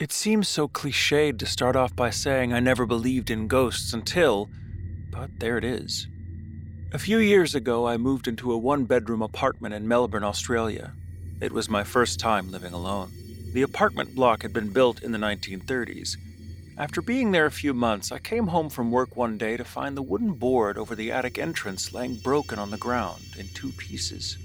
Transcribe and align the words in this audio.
It 0.00 0.12
seems 0.12 0.48
so 0.48 0.66
cliched 0.66 1.38
to 1.38 1.44
start 1.44 1.76
off 1.76 1.94
by 1.94 2.08
saying 2.08 2.54
I 2.54 2.60
never 2.60 2.86
believed 2.86 3.30
in 3.30 3.48
ghosts 3.48 3.92
until, 3.92 4.48
but 5.10 5.28
there 5.40 5.58
it 5.58 5.64
is. 5.64 6.08
A 6.94 6.98
few 6.98 7.18
years 7.18 7.54
ago, 7.54 7.86
I 7.86 7.98
moved 7.98 8.26
into 8.26 8.50
a 8.50 8.56
one 8.56 8.86
bedroom 8.86 9.20
apartment 9.20 9.74
in 9.74 9.86
Melbourne, 9.86 10.24
Australia. 10.24 10.94
It 11.42 11.52
was 11.52 11.68
my 11.68 11.84
first 11.84 12.18
time 12.18 12.50
living 12.50 12.72
alone. 12.72 13.12
The 13.52 13.60
apartment 13.60 14.14
block 14.14 14.40
had 14.40 14.54
been 14.54 14.72
built 14.72 15.02
in 15.02 15.12
the 15.12 15.18
1930s. 15.18 16.16
After 16.78 17.02
being 17.02 17.32
there 17.32 17.44
a 17.44 17.50
few 17.50 17.74
months, 17.74 18.10
I 18.10 18.20
came 18.20 18.46
home 18.46 18.70
from 18.70 18.90
work 18.90 19.16
one 19.16 19.36
day 19.36 19.58
to 19.58 19.64
find 19.64 19.98
the 19.98 20.02
wooden 20.02 20.32
board 20.32 20.78
over 20.78 20.94
the 20.94 21.12
attic 21.12 21.38
entrance 21.38 21.92
laying 21.92 22.16
broken 22.16 22.58
on 22.58 22.70
the 22.70 22.78
ground 22.78 23.20
in 23.38 23.48
two 23.48 23.72
pieces. 23.72 24.38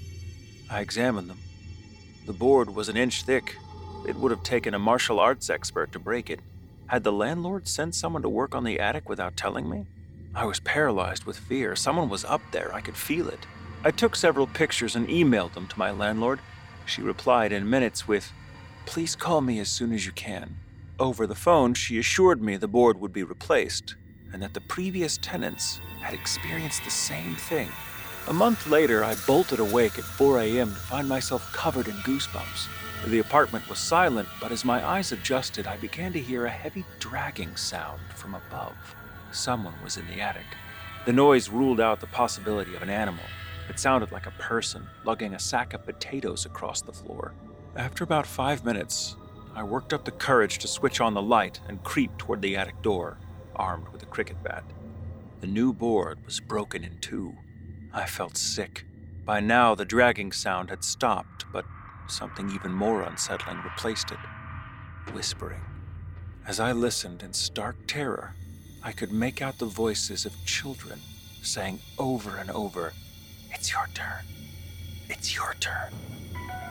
I 0.68 0.80
examined 0.80 1.30
them. 1.30 1.40
The 2.26 2.34
board 2.34 2.74
was 2.74 2.90
an 2.90 2.98
inch 2.98 3.22
thick. 3.22 3.56
It 4.04 4.16
would 4.16 4.30
have 4.30 4.42
taken 4.42 4.74
a 4.74 4.78
martial 4.78 5.20
arts 5.20 5.48
expert 5.48 5.92
to 5.92 5.98
break 5.98 6.30
it. 6.30 6.40
Had 6.86 7.04
the 7.04 7.12
landlord 7.12 7.66
sent 7.68 7.94
someone 7.94 8.22
to 8.22 8.28
work 8.28 8.54
on 8.54 8.64
the 8.64 8.78
attic 8.78 9.08
without 9.08 9.36
telling 9.36 9.68
me? 9.68 9.86
I 10.34 10.44
was 10.44 10.60
paralyzed 10.60 11.24
with 11.24 11.38
fear. 11.38 11.74
Someone 11.74 12.08
was 12.08 12.24
up 12.24 12.42
there. 12.52 12.74
I 12.74 12.80
could 12.80 12.96
feel 12.96 13.28
it. 13.28 13.46
I 13.84 13.90
took 13.90 14.14
several 14.14 14.46
pictures 14.46 14.94
and 14.94 15.08
emailed 15.08 15.54
them 15.54 15.66
to 15.68 15.78
my 15.78 15.90
landlord. 15.90 16.40
She 16.84 17.02
replied 17.02 17.52
in 17.52 17.70
minutes 17.70 18.06
with, 18.06 18.32
Please 18.84 19.16
call 19.16 19.40
me 19.40 19.58
as 19.58 19.68
soon 19.68 19.92
as 19.92 20.06
you 20.06 20.12
can. 20.12 20.56
Over 20.98 21.26
the 21.26 21.34
phone, 21.34 21.74
she 21.74 21.98
assured 21.98 22.42
me 22.42 22.56
the 22.56 22.68
board 22.68 23.00
would 23.00 23.12
be 23.12 23.22
replaced 23.22 23.96
and 24.32 24.42
that 24.42 24.54
the 24.54 24.60
previous 24.60 25.18
tenants 25.18 25.80
had 26.00 26.14
experienced 26.14 26.84
the 26.84 26.90
same 26.90 27.34
thing. 27.34 27.68
A 28.28 28.32
month 28.32 28.66
later, 28.66 29.04
I 29.04 29.14
bolted 29.26 29.60
awake 29.60 29.98
at 29.98 30.04
4 30.04 30.40
a.m. 30.40 30.68
to 30.68 30.74
find 30.74 31.08
myself 31.08 31.52
covered 31.52 31.88
in 31.88 31.94
goosebumps. 31.96 32.68
The 33.04 33.20
apartment 33.20 33.68
was 33.68 33.78
silent, 33.78 34.28
but 34.40 34.50
as 34.50 34.64
my 34.64 34.84
eyes 34.84 35.12
adjusted, 35.12 35.66
I 35.66 35.76
began 35.76 36.12
to 36.12 36.20
hear 36.20 36.46
a 36.46 36.50
heavy 36.50 36.84
dragging 36.98 37.54
sound 37.54 38.00
from 38.14 38.34
above. 38.34 38.74
Someone 39.30 39.74
was 39.84 39.96
in 39.96 40.06
the 40.08 40.20
attic. 40.20 40.46
The 41.04 41.12
noise 41.12 41.48
ruled 41.48 41.80
out 41.80 42.00
the 42.00 42.08
possibility 42.08 42.74
of 42.74 42.82
an 42.82 42.90
animal. 42.90 43.22
It 43.68 43.78
sounded 43.78 44.10
like 44.10 44.26
a 44.26 44.32
person 44.32 44.88
lugging 45.04 45.34
a 45.34 45.38
sack 45.38 45.72
of 45.72 45.84
potatoes 45.84 46.46
across 46.46 46.82
the 46.82 46.92
floor. 46.92 47.32
After 47.76 48.02
about 48.02 48.26
five 48.26 48.64
minutes, 48.64 49.14
I 49.54 49.62
worked 49.62 49.92
up 49.92 50.04
the 50.04 50.10
courage 50.10 50.58
to 50.58 50.68
switch 50.68 51.00
on 51.00 51.14
the 51.14 51.22
light 51.22 51.60
and 51.68 51.84
creep 51.84 52.16
toward 52.18 52.42
the 52.42 52.56
attic 52.56 52.82
door, 52.82 53.18
armed 53.54 53.88
with 53.88 54.02
a 54.02 54.06
cricket 54.06 54.42
bat. 54.42 54.64
The 55.40 55.46
new 55.46 55.72
board 55.72 56.18
was 56.24 56.40
broken 56.40 56.82
in 56.82 56.98
two. 56.98 57.34
I 57.92 58.06
felt 58.06 58.36
sick. 58.36 58.84
By 59.24 59.40
now, 59.40 59.74
the 59.74 59.84
dragging 59.84 60.32
sound 60.32 60.70
had 60.70 60.82
stopped, 60.82 61.44
but 61.52 61.64
something 62.10 62.50
even 62.50 62.72
more 62.72 63.02
unsettling 63.02 63.58
replaced 63.62 64.10
it 64.10 64.18
whispering. 65.12 65.60
As 66.46 66.60
I 66.60 66.72
listened 66.72 67.22
in 67.22 67.32
stark 67.32 67.76
terror, 67.86 68.34
I 68.82 68.92
could 68.92 69.12
make 69.12 69.42
out 69.42 69.58
the 69.58 69.66
voices 69.66 70.24
of 70.26 70.44
children 70.44 71.00
saying 71.42 71.80
over 71.98 72.36
and 72.36 72.50
over, 72.50 72.92
It's 73.50 73.72
your 73.72 73.88
turn. 73.94 74.24
It's 75.08 75.34
your 75.34 75.54
turn. 75.60 75.92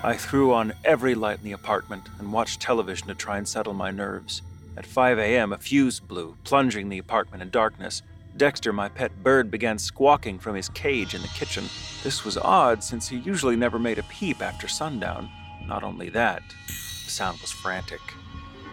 I 0.04 0.16
threw 0.16 0.54
on 0.54 0.74
every 0.84 1.16
light 1.16 1.40
in 1.40 1.46
the 1.46 1.54
apartment 1.54 2.10
and 2.20 2.32
watched 2.32 2.62
television 2.62 3.08
to 3.08 3.16
try 3.16 3.38
and 3.38 3.48
settle 3.48 3.74
my 3.74 3.92
nerves. 3.92 4.42
At 4.78 4.86
5 4.86 5.18
a.m., 5.18 5.54
a 5.54 5.58
fuse 5.58 6.00
blew, 6.00 6.36
plunging 6.44 6.90
the 6.90 6.98
apartment 6.98 7.42
in 7.42 7.50
darkness. 7.50 8.02
Dexter, 8.38 8.74
my 8.74 8.90
pet 8.90 9.24
bird, 9.24 9.50
began 9.50 9.80
squawking 9.80 10.40
from 10.40 10.56
his 10.56 10.68
cage 10.70 11.16
in 11.16 11.22
the 11.22 11.28
kitchen. 11.30 11.64
This 12.04 12.26
was 12.26 12.38
odd 12.38 12.84
since 12.84 13.08
he 13.08 13.18
usually 13.18 13.56
never 13.56 13.80
made 13.80 13.98
a 13.98 14.04
peep 14.04 14.42
after 14.42 14.68
sundown. 14.68 15.30
Not 15.66 15.84
only 15.84 16.10
that, 16.10 16.44
the 16.68 17.12
sound 17.12 17.40
was 17.40 17.52
frantic. 17.52 18.02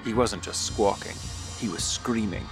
He 0.04 0.14
wasn't 0.14 0.42
just 0.42 0.66
squawking, 0.66 1.14
he 1.60 1.68
was 1.68 1.84
screaming. 1.84 2.44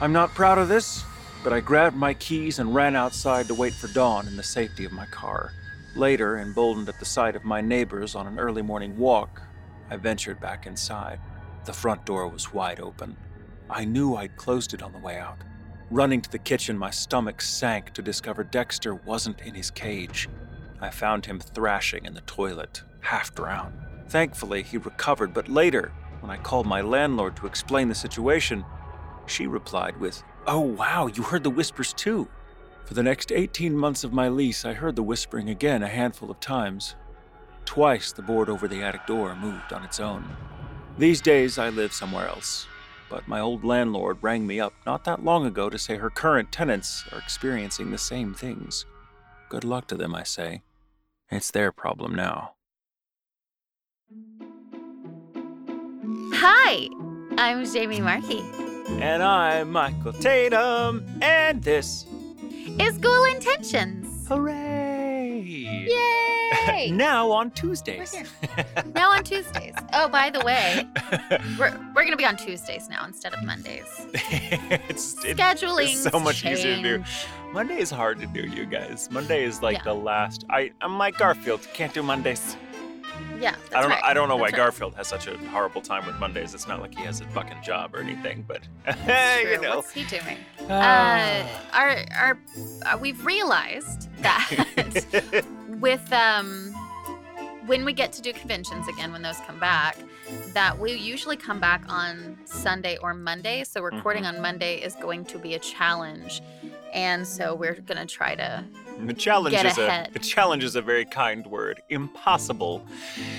I'm 0.00 0.12
not 0.12 0.34
proud 0.34 0.58
of 0.58 0.68
this, 0.68 1.04
but 1.42 1.52
I 1.52 1.58
grabbed 1.58 1.96
my 1.96 2.14
keys 2.14 2.60
and 2.60 2.74
ran 2.74 2.94
outside 2.94 3.48
to 3.48 3.54
wait 3.54 3.72
for 3.72 3.88
dawn 3.88 4.28
in 4.28 4.36
the 4.36 4.42
safety 4.44 4.84
of 4.84 4.92
my 4.92 5.06
car. 5.06 5.52
Later, 5.96 6.38
emboldened 6.38 6.88
at 6.88 7.00
the 7.00 7.04
sight 7.04 7.34
of 7.34 7.44
my 7.44 7.60
neighbors 7.60 8.14
on 8.14 8.28
an 8.28 8.38
early 8.38 8.62
morning 8.62 8.96
walk, 8.96 9.42
I 9.90 9.96
ventured 9.96 10.40
back 10.40 10.66
inside. 10.66 11.18
The 11.64 11.72
front 11.72 12.06
door 12.06 12.28
was 12.28 12.54
wide 12.54 12.78
open. 12.78 13.16
I 13.68 13.84
knew 13.84 14.14
I'd 14.14 14.36
closed 14.36 14.74
it 14.74 14.82
on 14.82 14.92
the 14.92 14.98
way 14.98 15.18
out. 15.18 15.38
Running 15.90 16.20
to 16.22 16.30
the 16.30 16.38
kitchen, 16.38 16.78
my 16.78 16.90
stomach 16.90 17.40
sank 17.40 17.92
to 17.94 18.02
discover 18.02 18.44
Dexter 18.44 18.94
wasn't 18.94 19.40
in 19.42 19.54
his 19.54 19.70
cage. 19.70 20.28
I 20.80 20.90
found 20.90 21.26
him 21.26 21.38
thrashing 21.38 22.04
in 22.04 22.14
the 22.14 22.22
toilet, 22.22 22.82
half 23.00 23.34
drowned. 23.34 23.74
Thankfully, 24.08 24.62
he 24.62 24.78
recovered, 24.78 25.32
but 25.32 25.48
later, 25.48 25.92
when 26.20 26.30
I 26.30 26.36
called 26.36 26.66
my 26.66 26.80
landlord 26.80 27.36
to 27.36 27.46
explain 27.46 27.88
the 27.88 27.94
situation, 27.94 28.64
she 29.26 29.46
replied 29.46 29.98
with, 29.98 30.22
Oh, 30.46 30.60
wow, 30.60 31.06
you 31.06 31.22
heard 31.22 31.44
the 31.44 31.50
whispers 31.50 31.92
too. 31.92 32.28
For 32.84 32.94
the 32.94 33.02
next 33.02 33.30
18 33.30 33.76
months 33.76 34.02
of 34.02 34.12
my 34.12 34.28
lease, 34.28 34.64
I 34.64 34.72
heard 34.72 34.96
the 34.96 35.02
whispering 35.02 35.48
again 35.48 35.82
a 35.82 35.88
handful 35.88 36.30
of 36.30 36.40
times. 36.40 36.94
Twice 37.64 38.12
the 38.12 38.22
board 38.22 38.48
over 38.48 38.66
the 38.66 38.82
attic 38.82 39.06
door 39.06 39.36
moved 39.36 39.72
on 39.72 39.84
its 39.84 40.00
own. 40.00 40.36
These 40.98 41.20
days, 41.20 41.58
I 41.58 41.70
live 41.70 41.92
somewhere 41.92 42.28
else, 42.28 42.66
but 43.12 43.28
my 43.28 43.40
old 43.40 43.62
landlord 43.62 44.16
rang 44.22 44.46
me 44.46 44.58
up 44.58 44.72
not 44.86 45.04
that 45.04 45.22
long 45.22 45.44
ago 45.44 45.68
to 45.68 45.78
say 45.78 45.96
her 45.96 46.08
current 46.08 46.50
tenants 46.50 47.04
are 47.12 47.18
experiencing 47.18 47.90
the 47.90 47.98
same 47.98 48.32
things. 48.32 48.86
Good 49.50 49.64
luck 49.64 49.86
to 49.88 49.96
them, 49.96 50.14
I 50.14 50.22
say. 50.22 50.62
It's 51.30 51.50
their 51.50 51.72
problem 51.72 52.14
now. 52.14 52.54
Hi, 56.32 56.88
I'm 57.36 57.66
Jamie 57.66 58.00
Marchi. 58.00 58.40
And 58.88 59.22
I'm 59.22 59.70
Michael 59.70 60.14
Tatum, 60.14 61.04
and 61.20 61.62
this 61.62 62.06
Is 62.80 62.96
Ghoul 62.96 63.24
Intentions. 63.24 64.26
Hooray! 64.26 64.71
Yay! 65.88 66.90
now 66.92 67.30
on 67.30 67.50
Tuesdays. 67.52 68.14
now 68.94 69.10
on 69.10 69.24
Tuesdays. 69.24 69.74
Oh, 69.92 70.08
by 70.08 70.30
the 70.30 70.40
way, 70.40 70.86
we're, 71.58 71.70
we're 71.94 72.02
going 72.02 72.10
to 72.10 72.16
be 72.16 72.24
on 72.26 72.36
Tuesdays 72.36 72.88
now 72.88 73.04
instead 73.06 73.32
of 73.34 73.42
Mondays. 73.42 74.06
it's, 74.88 75.24
it- 75.24 75.36
Scheduling. 75.36 75.94
so 76.10 76.18
much 76.20 76.44
easier 76.44 76.76
to 76.76 76.82
do. 76.82 77.04
Monday 77.52 77.78
is 77.78 77.90
hard 77.90 78.18
to 78.20 78.26
do, 78.26 78.40
you 78.40 78.64
guys. 78.66 79.10
Monday 79.10 79.44
is 79.44 79.62
like 79.62 79.78
Yeah. 79.78 79.84
the 79.84 79.94
last. 79.94 80.44
I 80.50 80.72
I'm 80.80 80.96
like 80.98 81.18
Garfield. 81.18 81.66
Can't 81.74 81.92
do 81.92 82.02
Mondays. 82.02 82.56
Yeah, 83.42 83.56
that's 83.70 83.74
I 83.74 83.80
don't. 83.82 83.90
right. 83.90 84.04
I 84.04 84.14
don't 84.14 84.28
know 84.28 84.36
why 84.36 84.44
right. 84.44 84.54
Garfield 84.54 84.94
has 84.94 85.08
such 85.08 85.26
a 85.26 85.36
horrible 85.48 85.80
time 85.82 86.06
with 86.06 86.16
Mondays. 86.20 86.54
It's 86.54 86.68
not 86.68 86.80
like 86.80 86.94
he 86.96 87.02
has 87.04 87.20
a 87.20 87.24
fucking 87.26 87.62
job 87.62 87.94
or 87.94 87.98
anything, 87.98 88.44
but 88.46 88.62
you 89.42 89.60
know. 89.60 89.76
What's 89.76 89.90
he 89.92 90.04
doing? 90.04 90.38
Uh, 90.60 90.68
Ah. 90.70 91.60
our, 91.72 91.96
our, 92.16 92.38
uh, 92.86 92.98
we've 92.98 93.24
realized 93.26 94.08
that 94.22 95.44
with 95.80 96.12
um, 96.12 96.72
when 97.66 97.84
we 97.84 97.92
get 97.92 98.12
to 98.14 98.22
do 98.22 98.32
conventions 98.32 98.86
again, 98.88 99.12
when 99.12 99.22
those 99.22 99.38
come 99.46 99.58
back, 99.58 99.96
that 100.54 100.78
we 100.78 100.92
usually 100.92 101.36
come 101.36 101.58
back 101.60 101.82
on 101.88 102.38
Sunday 102.44 102.96
or 102.98 103.12
Monday. 103.14 103.64
So 103.64 103.82
recording 103.82 104.22
Mm-hmm. 104.24 104.36
on 104.36 104.42
Monday 104.42 104.76
is 104.76 104.94
going 104.96 105.24
to 105.26 105.38
be 105.38 105.54
a 105.54 105.58
challenge, 105.58 106.42
and 106.94 107.26
so 107.26 107.54
we're 107.54 107.74
gonna 107.74 108.06
try 108.06 108.34
to 108.36 108.64
the 109.00 109.12
challenge 109.14 109.54
Get 109.54 109.66
is 109.66 109.78
ahead. 109.78 110.08
a 110.08 110.12
the 110.12 110.18
challenge 110.18 110.64
is 110.64 110.76
a 110.76 110.82
very 110.82 111.04
kind 111.04 111.46
word. 111.46 111.82
Impossible 111.88 112.84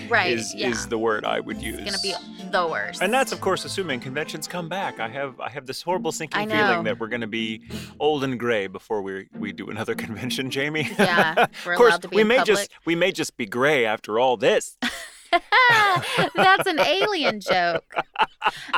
right. 0.09 0.33
is 0.33 0.53
yeah, 0.55 0.69
is 0.69 0.87
the 0.87 0.97
word 0.97 1.25
I 1.25 1.39
would 1.39 1.61
use. 1.61 1.79
it's 1.79 2.03
gonna 2.03 2.17
be 2.41 2.49
the 2.51 2.67
worst. 2.67 3.01
And 3.01 3.13
that's 3.13 3.31
of 3.31 3.41
course 3.41 3.65
assuming 3.65 3.99
conventions 3.99 4.47
come 4.47 4.69
back. 4.69 4.99
I 4.99 5.07
have 5.07 5.39
I 5.39 5.49
have 5.49 5.65
this 5.65 5.81
horrible 5.81 6.11
sinking 6.11 6.49
feeling 6.49 6.83
that 6.83 6.99
we're 6.99 7.07
going 7.07 7.21
to 7.21 7.27
be 7.27 7.61
old 7.99 8.23
and 8.23 8.39
gray 8.39 8.67
before 8.67 9.01
we 9.01 9.27
we 9.37 9.51
do 9.53 9.69
another 9.69 9.95
convention, 10.05 10.49
Jamie. 10.49 10.89
yeah. 10.97 11.47
We're 11.65 11.73
of 11.73 11.77
course, 11.77 11.89
allowed 11.91 12.01
to 12.03 12.07
be 12.09 12.15
we 12.17 12.23
may 12.23 12.37
public. 12.37 12.57
just 12.57 12.69
we 12.85 12.95
may 12.95 13.11
just 13.11 13.37
be 13.37 13.45
gray 13.45 13.85
after 13.85 14.19
all 14.19 14.37
this. 14.37 14.77
That's 16.35 16.67
an 16.67 16.79
alien 16.79 17.39
joke. 17.39 17.93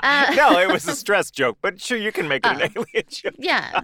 Uh, 0.02 0.34
no, 0.36 0.60
it 0.60 0.72
was 0.72 0.88
a 0.88 0.96
stress 0.96 1.32
joke, 1.32 1.58
but 1.62 1.82
sure 1.82 1.98
you 1.98 2.12
can 2.12 2.28
make 2.28 2.46
it 2.46 2.52
an 2.62 2.72
Oh. 2.76 2.84
alien 2.94 3.06
joke. 3.10 3.34
Yeah. 3.38 3.82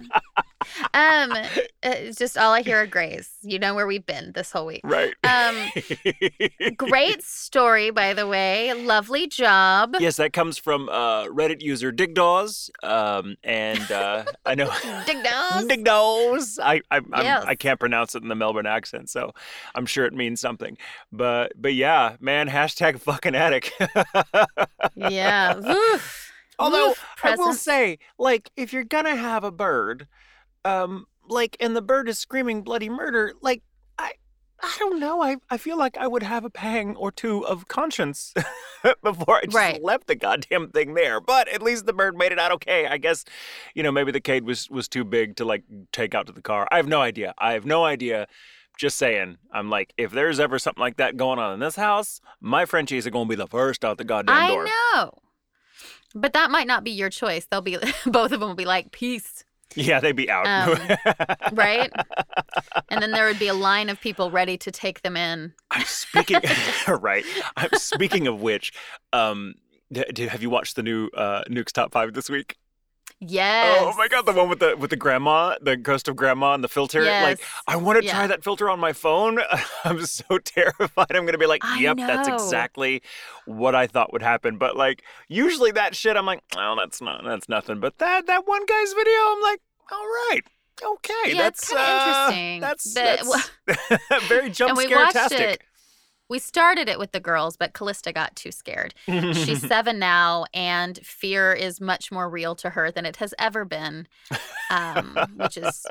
Um, 0.94 1.32
it's 1.82 2.18
just 2.18 2.38
all 2.38 2.52
I 2.52 2.62
hear 2.62 2.82
are 2.82 2.86
grays. 2.86 3.30
You 3.42 3.58
know 3.58 3.74
where 3.74 3.86
we've 3.86 4.06
been 4.06 4.32
this 4.32 4.52
whole 4.52 4.66
week. 4.66 4.82
Right. 4.84 5.14
Um, 5.24 5.56
Great 6.76 7.22
story, 7.22 7.90
by 7.90 8.14
the 8.14 8.26
way. 8.26 8.72
Lovely 8.72 9.26
job. 9.26 9.96
yes, 9.98 10.16
that 10.16 10.32
comes 10.32 10.58
from 10.58 10.88
uh, 10.88 11.24
Reddit 11.26 11.62
user 11.62 11.90
Digdaws, 11.92 12.70
um, 12.84 13.36
and 13.42 13.90
uh, 13.90 14.24
I 14.46 14.54
know 14.54 14.70
Dig 15.06 15.16
nose. 15.16 15.64
Digdaws. 15.66 16.58
I 16.62 16.80
I 16.90 16.96
I'm, 16.98 17.04
Yes. 17.22 17.44
I 17.46 17.54
can't 17.56 17.80
pronounce 17.80 18.14
it 18.14 18.22
in 18.22 18.28
the 18.28 18.34
Melbourne 18.34 18.66
accent, 18.66 19.10
so 19.10 19.32
I'm 19.74 19.86
sure 19.86 20.04
it 20.06 20.12
means 20.12 20.40
something. 20.40 20.76
But 21.10 21.52
but 21.60 21.74
yeah, 21.74 22.16
man, 22.20 22.46
hashtag 22.62 23.00
fucking 23.00 23.34
attic. 23.34 23.72
Yeah. 24.94 25.58
Oof. 25.68 26.32
Although 26.58 26.90
Oof. 26.90 27.04
I 27.22 27.34
will 27.36 27.54
say, 27.54 27.98
like, 28.18 28.50
if 28.56 28.72
you're 28.72 28.84
gonna 28.84 29.16
have 29.16 29.42
a 29.44 29.50
bird, 29.50 30.06
um, 30.64 31.06
like, 31.28 31.56
and 31.60 31.74
the 31.74 31.82
bird 31.82 32.08
is 32.08 32.18
screaming 32.18 32.62
bloody 32.62 32.88
murder, 32.88 33.32
like, 33.40 33.62
I, 33.98 34.12
I 34.62 34.76
don't 34.78 35.00
know. 35.00 35.22
I, 35.22 35.36
I 35.50 35.56
feel 35.56 35.76
like 35.76 35.96
I 35.96 36.06
would 36.06 36.22
have 36.22 36.44
a 36.44 36.50
pang 36.50 36.94
or 36.96 37.10
two 37.10 37.44
of 37.46 37.66
conscience 37.66 38.32
before 39.02 39.38
I 39.38 39.42
just 39.44 39.56
Right. 39.56 39.82
left 39.82 40.06
the 40.06 40.14
goddamn 40.14 40.70
thing 40.70 40.94
there. 40.94 41.20
But 41.20 41.48
at 41.48 41.62
least 41.62 41.86
the 41.86 41.92
bird 41.92 42.16
made 42.16 42.30
it 42.30 42.38
out 42.38 42.52
okay. 42.52 42.86
I 42.86 42.98
guess, 42.98 43.24
you 43.74 43.82
know, 43.82 43.90
maybe 43.90 44.12
the 44.12 44.20
cage 44.20 44.44
was, 44.44 44.70
was 44.70 44.86
too 44.88 45.04
big 45.04 45.34
to 45.36 45.44
like 45.44 45.64
take 45.92 46.14
out 46.14 46.26
to 46.26 46.32
the 46.32 46.42
car. 46.42 46.68
I 46.70 46.76
have 46.76 46.86
no 46.86 47.00
idea. 47.00 47.34
I 47.38 47.54
have 47.54 47.64
no 47.64 47.84
idea. 47.84 48.28
Just 48.78 48.96
saying. 48.98 49.38
I'm 49.52 49.70
like, 49.70 49.92
if 49.96 50.10
there's 50.10 50.40
ever 50.40 50.58
something 50.58 50.80
like 50.80 50.96
that 50.96 51.16
going 51.16 51.38
on 51.38 51.54
in 51.54 51.60
this 51.60 51.76
house, 51.76 52.20
my 52.40 52.64
Frenchies 52.64 53.06
are 53.06 53.10
going 53.10 53.26
to 53.26 53.30
be 53.30 53.36
the 53.36 53.46
first 53.46 53.84
out 53.84 53.98
the 53.98 54.04
goddamn 54.04 54.34
I 54.36 54.48
door. 54.48 54.64
know. 54.64 55.18
But 56.14 56.32
that 56.34 56.50
might 56.50 56.66
not 56.66 56.84
be 56.84 56.90
your 56.90 57.10
choice. 57.10 57.46
They'll 57.46 57.60
be 57.62 57.78
both 58.06 58.32
of 58.32 58.40
them 58.40 58.48
will 58.50 58.54
be 58.54 58.64
like 58.64 58.90
peace, 58.92 59.44
Yeah, 59.74 60.00
they'd 60.00 60.16
be 60.16 60.28
out. 60.30 60.46
Um, 60.46 60.96
right? 61.52 61.90
and 62.90 63.02
then 63.02 63.12
there 63.12 63.26
would 63.26 63.38
be 63.38 63.48
a 63.48 63.54
line 63.54 63.88
of 63.88 64.00
people 64.00 64.30
ready 64.30 64.56
to 64.58 64.70
take 64.70 65.02
them 65.02 65.16
in. 65.16 65.52
I'm 65.70 65.84
speaking 65.84 66.40
right. 66.88 67.24
I'm 67.56 67.70
speaking 67.74 68.26
of 68.26 68.40
which. 68.42 68.72
Um, 69.12 69.54
have 70.16 70.42
you 70.42 70.50
watched 70.50 70.76
the 70.76 70.82
new 70.82 71.08
uh, 71.08 71.42
Nuke's 71.48 71.72
Top 71.72 71.92
Five 71.92 72.14
this 72.14 72.28
week? 72.30 72.56
Yes. 73.24 73.78
Oh 73.80 73.96
my 73.96 74.08
god, 74.08 74.26
the 74.26 74.32
one 74.32 74.48
with 74.48 74.58
the 74.58 74.76
with 74.76 74.90
the 74.90 74.96
grandma, 74.96 75.54
the 75.60 75.76
ghost 75.76 76.08
of 76.08 76.16
grandma, 76.16 76.54
and 76.54 76.64
the 76.64 76.68
filter. 76.68 77.04
Like, 77.04 77.40
I 77.68 77.76
want 77.76 78.02
to 78.02 78.08
try 78.08 78.26
that 78.26 78.42
filter 78.42 78.68
on 78.68 78.80
my 78.80 78.92
phone. 78.92 79.38
I'm 79.84 80.04
so 80.06 80.38
terrified. 80.44 81.06
I'm 81.10 81.24
gonna 81.24 81.38
be 81.38 81.46
like, 81.46 81.62
yep, 81.78 81.96
that's 81.98 82.26
exactly 82.28 83.00
what 83.46 83.76
I 83.76 83.86
thought 83.86 84.12
would 84.12 84.22
happen. 84.22 84.58
But 84.58 84.76
like, 84.76 85.04
usually 85.28 85.70
that 85.70 85.94
shit, 85.94 86.16
I'm 86.16 86.26
like, 86.26 86.42
oh, 86.56 86.74
that's 86.76 87.00
not, 87.00 87.22
that's 87.24 87.48
nothing. 87.48 87.78
But 87.78 87.98
that 87.98 88.26
that 88.26 88.48
one 88.48 88.66
guy's 88.66 88.92
video, 88.92 89.14
I'm 89.14 89.42
like, 89.42 89.60
all 89.92 90.04
right. 90.04 90.40
Okay, 90.82 91.14
Yeah, 91.34 91.42
that's 91.42 91.72
uh, 91.72 91.76
interesting, 91.76 92.60
That's, 92.60 92.94
that's 92.94 93.50
very 94.28 94.50
jump 94.50 94.76
scare 94.80 95.06
tastic. 95.12 95.64
We 96.32 96.38
started 96.38 96.88
it 96.88 96.98
with 96.98 97.12
the 97.12 97.20
girls, 97.20 97.58
but 97.58 97.74
Callista 97.74 98.10
got 98.10 98.34
too 98.34 98.50
scared. 98.52 98.94
She's 99.06 99.60
seven 99.68 99.98
now, 99.98 100.46
and 100.54 100.98
fear 101.04 101.52
is 101.52 101.78
much 101.78 102.10
more 102.10 102.26
real 102.28 102.54
to 102.56 102.70
her 102.70 102.90
than 102.90 103.04
it 103.04 103.16
has 103.16 103.34
ever 103.38 103.66
been. 103.66 104.08
Um, 104.70 105.18
which 105.36 105.58
is, 105.58 105.84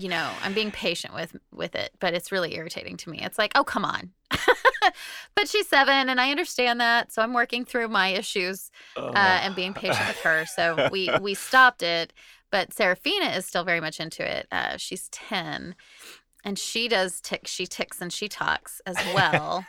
you 0.00 0.08
know, 0.10 0.30
I'm 0.42 0.52
being 0.52 0.70
patient 0.70 1.14
with 1.14 1.34
with 1.50 1.74
it, 1.74 1.92
but 1.98 2.12
it's 2.12 2.30
really 2.30 2.54
irritating 2.54 2.98
to 2.98 3.08
me. 3.10 3.20
It's 3.22 3.38
like, 3.38 3.52
oh, 3.54 3.64
come 3.64 3.86
on. 3.86 4.10
but 5.34 5.48
she's 5.48 5.66
seven, 5.66 6.10
and 6.10 6.20
I 6.20 6.30
understand 6.30 6.78
that, 6.80 7.10
so 7.10 7.22
I'm 7.22 7.32
working 7.32 7.64
through 7.64 7.88
my 7.88 8.08
issues 8.08 8.70
Oh. 8.96 9.06
uh, 9.08 9.40
and 9.42 9.56
being 9.56 9.72
patient 9.72 10.06
with 10.08 10.20
her. 10.20 10.44
So 10.54 10.88
we 10.92 11.08
we 11.22 11.32
stopped 11.32 11.82
it, 11.82 12.12
but 12.50 12.74
Serafina 12.74 13.30
is 13.30 13.46
still 13.46 13.64
very 13.64 13.80
much 13.80 13.98
into 13.98 14.22
it. 14.30 14.46
Uh, 14.52 14.76
she's 14.76 15.08
ten, 15.08 15.74
and 16.44 16.58
she 16.58 16.88
does 16.88 17.20
tick. 17.20 17.46
She 17.46 17.66
ticks 17.66 18.00
and 18.00 18.12
she 18.12 18.28
talks 18.28 18.80
as 18.86 18.96
well. 19.14 19.64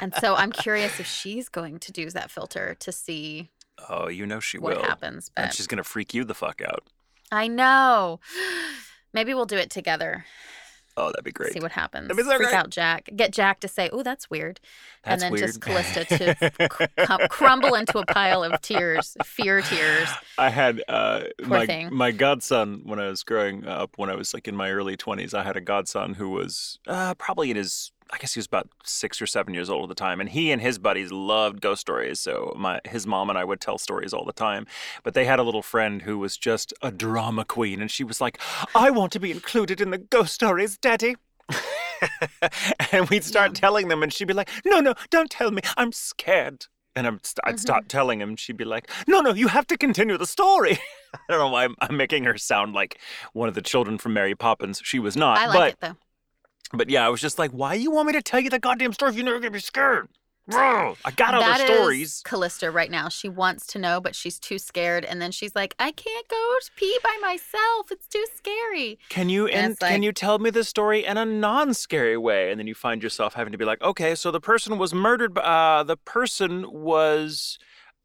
and 0.00 0.14
so 0.20 0.34
I'm 0.34 0.52
curious 0.64 0.98
if 1.00 1.06
she's 1.06 1.48
going 1.48 1.78
to 1.80 2.00
use 2.00 2.14
that 2.14 2.30
filter 2.30 2.76
to 2.80 2.92
see 2.92 3.50
oh, 3.88 4.08
you 4.08 4.26
know 4.26 4.40
she 4.40 4.58
will 4.58 4.64
what 4.70 4.76
will. 4.78 4.84
happens. 4.84 5.30
And 5.36 5.48
But 5.48 5.54
she's 5.54 5.66
gonna 5.66 5.84
freak 5.84 6.14
you 6.14 6.24
the 6.24 6.34
fuck 6.34 6.60
out. 6.62 6.84
I 7.30 7.46
know. 7.48 8.20
Maybe 9.12 9.32
we'll 9.34 9.46
do 9.46 9.56
it 9.56 9.70
together. 9.70 10.24
Oh, 10.98 11.06
that'd 11.06 11.24
be 11.24 11.32
great. 11.32 11.52
See 11.52 11.60
what 11.60 11.72
happens. 11.72 12.08
So 12.08 12.14
Freak 12.14 12.38
great. 12.38 12.52
out 12.54 12.70
Jack. 12.70 13.08
Get 13.14 13.32
Jack 13.32 13.60
to 13.60 13.68
say, 13.68 13.88
"Oh, 13.92 14.02
that's 14.02 14.28
weird," 14.28 14.58
That's 15.04 15.22
and 15.22 15.22
then 15.22 15.32
weird. 15.32 15.46
just 15.46 15.60
Callista 15.60 16.04
to 16.58 16.68
cr- 16.68 17.26
crumble 17.30 17.74
into 17.74 17.98
a 17.98 18.06
pile 18.06 18.42
of 18.42 18.60
tears, 18.60 19.16
fear 19.24 19.62
tears. 19.62 20.08
I 20.36 20.50
had 20.50 20.82
uh, 20.88 21.20
my 21.44 21.66
thing. 21.66 21.94
my 21.94 22.10
godson 22.10 22.82
when 22.84 22.98
I 22.98 23.08
was 23.08 23.22
growing 23.22 23.66
up. 23.66 23.92
When 23.96 24.10
I 24.10 24.14
was 24.16 24.34
like 24.34 24.48
in 24.48 24.56
my 24.56 24.70
early 24.70 24.96
twenties, 24.96 25.34
I 25.34 25.42
had 25.44 25.56
a 25.56 25.60
godson 25.60 26.14
who 26.14 26.30
was 26.30 26.78
uh, 26.86 27.14
probably 27.14 27.50
in 27.50 27.56
his. 27.56 27.92
I 28.12 28.18
guess 28.18 28.34
he 28.34 28.38
was 28.38 28.46
about 28.46 28.68
six 28.84 29.20
or 29.20 29.26
seven 29.26 29.52
years 29.54 29.68
old 29.68 29.84
at 29.84 29.88
the 29.96 30.00
time, 30.00 30.20
and 30.20 30.28
he 30.30 30.50
and 30.50 30.62
his 30.62 30.78
buddies 30.78 31.12
loved 31.12 31.60
ghost 31.60 31.80
stories. 31.82 32.20
So 32.20 32.54
my 32.56 32.80
his 32.86 33.06
mom 33.06 33.28
and 33.30 33.38
I 33.38 33.44
would 33.44 33.60
tell 33.60 33.78
stories 33.78 34.12
all 34.14 34.24
the 34.24 34.32
time. 34.32 34.66
But 35.02 35.14
they 35.14 35.24
had 35.26 35.38
a 35.38 35.42
little 35.42 35.62
friend 35.62 36.02
who 36.02 36.18
was 36.18 36.36
just 36.36 36.72
a 36.82 36.90
drama 36.90 37.44
queen, 37.44 37.80
and 37.80 37.90
she 37.90 38.04
was 38.04 38.20
like, 38.20 38.38
"I 38.74 38.90
want 38.90 39.12
to 39.12 39.20
be 39.20 39.30
included 39.30 39.80
in 39.80 39.90
the 39.90 39.98
ghost 39.98 40.32
stories, 40.34 40.78
Daddy." 40.78 41.16
and 42.92 43.08
we'd 43.10 43.24
start 43.24 43.50
Yeah. 43.50 43.60
telling 43.60 43.88
them, 43.88 44.02
and 44.02 44.12
she'd 44.12 44.26
be 44.28 44.34
like, 44.34 44.48
"No, 44.64 44.80
no, 44.80 44.94
don't 45.10 45.30
tell 45.30 45.50
me. 45.50 45.62
I'm 45.76 45.92
scared." 45.92 46.66
And 46.96 47.06
I'm 47.06 47.20
st- 47.22 47.40
I'd 47.44 47.56
Mhm. 47.56 47.60
stop 47.60 47.88
telling 47.88 48.20
him. 48.20 48.34
She'd 48.36 48.56
be 48.56 48.64
like, 48.64 48.90
"No, 49.06 49.20
no, 49.20 49.32
you 49.32 49.48
have 49.48 49.66
to 49.68 49.76
continue 49.76 50.16
the 50.18 50.26
story." 50.26 50.78
I 51.14 51.18
don't 51.28 51.38
know 51.38 51.48
why 51.48 51.64
I'm, 51.64 51.74
I'm 51.80 51.96
making 51.96 52.24
her 52.24 52.36
sound 52.36 52.74
like 52.74 52.98
one 53.32 53.48
of 53.48 53.54
the 53.54 53.62
children 53.62 53.98
from 53.98 54.14
Mary 54.14 54.34
Poppins. 54.34 54.80
She 54.84 54.98
was 54.98 55.16
not. 55.16 55.38
I 55.38 55.46
like 55.46 55.54
but 55.54 55.68
it 55.72 55.76
though. 55.80 55.96
But 56.72 56.88
yeah, 56.90 57.06
I 57.06 57.08
was 57.08 57.20
just 57.20 57.38
like, 57.38 57.50
"Why 57.52 57.74
you 57.74 57.90
want 57.90 58.06
me 58.06 58.12
to 58.14 58.22
tell 58.22 58.40
you 58.40 58.50
the 58.50 58.58
goddamn 58.58 58.92
story 58.92 59.10
if 59.10 59.16
you're 59.16 59.24
never 59.24 59.38
gonna 59.38 59.50
be 59.50 59.60
scared?" 59.60 60.08
Bro, 60.50 60.96
I 61.04 61.10
got 61.10 61.34
all 61.34 61.40
That 61.42 61.58
the 61.58 61.64
is 61.64 61.76
stories. 61.76 62.22
Callista 62.24 62.70
right 62.70 62.90
now. 62.90 63.10
She 63.10 63.28
wants 63.28 63.66
to 63.66 63.78
know, 63.78 64.00
but 64.00 64.14
she's 64.16 64.38
too 64.38 64.58
scared. 64.58 65.04
And 65.04 65.20
then 65.20 65.30
she's 65.30 65.54
like, 65.54 65.74
I 65.78 65.90
can't 65.92 66.26
go 66.26 66.54
to 66.62 66.70
pee 66.74 66.98
by 67.04 67.18
myself. 67.20 67.92
It's 67.92 68.06
too 68.06 68.24
scary. 68.34 68.98
Can 69.10 69.28
you 69.28 69.46
And 69.46 69.56
and 69.56 69.72
it's 69.72 69.80
can 69.80 70.02
you 70.02 70.10
tell 70.10 70.38
me 70.38 70.48
the 70.48 70.64
story 70.64 71.04
in 71.04 71.18
a 71.18 71.26
non-scary 71.26 72.16
way? 72.16 72.50
And 72.50 72.58
then 72.58 72.66
you 72.66 72.74
find 72.74 73.02
yourself 73.02 73.34
having 73.34 73.52
to 73.52 73.58
be 73.58 73.66
like, 73.66 73.82
okay, 73.82 74.14
so 74.14 74.30
the 74.30 74.40
person 74.40 74.78
was 74.78 74.94
murdered. 74.94 75.36
Uh, 75.36 75.82
the 75.82 75.98
person 75.98 76.64
was, 76.72 77.58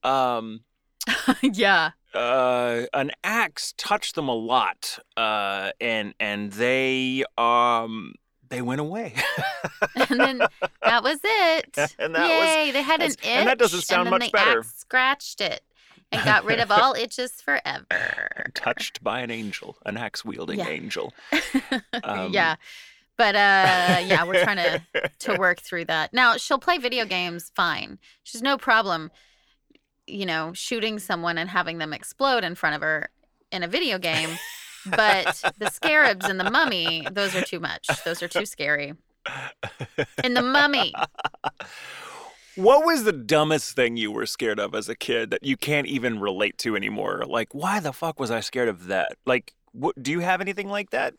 um, 0.03 0.65
yeah. 1.41 1.91
uh, 2.13 2.81
an 2.93 3.11
axe 3.23 3.73
touched 3.77 4.15
them 4.15 4.27
a 4.27 4.35
lot, 4.35 4.99
uh, 5.15 5.71
and 5.79 6.13
and 6.19 6.51
they 6.51 7.23
um 7.37 8.15
they 8.53 8.61
went 8.61 8.81
away. 8.81 9.13
And 10.09 10.19
then 10.19 10.39
that 10.83 11.03
was 11.03 11.19
it. 11.23 11.77
And 11.99 12.15
that 12.15 12.21
was- 12.39 12.55
Yay. 12.55 12.71
they 12.71 12.81
had 12.81 13.01
an 13.01 13.11
itch. 13.11 13.25
and 13.25 13.47
that 13.47 13.57
doesn't 13.57 13.81
sound 13.81 14.09
much 14.09 14.31
better. 14.31 14.59
axe 14.59 14.73
scratched 14.77 15.41
it 15.41 15.61
and 16.11 16.23
got 16.25 16.45
rid 16.45 16.59
of 16.59 16.69
all 16.71 16.93
itches 16.93 17.31
forever. 17.41 17.85
Touched 18.53 19.03
by 19.03 19.21
an 19.21 19.31
angel, 19.31 19.77
an 19.85 19.97
axe 19.97 20.23
wielding 20.23 20.59
Yeah. 20.59 20.69
angel. 20.69 21.13
Um, 22.03 22.31
yeah. 22.33 22.55
But 23.17 23.35
uh 23.35 24.01
yeah, 24.07 24.23
we're 24.25 24.43
trying 24.43 24.57
to 24.57 24.81
to 25.19 25.35
work 25.37 25.59
through 25.61 25.85
that. 25.85 26.13
Now, 26.13 26.37
she'll 26.37 26.59
play 26.59 26.77
video 26.77 27.05
games 27.05 27.51
fine. 27.55 27.99
She's 28.23 28.41
no 28.41 28.57
problem 28.57 29.11
you 30.05 30.25
know, 30.25 30.51
shooting 30.53 30.99
someone 30.99 31.37
and 31.37 31.49
having 31.49 31.77
them 31.77 31.93
explode 31.93 32.43
in 32.43 32.55
front 32.55 32.75
of 32.75 32.81
her 32.81 33.09
in 33.53 33.63
a 33.63 33.67
video 33.67 33.97
game. 33.97 34.29
But 34.85 35.41
the 35.57 35.69
scarabs 35.69 36.27
and 36.27 36.39
the 36.39 36.49
mummy, 36.49 37.07
those 37.11 37.35
are 37.35 37.41
too 37.41 37.59
much. 37.59 37.87
Those 38.05 38.21
are 38.21 38.27
too 38.27 38.45
scary. 38.45 38.93
And 40.23 40.35
the 40.35 40.41
mummy. 40.41 40.93
What 42.55 42.85
was 42.85 43.03
the 43.03 43.13
dumbest 43.13 43.75
thing 43.75 43.97
you 43.97 44.11
were 44.11 44.25
scared 44.25 44.59
of 44.59 44.75
as 44.75 44.87
a 44.87 44.95
kid 44.95 45.31
that 45.31 45.43
you 45.43 45.57
can't 45.57 45.87
even 45.87 46.19
relate 46.19 46.57
to 46.59 46.75
anymore? 46.75 47.23
Like, 47.27 47.53
why 47.53 47.79
the 47.79 47.93
fuck 47.93 48.19
was 48.19 48.29
I 48.29 48.41
scared 48.41 48.69
of 48.69 48.87
that? 48.87 49.17
Like, 49.25 49.53
what, 49.71 50.01
do 50.01 50.11
you 50.11 50.19
have 50.19 50.39
anything 50.39 50.69
like 50.69 50.91
that? 50.91 51.15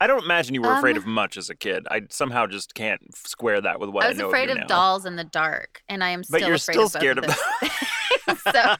I 0.00 0.06
don't 0.06 0.22
imagine 0.24 0.54
you 0.54 0.62
were 0.62 0.74
afraid 0.74 0.96
Um, 0.96 1.02
of 1.02 1.06
much 1.06 1.36
as 1.36 1.50
a 1.50 1.56
kid. 1.56 1.86
I 1.90 2.02
somehow 2.10 2.46
just 2.46 2.74
can't 2.74 3.00
square 3.16 3.60
that 3.60 3.80
with 3.80 3.90
what 3.90 4.04
I 4.04 4.08
I, 4.08 4.10
was 4.10 4.18
know 4.18 4.28
afraid 4.28 4.50
of, 4.50 4.58
of 4.58 4.68
dolls 4.68 5.06
in 5.06 5.16
the 5.16 5.24
dark, 5.24 5.82
and 5.88 6.04
I 6.04 6.10
am 6.10 6.22
still 6.22 6.38
But 6.38 6.46
you're 6.46 6.56
afraid 6.56 6.74
still 6.74 6.84
of 6.84 6.90
scared 6.92 7.18
of 7.18 7.24
of 7.24 8.38
so 8.52 8.74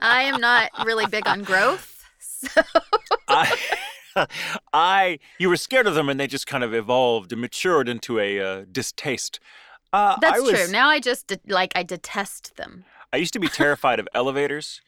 I 0.00 0.22
am 0.22 0.40
not 0.40 0.70
really 0.86 1.06
big 1.06 1.26
on 1.26 1.42
growth. 1.42 1.97
So 2.54 2.62
I, 3.28 3.58
I, 4.72 5.18
you 5.38 5.48
were 5.48 5.56
scared 5.56 5.86
of 5.86 5.94
them, 5.94 6.08
and 6.08 6.18
they 6.18 6.26
just 6.26 6.46
kind 6.46 6.64
of 6.64 6.74
evolved 6.74 7.32
and 7.32 7.40
matured 7.40 7.88
into 7.88 8.18
a 8.18 8.40
uh, 8.40 8.64
distaste. 8.70 9.38
Uh, 9.92 10.16
I 10.16 10.18
that's 10.20 10.42
was, 10.42 10.52
true. 10.52 10.72
Now 10.72 10.88
I 10.88 11.00
just 11.00 11.26
de- 11.28 11.40
like 11.46 11.72
I 11.76 11.82
detest 11.82 12.56
them. 12.56 12.84
I 13.12 13.16
used 13.16 13.32
to 13.34 13.40
be 13.40 13.48
terrified 13.48 14.00
of 14.00 14.08
elevators. 14.14 14.80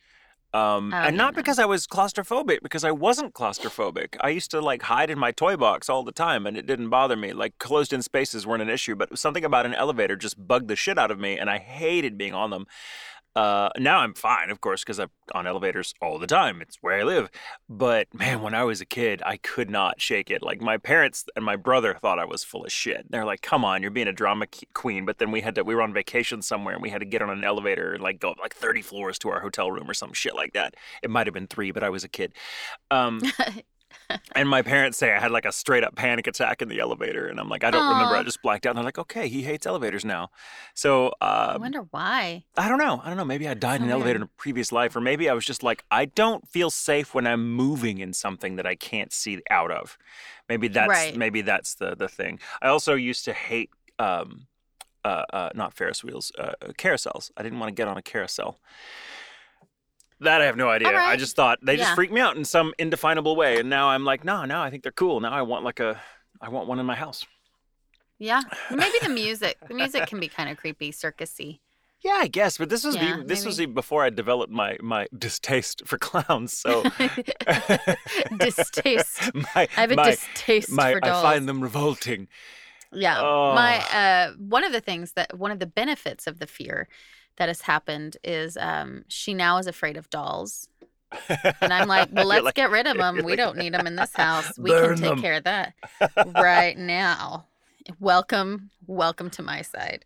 Um, 0.53 0.93
Oh, 0.93 0.97
and 0.97 1.15
yeah, 1.15 1.23
not 1.23 1.35
no. 1.35 1.37
because 1.37 1.61
I 1.61 1.65
was 1.65 1.87
claustrophobic, 1.87 2.59
because 2.63 2.83
I 2.83 2.91
wasn't 2.91 3.35
claustrophobic. 3.35 4.17
I 4.21 4.31
used 4.31 4.51
to 4.51 4.61
like 4.61 4.83
hide 4.83 5.09
in 5.09 5.19
my 5.19 5.31
toy 5.31 5.57
box 5.57 5.89
all 5.89 6.03
the 6.03 6.11
time 6.11 6.45
and 6.45 6.57
it 6.57 6.67
didn't 6.67 6.89
bother 6.89 7.15
me. 7.17 7.33
Like 7.33 7.57
closed 7.59 7.93
in 7.93 8.03
spaces 8.03 8.49
weren't 8.49 8.63
an 8.63 8.69
issue, 8.69 8.97
but 8.97 9.17
something 9.17 9.45
about 9.45 9.65
an 9.65 9.75
elevator 9.75 10.17
just 10.17 10.45
bugged 10.49 10.67
the 10.67 10.75
shit 10.75 10.99
out 10.99 11.13
of 11.13 11.21
me 11.21 11.39
and 11.39 11.49
I 11.49 11.59
hated 11.59 12.19
being 12.19 12.35
on 12.35 12.51
them. 12.51 12.67
Uh, 13.37 13.71
now 13.79 14.01
I'm 14.01 14.15
fine, 14.15 14.51
of 14.51 14.61
course, 14.61 14.83
because 14.83 14.99
I'm 14.99 15.11
on 15.35 15.47
elevators 15.47 15.95
all 16.03 16.19
the 16.19 16.27
time. 16.27 16.61
It's 16.61 16.79
where 16.81 16.99
I 16.99 17.05
live. 17.05 17.31
But 17.69 18.13
man, 18.13 18.43
when 18.43 18.55
I 18.55 18.65
was 18.65 18.81
a 18.81 18.87
kid, 18.87 19.23
I 19.25 19.37
could 19.37 19.71
not 19.71 20.01
shake 20.01 20.31
it. 20.31 20.43
Like 20.43 20.61
my 20.61 20.79
parents 20.79 21.25
and 21.37 21.45
my 21.45 21.57
brother 21.57 21.95
thought 21.95 22.19
I 22.19 22.25
was 22.25 22.43
full 22.43 22.65
of 22.65 22.73
shit. 22.73 23.07
They're 23.11 23.25
like, 23.25 23.43
"Come 23.43 23.65
on, 23.65 23.83
you're 23.83 23.91
being 23.93 24.09
a 24.09 24.13
drama 24.13 24.47
queen." 24.75 25.05
But 25.05 25.19
then 25.19 25.31
we 25.31 25.41
had 25.41 25.55
to. 25.55 25.63
We 25.63 25.75
were 25.75 25.83
on 25.83 25.93
vacation 25.93 26.43
somewhere, 26.43 26.75
and 26.75 26.83
we 26.83 26.91
had 26.91 27.01
to 27.01 27.07
get 27.07 27.23
on 27.23 27.31
an 27.31 27.45
elevator 27.45 27.93
and 27.93 28.03
like 28.03 28.19
go 28.19 28.31
up 28.31 28.39
like 28.41 28.55
30 28.55 28.83
floors 28.83 29.19
to 29.21 29.31
our 29.31 29.41
hotel 29.41 29.71
room 29.71 29.89
or 29.89 29.95
some 29.95 30.13
shit 30.13 30.35
like 30.35 30.53
that. 30.55 30.75
It 31.03 31.11
might 31.11 31.27
have 31.27 31.35
been 31.35 31.47
three, 31.47 31.71
but 31.71 31.85
I 31.85 31.91
was 31.91 32.05
a 32.05 32.09
kid. 32.09 32.33
Um, 32.91 33.21
and 34.35 34.49
my 34.49 34.63
parents 34.63 34.99
say 34.99 35.15
I 35.15 35.21
had 35.21 35.31
like 35.31 35.45
a 35.45 35.53
straight 35.53 35.85
up 35.85 35.95
panic 35.95 36.27
attack 36.27 36.63
in 36.63 36.69
the 36.69 36.81
elevator, 36.81 37.27
and 37.27 37.39
I'm 37.39 37.49
like, 37.49 37.65
I 37.65 37.71
don't 37.71 37.89
remember. 37.89 38.17
I 38.17 38.23
just 38.23 38.43
blacked 38.43 38.67
out. 38.67 38.71
And 38.71 38.79
they're 38.79 38.85
like, 38.85 38.99
okay, 38.99 39.29
he 39.29 39.43
hates 39.43 39.67
elevators 39.67 40.05
now. 40.05 40.31
So 40.75 41.13
I 41.21 41.55
um, 41.55 41.61
wonder 41.61 41.87
why. 41.91 42.45
I 42.57 42.69
don't 42.69 42.79
know. 42.79 43.01
I 43.03 43.09
don't 43.09 43.17
know. 43.17 43.25
Maybe 43.25 43.49
I 43.49 43.55
died 43.55 43.81
in 43.81 43.87
an 43.87 43.93
elevator 43.93 44.17
in 44.17 44.23
a 44.23 44.27
previous 44.27 44.73
life, 44.73 44.95
or 44.97 45.01
maybe 45.01 45.29
I 45.29 45.35
was 45.35 45.45
just 45.45 45.63
like, 45.63 45.85
I 45.91 46.05
don't 46.05 46.47
feel 46.49 46.71
safe 46.71 47.15
when 47.15 47.27
I'm 47.27 47.53
moving 47.53 47.99
in 47.99 48.13
something 48.13 48.57
that 48.57 48.67
I 48.67 48.75
can't 48.75 49.13
see 49.13 49.41
out 49.51 49.71
of. 49.71 49.99
Maybe 50.49 50.69
that's 50.69 50.89
Right. 50.89 51.17
maybe 51.17 51.43
that's 51.43 51.75
the 51.75 51.95
the 51.95 52.09
thing. 52.09 52.41
I 52.61 52.69
also 52.69 52.95
used 52.95 53.25
to 53.27 53.33
hate 53.33 53.71
um, 53.99 54.47
uh, 55.05 55.25
uh, 55.33 55.51
not 55.55 55.75
Ferris 55.75 56.03
wheels, 56.05 56.33
uh, 56.39 56.53
carousels. 56.79 57.31
I 57.37 57.43
didn't 57.43 57.59
want 57.59 57.69
to 57.69 57.75
get 57.75 57.89
on 57.89 57.97
a 57.97 58.03
carousel. 58.03 58.61
That 60.21 60.43
I 60.43 60.47
have 60.47 60.57
no 60.57 60.69
idea. 60.69 60.89
I 60.89 61.17
just 61.17 61.35
thought 61.35 61.59
they 61.63 61.77
just 61.77 61.95
freaked 61.95 62.13
me 62.13 62.21
out 62.21 62.37
in 62.37 62.45
some 62.45 62.75
indefinable 62.79 63.37
way, 63.37 63.59
and 63.59 63.71
now 63.71 63.89
I'm 63.89 64.05
like, 64.05 64.23
no, 64.25 64.45
no, 64.45 64.61
I 64.61 64.71
think 64.71 64.83
they're 64.83 64.93
cool. 64.93 65.21
Now 65.21 65.33
I 65.33 65.43
want 65.43 65.65
like 65.65 65.81
a, 65.81 66.01
I 66.41 66.51
want 66.51 66.69
one 66.69 66.79
in 66.79 66.87
my 66.87 66.95
house. 66.95 67.27
Yeah. 68.19 68.43
Maybe 68.71 68.99
the 69.03 69.09
music. 69.09 69.57
The 69.67 69.75
music 69.75 70.07
can 70.07 70.21
be 70.21 70.29
kind 70.29 70.51
of 70.51 70.59
creepy, 70.59 70.93
circusy. 70.93 71.61
Yeah, 72.03 72.17
I 72.19 72.29
guess, 72.29 72.57
but 72.57 72.71
this 72.71 72.83
was 72.85 72.97
Yeah, 72.97 73.17
be, 73.19 73.25
this 73.25 73.45
was 73.45 73.59
maybe. 73.59 73.65
even 73.65 73.75
before 73.75 74.03
I 74.05 74.11
developed 74.11 74.51
my 74.53 74.79
my 74.81 75.07
distaste 75.19 75.83
for 75.87 75.99
clowns. 75.99 76.57
So 76.57 76.83
distaste. 78.39 79.35
my, 79.35 79.47
I 79.55 79.81
have 79.81 79.93
a 79.93 79.97
my, 79.97 80.11
distaste 80.11 80.71
my 80.71 80.93
for 80.95 81.01
dolls. 81.01 81.25
I 81.25 81.33
find 81.35 81.49
them 81.49 81.61
revolting. 81.61 82.29
Yeah. 82.93 83.21
My 83.21 83.85
Oh. 83.93 83.97
uh 83.99 84.33
one 84.39 84.65
of 84.65 84.73
the 84.73 84.81
things 84.81 85.13
that 85.13 85.39
one 85.39 85.51
of 85.51 85.59
the 85.59 85.67
benefits 85.67 86.27
of 86.27 86.39
the 86.39 86.47
fear 86.47 86.89
that 87.37 87.49
has 87.49 87.63
happened 87.63 88.17
is 88.23 88.57
um 88.57 89.05
she 89.09 89.35
now 89.35 89.59
is 89.59 89.67
afraid 89.67 89.97
of 89.97 90.09
dolls. 90.11 90.69
And 91.61 91.73
I'm 91.73 91.89
like, 91.89 92.09
well, 92.13 92.27
let's 92.35 92.45
like, 92.45 92.55
get 92.55 92.71
rid 92.71 92.87
of 92.87 92.97
them. 92.99 93.17
We 93.17 93.23
like, 93.33 93.37
don't 93.39 93.57
need 93.57 93.75
them 93.75 93.87
in 93.87 93.97
this 93.97 94.15
house. 94.15 94.57
We 94.59 94.71
can 94.71 94.91
take 94.97 95.11
them. 95.11 95.21
care 95.21 95.35
of 95.35 95.45
that 95.45 95.75
right 96.27 96.77
now. 96.79 97.47
Welcome, 97.99 98.71
welcome 98.87 99.31
to 99.31 99.43
my 99.43 99.63
side. 99.63 100.05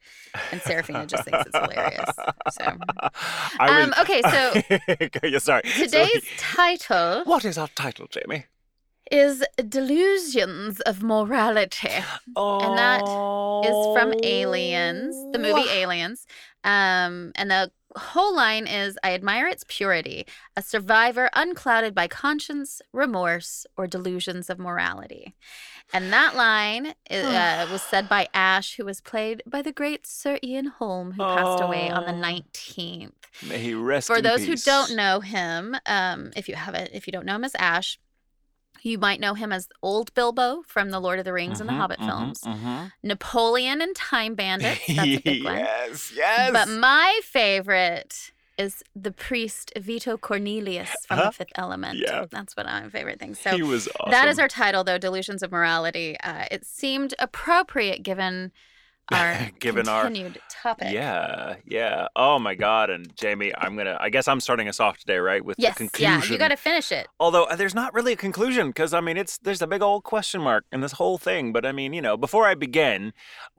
And 0.52 0.62
Seraphina 0.62 1.06
just 1.06 1.24
thinks 1.24 1.40
it's 1.46 1.58
hilarious. 1.58 2.10
So, 2.52 2.78
I 3.58 3.82
um, 3.82 3.92
okay, 4.00 4.22
so 4.22 5.26
yeah, 5.28 5.38
sorry. 5.38 5.62
So- 5.66 5.84
today's 5.84 6.24
title 6.38 7.24
what 7.24 7.44
is 7.44 7.58
our 7.58 7.68
title, 7.68 8.06
Jamie? 8.06 8.46
is 9.10 9.44
Delusions 9.68 10.80
of 10.80 11.02
Morality. 11.02 11.90
Oh, 12.36 12.74
that 12.74 13.02
is 13.68 14.02
from 14.02 14.14
Aliens, 14.22 15.14
the 15.32 15.38
movie 15.38 15.68
Aliens. 15.68 16.26
Um, 16.64 17.32
and 17.36 17.50
the 17.50 17.70
whole 17.96 18.34
line 18.34 18.66
is 18.66 18.98
I 19.04 19.12
admire 19.14 19.46
its 19.46 19.64
purity, 19.68 20.26
a 20.56 20.62
survivor 20.62 21.30
unclouded 21.34 21.94
by 21.94 22.08
conscience, 22.08 22.82
remorse, 22.92 23.66
or 23.76 23.86
delusions 23.86 24.50
of 24.50 24.58
morality. 24.58 25.34
And 25.92 26.12
that 26.12 26.34
line 26.34 26.94
uh, 27.10 27.66
was 27.70 27.82
said 27.82 28.08
by 28.08 28.28
Ash, 28.34 28.76
who 28.76 28.84
was 28.84 29.00
played 29.00 29.42
by 29.46 29.62
the 29.62 29.70
great 29.72 30.06
Sir 30.06 30.38
Ian 30.42 30.66
Holm, 30.66 31.12
who 31.12 31.22
passed 31.22 31.62
away 31.62 31.90
on 31.90 32.04
the 32.06 32.12
Oh. 32.12 32.14
19th. 32.32 33.12
May 33.48 33.58
he 33.58 33.74
rest 33.74 34.06
For 34.06 34.20
those 34.22 34.46
peace. 34.46 34.64
who 34.64 34.70
don't 34.70 34.96
know 34.96 35.20
him, 35.20 35.76
um, 35.86 36.30
if 36.36 36.48
you 36.48 36.54
haven't, 36.54 36.90
if 36.94 37.06
you 37.06 37.12
don't 37.12 37.26
know 37.26 37.34
him 37.36 37.44
as 37.44 37.54
Ash, 37.56 37.98
you 38.84 38.98
might 38.98 39.18
know 39.18 39.34
him 39.34 39.50
as 39.50 39.68
Old 39.82 40.14
Bilbo 40.14 40.62
from 40.66 40.90
the 40.90 41.00
Lord 41.00 41.18
of 41.18 41.24
the 41.24 41.32
Rings 41.32 41.58
and 41.58 41.68
the 41.68 41.72
Mhm, 41.72 41.78
Hobbit 41.78 41.98
mhm, 42.00 42.06
films. 42.06 42.40
mhm. 42.42 42.92
Napoleon 43.02 43.80
and 43.82 43.96
Time 43.96 44.34
Bandits. 44.36 44.80
That's 44.88 45.00
a 45.08 45.16
big 45.18 45.42
one. 45.44 45.56
yes, 45.56 46.12
yes. 46.14 46.52
But 46.52 46.68
my 46.68 47.18
favorite 47.24 48.30
is 48.56 48.84
the 48.94 49.10
priest 49.10 49.72
Vito 49.76 50.16
Cornelius 50.16 50.90
from 51.08 51.18
Uh-huh. 51.18 51.30
The 51.30 51.32
Fifth 51.36 51.52
Element. 51.56 51.98
Yeah. 51.98 52.26
That's 52.30 52.56
what 52.56 52.66
my 52.66 52.88
favorite 52.88 53.18
thing. 53.18 53.34
So 53.34 53.56
he 53.56 53.62
was 53.64 53.88
awesome. 53.98 54.12
that 54.12 54.28
is 54.28 54.38
our 54.38 54.46
title, 54.46 54.84
though 54.84 54.98
Delusions 54.98 55.42
of 55.42 55.50
Morality. 55.50 56.16
Uh, 56.22 56.44
it 56.52 56.64
seemed 56.64 57.14
appropriate 57.18 58.02
given 58.04 58.52
our 59.12 59.50
Given 59.60 59.88
our- 59.88 60.10
topic. 60.62 60.88
Yeah, 60.92 61.56
yeah. 61.66 62.08
Oh 62.16 62.38
my 62.38 62.54
God! 62.54 62.88
And 62.90 63.14
Jamie, 63.16 63.52
I'm 63.56 63.76
gonna. 63.76 63.96
I 64.00 64.08
guess 64.10 64.26
I'm 64.28 64.40
starting 64.40 64.68
us 64.68 64.80
off 64.80 64.98
today, 64.98 65.18
right? 65.18 65.44
With 65.44 65.56
Yes, 65.58 65.74
the 65.74 65.78
conclusion. 65.78 66.12
yeah, 66.22 66.24
you 66.32 66.38
got 66.38 66.48
to 66.48 66.56
finish 66.56 66.90
it. 66.90 67.06
Although 67.20 67.44
uh, 67.44 67.56
there's 67.56 67.74
not 67.74 67.92
really 67.92 68.12
a 68.14 68.16
conclusion, 68.16 68.68
because 68.68 68.94
I 68.94 69.00
mean, 69.00 69.16
it's 69.16 69.38
there's 69.38 69.60
a 69.62 69.66
big 69.66 69.82
old 69.82 70.04
question 70.04 70.40
mark 70.40 70.64
in 70.72 70.80
this 70.80 70.92
whole 70.92 71.18
thing. 71.18 71.52
But 71.52 71.66
I 71.66 71.72
mean, 71.72 71.92
you 71.92 72.00
know, 72.02 72.16
before 72.16 72.46
I 72.46 72.54
begin, 72.54 73.12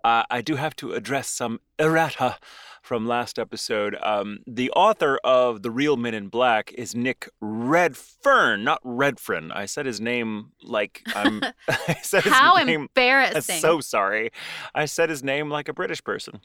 uh, 0.03 0.23
I 0.31 0.41
do 0.41 0.55
have 0.55 0.75
to 0.77 0.93
address 0.93 1.27
some 1.29 1.59
errata 1.79 2.37
from 2.85 3.07
last 3.07 3.39
episode. 3.39 3.97
Um, 4.03 4.39
the 4.45 4.69
author 4.71 5.17
of 5.23 5.63
The 5.63 5.71
Real 5.71 5.97
Men 5.97 6.13
in 6.13 6.27
Black 6.27 6.71
is 6.73 6.95
Nick 6.95 7.27
Redfern, 7.41 8.63
not 8.63 8.79
Redfern. 8.83 9.51
I 9.51 9.65
said 9.65 9.85
his 9.87 9.99
name 9.99 10.51
like 10.61 11.01
I'm. 11.15 11.41
I 11.67 11.95
said 12.03 12.23
his 12.23 12.31
How 12.31 12.53
name. 12.53 12.67
I'm 12.67 12.69
embarrassing. 12.69 13.59
so 13.59 13.81
sorry. 13.81 14.29
I 14.75 14.85
said 14.85 15.09
his 15.09 15.23
name 15.23 15.49
like 15.49 15.67
a 15.67 15.73
British 15.73 16.03
person. 16.03 16.39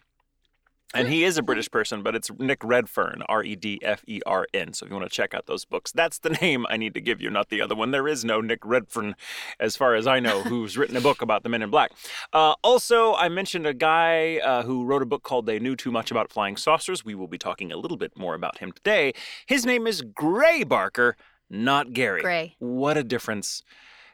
And 0.93 1.09
he 1.09 1.23
is 1.25 1.39
a 1.39 1.43
British 1.43 1.71
person, 1.71 2.03
but 2.03 2.17
it's 2.17 2.31
Nick 2.39 2.65
Redfern, 2.65 3.23
R 3.29 3.45
E 3.45 3.55
D 3.55 3.79
F 3.83 4.03
E 4.07 4.21
R 4.27 4.47
N. 4.53 4.73
So 4.73 4.85
if 4.85 4.91
you 4.91 4.97
want 4.97 5.09
to 5.09 5.15
check 5.15 5.35
out 5.35 5.47
those 5.47 5.65
books, 5.65 5.93
that's 5.93 6.19
the 6.19 6.31
name 6.43 6.67
I 6.69 6.77
need 6.77 6.95
to 6.95 7.01
give 7.01 7.21
you, 7.21 7.31
not 7.31 7.49
the 7.49 7.63
other 7.63 7.77
one. 7.77 7.93
There 7.93 8.09
is 8.09 8.25
no 8.25 8.41
Nick 8.41 8.65
Redfern, 8.65 9.15
as 9.61 9.77
far 9.77 9.95
as 9.95 10.07
I 10.07 10.19
know, 10.19 10.43
who's 10.43 10.77
written 10.77 10.97
a 10.97 11.01
book 11.01 11.23
about 11.23 11.43
the 11.43 11.49
Men 11.49 11.63
in 11.63 11.71
Black. 11.71 11.93
Uh, 12.33 12.55
also, 12.65 13.15
I 13.15 13.29
mentioned 13.29 13.67
a 13.67 13.75
guy 13.75 14.39
uh, 14.39 14.63
who 14.63 14.85
wrote 14.85 15.03
a 15.03 15.07
book 15.07 15.23
called 15.23 15.47
They 15.47 15.61
Knew 15.61 15.77
Too 15.77 15.93
Much 15.93 16.11
About 16.11 16.33
Flying 16.33 16.57
Saucers. 16.57 17.05
We 17.05 17.15
will 17.15 17.29
be 17.29 17.39
talking 17.39 17.71
a 17.71 17.77
little 17.77 17.97
bit 17.97 18.17
more 18.17 18.35
about 18.35 18.59
him 18.59 18.73
today. 18.73 19.13
His 19.47 19.65
name 19.65 19.87
is 19.87 20.03
Gray 20.03 20.65
Barker, 20.65 21.17
not 21.49 21.93
Gary. 21.93 22.23
Gray. 22.23 22.57
What 22.59 22.97
a 22.97 23.05
difference 23.05 23.63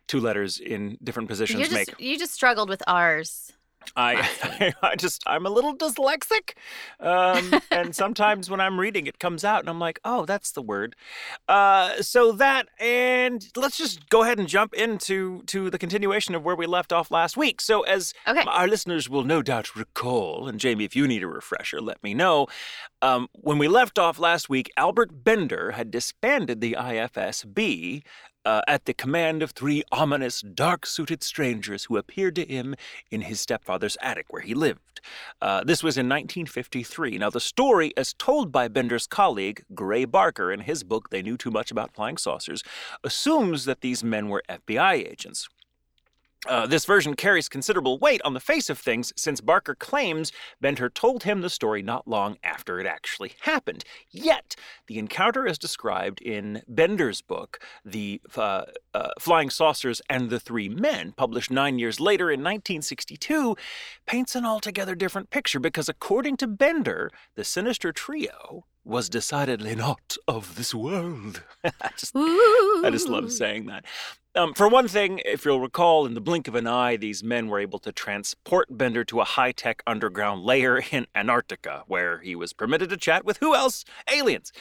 two 0.08 0.20
letters 0.20 0.60
in 0.60 0.98
different 1.02 1.28
positions 1.28 1.58
You 1.58 1.64
just 1.64 1.74
make. 1.74 2.00
you 2.00 2.18
just 2.18 2.32
struggled 2.32 2.68
with 2.68 2.82
R's. 2.86 3.52
I, 3.96 4.74
I 4.82 4.96
just 4.96 5.22
I'm 5.26 5.46
a 5.46 5.50
little 5.50 5.76
dyslexic, 5.76 6.54
um, 7.00 7.58
and 7.70 7.94
sometimes 7.94 8.50
when 8.50 8.60
I'm 8.60 8.78
reading, 8.80 9.06
it 9.06 9.18
comes 9.18 9.44
out, 9.44 9.60
and 9.60 9.68
I'm 9.68 9.78
like, 9.78 10.00
oh, 10.04 10.24
that's 10.24 10.52
the 10.52 10.62
word. 10.62 10.96
Uh, 11.48 12.02
so 12.02 12.32
that, 12.32 12.68
and 12.78 13.46
let's 13.56 13.76
just 13.76 14.08
go 14.08 14.22
ahead 14.22 14.38
and 14.38 14.48
jump 14.48 14.74
into 14.74 15.42
to 15.46 15.70
the 15.70 15.78
continuation 15.78 16.34
of 16.34 16.44
where 16.44 16.56
we 16.56 16.66
left 16.66 16.92
off 16.92 17.10
last 17.10 17.36
week. 17.36 17.60
So 17.60 17.82
as 17.82 18.12
Okay. 18.26 18.42
our 18.46 18.66
listeners 18.66 19.08
will 19.08 19.24
no 19.24 19.42
doubt 19.42 19.76
recall, 19.76 20.48
and 20.48 20.58
Jamie, 20.58 20.84
if 20.84 20.96
you 20.96 21.06
need 21.06 21.22
a 21.22 21.28
refresher, 21.28 21.80
let 21.80 22.02
me 22.02 22.14
know. 22.14 22.46
Um, 23.02 23.28
when 23.32 23.58
we 23.58 23.68
left 23.68 23.98
off 23.98 24.18
last 24.18 24.48
week, 24.48 24.70
Albert 24.76 25.22
Bender 25.24 25.72
had 25.72 25.90
disbanded 25.90 26.60
the 26.60 26.74
IFSB 26.78 28.02
uh, 28.46 28.62
at 28.68 28.84
the 28.84 28.94
command 28.94 29.42
of 29.42 29.50
three 29.50 29.82
ominous, 29.90 30.40
dark 30.40 30.86
suited 30.86 31.22
strangers 31.24 31.84
who 31.84 31.96
appeared 31.96 32.36
to 32.36 32.46
him 32.46 32.76
in 33.10 33.22
his 33.22 33.40
stepfather's 33.40 33.98
attic 34.00 34.26
where 34.30 34.42
he 34.42 34.54
lived. 34.54 35.00
Uh, 35.42 35.64
this 35.64 35.82
was 35.82 35.98
in 35.98 36.06
1953. 36.06 37.18
Now, 37.18 37.28
the 37.28 37.40
story, 37.40 37.92
as 37.96 38.14
told 38.14 38.52
by 38.52 38.68
Bender's 38.68 39.06
colleague, 39.06 39.64
Gray 39.74 40.04
Barker, 40.04 40.52
in 40.52 40.60
his 40.60 40.84
book, 40.84 41.10
They 41.10 41.22
Knew 41.22 41.36
Too 41.36 41.50
Much 41.50 41.70
About 41.70 41.92
Flying 41.92 42.16
Saucers, 42.16 42.62
assumes 43.02 43.64
that 43.64 43.80
these 43.80 44.04
men 44.04 44.28
were 44.28 44.42
FBI 44.48 44.94
agents. 44.94 45.48
Uh, 46.48 46.66
this 46.66 46.84
version 46.84 47.14
carries 47.14 47.48
considerable 47.48 47.98
weight 47.98 48.20
on 48.24 48.34
the 48.34 48.40
face 48.40 48.70
of 48.70 48.78
things 48.78 49.12
since 49.16 49.40
Barker 49.40 49.74
claims 49.74 50.30
Bender 50.60 50.88
told 50.88 51.24
him 51.24 51.40
the 51.40 51.50
story 51.50 51.82
not 51.82 52.06
long 52.06 52.36
after 52.44 52.78
it 52.78 52.86
actually 52.86 53.32
happened. 53.40 53.84
Yet, 54.10 54.54
the 54.86 54.98
encounter 54.98 55.46
as 55.46 55.58
described 55.58 56.20
in 56.22 56.62
Bender's 56.68 57.20
book, 57.20 57.58
The 57.84 58.20
uh, 58.36 58.64
uh, 58.94 59.08
Flying 59.18 59.50
Saucers 59.50 60.00
and 60.08 60.30
the 60.30 60.38
Three 60.38 60.68
Men, 60.68 61.12
published 61.16 61.50
nine 61.50 61.78
years 61.78 61.98
later 61.98 62.30
in 62.30 62.40
1962, 62.40 63.56
paints 64.06 64.36
an 64.36 64.46
altogether 64.46 64.94
different 64.94 65.30
picture 65.30 65.58
because, 65.58 65.88
according 65.88 66.36
to 66.38 66.46
Bender, 66.46 67.10
the 67.34 67.44
sinister 67.44 67.92
trio 67.92 68.64
was 68.86 69.08
decidedly 69.08 69.74
not 69.74 70.16
of 70.28 70.54
this 70.54 70.74
world. 70.74 71.42
I 71.64 71.90
just 71.96 72.12
I 72.14 72.88
just 72.90 73.08
love 73.08 73.32
saying 73.32 73.66
that. 73.66 73.84
Um, 74.36 74.52
for 74.52 74.68
one 74.68 74.86
thing, 74.86 75.22
if 75.24 75.46
you'll 75.46 75.60
recall, 75.60 76.04
in 76.04 76.12
the 76.12 76.20
blink 76.20 76.46
of 76.46 76.54
an 76.54 76.66
eye, 76.66 76.96
these 76.96 77.24
men 77.24 77.48
were 77.48 77.58
able 77.58 77.78
to 77.78 77.90
transport 77.90 78.68
Bender 78.70 79.02
to 79.04 79.20
a 79.20 79.24
high 79.24 79.52
tech 79.52 79.82
underground 79.86 80.44
lair 80.44 80.76
in 80.90 81.06
Antarctica, 81.14 81.84
where 81.86 82.18
he 82.18 82.36
was 82.36 82.52
permitted 82.52 82.90
to 82.90 82.98
chat 82.98 83.24
with 83.24 83.38
who 83.38 83.54
else? 83.54 83.86
Aliens. 84.12 84.52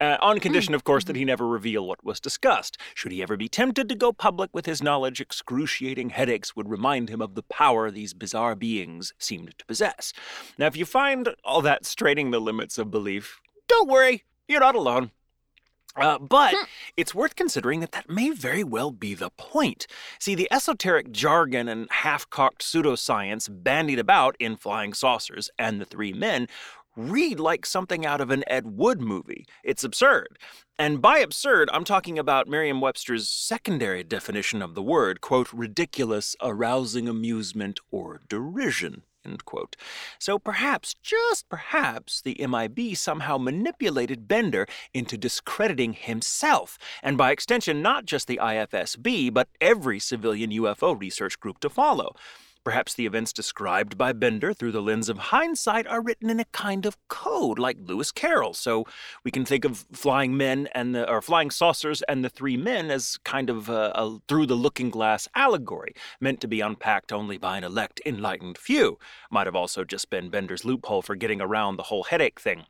Uh, 0.00 0.16
on 0.20 0.40
condition, 0.40 0.74
of 0.74 0.82
course, 0.82 1.04
that 1.04 1.14
he 1.14 1.24
never 1.24 1.46
reveal 1.46 1.86
what 1.86 2.04
was 2.04 2.18
discussed. 2.18 2.76
Should 2.92 3.12
he 3.12 3.22
ever 3.22 3.36
be 3.36 3.48
tempted 3.48 3.88
to 3.88 3.94
go 3.94 4.12
public 4.12 4.50
with 4.52 4.66
his 4.66 4.82
knowledge, 4.82 5.20
excruciating 5.20 6.10
headaches 6.10 6.56
would 6.56 6.68
remind 6.68 7.08
him 7.08 7.22
of 7.22 7.36
the 7.36 7.44
power 7.44 7.88
these 7.88 8.14
bizarre 8.14 8.56
beings 8.56 9.14
seemed 9.16 9.56
to 9.56 9.64
possess. 9.64 10.12
Now, 10.58 10.66
if 10.66 10.76
you 10.76 10.84
find 10.84 11.28
all 11.44 11.62
that 11.62 11.86
straining 11.86 12.32
the 12.32 12.40
limits 12.40 12.78
of 12.78 12.90
belief, 12.90 13.40
don't 13.70 13.88
worry, 13.88 14.24
you're 14.48 14.60
not 14.60 14.74
alone. 14.74 15.12
Uh, 15.96 16.18
but 16.18 16.54
it's 16.96 17.14
worth 17.14 17.36
considering 17.36 17.80
that 17.80 17.92
that 17.92 18.08
may 18.08 18.30
very 18.30 18.64
well 18.64 18.90
be 18.90 19.14
the 19.14 19.30
point. 19.30 19.86
See, 20.18 20.34
the 20.34 20.48
esoteric 20.52 21.10
jargon 21.10 21.68
and 21.68 21.88
half 21.90 22.28
cocked 22.30 22.62
pseudoscience 22.62 23.48
bandied 23.50 23.98
about 23.98 24.36
in 24.38 24.56
Flying 24.56 24.92
Saucers 24.92 25.50
and 25.58 25.80
the 25.80 25.84
Three 25.84 26.12
Men 26.12 26.48
read 26.96 27.38
like 27.38 27.64
something 27.64 28.04
out 28.04 28.20
of 28.20 28.30
an 28.30 28.44
Ed 28.48 28.76
Wood 28.76 29.00
movie. 29.00 29.46
It's 29.62 29.84
absurd. 29.84 30.38
And 30.78 31.00
by 31.00 31.18
absurd, 31.18 31.70
I'm 31.72 31.84
talking 31.84 32.18
about 32.18 32.48
Merriam 32.48 32.80
Webster's 32.80 33.28
secondary 33.28 34.02
definition 34.02 34.62
of 34.62 34.74
the 34.74 34.82
word, 34.82 35.20
quote, 35.20 35.52
ridiculous, 35.52 36.34
arousing 36.42 37.08
amusement, 37.08 37.78
or 37.90 38.20
derision. 38.28 39.02
So 40.18 40.38
perhaps, 40.38 40.94
just 41.02 41.48
perhaps, 41.48 42.22
the 42.22 42.36
MIB 42.46 42.96
somehow 42.96 43.38
manipulated 43.38 44.28
Bender 44.28 44.66
into 44.92 45.16
discrediting 45.16 45.92
himself, 45.92 46.78
and 47.02 47.16
by 47.16 47.30
extension, 47.30 47.82
not 47.82 48.04
just 48.04 48.26
the 48.26 48.40
IFSB, 48.42 49.32
but 49.32 49.48
every 49.60 49.98
civilian 49.98 50.50
UFO 50.50 50.98
research 50.98 51.38
group 51.40 51.60
to 51.60 51.70
follow. 51.70 52.14
Perhaps 52.62 52.94
the 52.94 53.06
events 53.06 53.32
described 53.32 53.96
by 53.96 54.12
Bender 54.12 54.52
through 54.52 54.72
the 54.72 54.82
lens 54.82 55.08
of 55.08 55.18
hindsight 55.18 55.86
are 55.86 56.02
written 56.02 56.28
in 56.28 56.38
a 56.38 56.44
kind 56.46 56.84
of 56.84 56.96
code, 57.08 57.58
like 57.58 57.78
Lewis 57.80 58.12
Carroll. 58.12 58.52
So 58.52 58.84
we 59.24 59.30
can 59.30 59.44
think 59.46 59.64
of 59.64 59.86
flying 59.92 60.36
men 60.36 60.68
and 60.74 60.94
the, 60.94 61.10
or 61.10 61.22
flying 61.22 61.50
saucers 61.50 62.02
and 62.02 62.22
the 62.22 62.28
three 62.28 62.58
men 62.58 62.90
as 62.90 63.18
kind 63.24 63.48
of 63.48 63.68
a, 63.68 63.92
a 63.94 64.18
through 64.28 64.46
the 64.46 64.54
looking 64.54 64.90
glass 64.90 65.26
allegory, 65.34 65.94
meant 66.20 66.40
to 66.42 66.48
be 66.48 66.60
unpacked 66.60 67.12
only 67.12 67.38
by 67.38 67.56
an 67.56 67.64
elect 67.64 68.00
enlightened 68.04 68.58
few. 68.58 68.98
Might 69.30 69.46
have 69.46 69.56
also 69.56 69.84
just 69.84 70.10
been 70.10 70.28
Bender's 70.28 70.64
loophole 70.64 71.02
for 71.02 71.16
getting 71.16 71.40
around 71.40 71.76
the 71.76 71.84
whole 71.84 72.04
headache 72.04 72.40
thing. 72.40 72.66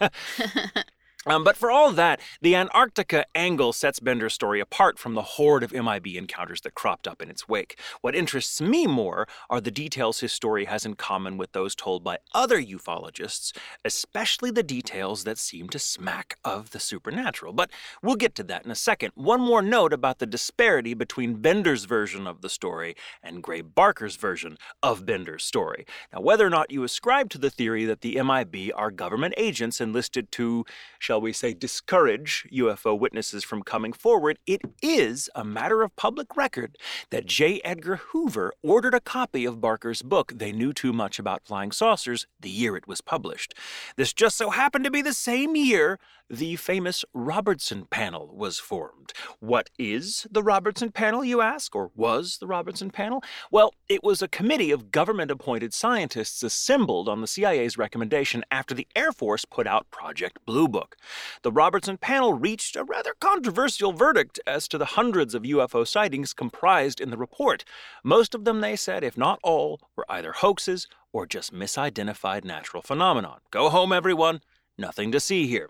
Um, 1.26 1.44
but 1.44 1.56
for 1.58 1.70
all 1.70 1.92
that, 1.92 2.18
the 2.40 2.56
Antarctica 2.56 3.26
angle 3.34 3.74
sets 3.74 4.00
Bender's 4.00 4.32
story 4.32 4.58
apart 4.58 4.98
from 4.98 5.12
the 5.12 5.22
horde 5.22 5.62
of 5.62 5.70
MIB 5.70 6.06
encounters 6.16 6.62
that 6.62 6.74
cropped 6.74 7.06
up 7.06 7.20
in 7.20 7.28
its 7.28 7.46
wake. 7.46 7.78
What 8.00 8.14
interests 8.14 8.58
me 8.58 8.86
more 8.86 9.28
are 9.50 9.60
the 9.60 9.70
details 9.70 10.20
his 10.20 10.32
story 10.32 10.64
has 10.64 10.86
in 10.86 10.94
common 10.94 11.36
with 11.36 11.52
those 11.52 11.74
told 11.74 12.02
by 12.02 12.18
other 12.32 12.58
ufologists, 12.62 13.54
especially 13.84 14.50
the 14.50 14.62
details 14.62 15.24
that 15.24 15.36
seem 15.36 15.68
to 15.68 15.78
smack 15.78 16.38
of 16.42 16.70
the 16.70 16.80
supernatural. 16.80 17.52
But 17.52 17.68
we'll 18.02 18.16
get 18.16 18.34
to 18.36 18.42
that 18.44 18.64
in 18.64 18.70
a 18.70 18.74
second. 18.74 19.12
One 19.14 19.42
more 19.42 19.60
note 19.60 19.92
about 19.92 20.20
the 20.20 20.26
disparity 20.26 20.94
between 20.94 21.42
Bender's 21.42 21.84
version 21.84 22.26
of 22.26 22.40
the 22.40 22.48
story 22.48 22.96
and 23.22 23.42
Gray 23.42 23.60
Barker's 23.60 24.16
version 24.16 24.56
of 24.82 25.04
Bender's 25.04 25.44
story. 25.44 25.84
Now, 26.14 26.22
whether 26.22 26.46
or 26.46 26.50
not 26.50 26.70
you 26.70 26.82
ascribe 26.82 27.28
to 27.30 27.38
the 27.38 27.50
theory 27.50 27.84
that 27.84 28.00
the 28.00 28.22
MIB 28.22 28.72
are 28.74 28.90
government 28.90 29.34
agents 29.36 29.82
enlisted 29.82 30.32
to 30.32 30.64
shall 31.10 31.20
we 31.20 31.32
say, 31.32 31.52
discourage 31.52 32.46
UFO 32.52 32.96
witnesses 32.96 33.42
from 33.42 33.64
coming 33.64 33.92
forward, 33.92 34.38
it 34.46 34.60
is 34.80 35.28
a 35.34 35.42
matter 35.42 35.82
of 35.82 35.96
public 35.96 36.36
record 36.36 36.78
that 37.10 37.26
J. 37.26 37.60
Edgar 37.64 37.96
Hoover 37.96 38.52
ordered 38.62 38.94
a 38.94 39.00
copy 39.00 39.44
of 39.44 39.60
Barker's 39.60 40.02
book, 40.02 40.34
They 40.36 40.52
Knew 40.52 40.72
Too 40.72 40.92
Much 40.92 41.18
About 41.18 41.42
Flying 41.44 41.72
Saucers, 41.72 42.28
the 42.38 42.48
year 42.48 42.76
it 42.76 42.86
was 42.86 43.00
published. 43.00 43.54
This 43.96 44.12
just 44.12 44.36
so 44.36 44.50
happened 44.50 44.84
to 44.84 44.90
be 44.92 45.02
the 45.02 45.12
same 45.12 45.56
year 45.56 45.98
the 46.30 46.54
famous 46.54 47.04
Robertson 47.12 47.86
Panel 47.90 48.30
was 48.32 48.60
formed. 48.60 49.12
What 49.40 49.68
is 49.78 50.28
the 50.30 50.44
Robertson 50.44 50.92
Panel, 50.92 51.24
you 51.24 51.40
ask, 51.40 51.74
or 51.74 51.90
was 51.96 52.38
the 52.38 52.46
Robertson 52.46 52.90
Panel? 52.90 53.22
Well, 53.50 53.74
it 53.88 54.04
was 54.04 54.22
a 54.22 54.28
committee 54.28 54.70
of 54.70 54.92
government 54.92 55.32
appointed 55.32 55.74
scientists 55.74 56.44
assembled 56.44 57.08
on 57.08 57.20
the 57.20 57.26
CIA's 57.26 57.76
recommendation 57.76 58.44
after 58.50 58.74
the 58.74 58.86
Air 58.94 59.10
Force 59.10 59.44
put 59.44 59.66
out 59.66 59.90
Project 59.90 60.38
Blue 60.46 60.68
Book. 60.68 60.96
The 61.42 61.52
Robertson 61.52 61.96
Panel 61.96 62.34
reached 62.34 62.76
a 62.76 62.84
rather 62.84 63.14
controversial 63.20 63.92
verdict 63.92 64.40
as 64.46 64.68
to 64.68 64.78
the 64.78 64.84
hundreds 64.96 65.34
of 65.34 65.42
UFO 65.42 65.86
sightings 65.86 66.32
comprised 66.32 67.00
in 67.00 67.10
the 67.10 67.16
report. 67.16 67.64
Most 68.04 68.34
of 68.34 68.44
them, 68.44 68.60
they 68.60 68.76
said, 68.76 69.02
if 69.02 69.16
not 69.16 69.40
all, 69.42 69.80
were 69.96 70.06
either 70.08 70.32
hoaxes 70.32 70.88
or 71.12 71.26
just 71.26 71.52
misidentified 71.52 72.44
natural 72.44 72.82
phenomenon. 72.82 73.40
Go 73.50 73.68
home, 73.68 73.92
everyone. 73.92 74.40
Nothing 74.78 75.12
to 75.12 75.20
see 75.20 75.46
here. 75.46 75.68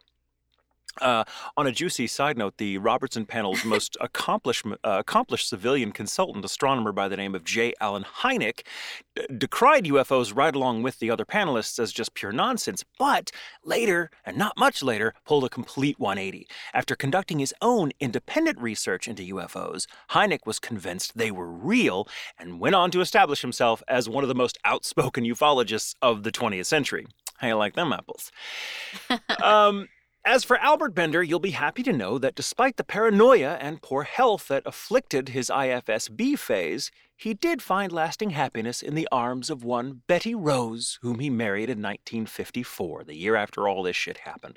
Uh, 1.00 1.24
on 1.56 1.66
a 1.66 1.72
juicy 1.72 2.06
side 2.06 2.36
note, 2.36 2.56
the 2.58 2.78
Robertson 2.78 3.24
panel's 3.24 3.64
most 3.66 3.96
accomplished, 4.00 4.66
uh, 4.66 4.74
accomplished 4.82 5.48
civilian 5.48 5.92
consultant, 5.92 6.44
astronomer 6.44 6.92
by 6.92 7.08
the 7.08 7.16
name 7.16 7.34
of 7.34 7.44
J. 7.44 7.72
Allen 7.80 8.04
Hynek, 8.22 8.62
d- 9.14 9.26
decried 9.36 9.84
UFOs 9.84 10.34
right 10.34 10.54
along 10.54 10.82
with 10.82 10.98
the 10.98 11.10
other 11.10 11.24
panelists 11.24 11.78
as 11.78 11.92
just 11.92 12.14
pure 12.14 12.32
nonsense, 12.32 12.84
but 12.98 13.30
later, 13.64 14.10
and 14.24 14.36
not 14.36 14.58
much 14.58 14.82
later, 14.82 15.14
pulled 15.24 15.44
a 15.44 15.48
complete 15.48 15.98
180. 15.98 16.46
After 16.74 16.96
conducting 16.96 17.38
his 17.38 17.54
own 17.62 17.92
independent 18.00 18.58
research 18.58 19.06
into 19.06 19.34
UFOs, 19.34 19.86
Hynek 20.10 20.40
was 20.44 20.58
convinced 20.58 21.16
they 21.16 21.30
were 21.30 21.50
real 21.50 22.08
and 22.38 22.60
went 22.60 22.74
on 22.74 22.90
to 22.90 23.00
establish 23.00 23.42
himself 23.42 23.82
as 23.88 24.08
one 24.08 24.24
of 24.24 24.28
the 24.28 24.34
most 24.34 24.58
outspoken 24.64 25.24
ufologists 25.24 25.94
of 26.02 26.24
the 26.24 26.32
20th 26.32 26.66
century. 26.66 27.06
How 27.38 27.48
you 27.48 27.54
like 27.54 27.74
them 27.74 27.92
apples? 27.92 28.30
um, 29.42 29.88
as 30.30 30.44
for 30.44 30.58
Albert 30.58 30.94
Bender, 30.94 31.24
you'll 31.24 31.40
be 31.40 31.50
happy 31.50 31.82
to 31.82 31.92
know 31.92 32.16
that 32.16 32.36
despite 32.36 32.76
the 32.76 32.84
paranoia 32.84 33.58
and 33.60 33.82
poor 33.82 34.04
health 34.04 34.46
that 34.46 34.62
afflicted 34.64 35.30
his 35.30 35.50
IFSB 35.50 36.38
phase, 36.38 36.92
he 37.16 37.34
did 37.34 37.60
find 37.60 37.90
lasting 37.90 38.30
happiness 38.30 38.80
in 38.80 38.94
the 38.94 39.08
arms 39.10 39.50
of 39.50 39.64
one 39.64 40.02
Betty 40.06 40.32
Rose, 40.32 41.00
whom 41.02 41.18
he 41.18 41.30
married 41.30 41.68
in 41.68 41.82
1954, 41.82 43.02
the 43.02 43.16
year 43.16 43.34
after 43.34 43.66
all 43.66 43.82
this 43.82 43.96
shit 43.96 44.18
happened. 44.18 44.56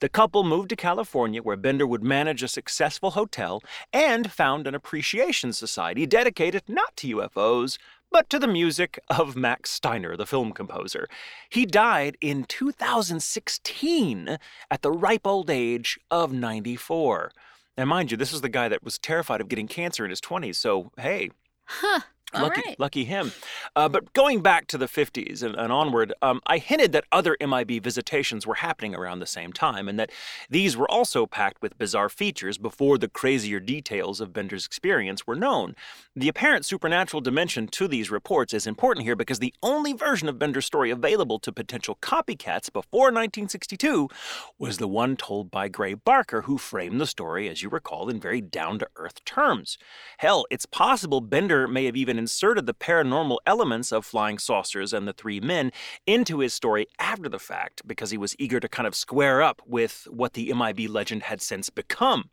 The 0.00 0.10
couple 0.10 0.44
moved 0.44 0.68
to 0.68 0.76
California, 0.76 1.40
where 1.40 1.56
Bender 1.56 1.86
would 1.86 2.04
manage 2.04 2.42
a 2.42 2.48
successful 2.48 3.12
hotel 3.12 3.62
and 3.94 4.30
found 4.30 4.66
an 4.66 4.74
appreciation 4.74 5.54
society 5.54 6.04
dedicated 6.04 6.64
not 6.68 6.94
to 6.98 7.16
UFOs, 7.16 7.78
but 8.14 8.30
to 8.30 8.38
the 8.38 8.46
music 8.46 9.00
of 9.10 9.34
Max 9.34 9.70
Steiner, 9.70 10.16
the 10.16 10.24
film 10.24 10.52
composer. 10.52 11.08
He 11.50 11.66
died 11.66 12.16
in 12.20 12.44
2016 12.44 14.38
at 14.70 14.82
the 14.82 14.92
ripe 14.92 15.26
old 15.26 15.50
age 15.50 15.98
of 16.12 16.32
94. 16.32 17.32
Now, 17.76 17.86
mind 17.86 18.12
you, 18.12 18.16
this 18.16 18.32
is 18.32 18.40
the 18.40 18.48
guy 18.48 18.68
that 18.68 18.84
was 18.84 19.00
terrified 19.00 19.40
of 19.40 19.48
getting 19.48 19.66
cancer 19.66 20.04
in 20.04 20.10
his 20.10 20.20
20s, 20.20 20.54
so 20.54 20.92
hey. 20.96 21.30
Huh. 21.64 22.02
Lucky, 22.42 22.62
right. 22.66 22.80
lucky 22.80 23.04
him. 23.04 23.32
Uh, 23.76 23.88
but 23.88 24.12
going 24.12 24.42
back 24.42 24.66
to 24.68 24.78
the 24.78 24.86
50s 24.86 25.42
and, 25.42 25.54
and 25.54 25.72
onward, 25.72 26.12
um, 26.22 26.40
I 26.46 26.58
hinted 26.58 26.92
that 26.92 27.04
other 27.12 27.36
MIB 27.40 27.82
visitations 27.82 28.46
were 28.46 28.56
happening 28.56 28.94
around 28.94 29.20
the 29.20 29.26
same 29.26 29.52
time, 29.52 29.88
and 29.88 29.98
that 29.98 30.10
these 30.50 30.76
were 30.76 30.90
also 30.90 31.26
packed 31.26 31.62
with 31.62 31.78
bizarre 31.78 32.08
features 32.08 32.58
before 32.58 32.98
the 32.98 33.08
crazier 33.08 33.60
details 33.60 34.20
of 34.20 34.32
Bender's 34.32 34.66
experience 34.66 35.26
were 35.26 35.34
known. 35.34 35.74
The 36.14 36.28
apparent 36.28 36.64
supernatural 36.64 37.20
dimension 37.20 37.66
to 37.68 37.88
these 37.88 38.10
reports 38.10 38.54
is 38.54 38.66
important 38.66 39.04
here 39.04 39.16
because 39.16 39.38
the 39.38 39.54
only 39.62 39.92
version 39.92 40.28
of 40.28 40.38
Bender's 40.38 40.66
story 40.66 40.90
available 40.90 41.38
to 41.40 41.52
potential 41.52 41.98
copycats 42.00 42.72
before 42.72 43.06
1962 43.06 44.08
was 44.58 44.78
the 44.78 44.88
one 44.88 45.16
told 45.16 45.50
by 45.50 45.68
Gray 45.68 45.94
Barker, 45.94 46.42
who 46.42 46.58
framed 46.58 47.00
the 47.00 47.06
story, 47.06 47.48
as 47.48 47.62
you 47.62 47.68
recall, 47.68 48.08
in 48.08 48.20
very 48.20 48.40
down 48.40 48.78
to 48.78 48.88
earth 48.96 49.24
terms. 49.24 49.78
Hell, 50.18 50.46
it's 50.50 50.66
possible 50.66 51.20
Bender 51.20 51.66
may 51.66 51.84
have 51.86 51.96
even 51.96 52.18
inserted 52.24 52.64
the 52.64 52.72
paranormal 52.72 53.36
elements 53.44 53.92
of 53.92 54.02
flying 54.06 54.38
saucers 54.38 54.94
and 54.94 55.06
the 55.06 55.12
three 55.12 55.40
men 55.40 55.70
into 56.06 56.38
his 56.38 56.54
story 56.54 56.86
after 56.98 57.28
the 57.28 57.38
fact 57.38 57.82
because 57.86 58.10
he 58.10 58.16
was 58.16 58.34
eager 58.38 58.58
to 58.58 58.66
kind 58.66 58.86
of 58.86 58.94
square 58.94 59.42
up 59.42 59.60
with 59.66 60.08
what 60.10 60.32
the 60.32 60.50
MIB 60.54 60.88
legend 60.88 61.24
had 61.24 61.42
since 61.42 61.68
become. 61.68 62.30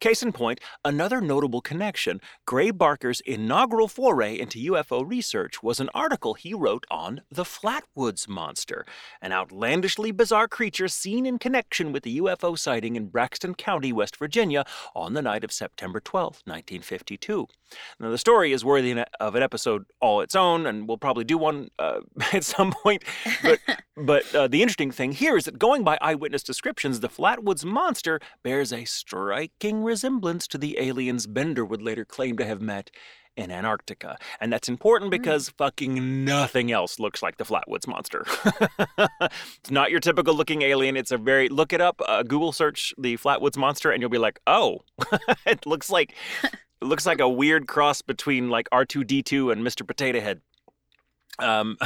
Case 0.00 0.22
in 0.22 0.32
point, 0.32 0.60
another 0.84 1.20
notable 1.20 1.60
connection 1.60 2.20
Gray 2.46 2.70
Barker's 2.70 3.20
inaugural 3.20 3.88
foray 3.88 4.38
into 4.38 4.72
UFO 4.72 5.08
research 5.08 5.62
was 5.62 5.80
an 5.80 5.90
article 5.94 6.34
he 6.34 6.52
wrote 6.52 6.84
on 6.90 7.22
the 7.30 7.44
Flatwoods 7.44 8.28
Monster, 8.28 8.84
an 9.22 9.32
outlandishly 9.32 10.10
bizarre 10.10 10.48
creature 10.48 10.88
seen 10.88 11.26
in 11.26 11.38
connection 11.38 11.92
with 11.92 12.02
the 12.02 12.18
UFO 12.18 12.58
sighting 12.58 12.96
in 12.96 13.06
Braxton 13.06 13.54
County, 13.54 13.92
West 13.92 14.16
Virginia, 14.16 14.64
on 14.94 15.14
the 15.14 15.22
night 15.22 15.44
of 15.44 15.52
September 15.52 16.00
12, 16.00 16.42
1952. 16.44 17.46
Now, 17.98 18.10
the 18.10 18.18
story 18.18 18.52
is 18.52 18.64
worthy 18.64 19.02
of 19.20 19.34
an 19.34 19.42
episode 19.42 19.86
all 20.00 20.20
its 20.20 20.34
own, 20.34 20.66
and 20.66 20.86
we'll 20.86 20.98
probably 20.98 21.24
do 21.24 21.38
one 21.38 21.70
uh, 21.78 22.00
at 22.32 22.44
some 22.44 22.72
point. 22.72 23.04
But, 23.42 23.60
but 23.96 24.34
uh, 24.34 24.48
the 24.48 24.62
interesting 24.62 24.90
thing 24.90 25.12
here 25.12 25.36
is 25.36 25.44
that 25.44 25.58
going 25.58 25.84
by 25.84 25.98
eyewitness 26.00 26.42
descriptions, 26.42 27.00
the 27.00 27.08
Flatwoods 27.08 27.64
Monster 27.64 28.20
bears 28.42 28.72
a 28.72 28.84
striking 28.84 29.43
resemblance 29.82 30.46
to 30.48 30.58
the 30.58 30.78
aliens 30.78 31.26
Bender 31.26 31.64
would 31.64 31.82
later 31.82 32.04
claim 32.04 32.36
to 32.36 32.44
have 32.44 32.60
met 32.60 32.90
in 33.36 33.50
Antarctica. 33.50 34.16
And 34.40 34.52
that's 34.52 34.68
important 34.68 35.10
because 35.10 35.50
mm. 35.50 35.56
fucking 35.56 36.24
nothing 36.24 36.70
else 36.70 36.98
looks 36.98 37.22
like 37.22 37.36
the 37.36 37.44
Flatwoods 37.44 37.86
Monster. 37.86 38.24
it's 39.58 39.70
not 39.70 39.90
your 39.90 40.00
typical 40.00 40.34
looking 40.34 40.62
alien. 40.62 40.96
It's 40.96 41.10
a 41.10 41.18
very, 41.18 41.48
look 41.48 41.72
it 41.72 41.80
up, 41.80 42.00
uh, 42.06 42.22
Google 42.22 42.52
search 42.52 42.94
the 42.98 43.16
Flatwoods 43.16 43.56
Monster, 43.56 43.90
and 43.90 44.00
you'll 44.00 44.10
be 44.10 44.18
like, 44.18 44.40
oh, 44.46 44.80
it 45.46 45.66
looks 45.66 45.90
like 45.90 46.14
it 46.42 46.86
looks 46.86 47.06
like 47.06 47.20
a 47.20 47.28
weird 47.28 47.66
cross 47.66 48.02
between 48.02 48.50
like 48.50 48.68
R2D2 48.70 49.52
and 49.52 49.66
Mr. 49.66 49.86
Potato 49.86 50.20
Head. 50.20 50.40
Um, 51.38 51.76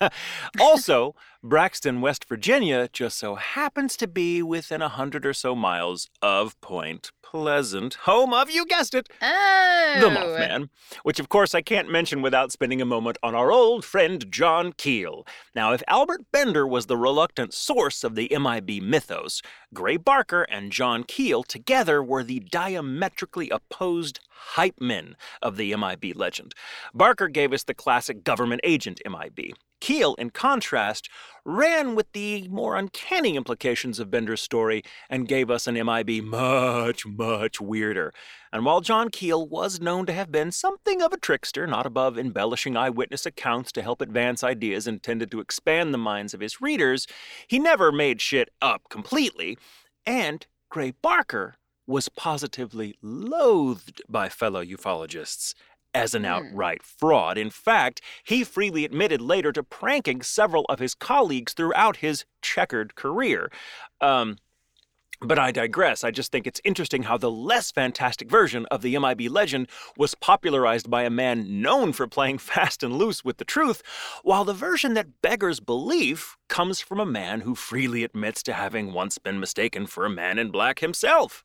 also, 0.60 1.14
Braxton, 1.42 2.00
West 2.00 2.26
Virginia 2.26 2.88
just 2.92 3.18
so 3.18 3.34
happens 3.34 3.96
to 3.98 4.06
be 4.06 4.42
within 4.42 4.82
a 4.82 4.88
hundred 4.88 5.26
or 5.26 5.34
so 5.34 5.54
miles 5.54 6.08
of 6.22 6.58
Point 6.60 7.10
Pleasant, 7.34 7.94
home 8.04 8.32
of, 8.32 8.48
you 8.48 8.64
guessed 8.64 8.94
it, 8.94 9.08
Oh. 9.20 9.96
the 9.98 10.06
Mothman, 10.08 10.68
which 11.02 11.18
of 11.18 11.28
course 11.28 11.52
I 11.52 11.62
can't 11.62 11.90
mention 11.90 12.22
without 12.22 12.52
spending 12.52 12.80
a 12.80 12.84
moment 12.84 13.18
on 13.24 13.34
our 13.34 13.50
old 13.50 13.84
friend 13.84 14.24
John 14.30 14.72
Keel. 14.72 15.26
Now, 15.52 15.72
if 15.72 15.82
Albert 15.88 16.30
Bender 16.30 16.64
was 16.64 16.86
the 16.86 16.96
reluctant 16.96 17.52
source 17.52 18.04
of 18.04 18.14
the 18.14 18.28
MIB 18.30 18.80
mythos, 18.80 19.42
Gray 19.74 19.96
Barker 19.96 20.42
and 20.42 20.70
John 20.70 21.02
Keel 21.02 21.42
together 21.42 22.04
were 22.04 22.22
the 22.22 22.38
diametrically 22.38 23.50
opposed 23.50 24.20
hype 24.28 24.80
men 24.80 25.16
of 25.42 25.56
the 25.56 25.74
MIB 25.74 26.12
legend. 26.14 26.54
Barker 26.94 27.26
gave 27.26 27.52
us 27.52 27.64
the 27.64 27.74
classic 27.74 28.22
government 28.22 28.60
agent 28.62 29.00
MIB. 29.04 29.54
Keel, 29.84 30.14
in 30.14 30.30
contrast, 30.30 31.10
ran 31.44 31.94
with 31.94 32.10
the 32.12 32.48
more 32.48 32.74
uncanny 32.74 33.36
implications 33.36 33.98
of 33.98 34.10
Bender's 34.10 34.40
story 34.40 34.82
and 35.10 35.28
gave 35.28 35.50
us 35.50 35.66
an 35.66 35.74
MIB 35.74 36.24
much, 36.24 37.04
much 37.04 37.60
weirder. 37.60 38.14
And 38.50 38.64
while 38.64 38.80
John 38.80 39.10
Keel 39.10 39.46
was 39.46 39.82
known 39.82 40.06
to 40.06 40.14
have 40.14 40.32
been 40.32 40.52
something 40.52 41.02
of 41.02 41.12
a 41.12 41.18
trickster, 41.18 41.66
not 41.66 41.84
above 41.84 42.16
embellishing 42.16 42.78
eyewitness 42.78 43.26
accounts 43.26 43.72
to 43.72 43.82
help 43.82 44.00
advance 44.00 44.42
ideas 44.42 44.86
intended 44.86 45.30
to 45.32 45.40
expand 45.40 45.92
the 45.92 45.98
minds 45.98 46.32
of 46.32 46.40
his 46.40 46.62
readers, 46.62 47.06
he 47.46 47.58
never 47.58 47.92
made 47.92 48.22
shit 48.22 48.48
up 48.62 48.88
completely. 48.88 49.58
And 50.06 50.46
Gray 50.70 50.92
Barker 50.92 51.56
was 51.86 52.08
positively 52.08 52.96
loathed 53.02 54.00
by 54.08 54.30
fellow 54.30 54.64
ufologists 54.64 55.52
as 55.94 56.14
an 56.14 56.22
Hmm. 56.22 56.28
outright 56.28 56.82
fraud. 56.82 57.38
In 57.38 57.50
fact, 57.50 58.00
he 58.24 58.44
freely 58.44 58.84
admitted 58.84 59.20
later 59.20 59.52
to 59.52 59.62
pranking 59.62 60.22
several 60.22 60.64
of 60.68 60.78
his 60.80 60.94
colleagues 60.94 61.52
throughout 61.52 61.98
his 61.98 62.24
checkered 62.42 62.94
career. 62.96 63.50
Um, 64.00 64.38
but 65.20 65.38
I 65.38 65.52
digress. 65.52 66.04
I 66.04 66.10
just 66.10 66.32
think 66.32 66.46
it's 66.46 66.60
interesting 66.64 67.04
how 67.04 67.16
the 67.16 67.30
less 67.30 67.70
fantastic 67.70 68.28
version 68.28 68.66
of 68.66 68.82
the 68.82 68.98
MIB 68.98 69.28
legend 69.30 69.68
was 69.96 70.14
popularized 70.14 70.90
by 70.90 71.04
a 71.04 71.08
man 71.10 71.62
known 71.62 71.92
for 71.92 72.06
playing 72.06 72.38
fast 72.52 72.82
and 72.82 72.98
loose 72.98 73.24
with 73.24 73.38
the 73.38 73.44
truth, 73.44 73.82
while 74.22 74.44
the 74.44 74.52
version 74.52 74.92
that 74.94 75.22
beggars 75.22 75.60
belief 75.60 76.36
comes 76.48 76.80
from 76.80 77.00
a 77.00 77.06
man 77.06 77.40
who 77.42 77.54
freely 77.54 78.04
admits 78.04 78.42
to 78.42 78.52
having 78.52 78.92
once 78.92 79.16
been 79.16 79.40
mistaken 79.40 79.86
for 79.86 80.04
a 80.04 80.10
man 80.10 80.38
in 80.38 80.50
black 80.50 80.80
himself. 80.80 81.42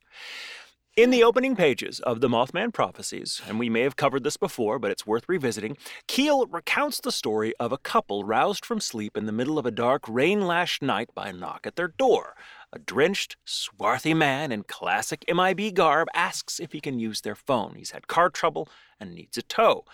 In 0.96 1.10
the 1.10 1.22
opening 1.22 1.54
pages 1.54 2.00
of 2.00 2.20
the 2.20 2.28
Mothman 2.28 2.74
Prophecies, 2.74 3.40
and 3.46 3.60
we 3.60 3.68
may 3.68 3.82
have 3.82 3.94
covered 3.94 4.24
this 4.24 4.36
before, 4.36 4.80
but 4.80 4.90
it's 4.90 5.06
worth 5.06 5.28
revisiting, 5.28 5.76
Keel 6.08 6.46
recounts 6.46 6.98
the 6.98 7.12
story 7.12 7.54
of 7.60 7.70
a 7.70 7.78
couple 7.78 8.24
roused 8.24 8.66
from 8.66 8.80
sleep 8.80 9.16
in 9.16 9.26
the 9.26 9.32
middle 9.32 9.56
of 9.56 9.64
a 9.64 9.70
dark, 9.70 10.02
rain 10.08 10.48
lashed 10.48 10.82
night 10.82 11.08
by 11.14 11.28
a 11.28 11.32
knock 11.32 11.64
at 11.64 11.76
their 11.76 11.86
door. 11.86 12.34
A 12.72 12.80
drenched, 12.80 13.36
swarthy 13.44 14.14
man 14.14 14.50
in 14.50 14.64
classic 14.64 15.24
MIB 15.32 15.74
garb 15.74 16.08
asks 16.12 16.58
if 16.58 16.72
he 16.72 16.80
can 16.80 16.98
use 16.98 17.20
their 17.20 17.36
phone. 17.36 17.76
He's 17.76 17.92
had 17.92 18.08
car 18.08 18.28
trouble 18.28 18.68
and 18.98 19.14
needs 19.14 19.38
a 19.38 19.42
tow. 19.42 19.84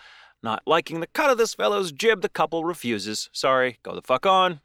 Not 0.43 0.61
liking 0.67 0.99
the 0.99 1.07
cut 1.07 1.31
of 1.31 1.39
this 1.39 1.55
fellow's 1.55 1.91
jib, 1.91 2.21
the 2.21 2.29
couple 2.29 2.63
refuses. 2.63 3.29
Sorry, 3.33 3.79
go 3.81 3.95
the 3.95 4.03
fuck 4.03 4.25
on. 4.27 4.61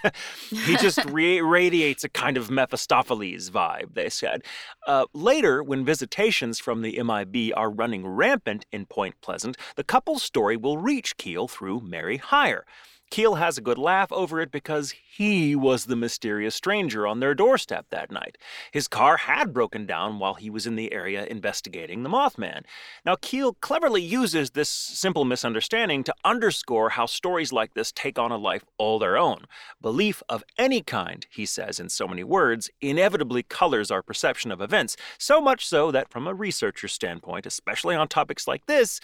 he 0.50 0.76
just 0.76 1.04
re- 1.04 1.40
radiates 1.40 2.02
a 2.02 2.08
kind 2.08 2.36
of 2.36 2.50
Mephistopheles 2.50 3.48
vibe, 3.48 3.94
they 3.94 4.08
said. 4.08 4.42
Uh, 4.86 5.06
later, 5.14 5.62
when 5.62 5.84
visitations 5.84 6.58
from 6.58 6.82
the 6.82 7.00
MIB 7.00 7.52
are 7.56 7.70
running 7.70 8.04
rampant 8.04 8.66
in 8.72 8.84
Point 8.84 9.14
Pleasant, 9.20 9.56
the 9.76 9.84
couple's 9.84 10.24
story 10.24 10.56
will 10.56 10.78
reach 10.78 11.16
Keel 11.16 11.46
through 11.46 11.80
Mary 11.80 12.16
Hyre. 12.16 12.66
Keel 13.12 13.34
has 13.34 13.58
a 13.58 13.60
good 13.60 13.76
laugh 13.76 14.10
over 14.10 14.40
it 14.40 14.50
because 14.50 14.94
he 15.06 15.54
was 15.54 15.84
the 15.84 15.96
mysterious 15.96 16.54
stranger 16.54 17.06
on 17.06 17.20
their 17.20 17.34
doorstep 17.34 17.84
that 17.90 18.10
night. 18.10 18.38
His 18.70 18.88
car 18.88 19.18
had 19.18 19.52
broken 19.52 19.84
down 19.84 20.18
while 20.18 20.32
he 20.32 20.48
was 20.48 20.66
in 20.66 20.76
the 20.76 20.90
area 20.94 21.26
investigating 21.26 22.04
the 22.04 22.08
Mothman. 22.08 22.62
Now, 23.04 23.16
Keel 23.20 23.52
cleverly 23.52 24.00
uses 24.00 24.52
this 24.52 24.70
simple 24.70 25.26
misunderstanding 25.26 26.04
to 26.04 26.14
underscore 26.24 26.88
how 26.88 27.04
stories 27.04 27.52
like 27.52 27.74
this 27.74 27.92
take 27.92 28.18
on 28.18 28.32
a 28.32 28.38
life 28.38 28.64
all 28.78 28.98
their 28.98 29.18
own. 29.18 29.44
Belief 29.82 30.22
of 30.30 30.42
any 30.56 30.80
kind, 30.80 31.26
he 31.28 31.44
says 31.44 31.78
in 31.78 31.90
so 31.90 32.08
many 32.08 32.24
words, 32.24 32.70
inevitably 32.80 33.42
colors 33.42 33.90
our 33.90 34.02
perception 34.02 34.50
of 34.50 34.62
events, 34.62 34.96
so 35.18 35.38
much 35.38 35.66
so 35.66 35.90
that 35.90 36.08
from 36.08 36.26
a 36.26 36.32
researcher's 36.32 36.94
standpoint, 36.94 37.44
especially 37.44 37.94
on 37.94 38.08
topics 38.08 38.48
like 38.48 38.64
this, 38.64 39.00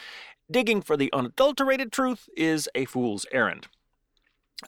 digging 0.51 0.81
for 0.81 0.97
the 0.97 1.13
unadulterated 1.13 1.93
truth 1.93 2.27
is 2.35 2.71
a 2.75 2.87
fool's 2.87 3.27
errand. 3.33 3.69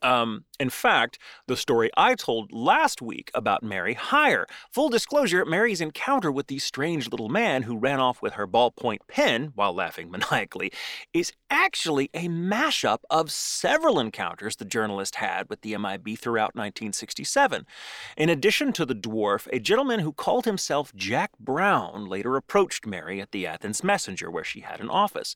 Um, 0.03 0.45
in 0.61 0.71
fact, 0.71 1.19
the 1.47 1.57
story 1.57 1.91
I 1.97 2.15
told 2.15 2.53
last 2.53 3.03
week 3.03 3.31
about 3.35 3.63
Mary 3.63 3.95
Hyre. 3.95 4.47
Full 4.71 4.89
disclosure, 4.89 5.45
Mary's 5.45 5.81
encounter 5.81 6.31
with 6.31 6.47
the 6.47 6.61
strange 6.61 7.11
little 7.11 7.29
man 7.29 7.65
who 7.65 7.77
ran 7.77 7.99
off 7.99 8.23
with 8.23 8.35
her 8.35 8.47
ballpoint 8.47 9.01
pen 9.09 9.53
while 9.57 9.73
laughing 9.73 10.11
maniacally 10.31 10.73
is 11.13 11.33
actually 11.51 12.09
a 12.15 12.29
mashup 12.29 12.99
of 13.11 13.33
several 13.33 13.99
encounters 13.99 14.57
the 14.57 14.65
journalist 14.65 15.17
had 15.17 15.49
with 15.49 15.63
the 15.63 15.77
MIB 15.77 16.17
throughout 16.17 16.55
1967. 16.55 17.67
In 18.17 18.29
addition 18.29 18.73
to 18.75 18.87
the 18.87 18.95
dwarf, 18.95 19.49
a 19.53 19.59
gentleman 19.59 20.01
who 20.01 20.13
called 20.13 20.45
himself 20.45 20.95
Jack 20.95 21.33
Brown 21.41 22.07
later 22.07 22.37
approached 22.37 22.87
Mary 22.87 23.21
at 23.21 23.33
the 23.33 23.47
Athens 23.47 23.83
Messenger, 23.83 24.31
where 24.31 24.45
she 24.45 24.61
had 24.61 24.81
an 24.81 24.89
office. 24.89 25.35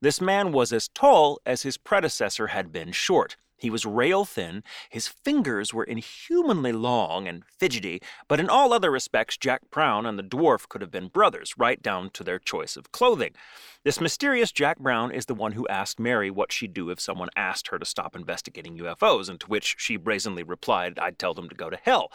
This 0.00 0.20
man 0.20 0.50
was 0.50 0.72
as 0.72 0.88
tall 0.88 1.40
as 1.46 1.62
his 1.62 1.76
predecessor 1.76 2.48
had 2.48 2.72
been 2.72 2.90
short. 2.90 3.36
He 3.62 3.70
was 3.70 3.86
rail 3.86 4.24
thin, 4.24 4.64
his 4.90 5.06
fingers 5.06 5.72
were 5.72 5.84
inhumanly 5.84 6.72
long 6.72 7.28
and 7.28 7.44
fidgety, 7.46 8.02
but 8.26 8.40
in 8.40 8.50
all 8.50 8.72
other 8.72 8.90
respects, 8.90 9.36
Jack 9.36 9.70
Brown 9.70 10.04
and 10.04 10.18
the 10.18 10.24
dwarf 10.24 10.68
could 10.68 10.80
have 10.80 10.90
been 10.90 11.06
brothers, 11.06 11.54
right 11.56 11.80
down 11.80 12.10
to 12.10 12.24
their 12.24 12.40
choice 12.40 12.76
of 12.76 12.90
clothing. 12.90 13.34
This 13.84 14.00
mysterious 14.00 14.50
Jack 14.50 14.80
Brown 14.80 15.12
is 15.12 15.26
the 15.26 15.34
one 15.34 15.52
who 15.52 15.68
asked 15.68 16.00
Mary 16.00 16.28
what 16.28 16.50
she'd 16.50 16.74
do 16.74 16.90
if 16.90 16.98
someone 16.98 17.28
asked 17.36 17.68
her 17.68 17.78
to 17.78 17.86
stop 17.86 18.16
investigating 18.16 18.78
UFOs, 18.78 19.28
and 19.28 19.38
to 19.38 19.46
which 19.46 19.76
she 19.78 19.96
brazenly 19.96 20.42
replied, 20.42 20.98
I'd 20.98 21.20
tell 21.20 21.32
them 21.32 21.48
to 21.48 21.54
go 21.54 21.70
to 21.70 21.78
hell. 21.80 22.10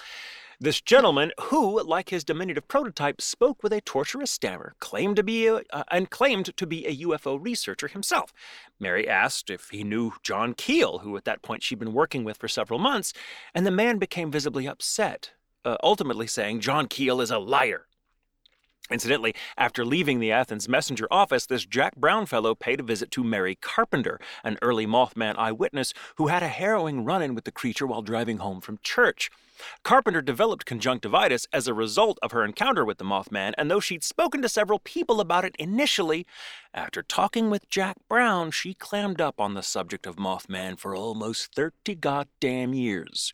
This 0.60 0.82
gentleman, 0.82 1.34
who, 1.39 1.84
like 1.84 2.10
his 2.10 2.24
diminutive 2.24 2.67
prototype, 2.67 3.22
spoke 3.22 3.62
with 3.62 3.72
a 3.72 3.82
torturous 3.82 4.32
stammer, 4.32 4.74
claimed 4.80 5.15
to 5.17 5.24
be 5.24 5.46
a, 5.46 5.62
uh, 5.72 5.84
and 5.91 6.10
claimed 6.10 6.58
to 6.58 6.65
be 6.65 6.88
a 6.88 6.98
UFO 7.06 7.38
researcher 7.39 7.88
himself. 7.88 8.34
Mary 8.80 9.08
asked 9.08 9.52
if 9.52 9.70
he 9.70 9.84
knew 9.84 10.13
John 10.24 10.56
Keel, 10.56 11.00
who 11.00 11.15
at 11.15 11.26
that 11.26 11.43
point 11.43 11.62
she'd 11.62 11.78
been 11.78 11.93
working 11.93 12.24
with 12.24 12.38
for 12.38 12.48
several 12.48 12.80
months, 12.80 13.13
and 13.54 13.67
the 13.67 13.72
man 13.72 14.00
became 14.00 14.32
visibly 14.32 14.67
upset, 14.67 15.34
uh, 15.63 15.78
ultimately 15.84 16.26
saying 16.26 16.62
John 16.62 16.88
Keel 16.88 17.22
is 17.22 17.30
a 17.30 17.38
liar. 17.38 17.86
Incidentally, 18.89 19.36
after 19.58 19.86
leaving 19.86 20.19
the 20.19 20.32
Athens 20.32 20.69
Messenger 20.69 21.08
office, 21.12 21.45
this 21.45 21.65
Jack 21.65 21.95
Brown 21.95 22.26
fellow 22.26 22.56
paid 22.56 22.80
a 22.80 22.84
visit 22.84 23.12
to 23.12 23.23
Mary 23.23 23.56
Carpenter, 23.56 24.19
an 24.43 24.58
early 24.62 24.88
Mothman 24.88 25.36
eyewitness 25.38 25.93
who 26.15 26.28
had 26.28 26.41
a 26.41 26.47
harrowing 26.47 27.04
run 27.04 27.21
in 27.21 27.36
with 27.36 27.43
the 27.43 27.52
creature 27.52 27.86
while 27.86 28.02
driving 28.02 28.38
home 28.38 28.62
from 28.62 28.80
church. 28.82 29.30
Carpenter 29.84 30.21
developed 30.21 30.65
conjunctivitis 30.65 31.47
as 31.52 31.67
a 31.67 31.73
result 31.73 32.17
of 32.21 32.32
her 32.32 32.45
encounter 32.45 32.86
with 32.86 32.97
the 32.97 33.04
Mothman, 33.04 33.54
and 33.58 33.69
though 33.69 33.80
she'd 33.80 34.04
spoken 34.04 34.41
to 34.41 34.50
several 34.50 34.80
people 34.80 35.19
about 35.19 35.43
it 35.45 35.56
initially, 35.58 36.26
after 36.73 37.02
talking 37.02 37.50
with 37.50 37.69
Jack 37.69 37.97
Brown, 38.08 38.52
she 38.52 38.73
clammed 38.73 39.19
up 39.19 39.39
on 39.39 39.54
the 39.54 39.63
subject 39.63 40.06
of 40.06 40.15
Mothman 40.15 40.78
for 40.78 40.95
almost 40.95 41.54
30 41.56 41.95
goddamn 41.95 42.73
years. 42.73 43.34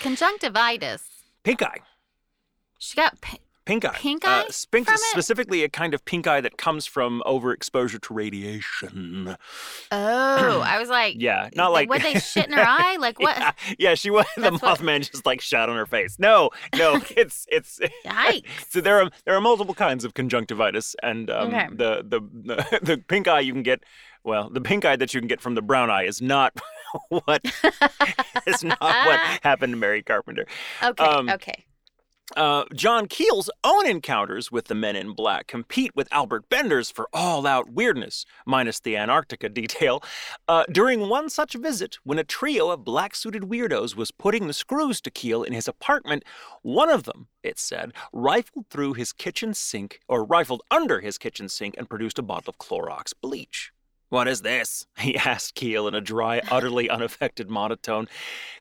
Conjunctivitis. 0.00 1.02
Pink 1.42 1.62
eye. 1.62 1.78
She 2.78 2.96
got. 2.96 3.18
Pink 3.66 3.84
eye. 3.86 3.94
Pink 3.94 4.26
Uh, 4.26 4.44
spink- 4.50 4.84
from 4.86 4.94
it? 4.96 5.00
specifically, 5.00 5.64
a 5.64 5.70
kind 5.70 5.94
of 5.94 6.04
pink 6.04 6.26
eye 6.26 6.40
that 6.42 6.58
comes 6.58 6.84
from 6.84 7.22
overexposure 7.26 7.98
to 8.02 8.12
radiation. 8.14 9.36
oh, 9.90 10.60
I 10.66 10.78
was 10.78 10.88
like. 10.90 11.16
Yeah, 11.18 11.48
not 11.54 11.72
like. 11.72 11.88
what 11.88 12.02
they 12.02 12.14
shit 12.20 12.46
in 12.46 12.52
her 12.52 12.62
eye? 12.66 12.96
Like 13.00 13.18
what? 13.18 13.36
Yeah, 13.38 13.52
yeah, 13.78 13.94
she 13.94 14.10
was. 14.10 14.26
The 14.36 14.42
That's 14.42 14.60
what- 14.62 14.78
Mothman 14.80 15.10
just 15.10 15.24
like 15.24 15.40
shot 15.40 15.68
on 15.70 15.76
her 15.76 15.86
face. 15.86 16.18
No, 16.18 16.50
no, 16.76 17.00
it's 17.16 17.46
it's. 17.50 17.80
Yikes. 18.04 18.42
So 18.68 18.80
there 18.80 19.00
are 19.00 19.10
there 19.24 19.34
are 19.34 19.40
multiple 19.40 19.74
kinds 19.74 20.04
of 20.04 20.12
conjunctivitis, 20.14 20.94
and 21.02 21.30
um, 21.30 21.48
Okay. 21.48 21.66
the, 21.72 22.04
the 22.06 22.20
the 22.20 22.78
the 22.82 22.98
pink 22.98 23.28
eye 23.28 23.40
you 23.40 23.52
can 23.52 23.62
get. 23.62 23.82
Well, 24.24 24.48
the 24.50 24.60
pink 24.60 24.84
eye 24.84 24.96
that 24.96 25.12
you 25.14 25.20
can 25.20 25.28
get 25.28 25.40
from 25.40 25.54
the 25.54 25.62
brown 25.62 25.90
eye 25.90 26.04
is 26.04 26.20
not 26.22 26.52
what 27.08 27.42
is 28.46 28.64
not 28.64 28.80
what 28.80 29.20
happened 29.42 29.72
to 29.72 29.76
Mary 29.78 30.02
Carpenter. 30.02 30.46
Okay. 30.82 31.04
um, 31.04 31.28
okay. 31.28 31.64
Uh, 32.36 32.64
John 32.74 33.06
Keel's 33.06 33.50
own 33.62 33.86
encounters 33.86 34.50
with 34.50 34.66
the 34.66 34.74
men 34.74 34.96
in 34.96 35.12
black 35.12 35.46
compete 35.46 35.94
with 35.94 36.08
Albert 36.10 36.48
Bender's 36.48 36.90
for 36.90 37.08
all 37.12 37.46
out 37.46 37.70
weirdness, 37.70 38.24
minus 38.46 38.80
the 38.80 38.96
Antarctica 38.96 39.48
detail. 39.50 40.02
Uh, 40.48 40.64
during 40.72 41.08
one 41.08 41.28
such 41.28 41.52
visit, 41.54 41.98
when 42.02 42.18
a 42.18 42.24
trio 42.24 42.70
of 42.70 42.82
black 42.84 43.14
suited 43.14 43.42
weirdos 43.42 43.94
was 43.94 44.10
putting 44.10 44.46
the 44.46 44.54
screws 44.54 45.00
to 45.02 45.10
Keel 45.10 45.42
in 45.42 45.52
his 45.52 45.68
apartment, 45.68 46.24
one 46.62 46.88
of 46.88 47.04
them, 47.04 47.28
it 47.42 47.58
said, 47.58 47.92
rifled 48.12 48.68
through 48.70 48.94
his 48.94 49.12
kitchen 49.12 49.52
sink, 49.52 50.00
or 50.08 50.24
rifled 50.24 50.62
under 50.70 51.00
his 51.00 51.18
kitchen 51.18 51.48
sink, 51.48 51.74
and 51.76 51.90
produced 51.90 52.18
a 52.18 52.22
bottle 52.22 52.50
of 52.50 52.58
Clorox 52.58 53.12
bleach. 53.20 53.70
What 54.08 54.28
is 54.28 54.40
this? 54.40 54.86
He 54.98 55.16
asked 55.16 55.54
Keel 55.54 55.86
in 55.86 55.94
a 55.94 56.00
dry, 56.00 56.40
utterly 56.50 56.88
unaffected 56.96 57.50
monotone. 57.50 58.08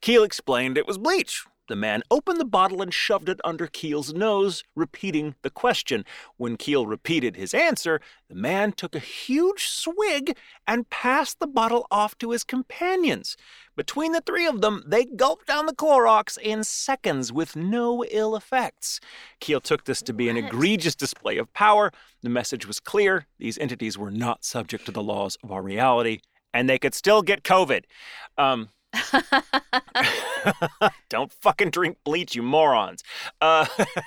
Keel 0.01 0.23
explained 0.23 0.77
it 0.77 0.87
was 0.87 0.97
bleach. 0.97 1.45
The 1.69 1.75
man 1.77 2.03
opened 2.11 2.41
the 2.41 2.45
bottle 2.45 2.81
and 2.81 2.93
shoved 2.93 3.29
it 3.29 3.39
under 3.45 3.67
Keel's 3.67 4.13
nose, 4.13 4.63
repeating 4.75 5.35
the 5.43 5.49
question. 5.49 6.03
When 6.35 6.57
Keel 6.57 6.85
repeated 6.85 7.37
his 7.37 7.53
answer, 7.53 8.01
the 8.27 8.35
man 8.35 8.73
took 8.73 8.95
a 8.95 8.99
huge 8.99 9.67
swig 9.67 10.35
and 10.67 10.89
passed 10.89 11.39
the 11.39 11.47
bottle 11.47 11.87
off 11.89 12.17
to 12.17 12.31
his 12.31 12.43
companions. 12.43 13.37
Between 13.77 14.11
the 14.11 14.19
three 14.19 14.45
of 14.45 14.59
them, 14.59 14.83
they 14.85 15.05
gulped 15.05 15.47
down 15.47 15.65
the 15.65 15.73
Clorox 15.73 16.37
in 16.37 16.65
seconds 16.65 17.31
with 17.31 17.55
no 17.55 18.03
ill 18.11 18.35
effects. 18.35 18.99
Keel 19.39 19.61
took 19.61 19.85
this 19.85 20.01
to 20.01 20.13
be 20.13 20.27
an 20.27 20.35
egregious 20.35 20.95
display 20.95 21.37
of 21.37 21.53
power. 21.53 21.91
The 22.21 22.29
message 22.29 22.67
was 22.67 22.81
clear 22.81 23.25
these 23.39 23.57
entities 23.57 23.97
were 23.97 24.11
not 24.11 24.43
subject 24.43 24.85
to 24.87 24.91
the 24.91 25.01
laws 25.01 25.37
of 25.41 25.51
our 25.51 25.61
reality, 25.61 26.19
and 26.53 26.69
they 26.69 26.77
could 26.77 26.93
still 26.93 27.21
get 27.21 27.43
COVID. 27.43 27.85
Um, 28.37 28.69
don't 31.09 31.31
fucking 31.31 31.69
drink 31.69 31.97
bleach, 32.03 32.35
you 32.35 32.43
morons. 32.43 33.03
Uh, 33.41 33.65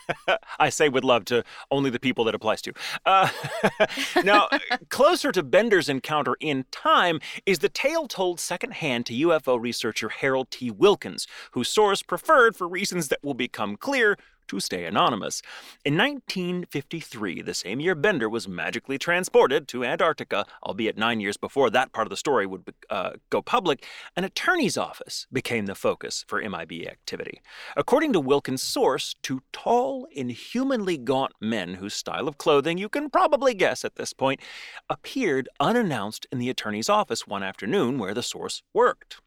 I 0.58 0.70
say 0.70 0.88
with 0.88 1.04
love 1.04 1.24
to 1.26 1.44
only 1.70 1.90
the 1.90 2.00
people 2.00 2.24
that 2.24 2.34
applies 2.34 2.62
to. 2.62 2.72
Uh, 3.04 3.28
now, 4.24 4.48
closer 4.88 5.32
to 5.32 5.42
Bender's 5.42 5.88
encounter 5.88 6.36
in 6.40 6.64
time 6.70 7.20
is 7.44 7.60
the 7.60 7.68
tale 7.68 8.06
told 8.06 8.40
secondhand 8.40 9.06
to 9.06 9.14
UFO 9.14 9.60
researcher 9.60 10.08
Harold 10.08 10.50
T. 10.50 10.70
Wilkins, 10.70 11.26
whose 11.52 11.68
source 11.68 12.02
preferred, 12.02 12.56
for 12.56 12.68
reasons 12.68 13.08
that 13.08 13.22
will 13.22 13.34
become 13.34 13.76
clear, 13.76 14.16
to 14.48 14.60
stay 14.60 14.84
anonymous. 14.84 15.42
In 15.84 15.96
1953, 15.96 17.42
the 17.42 17.54
same 17.54 17.80
year 17.80 17.94
Bender 17.94 18.28
was 18.28 18.48
magically 18.48 18.98
transported 18.98 19.68
to 19.68 19.84
Antarctica, 19.84 20.46
albeit 20.62 20.96
nine 20.96 21.20
years 21.20 21.36
before 21.36 21.70
that 21.70 21.92
part 21.92 22.06
of 22.06 22.10
the 22.10 22.16
story 22.16 22.46
would 22.46 22.74
uh, 22.90 23.12
go 23.30 23.42
public, 23.42 23.84
an 24.16 24.24
attorney's 24.24 24.76
office 24.76 25.26
became 25.32 25.66
the 25.66 25.74
focus 25.74 26.24
for 26.26 26.40
MIB 26.40 26.86
activity. 26.86 27.40
According 27.76 28.12
to 28.12 28.20
Wilkins' 28.20 28.62
source, 28.62 29.14
two 29.22 29.42
tall, 29.52 30.06
inhumanly 30.10 30.96
gaunt 30.96 31.32
men 31.40 31.74
whose 31.74 31.94
style 31.94 32.28
of 32.28 32.38
clothing 32.38 32.78
you 32.78 32.88
can 32.88 33.10
probably 33.10 33.54
guess 33.54 33.84
at 33.84 33.96
this 33.96 34.12
point 34.12 34.40
appeared 34.88 35.48
unannounced 35.60 36.26
in 36.32 36.38
the 36.38 36.50
attorney's 36.50 36.88
office 36.88 37.26
one 37.26 37.42
afternoon 37.42 37.98
where 37.98 38.14
the 38.14 38.22
source 38.22 38.62
worked. 38.72 39.20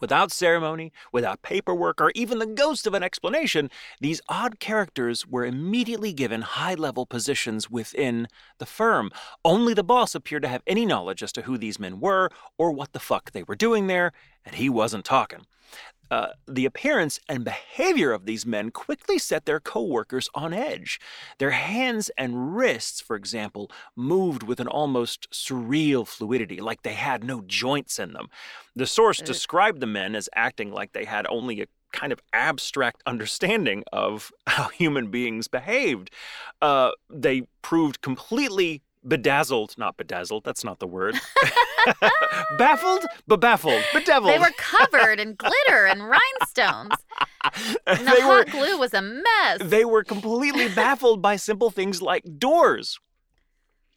Without 0.00 0.30
ceremony, 0.30 0.92
without 1.12 1.42
paperwork, 1.42 2.00
or 2.00 2.12
even 2.14 2.38
the 2.38 2.46
ghost 2.46 2.86
of 2.86 2.94
an 2.94 3.02
explanation, 3.02 3.70
these 4.00 4.20
odd 4.28 4.60
characters 4.60 5.26
were 5.26 5.44
immediately 5.44 6.12
given 6.12 6.42
high 6.42 6.74
level 6.74 7.06
positions 7.06 7.70
within 7.70 8.28
the 8.58 8.66
firm. 8.66 9.10
Only 9.44 9.74
the 9.74 9.84
boss 9.84 10.14
appeared 10.14 10.42
to 10.42 10.48
have 10.48 10.62
any 10.66 10.86
knowledge 10.86 11.22
as 11.22 11.32
to 11.32 11.42
who 11.42 11.58
these 11.58 11.78
men 11.78 12.00
were 12.00 12.30
or 12.56 12.70
what 12.70 12.92
the 12.92 13.00
fuck 13.00 13.32
they 13.32 13.42
were 13.42 13.56
doing 13.56 13.86
there, 13.86 14.12
and 14.44 14.54
he 14.54 14.68
wasn't 14.68 15.04
talking. 15.04 15.46
Uh, 16.10 16.28
the 16.46 16.64
appearance 16.64 17.20
and 17.28 17.44
behavior 17.44 18.12
of 18.12 18.24
these 18.24 18.46
men 18.46 18.70
quickly 18.70 19.18
set 19.18 19.44
their 19.44 19.60
coworkers 19.60 20.28
on 20.34 20.52
edge. 20.52 21.00
Their 21.38 21.50
hands 21.50 22.10
and 22.16 22.56
wrists, 22.56 23.00
for 23.00 23.16
example, 23.16 23.70
moved 23.94 24.42
with 24.42 24.60
an 24.60 24.68
almost 24.68 25.30
surreal 25.30 26.06
fluidity, 26.06 26.60
like 26.60 26.82
they 26.82 26.94
had 26.94 27.24
no 27.24 27.42
joints 27.42 27.98
in 27.98 28.12
them. 28.12 28.28
The 28.74 28.86
source 28.86 29.20
described 29.20 29.80
the 29.80 29.86
men 29.86 30.14
as 30.14 30.28
acting 30.34 30.72
like 30.72 30.92
they 30.92 31.04
had 31.04 31.26
only 31.28 31.60
a 31.60 31.66
kind 31.92 32.12
of 32.12 32.20
abstract 32.32 33.02
understanding 33.06 33.84
of 33.92 34.30
how 34.46 34.68
human 34.68 35.10
beings 35.10 35.48
behaved. 35.48 36.10
Uh, 36.60 36.90
they 37.10 37.42
proved 37.62 38.00
completely 38.00 38.82
bedazzled, 39.06 39.76
not 39.78 39.96
bedazzled, 39.96 40.44
that's 40.44 40.64
not 40.64 40.78
the 40.78 40.86
word. 40.86 41.16
Baffled, 42.58 43.04
bebaffled, 43.26 43.82
bedeviled. 43.92 44.32
They 44.32 44.38
were 44.38 44.52
covered 44.56 45.20
in 45.20 45.34
glitter 45.34 45.86
and 45.86 46.02
rhinestones. 46.08 46.94
And 47.86 48.00
the 48.00 48.04
They 48.12 48.20
hot 48.20 48.28
were- 48.28 48.44
glue 48.50 48.78
was 48.78 48.92
a 48.94 49.02
mess. 49.02 49.58
they 49.60 49.84
were 49.84 50.04
completely 50.04 50.68
baffled 50.68 51.22
by 51.22 51.36
simple 51.36 51.70
things 51.70 52.02
like 52.02 52.24
doors. 52.38 52.98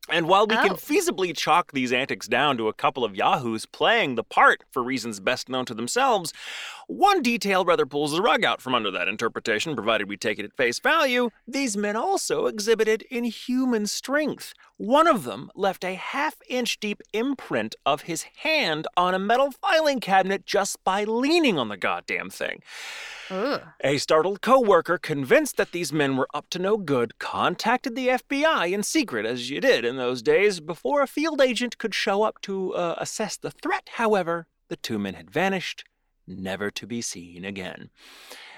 And 0.10 0.28
while 0.28 0.48
we 0.48 0.56
can 0.56 0.72
Oh. 0.72 0.76
feasibly 0.76 1.36
chalk 1.36 1.72
these 1.72 1.94
antics 1.94 2.28
down 2.28 2.58
to 2.58 2.68
a 2.68 2.74
couple 2.74 3.06
of 3.06 3.16
yahoos 3.16 3.66
playing 3.66 4.16
the 4.16 4.24
part 4.24 4.64
for 4.72 4.84
reasons 4.84 5.20
best 5.20 5.48
known 5.48 5.66
to 5.66 5.74
themselves, 5.74 6.34
one 6.92 7.22
detail 7.22 7.64
rather 7.64 7.86
pulls 7.86 8.12
the 8.12 8.22
rug 8.22 8.44
out 8.44 8.62
from 8.62 8.76
under 8.76 8.92
that 8.92 9.08
interpretation, 9.08 9.76
provided 9.76 10.10
we 10.10 10.18
take 10.18 10.38
it 10.40 10.46
at 10.46 10.58
face 10.58 10.78
value. 10.80 11.30
These 11.48 11.78
men 11.78 11.96
also 11.96 12.48
exhibited 12.48 13.04
inhuman 13.10 13.88
strength. 13.88 14.54
One 14.76 15.08
of 15.08 15.24
them 15.24 15.50
left 15.56 15.86
a 15.86 15.96
half 15.96 16.36
inch 16.50 16.82
deep 16.82 17.02
imprint 17.14 17.76
of 17.86 18.02
his 18.02 18.24
hand 18.44 18.88
on 18.98 19.14
a 19.14 19.20
metal 19.20 19.52
filing 19.52 20.02
cabinet 20.02 20.46
just 20.46 20.84
by 20.84 21.06
leaning 21.06 21.58
on 21.58 21.70
the 21.70 21.78
goddamn 21.78 22.30
thing. 22.30 22.62
Ugh. 23.30 23.62
A 23.82 23.98
startled 23.98 24.42
coworker, 24.42 24.98
convinced 24.98 25.56
that 25.56 25.72
these 25.72 25.94
men 25.94 26.18
were 26.18 26.28
up 26.34 26.50
to 26.50 26.60
no 26.60 26.76
good, 26.76 27.18
contacted 27.20 27.96
the 27.96 28.10
FBI 28.10 28.74
in 28.74 28.84
secret, 28.84 29.26
as 29.26 29.50
you 29.50 29.62
did 29.62 29.86
in 29.86 29.96
those 29.96 30.22
days, 30.22 30.60
before 30.60 31.02
a 31.02 31.08
field 31.08 31.40
agent 31.40 31.78
could 31.78 31.96
show 31.96 32.24
up 32.24 32.42
to 32.42 32.74
uh, 32.74 32.96
assess 32.98 33.38
the 33.38 33.52
threat. 33.52 33.88
However, 33.94 34.48
the 34.68 34.76
two 34.76 35.00
men 35.00 35.14
had 35.14 35.32
vanished, 35.32 35.86
never 36.28 36.72
to 36.72 36.88
be 36.88 37.02
seen 37.02 37.46
again. 37.46 37.90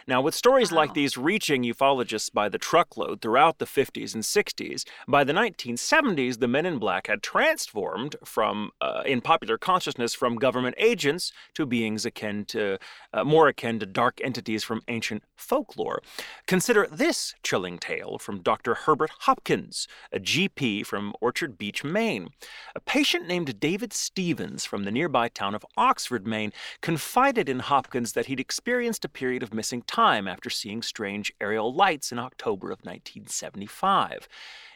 Now, 0.07 0.21
with 0.21 0.35
stories 0.35 0.71
Wow. 0.71 0.77
like 0.77 0.93
these 0.93 1.17
reaching 1.17 1.63
ufologists 1.63 2.31
by 2.31 2.49
the 2.49 2.57
truckload 2.57 3.21
throughout 3.21 3.59
the 3.59 3.65
50s 3.65 4.13
and 4.13 4.23
60s, 4.23 4.85
by 5.07 5.23
the 5.23 5.33
1970s, 5.33 6.39
the 6.39 6.47
men 6.47 6.65
in 6.65 6.77
black 6.77 7.07
had 7.07 7.23
transformed 7.23 8.15
from, 8.25 8.71
uh, 8.81 9.03
in 9.05 9.21
popular 9.21 9.57
consciousness, 9.57 10.13
from 10.13 10.35
government 10.35 10.75
agents 10.77 11.31
to 11.53 11.65
beings 11.65 12.05
akin 12.05 12.45
to, 12.45 12.77
uh, 13.13 13.23
more 13.23 13.47
akin 13.47 13.79
to 13.79 13.85
dark 13.85 14.19
entities 14.23 14.63
from 14.63 14.81
ancient 14.87 15.23
folklore. 15.35 16.01
Consider 16.47 16.87
this 16.91 17.33
chilling 17.43 17.77
tale 17.77 18.17
from 18.19 18.41
Dr. 18.41 18.73
Herbert 18.75 19.11
Hopkins, 19.21 19.87
a 20.11 20.19
GP 20.19 20.83
from 20.83 21.13
Orchard 21.21 21.57
Beach, 21.57 21.83
Maine. 21.83 22.29
A 22.75 22.79
patient 22.79 23.27
named 23.27 23.59
David 23.59 23.93
Stevens 23.93 24.65
from 24.65 24.83
the 24.83 24.91
nearby 24.91 25.29
town 25.29 25.55
of 25.55 25.65
Oxford, 25.77 26.25
Maine, 26.27 26.51
confided 26.81 27.47
in 27.49 27.59
Hopkins 27.59 28.13
that 28.13 28.25
he'd 28.27 28.39
experienced 28.39 29.05
a 29.05 29.09
period 29.09 29.43
of 29.43 29.53
missing 29.53 29.81
time 29.93 30.27
after 30.27 30.49
seeing 30.49 30.81
strange 30.81 31.31
aerial 31.39 31.73
lights 31.73 32.11
in 32.11 32.17
October 32.17 32.67
of 32.67 32.79
1975. 32.79 34.27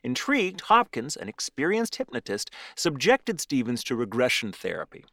Intrigued, 0.04 0.62
Hopkins, 0.62 1.16
an 1.16 1.28
experienced 1.28 1.96
hypnotist, 1.96 2.52
subjected 2.76 3.42
Stevens 3.42 3.84
to 3.86 3.96
regression 3.96 4.52
therapy. 4.52 5.06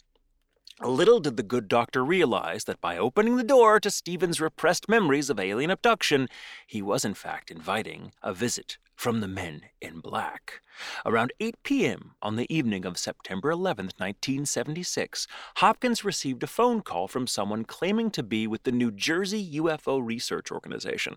Little 0.81 1.21
did 1.21 1.37
the 1.37 1.43
good 1.43 1.69
doctor 1.69 2.05
realize 2.05 2.65
that 2.65 2.81
by 2.81 2.99
opening 2.99 3.37
the 3.37 3.45
door 3.45 3.81
to 3.81 3.91
Stevens' 3.91 4.41
repressed 4.41 4.89
memories 4.89 5.31
of 5.31 5.41
alien 5.41 5.71
abduction, 5.71 6.29
he 6.67 6.83
was 6.83 7.05
in 7.05 7.15
fact 7.15 7.51
inviting 7.51 8.13
a 8.23 8.35
visit 8.35 8.77
from 8.95 9.21
the 9.21 9.29
men 9.29 9.63
in 9.81 10.01
black. 10.01 10.61
Around 11.05 11.33
8 11.41 11.57
p.m. 11.63 12.13
on 12.23 12.37
the 12.37 12.53
evening 12.55 12.85
of 12.85 12.99
September 12.99 13.51
11, 13.51 13.87
1976, 13.97 15.27
Hopkins 15.57 16.05
received 16.05 16.43
a 16.43 16.49
phone 16.49 16.81
call 16.81 17.09
from 17.09 17.27
someone 17.27 17.65
claiming 17.65 18.11
to 18.13 18.23
be 18.23 18.47
with 18.47 18.63
the 18.63 18.73
New 18.73 18.91
Jersey 18.91 19.59
UFO 19.59 20.05
Research 20.05 20.51
Organization. 20.51 21.17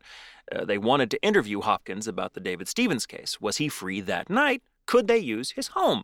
Uh, 0.51 0.65
they 0.65 0.77
wanted 0.77 1.11
to 1.11 1.21
interview 1.23 1.61
Hopkins 1.61 2.07
about 2.07 2.33
the 2.33 2.39
David 2.39 2.67
Stevens 2.67 3.05
case. 3.05 3.39
Was 3.41 3.57
he 3.57 3.69
free 3.69 4.01
that 4.01 4.29
night? 4.29 4.61
Could 4.85 5.07
they 5.07 5.17
use 5.17 5.51
his 5.51 5.67
home? 5.67 6.03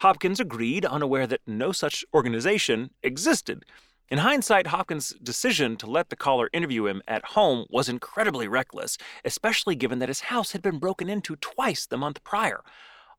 Hopkins 0.00 0.40
agreed, 0.40 0.84
unaware 0.84 1.26
that 1.26 1.40
no 1.46 1.72
such 1.72 2.04
organization 2.12 2.90
existed. 3.02 3.64
In 4.10 4.18
hindsight, 4.18 4.66
Hopkins' 4.66 5.14
decision 5.22 5.76
to 5.78 5.86
let 5.86 6.10
the 6.10 6.16
caller 6.16 6.50
interview 6.52 6.86
him 6.86 7.02
at 7.08 7.24
home 7.24 7.64
was 7.70 7.88
incredibly 7.88 8.46
reckless, 8.46 8.98
especially 9.24 9.74
given 9.74 9.98
that 9.98 10.10
his 10.10 10.20
house 10.20 10.52
had 10.52 10.60
been 10.60 10.78
broken 10.78 11.08
into 11.08 11.36
twice 11.36 11.86
the 11.86 11.96
month 11.96 12.22
prior. 12.22 12.60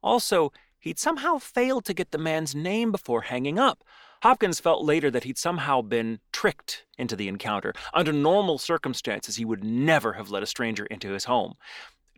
Also, 0.03 0.51
he'd 0.77 0.99
somehow 0.99 1.39
failed 1.39 1.85
to 1.85 1.93
get 1.93 2.11
the 2.11 2.19
man's 2.19 2.53
name 2.53 2.91
before 2.91 3.21
hanging 3.21 3.57
up. 3.57 3.83
Hopkins 4.21 4.59
felt 4.59 4.85
later 4.85 5.09
that 5.09 5.23
he'd 5.23 5.39
somehow 5.39 5.81
been 5.81 6.19
tricked 6.31 6.85
into 6.97 7.15
the 7.15 7.27
encounter. 7.27 7.73
Under 7.93 8.13
normal 8.13 8.59
circumstances, 8.59 9.37
he 9.37 9.45
would 9.45 9.63
never 9.63 10.13
have 10.13 10.29
let 10.29 10.43
a 10.43 10.47
stranger 10.47 10.85
into 10.85 11.11
his 11.11 11.25
home. 11.25 11.55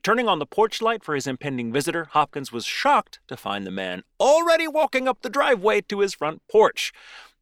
Turning 0.04 0.28
on 0.28 0.40
the 0.40 0.46
porch 0.46 0.82
light 0.82 1.04
for 1.04 1.16
his 1.16 1.28
impending 1.28 1.72
visitor, 1.72 2.06
Hopkins 2.12 2.52
was 2.52 2.66
shocked 2.66 3.20
to 3.28 3.36
find 3.36 3.66
the 3.66 3.72
man 3.72 4.04
already 4.20 4.68
walking 4.68 5.08
up 5.08 5.22
the 5.22 5.30
driveway 5.30 5.82
to 5.82 6.00
his 6.00 6.14
front 6.14 6.42
porch. 6.48 6.94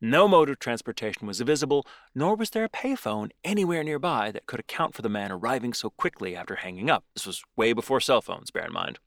No 0.06 0.28
mode 0.28 0.52
of 0.52 0.60
transportation 0.60 1.26
was 1.26 1.42
visible, 1.42 1.84
nor 2.14 2.36
was 2.36 2.52
there 2.52 2.64
a 2.64 2.70
payphone 2.70 3.32
anywhere 3.44 3.84
nearby 3.84 4.30
that 4.30 4.46
could 4.46 4.60
account 4.60 4.94
for 4.94 5.02
the 5.02 5.10
man 5.10 5.32
arriving 5.32 5.74
so 5.74 5.90
quickly 5.90 6.36
after 6.36 6.58
hanging 6.58 6.92
up. 6.92 7.06
This 7.16 7.26
was 7.26 7.42
way 7.56 7.74
before 7.74 8.00
cell 8.00 8.22
phones, 8.22 8.52
bear 8.52 8.68
in 8.68 8.72
mind. 8.72 9.00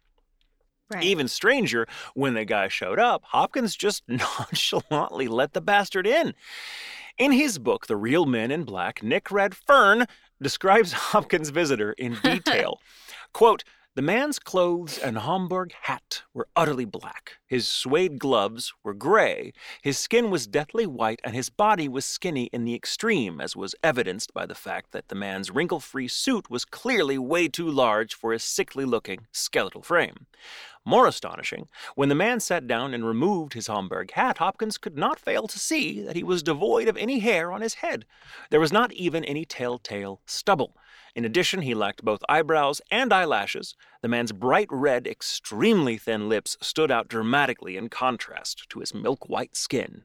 Right. 0.93 1.05
Even 1.05 1.29
stranger, 1.29 1.87
when 2.15 2.35
the 2.35 2.45
guy 2.45 2.67
showed 2.67 2.99
up, 2.99 3.23
Hopkins 3.27 3.77
just 3.77 4.03
nonchalantly 4.09 5.29
let 5.29 5.53
the 5.53 5.61
bastard 5.61 6.05
in. 6.05 6.35
In 7.17 7.31
his 7.31 7.61
book, 7.61 7.87
The 7.87 7.97
Real 7.97 8.27
Men 8.27 8.51
in 8.51 8.65
Black, 8.65 9.01
Nick 9.01 9.31
Redfern 9.31 10.05
describes 10.43 10.93
Hopkins' 11.13 11.51
visitor 11.51 11.93
in 11.93 12.15
detail. 12.25 12.81
Quote, 13.33 13.63
The 13.99 14.03
man's 14.03 14.39
clothes 14.39 14.97
and 14.97 15.19
Homburg 15.19 15.73
hat 15.83 16.23
were 16.33 16.47
utterly 16.55 16.85
black. 16.85 17.39
His 17.49 17.67
suede 17.67 18.21
gloves 18.21 18.73
were 18.85 18.95
gray. 18.95 19.53
His 19.83 19.99
skin 19.99 20.31
was 20.31 20.47
deathly 20.47 20.87
white, 20.87 21.19
and 21.25 21.35
his 21.35 21.51
body 21.51 21.89
was 21.89 22.05
skinny 22.05 22.45
in 22.53 22.65
the 22.65 22.77
extreme, 22.77 23.41
as 23.41 23.57
was 23.57 23.75
evidenced 23.83 24.33
by 24.33 24.47
the 24.47 24.55
fact 24.55 24.93
that 24.93 25.09
the 25.09 25.17
man's 25.17 25.51
wrinkle 25.51 25.81
free 25.81 26.07
suit 26.07 26.49
was 26.49 26.65
clearly 26.65 27.19
way 27.19 27.49
too 27.49 27.69
large 27.69 28.15
for 28.15 28.33
his 28.33 28.45
sickly 28.45 28.85
looking 28.85 29.27
skeletal 29.33 29.83
frame. 29.83 30.27
More 30.85 31.09
astonishing, 31.09 31.69
when 31.97 32.09
the 32.09 32.15
man 32.15 32.39
sat 32.39 32.69
down 32.69 32.95
and 32.95 33.05
removed 33.05 33.55
his 33.55 33.67
Homburg 33.67 34.13
hat, 34.13 34.39
Hopkins 34.39 34.79
could 34.79 34.97
not 34.97 35.19
fail 35.19 35.49
to 35.49 35.59
see 35.59 36.03
that 36.03 36.15
he 36.15 36.23
was 36.23 36.45
devoid 36.45 36.87
of 36.87 36.97
any 36.97 37.19
hair 37.19 37.51
on 37.51 37.63
his 37.63 37.75
head. 37.75 38.05
There 38.51 38.61
was 38.61 38.73
not 38.73 38.93
even 38.93 39.25
any 39.25 39.45
telltale 39.45 40.21
stubble. 40.25 40.77
In 41.19 41.25
addition, 41.25 41.63
he 41.63 41.75
lacked 41.75 42.05
both 42.05 42.23
eyebrows 42.29 42.81
and 42.93 43.13
eyelashes. 43.13 43.75
The 44.03 44.09
man's 44.09 44.31
bright 44.31 44.69
red, 44.71 45.05
extremely 45.05 45.99
thin 45.99 46.29
lips 46.29 46.57
stood 46.61 46.93
out 46.93 47.09
dramatically 47.09 47.77
in 47.77 47.89
contrast 47.89 48.71
to 48.71 48.79
his 48.79 48.95
milk 48.95 49.29
white 49.29 49.57
skin. 49.57 50.05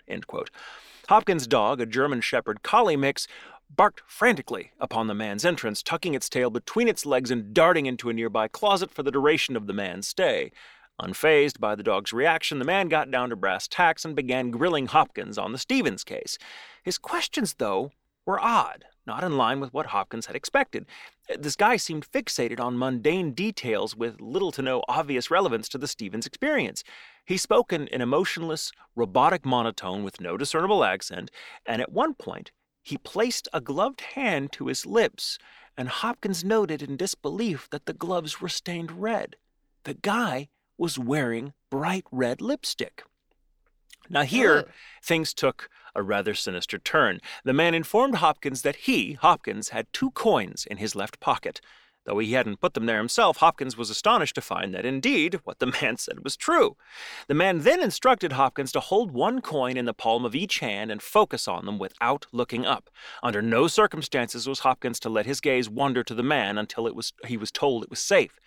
Hopkins' 1.09 1.45
dog, 1.45 1.79
a 1.79 1.85
German 1.85 2.21
Shepherd 2.21 2.63
Collie 2.63 2.97
mix, 2.97 3.27
barked 3.69 4.01
frantically 4.07 4.71
upon 4.79 5.05
the 5.05 5.13
man's 5.13 5.45
entrance, 5.45 5.83
tucking 5.83 6.15
its 6.15 6.29
tail 6.29 6.49
between 6.49 6.87
its 6.87 7.05
legs 7.05 7.29
and 7.29 7.53
darting 7.53 7.85
into 7.85 8.09
a 8.09 8.13
nearby 8.13 8.47
closet 8.47 8.89
for 8.89 9.03
the 9.03 9.11
duration 9.11 9.55
of 9.55 9.67
the 9.67 9.73
man's 9.73 10.07
stay. 10.07 10.51
Unfazed 10.99 11.59
by 11.59 11.75
the 11.75 11.83
dog's 11.83 12.11
reaction, 12.11 12.57
the 12.57 12.65
man 12.65 12.87
got 12.87 13.11
down 13.11 13.29
to 13.29 13.35
brass 13.35 13.67
tacks 13.67 14.03
and 14.03 14.15
began 14.15 14.49
grilling 14.49 14.87
Hopkins 14.87 15.37
on 15.37 15.51
the 15.51 15.59
Stevens 15.59 16.03
case. 16.03 16.39
His 16.81 16.97
questions, 16.97 17.53
though, 17.59 17.91
were 18.25 18.39
odd 18.39 18.85
not 19.05 19.23
in 19.23 19.37
line 19.37 19.59
with 19.59 19.73
what 19.73 19.87
Hopkins 19.87 20.27
had 20.27 20.35
expected. 20.35 20.85
This 21.37 21.55
guy 21.55 21.77
seemed 21.77 22.09
fixated 22.09 22.59
on 22.59 22.77
mundane 22.77 23.33
details 23.33 23.95
with 23.95 24.21
little 24.21 24.51
to 24.53 24.61
no 24.61 24.83
obvious 24.87 25.31
relevance 25.31 25.67
to 25.69 25.77
the 25.77 25.87
Stevens 25.87 26.25
experience. 26.25 26.83
He 27.25 27.37
spoke 27.37 27.71
in 27.71 27.87
an 27.89 28.01
emotionless, 28.01 28.71
robotic 28.95 29.45
monotone 29.45 30.03
with 30.03 30.21
no 30.21 30.37
discernible 30.37 30.83
accent, 30.83 31.31
and 31.65 31.81
at 31.81 31.91
one 31.91 32.13
point, 32.13 32.51
he 32.81 32.97
placed 32.97 33.47
a 33.53 33.61
gloved 33.61 34.01
hand 34.01 34.51
to 34.53 34.67
his 34.67 34.85
lips, 34.85 35.37
and 35.77 35.87
Hopkins 35.87 36.43
noted 36.43 36.81
in 36.81 36.97
disbelief 36.97 37.69
that 37.71 37.85
the 37.85 37.93
gloves 37.93 38.41
were 38.41 38.49
stained 38.49 38.91
red. 38.91 39.37
The 39.85 39.93
guy 39.93 40.49
was 40.77 40.99
wearing 40.99 41.53
bright 41.69 42.05
red 42.11 42.41
lipstick. 42.41 43.03
Now, 44.09 44.23
here, 44.23 44.65
things 45.01 45.33
took 45.33 45.69
a 45.95 46.03
rather 46.03 46.33
sinister 46.33 46.77
turn. 46.77 47.19
The 47.43 47.53
man 47.53 47.73
informed 47.73 48.15
Hopkins 48.15 48.61
that 48.63 48.75
he, 48.75 49.13
Hopkins, 49.13 49.69
had 49.69 49.91
two 49.93 50.11
coins 50.11 50.65
in 50.69 50.77
his 50.77 50.95
left 50.95 51.19
pocket. 51.19 51.61
Though 52.05 52.19
he 52.19 52.33
hadn't 52.33 52.59
put 52.59 52.73
them 52.73 52.85
there 52.85 52.97
himself, 52.97 53.37
Hopkins 53.37 53.77
was 53.77 53.89
astonished 53.89 54.35
to 54.35 54.41
find 54.41 54.73
that 54.73 54.85
indeed 54.85 55.39
what 55.45 55.59
the 55.59 55.73
man 55.81 55.97
said 55.97 56.23
was 56.23 56.35
true. 56.35 56.75
The 57.27 57.33
man 57.33 57.59
then 57.59 57.81
instructed 57.81 58.33
Hopkins 58.33 58.73
to 58.73 58.81
hold 58.81 59.11
one 59.11 59.39
coin 59.39 59.77
in 59.77 59.85
the 59.85 59.93
palm 59.93 60.25
of 60.25 60.35
each 60.35 60.59
hand 60.59 60.91
and 60.91 61.01
focus 61.01 61.47
on 61.47 61.65
them 61.65 61.79
without 61.79 62.25
looking 62.33 62.65
up. 62.65 62.89
Under 63.21 63.41
no 63.41 63.67
circumstances 63.67 64.47
was 64.47 64.59
Hopkins 64.59 64.99
to 65.01 65.09
let 65.09 65.25
his 65.25 65.39
gaze 65.39 65.69
wander 65.69 66.03
to 66.03 66.13
the 66.13 66.23
man 66.23 66.57
until 66.57 66.87
it 66.87 66.95
was, 66.95 67.13
he 67.25 67.37
was 67.37 67.51
told 67.51 67.83
it 67.83 67.89
was 67.89 67.99
safe. 67.99 68.37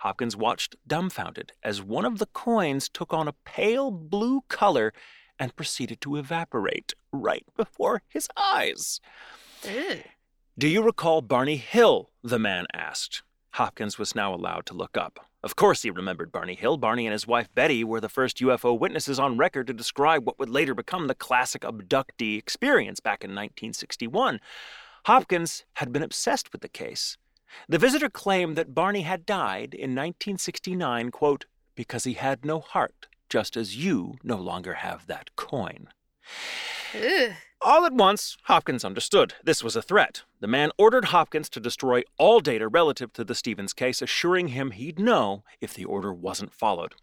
Hopkins 0.00 0.36
watched 0.36 0.76
dumbfounded 0.86 1.52
as 1.62 1.80
one 1.80 2.04
of 2.04 2.18
the 2.18 2.26
coins 2.26 2.88
took 2.88 3.14
on 3.14 3.28
a 3.28 3.34
pale 3.44 3.90
blue 3.90 4.42
color 4.48 4.92
and 5.38 5.56
proceeded 5.56 6.00
to 6.02 6.16
evaporate 6.16 6.94
right 7.12 7.44
before 7.56 8.02
his 8.08 8.28
eyes. 8.36 9.00
Ew. 9.64 10.02
Do 10.58 10.68
you 10.68 10.82
recall 10.82 11.20
Barney 11.20 11.56
Hill? 11.56 12.10
the 12.22 12.38
man 12.38 12.66
asked. 12.72 13.22
Hopkins 13.52 13.98
was 13.98 14.14
now 14.14 14.34
allowed 14.34 14.66
to 14.66 14.74
look 14.74 14.96
up. 14.96 15.26
Of 15.42 15.54
course, 15.54 15.82
he 15.82 15.90
remembered 15.90 16.32
Barney 16.32 16.54
Hill. 16.54 16.76
Barney 16.76 17.06
and 17.06 17.12
his 17.12 17.26
wife 17.26 17.48
Betty 17.54 17.84
were 17.84 18.00
the 18.00 18.08
first 18.08 18.38
UFO 18.38 18.78
witnesses 18.78 19.18
on 19.18 19.36
record 19.36 19.66
to 19.68 19.72
describe 19.72 20.26
what 20.26 20.38
would 20.38 20.48
later 20.48 20.74
become 20.74 21.06
the 21.06 21.14
classic 21.14 21.62
abductee 21.62 22.36
experience 22.38 23.00
back 23.00 23.22
in 23.22 23.30
1961. 23.30 24.40
Hopkins 25.04 25.64
had 25.74 25.92
been 25.92 26.02
obsessed 26.02 26.52
with 26.52 26.62
the 26.62 26.68
case. 26.68 27.16
The 27.68 27.78
visitor 27.78 28.10
claimed 28.10 28.56
that 28.56 28.74
Barney 28.74 29.02
had 29.02 29.24
died 29.24 29.72
in 29.72 29.90
1969, 29.90 31.10
quote, 31.10 31.44
because 31.74 32.04
he 32.04 32.14
had 32.14 32.44
no 32.44 32.58
heart, 32.60 33.06
just 33.28 33.56
as 33.56 33.76
you 33.76 34.16
no 34.22 34.36
longer 34.36 34.74
have 34.74 35.06
that 35.06 35.34
coin. 35.36 35.88
Ugh. 36.94 37.32
All 37.62 37.86
at 37.86 37.92
once, 37.92 38.36
Hopkins 38.44 38.84
understood 38.84 39.34
this 39.42 39.64
was 39.64 39.74
a 39.76 39.82
threat. 39.82 40.22
The 40.40 40.46
man 40.46 40.70
ordered 40.78 41.06
Hopkins 41.06 41.48
to 41.50 41.60
destroy 41.60 42.02
all 42.18 42.40
data 42.40 42.68
relative 42.68 43.12
to 43.14 43.24
the 43.24 43.34
Stevens 43.34 43.72
case, 43.72 44.02
assuring 44.02 44.48
him 44.48 44.72
he'd 44.72 44.98
know 44.98 45.42
if 45.60 45.72
the 45.74 45.84
order 45.84 46.12
wasn't 46.12 46.52
followed. 46.52 46.94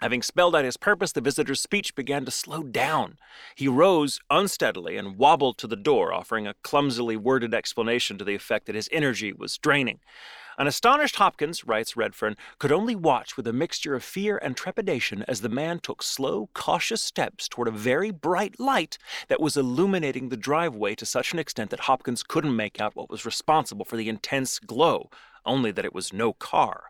Having 0.00 0.22
spelled 0.22 0.54
out 0.54 0.64
his 0.64 0.76
purpose, 0.76 1.12
the 1.12 1.22
visitor's 1.22 1.60
speech 1.60 1.94
began 1.94 2.24
to 2.26 2.30
slow 2.30 2.62
down. 2.62 3.16
He 3.54 3.66
rose 3.66 4.20
unsteadily 4.30 4.96
and 4.96 5.16
wobbled 5.16 5.56
to 5.58 5.66
the 5.66 5.74
door, 5.74 6.12
offering 6.12 6.46
a 6.46 6.54
clumsily 6.62 7.16
worded 7.16 7.54
explanation 7.54 8.18
to 8.18 8.24
the 8.24 8.34
effect 8.34 8.66
that 8.66 8.74
his 8.74 8.90
energy 8.92 9.32
was 9.32 9.56
draining. 9.56 10.00
An 10.58 10.66
astonished 10.66 11.16
Hopkins, 11.16 11.66
writes 11.66 11.98
Redfern, 11.98 12.34
could 12.58 12.72
only 12.72 12.96
watch 12.96 13.36
with 13.36 13.46
a 13.46 13.52
mixture 13.52 13.94
of 13.94 14.02
fear 14.02 14.38
and 14.38 14.56
trepidation 14.56 15.22
as 15.28 15.42
the 15.42 15.50
man 15.50 15.80
took 15.80 16.02
slow, 16.02 16.48
cautious 16.54 17.02
steps 17.02 17.46
toward 17.46 17.68
a 17.68 17.72
very 17.72 18.10
bright 18.10 18.58
light 18.58 18.96
that 19.28 19.40
was 19.40 19.58
illuminating 19.58 20.30
the 20.30 20.36
driveway 20.36 20.94
to 20.94 21.04
such 21.04 21.34
an 21.34 21.38
extent 21.38 21.70
that 21.70 21.80
Hopkins 21.80 22.22
couldn't 22.22 22.56
make 22.56 22.80
out 22.80 22.96
what 22.96 23.10
was 23.10 23.26
responsible 23.26 23.84
for 23.84 23.98
the 23.98 24.08
intense 24.08 24.58
glow, 24.58 25.10
only 25.44 25.70
that 25.72 25.84
it 25.84 25.94
was 25.94 26.14
no 26.14 26.32
car. 26.32 26.84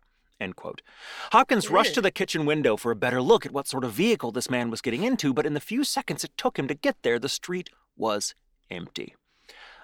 Hopkins 1.32 1.68
rushed 1.68 1.94
to 1.94 2.00
the 2.00 2.12
kitchen 2.12 2.46
window 2.46 2.76
for 2.76 2.92
a 2.92 2.96
better 2.96 3.20
look 3.20 3.44
at 3.44 3.52
what 3.52 3.66
sort 3.66 3.84
of 3.84 3.92
vehicle 3.92 4.30
this 4.30 4.50
man 4.50 4.70
was 4.70 4.80
getting 4.80 5.02
into, 5.02 5.34
but 5.34 5.46
in 5.46 5.54
the 5.54 5.60
few 5.60 5.82
seconds 5.82 6.22
it 6.22 6.36
took 6.36 6.56
him 6.56 6.68
to 6.68 6.74
get 6.74 7.02
there, 7.02 7.18
the 7.18 7.28
street 7.28 7.70
was 7.96 8.34
empty. 8.70 9.16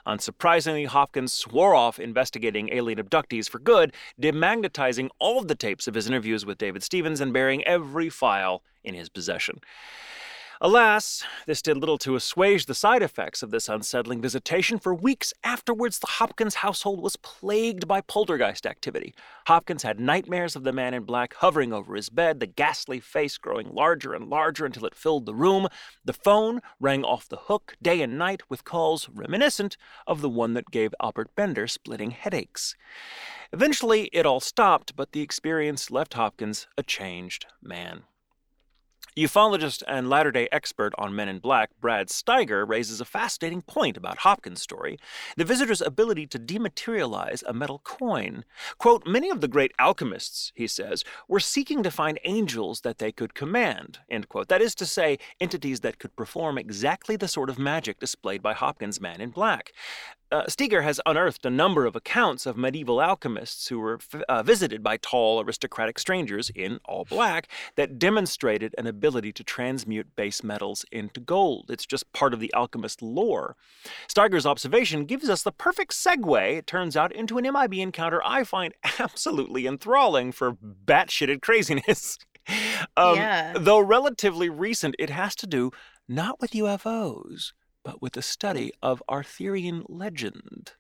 Unsurprisingly, 0.07 0.87
Hopkins 0.87 1.33
swore 1.33 1.75
off 1.75 1.99
investigating 1.99 2.71
alien 2.73 2.99
abductees 2.99 3.49
for 3.49 3.59
good, 3.59 3.95
demagnetizing 4.21 5.09
all 5.19 5.39
of 5.39 5.49
the 5.49 5.55
tapes 5.55 5.87
of 5.87 5.95
his 5.95 6.09
interviews 6.09 6.45
with 6.45 6.59
David 6.59 6.83
Stevens 6.83 7.21
and 7.21 7.33
burying 7.33 7.65
every 7.65 8.09
file 8.09 8.63
in 8.83 8.95
his 8.95 9.09
possession. 9.09 9.61
Alas, 10.65 11.25
this 11.45 11.61
did 11.61 11.77
little 11.77 11.99
to 11.99 12.15
assuage 12.15 12.67
the 12.67 12.75
side 12.75 13.03
effects 13.03 13.43
of 13.43 13.51
this 13.51 13.69
unsettling 13.69 14.23
visitation. 14.23 14.79
For 14.79 14.95
weeks 14.95 15.35
afterwards, 15.43 15.99
the 15.99 16.07
Hopkins 16.07 16.55
household 16.55 17.03
was 17.03 17.17
plagued 17.17 17.89
by 17.89 18.01
poltergeist 18.01 18.65
activity. 18.65 19.13
Hopkins 19.49 19.83
had 19.83 19.99
nightmares 19.99 20.55
of 20.55 20.63
the 20.63 20.73
man 20.73 20.95
in 20.95 21.03
black 21.03 21.35
hovering 21.35 21.73
over 21.73 21.97
his 21.97 22.11
bed, 22.11 22.39
the 22.39 22.47
ghastly 22.47 23.01
face 23.01 23.39
growing 23.39 23.75
larger 23.75 24.15
and 24.15 24.31
larger 24.31 24.65
until 24.65 24.87
it 24.87 24.95
filled 24.95 25.27
the 25.27 25.35
room. 25.35 25.67
The 26.05 26.13
phone 26.13 26.61
rang 26.79 27.03
off 27.03 27.29
the 27.29 27.39
hook 27.39 27.75
day 27.83 28.01
and 28.01 28.17
night 28.17 28.43
with 28.49 28.65
calls 28.65 29.09
reminiscent 29.09 29.77
of 30.07 30.21
the 30.21 30.31
one 30.31 30.55
that 30.55 30.71
gave 30.71 30.95
Albert 31.03 31.35
Bender 31.35 31.67
splitting 31.67 32.13
headaches. 32.13 32.77
Eventually, 33.53 34.05
it 34.13 34.27
all 34.27 34.39
stopped, 34.39 34.95
but 34.95 35.11
the 35.11 35.23
experience 35.23 35.91
left 35.91 36.15
Hopkins 36.15 36.69
a 36.79 36.85
changed 36.85 37.47
man. 37.61 38.05
Ufologist 39.17 39.83
and 39.87 40.09
latter 40.09 40.33
day 40.33 40.49
expert 40.51 40.95
on 40.97 41.15
Men 41.15 41.29
in 41.29 41.39
Black, 41.39 41.69
Brad 41.79 42.09
Steiger, 42.09 42.67
raises 42.67 42.99
a 42.99 43.05
fascinating 43.05 43.61
point 43.61 43.99
about 43.99 44.19
Hopkins' 44.19 44.63
story 44.63 44.99
the 45.37 45.45
visitor's 45.45 45.83
ability 45.83 46.27
to 46.29 46.39
dematerialize 46.39 47.43
a 47.47 47.53
metal 47.53 47.81
coin. 47.85 48.47
Quote, 48.79 49.07
Many 49.07 49.29
of 49.29 49.43
the 49.43 49.49
great 49.49 49.73
alchemists, 49.79 50.51
he 50.55 50.67
says, 50.67 51.05
were 51.29 51.41
seeking 51.41 51.83
to 51.83 51.91
find 51.91 52.19
angels 52.25 52.81
that 52.81 52.99
they 52.99 53.13
could 53.13 53.35
command, 53.35 53.99
end 54.09 54.31
quote. 54.31 54.49
That 54.49 54.63
is 54.63 54.75
to 54.77 54.87
say, 54.87 55.19
entities 55.41 55.81
that 55.81 55.99
could 55.99 56.17
perform 56.17 56.57
exactly 56.57 57.17
the 57.17 57.29
sort 57.29 57.51
of 57.51 57.59
magic 57.59 57.99
displayed 57.99 58.43
by 58.43 58.55
Hopkins' 58.55 59.01
Man 59.01 59.21
in 59.21 59.29
Black. 59.29 59.73
Uh, 60.33 60.47
Steiger 60.47 60.83
has 60.83 60.99
unearthed 61.05 61.45
a 61.45 61.51
number 61.51 61.85
of 61.85 61.95
accounts 61.95 62.47
of 62.47 62.57
medieval 62.57 63.03
alchemists 63.03 63.69
who 63.69 63.79
were 63.79 63.97
f- 63.97 64.23
uh, 64.31 64.43
visited 64.43 64.83
by 64.83 64.97
tall, 64.97 65.43
aristocratic 65.43 65.99
strangers 65.99 66.51
in 66.55 66.81
all 66.87 67.05
black 67.05 67.49
that 67.77 67.99
demonstrated 67.99 68.75
an 68.79 68.87
ability 68.87 69.31
to 69.31 69.45
transmute 69.45 70.17
base 70.17 70.43
metals 70.43 70.87
into 70.91 71.21
gold. 71.21 71.67
It's 71.69 71.85
just 71.85 72.11
part 72.15 72.33
of 72.33 72.41
the 72.41 72.53
alchemist 72.55 73.03
lore. 73.03 73.57
Steiger's 74.09 74.47
observation 74.47 75.05
gives 75.05 75.29
us 75.29 75.43
the 75.43 75.53
perfect 75.53 75.93
segue, 75.93 76.57
it 76.57 76.67
turns 76.67 76.97
out, 76.97 77.13
into 77.13 77.37
an 77.37 77.45
MIB 77.53 77.75
encounter 77.75 78.23
I 78.25 78.45
find 78.45 78.73
absolutely 78.99 79.67
enthralling 79.67 80.33
for 80.33 80.55
batshitted 80.55 81.43
craziness. 81.43 82.19
um, 82.97 83.17
yeah. 83.17 83.53
Though 83.59 83.81
relatively 83.81 84.49
recent, 84.49 84.97
it 84.99 85.11
has 85.11 85.37
to 85.37 85.47
do 85.47 85.73
not 86.09 86.41
with 86.41 86.53
UFOs 86.53 87.53
but 87.85 88.01
with 88.03 88.17
a 88.17 88.23
study 88.23 88.73
of 88.83 89.03
Arthurian 89.09 89.85
legend. 89.89 90.73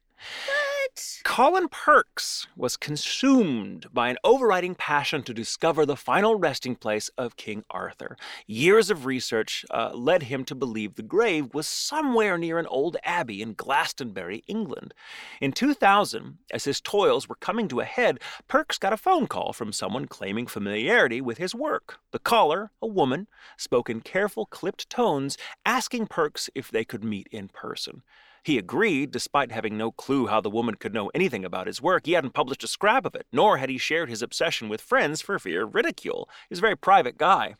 What? 0.82 1.20
Colin 1.22 1.68
Perks 1.68 2.48
was 2.56 2.76
consumed 2.76 3.86
by 3.92 4.08
an 4.08 4.16
overriding 4.24 4.74
passion 4.74 5.22
to 5.22 5.32
discover 5.32 5.86
the 5.86 5.96
final 5.96 6.34
resting 6.34 6.74
place 6.74 7.08
of 7.16 7.36
King 7.36 7.64
Arthur. 7.70 8.16
Years 8.48 8.90
of 8.90 9.06
research 9.06 9.64
uh, 9.70 9.92
led 9.94 10.24
him 10.24 10.44
to 10.44 10.56
believe 10.56 10.94
the 10.94 11.02
grave 11.02 11.54
was 11.54 11.68
somewhere 11.68 12.36
near 12.36 12.58
an 12.58 12.66
old 12.66 12.96
abbey 13.04 13.42
in 13.42 13.54
Glastonbury, 13.54 14.42
England. 14.48 14.92
In 15.40 15.52
2000, 15.52 16.38
as 16.50 16.64
his 16.64 16.80
toils 16.80 17.28
were 17.28 17.36
coming 17.36 17.68
to 17.68 17.80
a 17.80 17.84
head, 17.84 18.18
Perks 18.48 18.78
got 18.78 18.92
a 18.92 18.96
phone 18.96 19.28
call 19.28 19.52
from 19.52 19.72
someone 19.72 20.06
claiming 20.06 20.48
familiarity 20.48 21.20
with 21.20 21.38
his 21.38 21.54
work. 21.54 21.98
The 22.10 22.18
caller, 22.18 22.72
a 22.80 22.88
woman, 22.88 23.28
spoke 23.56 23.88
in 23.88 24.00
careful, 24.00 24.46
clipped 24.46 24.90
tones, 24.90 25.38
asking 25.64 26.08
Perks 26.08 26.50
if 26.56 26.72
they 26.72 26.84
could 26.84 27.04
meet 27.04 27.28
in 27.30 27.48
person. 27.48 28.02
He 28.44 28.58
agreed, 28.58 29.12
despite 29.12 29.52
having 29.52 29.76
no 29.76 29.92
clue 29.92 30.26
how 30.26 30.40
the 30.40 30.50
woman 30.50 30.74
could 30.74 30.92
know 30.92 31.10
anything 31.14 31.44
about 31.44 31.68
his 31.68 31.80
work. 31.80 32.06
He 32.06 32.12
hadn't 32.12 32.34
published 32.34 32.64
a 32.64 32.68
scrap 32.68 33.06
of 33.06 33.14
it, 33.14 33.26
nor 33.32 33.58
had 33.58 33.70
he 33.70 33.78
shared 33.78 34.08
his 34.08 34.22
obsession 34.22 34.68
with 34.68 34.80
friends 34.80 35.20
for 35.20 35.38
fear 35.38 35.62
of 35.62 35.74
ridicule. 35.74 36.28
He 36.48 36.52
was 36.52 36.58
a 36.58 36.62
very 36.62 36.76
private 36.76 37.18
guy. 37.18 37.54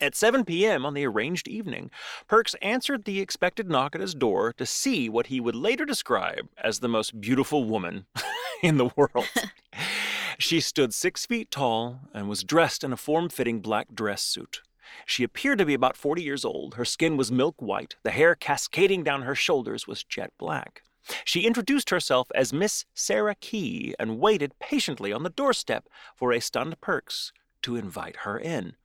At 0.00 0.16
7 0.16 0.44
p.m. 0.44 0.84
on 0.84 0.94
the 0.94 1.06
arranged 1.06 1.46
evening, 1.46 1.90
Perks 2.26 2.54
answered 2.60 3.04
the 3.04 3.20
expected 3.20 3.68
knock 3.68 3.94
at 3.94 4.00
his 4.00 4.14
door 4.14 4.52
to 4.54 4.66
see 4.66 5.08
what 5.08 5.26
he 5.26 5.38
would 5.38 5.54
later 5.54 5.84
describe 5.84 6.48
as 6.62 6.80
the 6.80 6.88
most 6.88 7.20
beautiful 7.20 7.64
woman 7.64 8.06
in 8.62 8.76
the 8.76 8.90
world. 8.96 9.28
she 10.38 10.60
stood 10.60 10.92
six 10.92 11.26
feet 11.26 11.50
tall 11.50 12.00
and 12.12 12.28
was 12.28 12.42
dressed 12.42 12.82
in 12.82 12.92
a 12.92 12.96
form 12.96 13.28
fitting 13.28 13.60
black 13.60 13.94
dress 13.94 14.22
suit. 14.22 14.62
She 15.06 15.24
appeared 15.24 15.58
to 15.58 15.66
be 15.66 15.74
about 15.74 15.96
40 15.96 16.22
years 16.22 16.44
old. 16.44 16.74
Her 16.74 16.84
skin 16.84 17.16
was 17.16 17.32
milk 17.32 17.56
white. 17.58 17.96
The 18.02 18.10
hair 18.10 18.34
cascading 18.34 19.04
down 19.04 19.22
her 19.22 19.34
shoulders 19.34 19.86
was 19.86 20.04
jet 20.04 20.32
black. 20.38 20.82
She 21.24 21.42
introduced 21.42 21.90
herself 21.90 22.28
as 22.34 22.52
Miss 22.52 22.84
Sarah 22.94 23.34
Key 23.34 23.94
and 23.98 24.18
waited 24.18 24.58
patiently 24.58 25.12
on 25.12 25.22
the 25.22 25.30
doorstep 25.30 25.88
for 26.14 26.32
a 26.32 26.40
stunned 26.40 26.80
Perks 26.80 27.32
to 27.62 27.76
invite 27.76 28.18
her 28.18 28.38
in. 28.38 28.76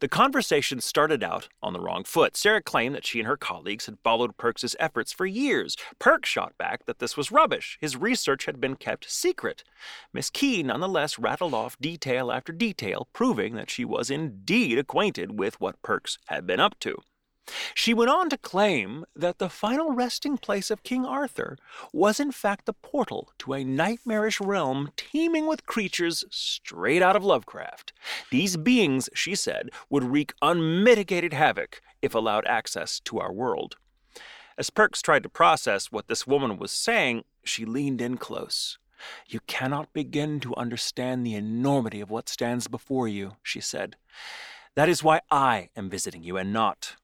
The 0.00 0.08
conversation 0.08 0.80
started 0.80 1.22
out 1.22 1.48
on 1.62 1.72
the 1.72 1.80
wrong 1.80 2.04
foot. 2.04 2.36
Sarah 2.36 2.62
claimed 2.62 2.94
that 2.94 3.06
she 3.06 3.18
and 3.18 3.28
her 3.28 3.36
colleagues 3.36 3.86
had 3.86 3.98
followed 4.04 4.36
Perks's 4.36 4.76
efforts 4.78 5.12
for 5.12 5.26
years. 5.26 5.76
Perks 5.98 6.28
shot 6.28 6.56
back 6.58 6.86
that 6.86 6.98
this 6.98 7.16
was 7.16 7.32
rubbish. 7.32 7.78
His 7.80 7.96
research 7.96 8.46
had 8.46 8.60
been 8.60 8.76
kept 8.76 9.10
secret. 9.10 9.64
Miss 10.12 10.30
Key 10.30 10.62
nonetheless 10.62 11.18
rattled 11.18 11.54
off 11.54 11.78
detail 11.78 12.30
after 12.32 12.52
detail, 12.52 13.08
proving 13.12 13.54
that 13.54 13.70
she 13.70 13.84
was 13.84 14.10
indeed 14.10 14.78
acquainted 14.78 15.38
with 15.38 15.60
what 15.60 15.80
Perks 15.82 16.18
had 16.26 16.46
been 16.46 16.60
up 16.60 16.78
to. 16.80 16.96
She 17.74 17.94
went 17.94 18.10
on 18.10 18.28
to 18.30 18.38
claim 18.38 19.04
that 19.14 19.38
the 19.38 19.48
final 19.48 19.92
resting 19.92 20.38
place 20.38 20.70
of 20.70 20.82
King 20.82 21.04
Arthur 21.04 21.56
was 21.92 22.20
in 22.20 22.32
fact 22.32 22.66
the 22.66 22.72
portal 22.72 23.32
to 23.38 23.52
a 23.52 23.64
nightmarish 23.64 24.40
realm 24.40 24.90
teeming 24.96 25.46
with 25.46 25.66
creatures 25.66 26.24
straight 26.30 27.02
out 27.02 27.16
of 27.16 27.24
Lovecraft. 27.24 27.92
These 28.30 28.56
beings, 28.56 29.08
she 29.14 29.34
said, 29.34 29.70
would 29.88 30.04
wreak 30.04 30.32
unmitigated 30.42 31.32
havoc 31.32 31.80
if 32.02 32.14
allowed 32.14 32.46
access 32.46 33.00
to 33.00 33.18
our 33.18 33.32
world. 33.32 33.76
As 34.56 34.70
Perks 34.70 35.02
tried 35.02 35.22
to 35.22 35.28
process 35.28 35.92
what 35.92 36.08
this 36.08 36.26
woman 36.26 36.58
was 36.58 36.72
saying, 36.72 37.24
she 37.44 37.64
leaned 37.64 38.00
in 38.00 38.16
close. 38.16 38.78
You 39.28 39.40
cannot 39.46 39.92
begin 39.92 40.40
to 40.40 40.56
understand 40.56 41.24
the 41.24 41.34
enormity 41.34 42.00
of 42.00 42.10
what 42.10 42.28
stands 42.28 42.66
before 42.66 43.06
you, 43.06 43.36
she 43.42 43.60
said. 43.60 43.96
That 44.74 44.88
is 44.88 45.04
why 45.04 45.20
I 45.30 45.70
am 45.76 45.88
visiting 45.88 46.22
you 46.22 46.36
and 46.36 46.52
not 46.52 46.96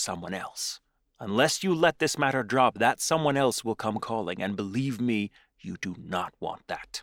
someone 0.00 0.34
else. 0.34 0.80
Unless 1.18 1.62
you 1.62 1.74
let 1.74 1.98
this 1.98 2.18
matter 2.18 2.42
drop, 2.42 2.78
that 2.78 3.00
someone 3.00 3.36
else 3.36 3.62
will 3.62 3.74
come 3.74 3.98
calling, 3.98 4.42
and 4.42 4.56
believe 4.56 5.00
me, 5.00 5.30
you 5.60 5.76
do 5.80 5.94
not 5.98 6.32
want 6.40 6.62
that. 6.66 7.02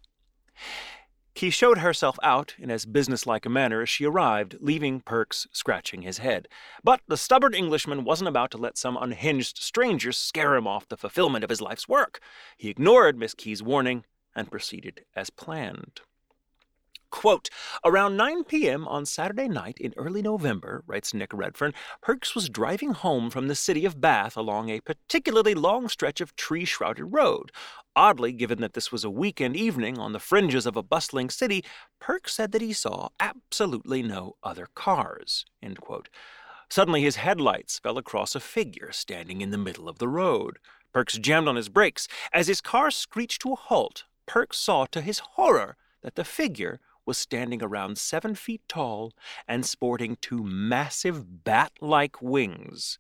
Key 1.35 1.51
showed 1.51 1.77
herself 1.77 2.17
out 2.23 2.55
in 2.57 2.71
as 2.71 2.87
businesslike 2.87 3.45
a 3.45 3.49
manner 3.49 3.83
as 3.83 3.89
she 3.89 4.05
arrived, 4.05 4.57
leaving 4.59 5.01
Perks 5.01 5.45
scratching 5.51 6.01
his 6.01 6.17
head. 6.17 6.47
But 6.83 7.01
the 7.07 7.15
stubborn 7.15 7.53
Englishman 7.53 8.03
wasn't 8.03 8.29
about 8.29 8.49
to 8.51 8.57
let 8.57 8.75
some 8.75 8.97
unhinged 8.97 9.59
stranger 9.59 10.11
scare 10.11 10.55
him 10.55 10.65
off 10.65 10.89
the 10.89 10.97
fulfillment 10.97 11.43
of 11.43 11.51
his 11.51 11.61
life's 11.61 11.87
work. 11.87 12.19
He 12.57 12.69
ignored 12.69 13.19
Miss 13.19 13.35
Key's 13.35 13.61
warning 13.61 14.03
and 14.35 14.49
proceeded 14.49 15.05
as 15.15 15.29
planned. 15.29 16.01
Quote, 17.09 17.49
around 17.85 18.17
9 18.17 18.43
p.m. 18.43 18.87
on 18.87 19.05
Saturday 19.05 19.47
night 19.47 19.77
in 19.79 19.93
early 19.95 20.21
November, 20.21 20.83
writes 20.85 21.13
Nick 21.13 21.33
Redfern, 21.33 21.73
Perks 22.01 22.35
was 22.35 22.49
driving 22.49 22.91
home 22.91 23.29
from 23.29 23.47
the 23.47 23.55
city 23.55 23.85
of 23.85 24.01
Bath 24.01 24.35
along 24.35 24.69
a 24.69 24.81
particularly 24.81 25.55
long 25.55 25.87
stretch 25.87 26.19
of 26.19 26.35
tree 26.35 26.65
shrouded 26.65 27.13
road. 27.13 27.51
Oddly, 27.95 28.33
given 28.33 28.59
that 28.61 28.73
this 28.73 28.91
was 28.91 29.03
a 29.03 29.09
weekend 29.09 29.55
evening 29.55 29.97
on 29.97 30.11
the 30.11 30.19
fringes 30.19 30.65
of 30.65 30.75
a 30.75 30.83
bustling 30.83 31.29
city, 31.29 31.63
Perks 31.99 32.33
said 32.33 32.51
that 32.51 32.61
he 32.61 32.73
saw 32.73 33.09
absolutely 33.19 34.03
no 34.03 34.35
other 34.43 34.67
cars. 34.75 35.45
End 35.63 35.79
quote. 35.79 36.09
Suddenly, 36.69 37.01
his 37.01 37.15
headlights 37.15 37.79
fell 37.79 37.97
across 37.97 38.35
a 38.35 38.41
figure 38.41 38.91
standing 38.91 39.39
in 39.39 39.51
the 39.51 39.57
middle 39.57 39.87
of 39.87 39.99
the 39.99 40.09
road. 40.09 40.59
Perks 40.93 41.17
jammed 41.17 41.47
on 41.47 41.55
his 41.55 41.69
brakes. 41.69 42.07
As 42.33 42.47
his 42.47 42.59
car 42.59 42.91
screeched 42.91 43.41
to 43.43 43.53
a 43.53 43.55
halt, 43.55 44.03
Perks 44.25 44.57
saw 44.57 44.85
to 44.87 44.99
his 45.01 45.19
horror 45.19 45.77
that 46.01 46.15
the 46.15 46.25
figure 46.25 46.79
was 47.07 47.17
standing 47.17 47.63
around 47.63 47.97
seven 47.97 48.35
feet 48.35 48.61
tall 48.67 49.13
and 49.47 49.65
sporting 49.65 50.17
two 50.21 50.43
massive 50.43 51.43
bat 51.43 51.71
like 51.81 52.21
wings. 52.21 52.99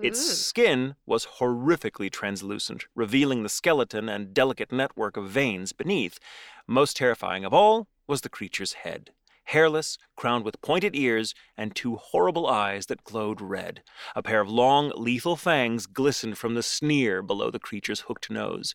Its 0.00 0.20
Ooh. 0.20 0.34
skin 0.34 0.94
was 1.06 1.26
horrifically 1.38 2.10
translucent, 2.10 2.84
revealing 2.94 3.42
the 3.42 3.48
skeleton 3.48 4.08
and 4.08 4.32
delicate 4.32 4.70
network 4.70 5.16
of 5.16 5.28
veins 5.28 5.72
beneath. 5.72 6.20
Most 6.68 6.96
terrifying 6.96 7.44
of 7.44 7.52
all 7.52 7.88
was 8.06 8.20
the 8.20 8.28
creature's 8.28 8.74
head 8.74 9.10
hairless, 9.48 9.96
crowned 10.14 10.44
with 10.44 10.60
pointed 10.60 10.94
ears, 10.94 11.34
and 11.56 11.74
two 11.74 11.96
horrible 11.96 12.46
eyes 12.46 12.84
that 12.86 13.02
glowed 13.02 13.40
red. 13.40 13.82
A 14.14 14.22
pair 14.22 14.42
of 14.42 14.48
long, 14.50 14.92
lethal 14.94 15.36
fangs 15.36 15.86
glistened 15.86 16.36
from 16.36 16.54
the 16.54 16.62
sneer 16.62 17.22
below 17.22 17.50
the 17.50 17.58
creature's 17.58 18.00
hooked 18.00 18.30
nose. 18.30 18.74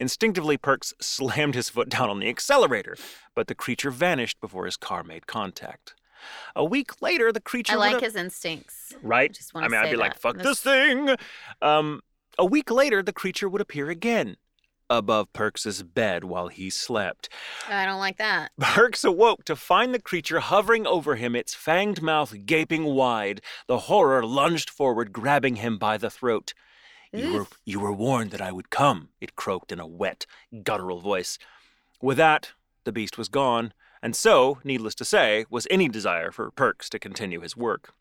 Instinctively, 0.00 0.56
Perks 0.56 0.94
slammed 1.00 1.54
his 1.54 1.68
foot 1.68 1.90
down 1.90 2.08
on 2.08 2.18
the 2.18 2.28
accelerator, 2.28 2.96
but 3.34 3.46
the 3.46 3.54
creature 3.54 3.90
vanished 3.90 4.40
before 4.40 4.64
his 4.64 4.78
car 4.78 5.04
made 5.04 5.26
contact. 5.26 5.94
A 6.56 6.64
week 6.64 7.00
later, 7.00 7.32
the 7.32 7.40
creature. 7.40 7.74
I 7.74 7.76
like 7.76 8.00
his 8.00 8.16
instincts. 8.16 8.94
Right? 9.02 9.38
I, 9.54 9.60
I 9.60 9.68
mean, 9.68 9.80
I'd 9.80 9.90
be 9.90 9.96
like, 9.96 10.18
fuck 10.18 10.38
this 10.38 10.60
thing. 10.60 11.16
Um, 11.62 12.00
a 12.38 12.44
week 12.44 12.70
later, 12.70 13.02
the 13.02 13.12
creature 13.12 13.48
would 13.48 13.60
appear 13.60 13.90
again 13.90 14.36
above 14.88 15.32
Perks's 15.32 15.82
bed 15.82 16.24
while 16.24 16.48
he 16.48 16.68
slept. 16.68 17.28
I 17.68 17.86
don't 17.86 18.00
like 18.00 18.18
that. 18.18 18.50
Perks 18.58 19.04
awoke 19.04 19.44
to 19.44 19.54
find 19.54 19.94
the 19.94 20.00
creature 20.00 20.40
hovering 20.40 20.86
over 20.86 21.14
him, 21.14 21.36
its 21.36 21.54
fanged 21.54 22.02
mouth 22.02 22.34
gaping 22.44 22.84
wide. 22.86 23.40
The 23.68 23.78
horror 23.80 24.24
lunged 24.26 24.68
forward, 24.68 25.12
grabbing 25.12 25.56
him 25.56 25.78
by 25.78 25.96
the 25.96 26.10
throat. 26.10 26.54
You 27.12 27.32
were, 27.32 27.46
you 27.64 27.80
were 27.80 27.92
warned 27.92 28.30
that 28.30 28.40
I 28.40 28.52
would 28.52 28.70
come, 28.70 29.08
it 29.20 29.34
croaked 29.34 29.72
in 29.72 29.80
a 29.80 29.86
wet, 29.86 30.26
guttural 30.62 31.00
voice. 31.00 31.38
With 32.00 32.16
that, 32.18 32.52
the 32.84 32.92
beast 32.92 33.18
was 33.18 33.28
gone, 33.28 33.72
and 34.02 34.14
so, 34.14 34.58
needless 34.64 34.94
to 34.96 35.04
say, 35.04 35.44
was 35.50 35.66
any 35.70 35.88
desire 35.88 36.30
for 36.30 36.50
Perks 36.50 36.88
to 36.90 36.98
continue 36.98 37.40
his 37.40 37.56
work. 37.56 37.92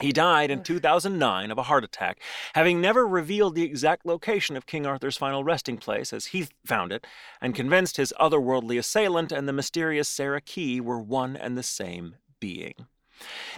He 0.00 0.12
died 0.12 0.50
in 0.50 0.62
2009 0.62 1.50
of 1.50 1.58
a 1.58 1.64
heart 1.64 1.82
attack, 1.82 2.20
having 2.54 2.80
never 2.80 3.06
revealed 3.06 3.56
the 3.56 3.64
exact 3.64 4.06
location 4.06 4.56
of 4.56 4.66
King 4.66 4.86
Arthur's 4.86 5.16
final 5.16 5.42
resting 5.42 5.76
place 5.76 6.12
as 6.12 6.26
he 6.26 6.46
found 6.64 6.92
it, 6.92 7.04
and 7.40 7.54
convinced 7.54 7.96
his 7.96 8.12
otherworldly 8.20 8.78
assailant 8.78 9.32
and 9.32 9.48
the 9.48 9.52
mysterious 9.52 10.08
Sarah 10.08 10.40
Key 10.40 10.80
were 10.80 11.00
one 11.00 11.36
and 11.36 11.58
the 11.58 11.64
same 11.64 12.14
being. 12.38 12.86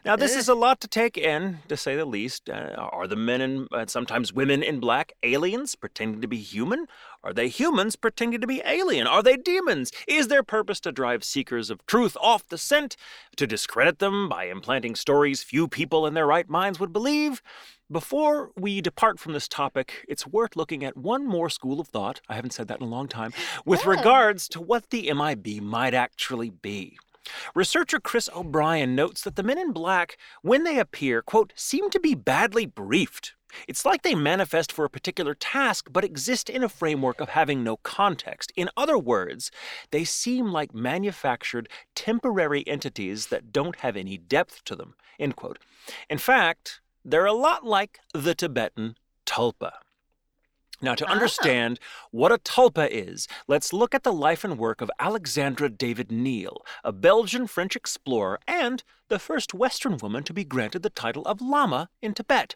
Now, 0.05 0.17
this 0.17 0.35
is 0.35 0.49
a 0.49 0.55
lot 0.55 0.81
to 0.81 0.89
take 0.89 1.19
in, 1.19 1.59
to 1.69 1.77
say 1.77 1.97
the 1.97 2.05
least. 2.05 2.49
Uh, 2.49 2.75
are 2.77 3.07
the 3.07 3.17
men 3.17 3.41
and 3.41 3.69
uh, 3.73 3.87
sometimes 3.87 4.33
women 4.33 4.63
in 4.63 4.81
black 4.81 5.13
aliens 5.23 5.75
pretending 5.75 6.21
to 6.21 6.29
be 6.29 6.39
human? 6.39 6.87
Are 7.23 7.33
they 7.35 7.49
humans 7.49 7.97
pretending 7.97 8.41
to 8.41 8.47
be 8.47 8.63
alien? 8.65 9.07
Are 9.07 9.23
they 9.23 9.37
demons? 9.37 9.93
Is 10.09 10.29
their 10.29 10.43
purpose 10.43 10.81
to 10.81 10.93
drive 10.93 11.23
seekers 11.23 11.69
of 11.69 11.85
truth 11.87 12.17
off 12.21 12.49
the 12.49 12.57
scent? 12.57 12.97
To 13.37 13.47
discredit 13.47 13.99
them 13.99 14.29
by 14.29 14.45
implanting 14.45 14.95
stories 14.95 15.43
few 15.43 15.69
people 15.69 16.07
in 16.07 16.15
their 16.15 16.27
right 16.27 16.49
minds 16.49 16.81
would 16.81 16.93
believe? 16.93 17.43
Before 17.91 18.53
we 18.57 18.81
depart 18.81 19.19
from 19.19 19.33
this 19.33 19.49
topic, 19.49 20.07
it's 20.09 20.27
worth 20.27 20.55
looking 20.55 20.85
at 20.85 20.97
one 20.97 21.27
more 21.27 21.51
school 21.51 21.81
of 21.81 21.89
thought, 21.89 22.21
I 22.29 22.37
haven't 22.37 22.53
said 22.53 22.69
that 22.69 22.79
in 22.79 22.87
a 22.87 22.91
long 22.91 23.09
time, 23.09 23.33
with 23.65 23.85
regards 23.85 24.49
to 24.51 24.61
what 24.61 24.91
the 24.91 25.13
MIB 25.13 25.61
might 25.61 25.93
actually 25.93 26.51
be. 26.51 26.97
Researcher 27.55 28.01
Chris 28.01 28.28
O'Brien 28.35 28.95
notes 28.95 29.22
that 29.22 29.37
the 29.37 29.43
men 29.43 29.59
in 29.59 29.72
black, 29.72 30.16
when 30.43 30.64
they 30.64 30.78
appear, 30.78 31.22
quote, 31.22 31.53
seem 31.57 31.91
to 31.91 32.01
be 32.01 32.14
badly 32.14 32.66
briefed. 32.66 33.35
It's 33.66 33.85
like 33.85 34.03
they 34.03 34.14
manifest 34.14 34.72
for 34.72 34.85
a 34.85 34.91
particular 34.91 35.35
task 35.35 35.89
but 35.91 36.05
exist 36.05 36.49
in 36.49 36.62
a 36.62 36.68
framework 36.68 37.20
of 37.20 37.31
having 37.31 37.64
no 37.64 37.78
context. 37.78 38.53
In 38.57 38.70
other 38.76 38.99
words, 38.99 39.51
they 39.91 40.05
seem 40.05 40.53
like 40.53 40.74
manufactured 40.74 41.68
temporary 41.95 42.66
entities 42.66 43.26
that 43.26 43.53
don't 43.53 43.76
have 43.81 43.97
any 43.97 44.16
depth 44.16 44.64
to 44.64 44.76
them. 44.76 44.95
End 45.18 45.37
quote. 45.37 45.59
In 46.09 46.18
fact, 46.18 46.81
they're 47.05 47.26
a 47.26 47.33
lot 47.33 47.64
like 47.64 47.99
the 48.12 48.35
Tibetan 48.35 48.97
tulpa. 49.26 49.72
Now, 50.83 50.95
to 50.95 51.05
Oh. 51.07 51.12
understand 51.12 51.78
what 52.11 52.33
a 52.33 52.39
tulpa 52.39 52.89
is, 52.91 53.28
let's 53.47 53.72
look 53.72 53.95
at 53.95 54.03
the 54.03 54.12
life 54.12 54.45
and 54.45 54.59
work 54.59 54.81
of 54.81 54.91
Alexandra 54.99 55.68
David 55.68 56.09
Néel, 56.09 56.57
a 56.85 56.93
Belgian 56.93 57.47
French 57.47 57.76
explorer 57.76 58.39
and 58.47 58.83
the 59.09 59.18
first 59.18 59.53
Western 59.53 59.99
woman 59.99 60.22
to 60.24 60.33
be 60.33 60.45
granted 60.45 60.83
the 60.83 60.91
title 60.91 61.24
of 61.26 61.41
Lama 61.41 61.89
in 62.01 62.14
Tibet. 62.14 62.55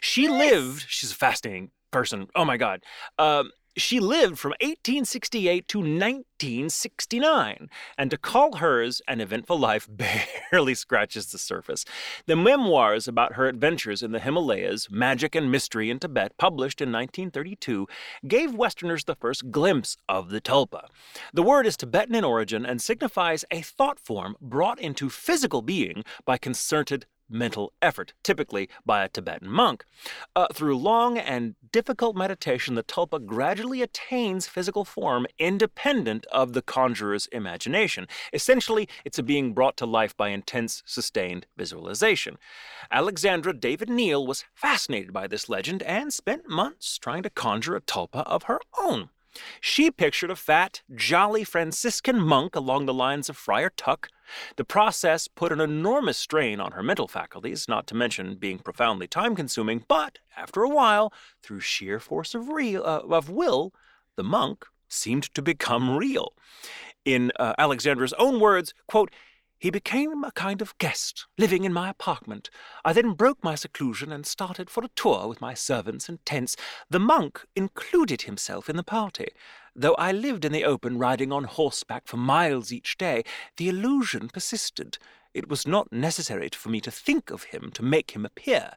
She 0.00 0.26
Nice. 0.26 0.50
lived, 0.52 0.86
she's 0.88 1.12
a 1.12 1.16
fascinating 1.16 1.70
person. 1.90 2.28
Oh 2.34 2.44
my 2.44 2.56
God. 2.56 2.82
Um, 3.18 3.50
she 3.76 4.00
lived 4.00 4.38
from 4.38 4.50
1868 4.60 5.68
to 5.68 5.78
1969, 5.78 7.70
and 7.96 8.10
to 8.10 8.18
call 8.18 8.56
hers 8.56 9.00
an 9.06 9.20
eventful 9.20 9.58
life 9.58 9.88
barely 10.50 10.74
scratches 10.74 11.32
the 11.32 11.38
surface. 11.38 11.84
The 12.26 12.36
memoirs 12.36 13.06
about 13.06 13.34
her 13.34 13.46
adventures 13.46 14.02
in 14.02 14.12
the 14.12 14.20
Himalayas, 14.20 14.90
Magic 14.90 15.34
and 15.34 15.50
Mystery 15.50 15.90
in 15.90 15.98
Tibet, 15.98 16.36
published 16.36 16.80
in 16.80 16.90
1932, 16.90 17.86
gave 18.26 18.54
Westerners 18.54 19.04
the 19.04 19.14
first 19.14 19.50
glimpse 19.50 19.96
of 20.08 20.30
the 20.30 20.40
tulpa. 20.40 20.88
The 21.32 21.42
word 21.42 21.66
is 21.66 21.76
Tibetan 21.76 22.14
in 22.14 22.24
origin 22.24 22.66
and 22.66 22.80
signifies 22.82 23.44
a 23.50 23.62
thought 23.62 24.00
form 24.00 24.36
brought 24.40 24.80
into 24.80 25.08
physical 25.08 25.62
being 25.62 26.04
by 26.24 26.38
concerted 26.38 27.06
mental 27.30 27.72
effort, 27.80 28.12
typically 28.22 28.68
by 28.84 29.04
a 29.04 29.08
Tibetan 29.08 29.48
monk. 29.48 29.84
Uh, 30.34 30.48
through 30.52 30.76
long 30.76 31.16
and 31.16 31.54
difficult 31.72 32.16
meditation, 32.16 32.74
the 32.74 32.82
tulpa 32.82 33.24
gradually 33.24 33.82
attains 33.82 34.46
physical 34.46 34.84
form 34.84 35.26
independent 35.38 36.26
of 36.26 36.52
the 36.52 36.62
conjurer's 36.62 37.26
imagination. 37.28 38.08
Essentially, 38.32 38.88
it's 39.04 39.18
a 39.18 39.22
being 39.22 39.54
brought 39.54 39.76
to 39.76 39.86
life 39.86 40.16
by 40.16 40.28
intense, 40.28 40.82
sustained 40.84 41.46
visualization. 41.56 42.38
Alexandra 42.90 43.52
David 43.52 43.88
Néel 43.88 44.26
was 44.26 44.44
fascinated 44.54 45.12
by 45.12 45.26
this 45.26 45.48
legend 45.48 45.82
and 45.84 46.12
spent 46.12 46.48
months 46.48 46.98
trying 46.98 47.22
to 47.22 47.30
conjure 47.30 47.76
a 47.76 47.80
tulpa 47.80 48.24
of 48.26 48.44
her 48.44 48.60
own. 48.78 49.10
She 49.60 49.90
pictured 49.90 50.30
a 50.30 50.36
fat, 50.36 50.82
jolly 50.92 51.44
Franciscan 51.44 52.20
monk 52.20 52.56
along 52.56 52.86
the 52.86 52.94
lines 52.94 53.28
of 53.28 53.36
Friar 53.36 53.70
Tuck. 53.76 54.08
The 54.56 54.64
process 54.64 55.28
put 55.28 55.52
an 55.52 55.60
enormous 55.60 56.18
strain 56.18 56.60
on 56.60 56.72
her 56.72 56.82
mental 56.82 57.08
faculties, 57.08 57.68
not 57.68 57.86
to 57.88 57.94
mention 57.94 58.36
being 58.36 58.58
profoundly 58.58 59.06
time 59.06 59.34
consuming, 59.34 59.84
but 59.88 60.18
after 60.36 60.62
a 60.62 60.68
while, 60.68 61.12
through 61.42 61.60
sheer 61.60 62.00
force 62.00 62.34
of, 62.34 62.48
real, 62.48 62.82
uh, 62.84 63.00
of 63.08 63.30
will, 63.30 63.72
the 64.16 64.24
monk 64.24 64.66
seemed 64.88 65.32
to 65.34 65.42
become 65.42 65.96
real. 65.96 66.34
In 67.04 67.32
uh, 67.38 67.54
Alexandra's 67.58 68.12
own 68.14 68.40
words, 68.40 68.74
quote, 68.86 69.10
he 69.60 69.70
became 69.70 70.24
a 70.24 70.32
kind 70.32 70.62
of 70.62 70.76
guest, 70.78 71.26
living 71.36 71.64
in 71.64 71.72
my 71.72 71.90
apartment. 71.90 72.48
I 72.82 72.94
then 72.94 73.12
broke 73.12 73.44
my 73.44 73.54
seclusion 73.54 74.10
and 74.10 74.24
started 74.24 74.70
for 74.70 74.82
a 74.82 74.88
tour 74.96 75.28
with 75.28 75.42
my 75.42 75.52
servants 75.52 76.08
and 76.08 76.24
tents. 76.24 76.56
The 76.88 76.98
monk 76.98 77.44
included 77.54 78.22
himself 78.22 78.70
in 78.70 78.76
the 78.76 78.82
party. 78.82 79.28
Though 79.76 79.94
I 79.94 80.12
lived 80.12 80.44
in 80.44 80.52
the 80.52 80.64
open, 80.64 80.98
riding 80.98 81.32
on 81.32 81.44
horseback 81.44 82.08
for 82.08 82.16
miles 82.16 82.72
each 82.72 82.98
day, 82.98 83.22
the 83.56 83.68
illusion 83.68 84.28
persisted. 84.28 84.98
It 85.32 85.48
was 85.48 85.66
not 85.66 85.92
necessary 85.92 86.48
for 86.52 86.70
me 86.70 86.80
to 86.80 86.90
think 86.90 87.30
of 87.30 87.44
him 87.44 87.70
to 87.74 87.82
make 87.82 88.10
him 88.10 88.26
appear. 88.26 88.72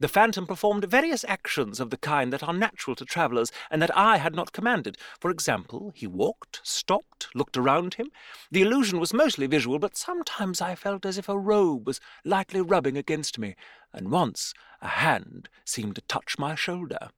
The 0.00 0.08
phantom 0.08 0.46
performed 0.46 0.84
various 0.84 1.24
actions 1.26 1.80
of 1.80 1.90
the 1.90 1.96
kind 1.96 2.32
that 2.32 2.44
are 2.44 2.52
natural 2.52 2.94
to 2.96 3.04
travellers 3.04 3.50
and 3.68 3.82
that 3.82 3.96
I 3.96 4.18
had 4.18 4.34
not 4.34 4.52
commanded. 4.52 4.96
For 5.20 5.30
example, 5.30 5.92
he 5.94 6.06
walked, 6.06 6.60
stopped, 6.62 7.28
looked 7.34 7.56
around 7.56 7.94
him. 7.94 8.12
The 8.50 8.62
illusion 8.62 9.00
was 9.00 9.12
mostly 9.12 9.48
visual, 9.48 9.80
but 9.80 9.96
sometimes 9.96 10.60
I 10.60 10.76
felt 10.76 11.04
as 11.04 11.18
if 11.18 11.28
a 11.28 11.36
robe 11.36 11.86
was 11.86 12.00
lightly 12.24 12.60
rubbing 12.60 12.96
against 12.96 13.38
me, 13.38 13.56
and 13.92 14.10
once 14.10 14.54
a 14.80 14.88
hand 14.88 15.48
seemed 15.64 15.96
to 15.96 16.02
touch 16.02 16.38
my 16.38 16.54
shoulder. 16.54 17.10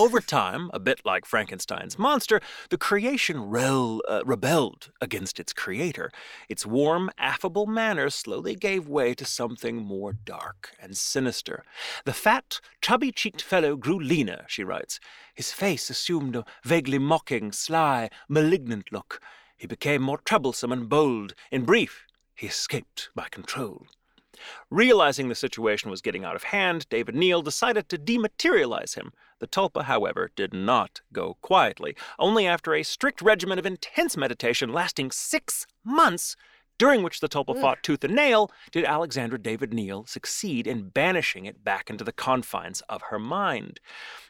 Over 0.00 0.22
time, 0.22 0.70
a 0.72 0.78
bit 0.78 1.02
like 1.04 1.26
Frankenstein's 1.26 1.98
monster, 1.98 2.40
the 2.70 2.78
creation 2.78 3.42
rel- 3.42 4.00
uh, 4.08 4.22
rebelled 4.24 4.90
against 4.98 5.38
its 5.38 5.52
creator. 5.52 6.10
Its 6.48 6.64
warm, 6.64 7.10
affable 7.18 7.66
manner 7.66 8.08
slowly 8.08 8.54
gave 8.54 8.88
way 8.88 9.12
to 9.12 9.26
something 9.26 9.76
more 9.76 10.14
dark 10.14 10.74
and 10.80 10.96
sinister. 10.96 11.64
The 12.06 12.14
fat, 12.14 12.62
chubby 12.80 13.12
cheeked 13.12 13.42
fellow 13.42 13.76
grew 13.76 14.00
leaner, 14.00 14.46
she 14.48 14.64
writes. 14.64 15.00
His 15.34 15.52
face 15.52 15.90
assumed 15.90 16.34
a 16.34 16.46
vaguely 16.64 16.98
mocking, 16.98 17.52
sly, 17.52 18.08
malignant 18.26 18.90
look. 18.90 19.20
He 19.58 19.66
became 19.66 20.00
more 20.00 20.22
troublesome 20.24 20.72
and 20.72 20.88
bold. 20.88 21.34
In 21.52 21.66
brief, 21.66 22.06
he 22.34 22.46
escaped 22.46 23.10
my 23.14 23.28
control. 23.28 23.86
Realizing 24.70 25.28
the 25.28 25.34
situation 25.34 25.90
was 25.90 26.00
getting 26.00 26.24
out 26.24 26.36
of 26.36 26.44
hand, 26.44 26.88
David 26.88 27.14
Néel 27.14 27.44
decided 27.44 27.90
to 27.90 27.98
dematerialize 27.98 28.94
him. 28.94 29.12
The 29.40 29.48
tulpa, 29.48 29.84
however, 29.84 30.30
did 30.36 30.54
not 30.54 31.00
go 31.12 31.36
quietly. 31.40 31.96
Only 32.18 32.46
after 32.46 32.74
a 32.74 32.82
strict 32.82 33.20
regimen 33.22 33.58
of 33.58 33.66
intense 33.66 34.16
meditation 34.16 34.72
lasting 34.72 35.10
six 35.10 35.66
months, 35.82 36.36
during 36.78 37.02
which 37.02 37.20
the 37.20 37.28
tulpa 37.28 37.50
Ugh. 37.50 37.60
fought 37.60 37.82
tooth 37.82 38.04
and 38.04 38.14
nail, 38.14 38.50
did 38.70 38.84
Alexandra 38.84 39.38
David 39.38 39.70
Néel 39.70 40.08
succeed 40.08 40.66
in 40.66 40.88
banishing 40.88 41.44
it 41.44 41.62
back 41.62 41.90
into 41.90 42.04
the 42.04 42.12
confines 42.12 42.80
of 42.88 43.02
her 43.10 43.18
mind. 43.18 43.80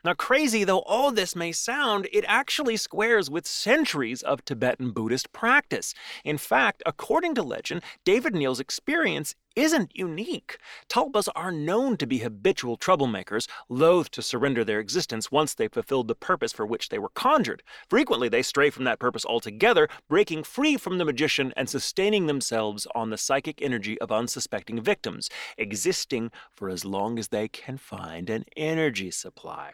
Now, 0.05 0.15
crazy 0.15 0.65
though 0.65 0.81
all 0.81 1.13
this 1.13 1.37
may 1.37 1.53
sound, 1.53 2.09
it 2.13 2.25
actually 2.27 2.77
squares 2.77 3.31
with 3.31 3.47
centuries 3.47 4.23
of 4.23 4.45
Tibetan 4.45 4.91
Buddhist 4.91 5.33
practice. 5.33 5.95
In 6.25 6.39
fact, 6.39 6.83
according 6.87 7.37
to 7.37 7.43
legend, 7.43 7.83
David 8.05 8.35
Néel's 8.35 8.61
experience 8.61 9.37
isn't 9.57 9.97
unique. 9.97 10.59
Tulpas 10.89 11.29
are 11.35 11.53
known 11.53 11.97
to 11.97 12.07
be 12.07 12.19
habitual 12.19 12.77
troublemakers, 12.77 13.49
loath 13.69 14.11
to 14.13 14.23
surrender 14.23 14.65
their 14.65 14.81
existence 14.81 15.31
once 15.31 15.55
they've 15.55 15.73
fulfilled 15.73 16.09
the 16.09 16.15
purpose 16.15 16.53
for 16.53 16.67
which 16.67 16.89
they 16.89 16.99
were 16.99 17.11
conjured. 17.11 17.63
Frequently, 17.89 18.29
they 18.29 18.43
stray 18.43 18.71
from 18.71 18.85
that 18.85 18.99
purpose 18.99 19.25
altogether, 19.25 19.89
breaking 20.09 20.45
free 20.45 20.77
from 20.77 20.99
the 20.99 21.05
magician 21.05 21.53
and 21.57 21.69
sustaining 21.69 22.27
themselves 22.27 22.87
on 22.95 23.11
the 23.11 23.19
psychic 23.19 23.61
energy 23.63 24.01
of 24.01 24.13
unsuspecting 24.13 24.81
victims, 24.81 25.29
existing 25.59 26.31
for 26.53 26.69
as 26.69 26.85
long 26.85 27.19
as 27.19 27.29
they 27.29 27.49
can 27.49 27.77
find 27.77 28.31
an 28.31 28.45
energy 28.57 29.11
supply. 29.11 29.73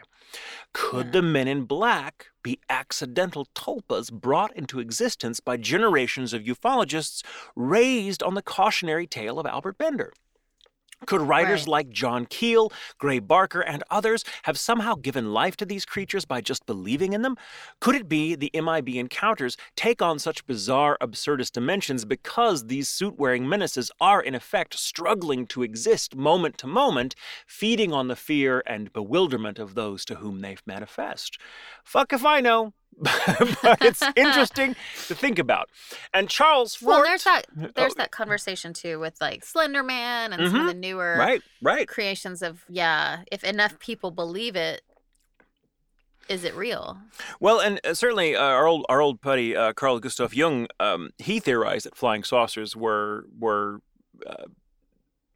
Could 0.73 1.11
the 1.11 1.21
men 1.21 1.47
in 1.47 1.63
black 1.63 2.27
be 2.47 2.59
accidental 2.69 3.45
tulpas 3.53 4.09
brought 4.09 4.55
into 4.55 4.79
existence 4.79 5.41
by 5.41 5.57
generations 5.57 6.31
of 6.31 6.43
ufologists 6.43 7.21
raised 7.57 8.23
on 8.23 8.35
the 8.35 8.41
cautionary 8.41 9.05
tale 9.05 9.37
of 9.37 9.45
Albert 9.45 9.77
Bender? 9.77 10.13
Could 11.05 11.21
writers 11.21 11.61
Right. 11.61 11.67
like 11.67 11.89
John 11.89 12.25
Keel, 12.25 12.71
Gray 12.97 13.19
Barker, 13.19 13.61
and 13.61 13.83
others 13.89 14.23
have 14.43 14.57
somehow 14.57 14.95
given 14.95 15.31
life 15.31 15.55
to 15.57 15.65
these 15.65 15.85
creatures 15.85 16.25
by 16.25 16.41
just 16.41 16.65
believing 16.65 17.13
in 17.13 17.21
them? 17.21 17.37
Could 17.79 17.95
it 17.95 18.09
be 18.09 18.35
the 18.35 18.49
MIB 18.53 18.97
encounters 18.97 19.57
take 19.75 20.01
on 20.01 20.17
such 20.19 20.45
bizarre, 20.47 20.97
absurdist 20.99 21.51
dimensions 21.51 22.03
because 22.03 22.65
these 22.65 22.89
suit 22.89 23.17
wearing 23.17 23.47
menaces 23.47 23.91
are, 24.01 24.21
in 24.21 24.33
effect, 24.33 24.77
struggling 24.77 25.45
to 25.47 25.61
exist 25.63 26.15
moment 26.15 26.57
to 26.57 26.67
moment, 26.67 27.15
feeding 27.45 27.93
on 27.93 28.07
the 28.07 28.15
fear 28.15 28.63
and 28.65 28.91
bewilderment 28.91 29.59
of 29.59 29.75
those 29.75 30.03
to 30.05 30.15
whom 30.15 30.41
they 30.41 30.57
manifest? 30.65 31.37
Fuck 31.83 32.11
if 32.11 32.25
I 32.25 32.41
know. 32.41 32.73
but 33.61 33.81
it's 33.83 34.01
interesting 34.15 34.75
to 35.07 35.13
think 35.15 35.37
about. 35.39 35.69
And 36.13 36.29
Charles 36.29 36.75
Fort. 36.75 36.87
Well, 36.95 37.03
there's 37.03 37.23
that 37.25 37.45
there's 37.75 37.93
Oh, 37.93 37.95
that 37.97 38.11
conversation 38.11 38.73
too 38.73 38.99
with 38.99 39.15
like 39.21 39.45
Slender 39.45 39.83
Man 39.83 40.33
and 40.33 40.49
some 40.51 40.61
of 40.61 40.67
the 40.67 40.73
newer 40.73 41.15
Right, 41.17 41.41
right. 41.61 41.87
creations 41.87 42.41
of 42.41 42.63
yeah. 42.69 43.19
If 43.31 43.43
enough 43.43 43.77
people 43.79 44.09
believe 44.11 44.55
it, 44.55 44.81
is 46.27 46.43
it 46.43 46.55
real? 46.55 46.97
Well, 47.39 47.59
and 47.59 47.79
uh, 47.85 47.93
certainly 47.93 48.35
uh, 48.35 48.41
our 48.41 48.67
old 48.67 48.85
our 48.89 48.99
old 48.99 49.21
buddy 49.21 49.55
uh, 49.55 49.73
Carl 49.73 49.99
Gustav 49.99 50.33
Jung, 50.33 50.67
um, 50.79 51.11
he 51.19 51.39
theorized 51.39 51.85
that 51.85 51.95
flying 51.95 52.23
saucers 52.23 52.75
were 52.75 53.25
were 53.39 53.79
uh, 54.25 54.45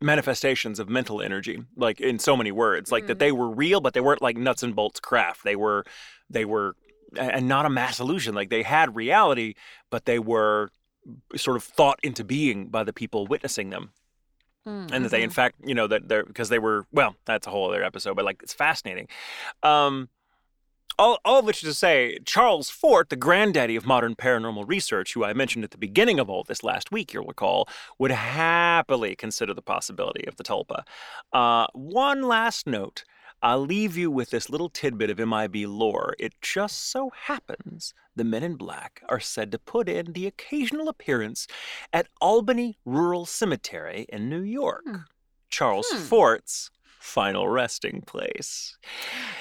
manifestations 0.02 0.80
of 0.80 0.90
mental 0.90 1.22
energy, 1.22 1.64
like 1.78 2.02
in 2.02 2.18
so 2.20 2.36
many 2.36 2.52
words, 2.52 2.92
like 2.92 3.08
that 3.08 3.18
Mm. 3.18 3.20
they 3.20 3.32
were 3.32 3.50
real, 3.50 3.80
but 3.82 3.94
they 3.94 4.02
weren't 4.02 4.22
like 4.22 4.36
nuts 4.36 4.64
and 4.64 4.76
bolts 4.76 5.00
craft. 5.00 5.44
They 5.44 5.56
were 5.56 5.86
they 6.30 6.44
were 6.44 6.76
and 7.18 7.48
not 7.48 7.66
a 7.66 7.70
mass 7.70 8.00
illusion. 8.00 8.36
Like 8.36 8.50
they 8.50 8.64
had 8.64 8.96
reality, 8.96 9.56
but 9.90 10.06
they 10.06 10.20
were 10.20 10.72
sort 11.36 11.58
of 11.58 11.64
thought 11.64 12.00
into 12.04 12.24
being 12.24 12.68
by 12.68 12.84
the 12.84 12.94
people 12.94 13.28
witnessing 13.28 13.70
them. 13.70 13.92
Mm, 14.68 14.92
and 14.92 15.06
that 15.06 15.10
they 15.10 15.24
in 15.24 15.32
fact 15.32 15.56
you 15.66 15.74
know 15.74 15.88
that 15.88 16.08
they're 16.08 16.24
because 16.24 16.50
they 16.50 16.60
were 16.60 16.86
well 16.92 17.16
that's 17.26 17.48
a 17.48 17.50
whole 17.50 17.68
other 17.68 17.84
episode 17.84 18.16
but 18.16 18.26
like 18.26 18.44
it's 18.44 18.54
fascinating. 18.54 19.08
Um 19.64 20.10
all, 21.00 21.18
all 21.26 21.40
of 21.40 21.46
which 21.46 21.64
is 21.64 21.70
to 21.70 21.74
say 21.74 22.20
charles 22.26 22.70
fort 22.70 23.10
the 23.10 23.16
granddaddy 23.16 23.76
of 23.76 23.88
modern 23.88 24.14
paranormal 24.14 24.68
research 24.68 25.16
who 25.16 25.24
i 25.24 25.34
mentioned 25.34 25.64
at 25.64 25.72
the 25.72 25.80
beginning 25.80 26.20
of 26.20 26.30
all 26.30 26.44
this 26.44 26.64
last 26.64 26.92
week 26.92 27.12
you'll 27.12 27.26
recall 27.26 27.68
would 27.98 28.12
happily 28.12 29.16
consider 29.16 29.52
the 29.52 29.64
possibility 29.64 30.28
of 30.28 30.36
the 30.36 30.44
tulpa. 30.44 30.84
Uh, 31.34 31.66
one 31.74 32.22
last 32.22 32.68
note 32.68 33.04
I'll 33.42 33.62
leave 33.62 33.98
you 33.98 34.12
with 34.12 34.30
this 34.30 34.50
little 34.50 34.70
tidbit 34.70 35.10
of 35.10 35.18
MIB 35.18 35.68
lore. 35.68 36.16
It 36.20 36.34
just 36.42 36.92
so 36.92 37.12
happens 37.26 37.94
the 38.16 38.24
men 38.24 38.44
in 38.44 38.56
black 38.56 39.02
are 39.10 39.20
said 39.20 39.52
to 39.52 39.60
put 39.60 39.88
in 39.90 40.14
the 40.14 40.28
occasional 40.28 40.90
appearance 40.90 41.48
at 41.92 42.08
Albany 42.20 42.78
Rural 42.86 43.26
Cemetery 43.26 44.06
in 44.10 44.30
New 44.30 44.42
York. 44.42 44.84
Hmm. 44.86 44.96
Charles 45.50 45.88
Hmm. 45.92 46.00
Fort's 46.04 46.72
final 47.00 47.48
resting 47.48 48.02
place. 48.02 48.78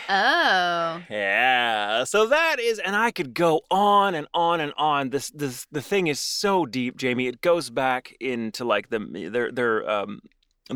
Oh. 0.08 1.02
Yeah. 1.10 2.04
So 2.04 2.26
that 2.26 2.58
is 2.58 2.78
and 2.78 2.96
I 2.96 3.10
could 3.10 3.34
go 3.34 3.60
on 3.70 4.14
and 4.14 4.26
on 4.34 4.60
and 4.60 4.72
on. 4.76 5.10
This 5.10 5.30
this 5.30 5.66
the 5.70 5.82
thing 5.82 6.06
is 6.06 6.18
so 6.18 6.64
deep, 6.66 6.96
Jamie. 6.96 7.26
It 7.26 7.42
goes 7.42 7.70
back 7.70 8.16
into 8.18 8.64
like 8.64 8.88
the 8.88 9.28
their 9.30 9.52
their 9.52 9.88
um 9.88 10.20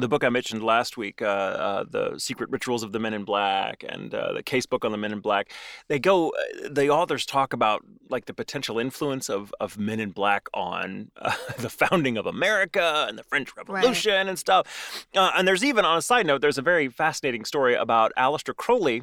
the 0.03 0.09
book 0.09 0.25
I 0.25 0.29
mentioned 0.29 0.63
last 0.65 0.97
week, 0.97 1.23
uh, 1.23 1.25
uh, 1.27 1.85
the 1.89 2.19
Secret 2.19 2.51
Rituals 2.51 2.83
of 2.83 2.93
the 2.93 2.99
Men 2.99 3.15
in 3.15 3.25
Black, 3.25 3.85
and 3.89 4.15
uh, 4.15 4.33
the 4.33 4.43
case 4.43 4.67
book 4.67 4.85
on 4.85 4.93
the 4.93 4.99
Men 4.99 5.13
in 5.13 5.21
Black, 5.21 5.53
they 5.89 5.99
go. 5.99 6.31
uh, 6.31 6.69
The 6.71 6.89
authors 6.91 7.25
talk 7.27 7.53
about 7.53 7.83
like 8.11 8.27
the 8.27 8.35
potential 8.35 8.79
influence 8.79 9.29
of 9.31 9.55
of 9.61 9.79
Men 9.79 10.01
in 10.01 10.11
Black 10.11 10.49
on 10.53 11.11
uh, 11.17 11.35
the 11.59 11.71
founding 11.71 12.17
of 12.17 12.27
America 12.27 13.07
and 13.09 13.17
the 13.19 13.25
French 13.25 13.57
Revolution 13.57 14.29
and 14.29 14.39
stuff. 14.39 15.07
Uh, 15.15 15.31
and 15.37 15.47
there's 15.47 15.65
even 15.65 15.85
on 15.85 15.97
a 15.99 16.03
side 16.03 16.27
note, 16.27 16.41
there's 16.41 16.59
a 16.59 16.63
very 16.63 16.89
fascinating 16.89 17.45
story 17.45 17.75
about 17.75 18.13
Aleister 18.19 18.55
Crowley. 18.55 19.03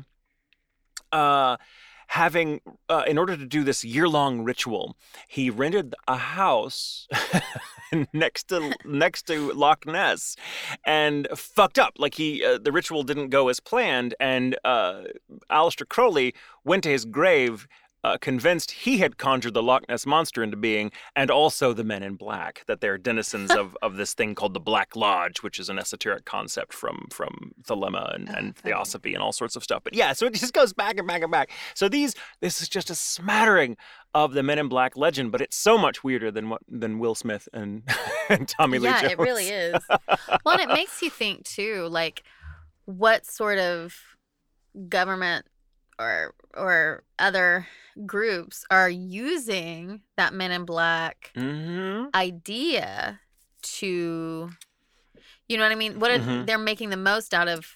Uh, 1.12 1.58
having 2.08 2.60
uh, 2.90 3.04
in 3.08 3.18
order 3.18 3.38
to 3.38 3.46
do 3.46 3.64
this 3.64 3.86
year-long 3.86 4.44
ritual 4.44 4.98
he 5.30 5.50
rented 5.50 5.96
a 6.10 6.18
house 6.18 7.08
next 8.14 8.48
to 8.50 8.74
next 8.86 9.24
to 9.28 9.52
loch 9.54 9.86
ness 9.86 10.36
and 10.86 11.28
fucked 11.36 11.80
up. 11.80 11.94
Like 11.98 12.16
he 12.16 12.44
uh, 12.44 12.58
the 12.58 12.72
ritual 12.72 13.04
didn't 13.04 13.30
go 13.30 13.50
as 13.50 13.60
planned 13.60 14.16
and 14.20 14.58
uh 14.64 15.04
Aleister 15.50 15.88
Crowley 15.88 16.34
went 16.64 16.84
to 16.84 16.90
his 16.90 17.06
grave 17.06 17.68
uh, 18.04 18.18
convinced 18.18 18.72
he 18.72 18.98
had 18.98 19.18
conjured 19.18 19.54
the 19.54 19.64
Loch 19.64 19.88
Ness 19.88 20.06
monster 20.06 20.42
into 20.44 20.58
being, 20.58 20.92
and 21.16 21.30
also 21.30 21.74
the 21.74 21.84
Men 21.84 22.04
in 22.04 22.16
Black, 22.16 22.64
that 22.68 22.82
they're 22.82 22.98
denizens 22.98 23.52
of, 23.52 23.78
of 23.82 23.98
this 23.98 24.14
thing 24.14 24.36
called 24.36 24.54
the 24.54 24.60
Black 24.60 24.96
Lodge, 24.96 25.44
which 25.44 25.60
is 25.60 25.70
an 25.70 25.78
esoteric 25.78 26.26
concept 26.26 26.74
from 26.74 27.08
from 27.12 27.52
Thelema 27.64 28.16
and, 28.16 28.30
Oh, 28.30 28.34
and. 28.38 28.56
Theosophy 28.56 29.14
and 29.14 29.24
all 29.24 29.32
sorts 29.32 29.56
of 29.56 29.64
stuff. 29.64 29.84
But 29.84 29.94
yeah, 29.94 30.14
so 30.14 30.26
it 30.26 30.34
just 30.34 30.54
goes 30.54 30.74
back 30.74 30.98
and 30.98 31.08
back 31.08 31.22
and 31.22 31.32
back. 31.32 31.52
So 31.74 31.90
these 31.90 32.16
this 32.40 32.62
is 32.62 32.70
just 32.70 32.90
a 32.90 32.96
smattering 32.96 33.78
of 34.14 34.34
the 34.34 34.44
Men 34.44 34.60
in 34.60 34.68
Black 34.68 34.98
legend, 34.98 35.32
but 35.32 35.42
it's 35.42 35.56
so 35.56 35.78
much 35.78 36.04
weirder 36.04 36.32
than 36.32 36.50
what 36.50 36.62
than 36.68 37.00
Will 37.00 37.16
Smith 37.16 37.48
and, 37.54 37.84
and 38.30 38.48
Tommy 38.48 38.80
Lee 38.80 38.90
yeah, 38.90 39.02
Jones. 39.02 39.14
it 39.14 39.20
really 39.20 39.48
is. 39.48 39.76
well, 40.46 40.60
and 40.60 40.62
it 40.62 40.74
makes 40.74 41.02
you 41.02 41.10
think 41.10 41.46
too, 41.46 41.88
like 41.90 42.24
what 42.86 43.26
sort 43.26 43.58
of 43.58 43.96
government 44.90 45.46
or 46.00 46.34
or 46.56 47.04
other 47.20 47.68
groups 48.06 48.66
are 48.72 48.90
using 48.90 50.02
that 50.18 50.34
Men 50.34 50.52
in 50.52 50.66
Black 50.66 51.32
hmm 51.36 52.06
idea 52.14 53.20
to, 53.64 54.50
you 55.48 55.58
know 55.58 55.64
what 55.64 55.72
I 55.72 55.76
mean? 55.76 56.00
What 56.00 56.12
are, 56.12 56.20
Mhm. 56.20 56.46
they're 56.46 56.58
making 56.58 56.90
the 56.90 56.98
most 56.98 57.34
out 57.34 57.48
of 57.48 57.68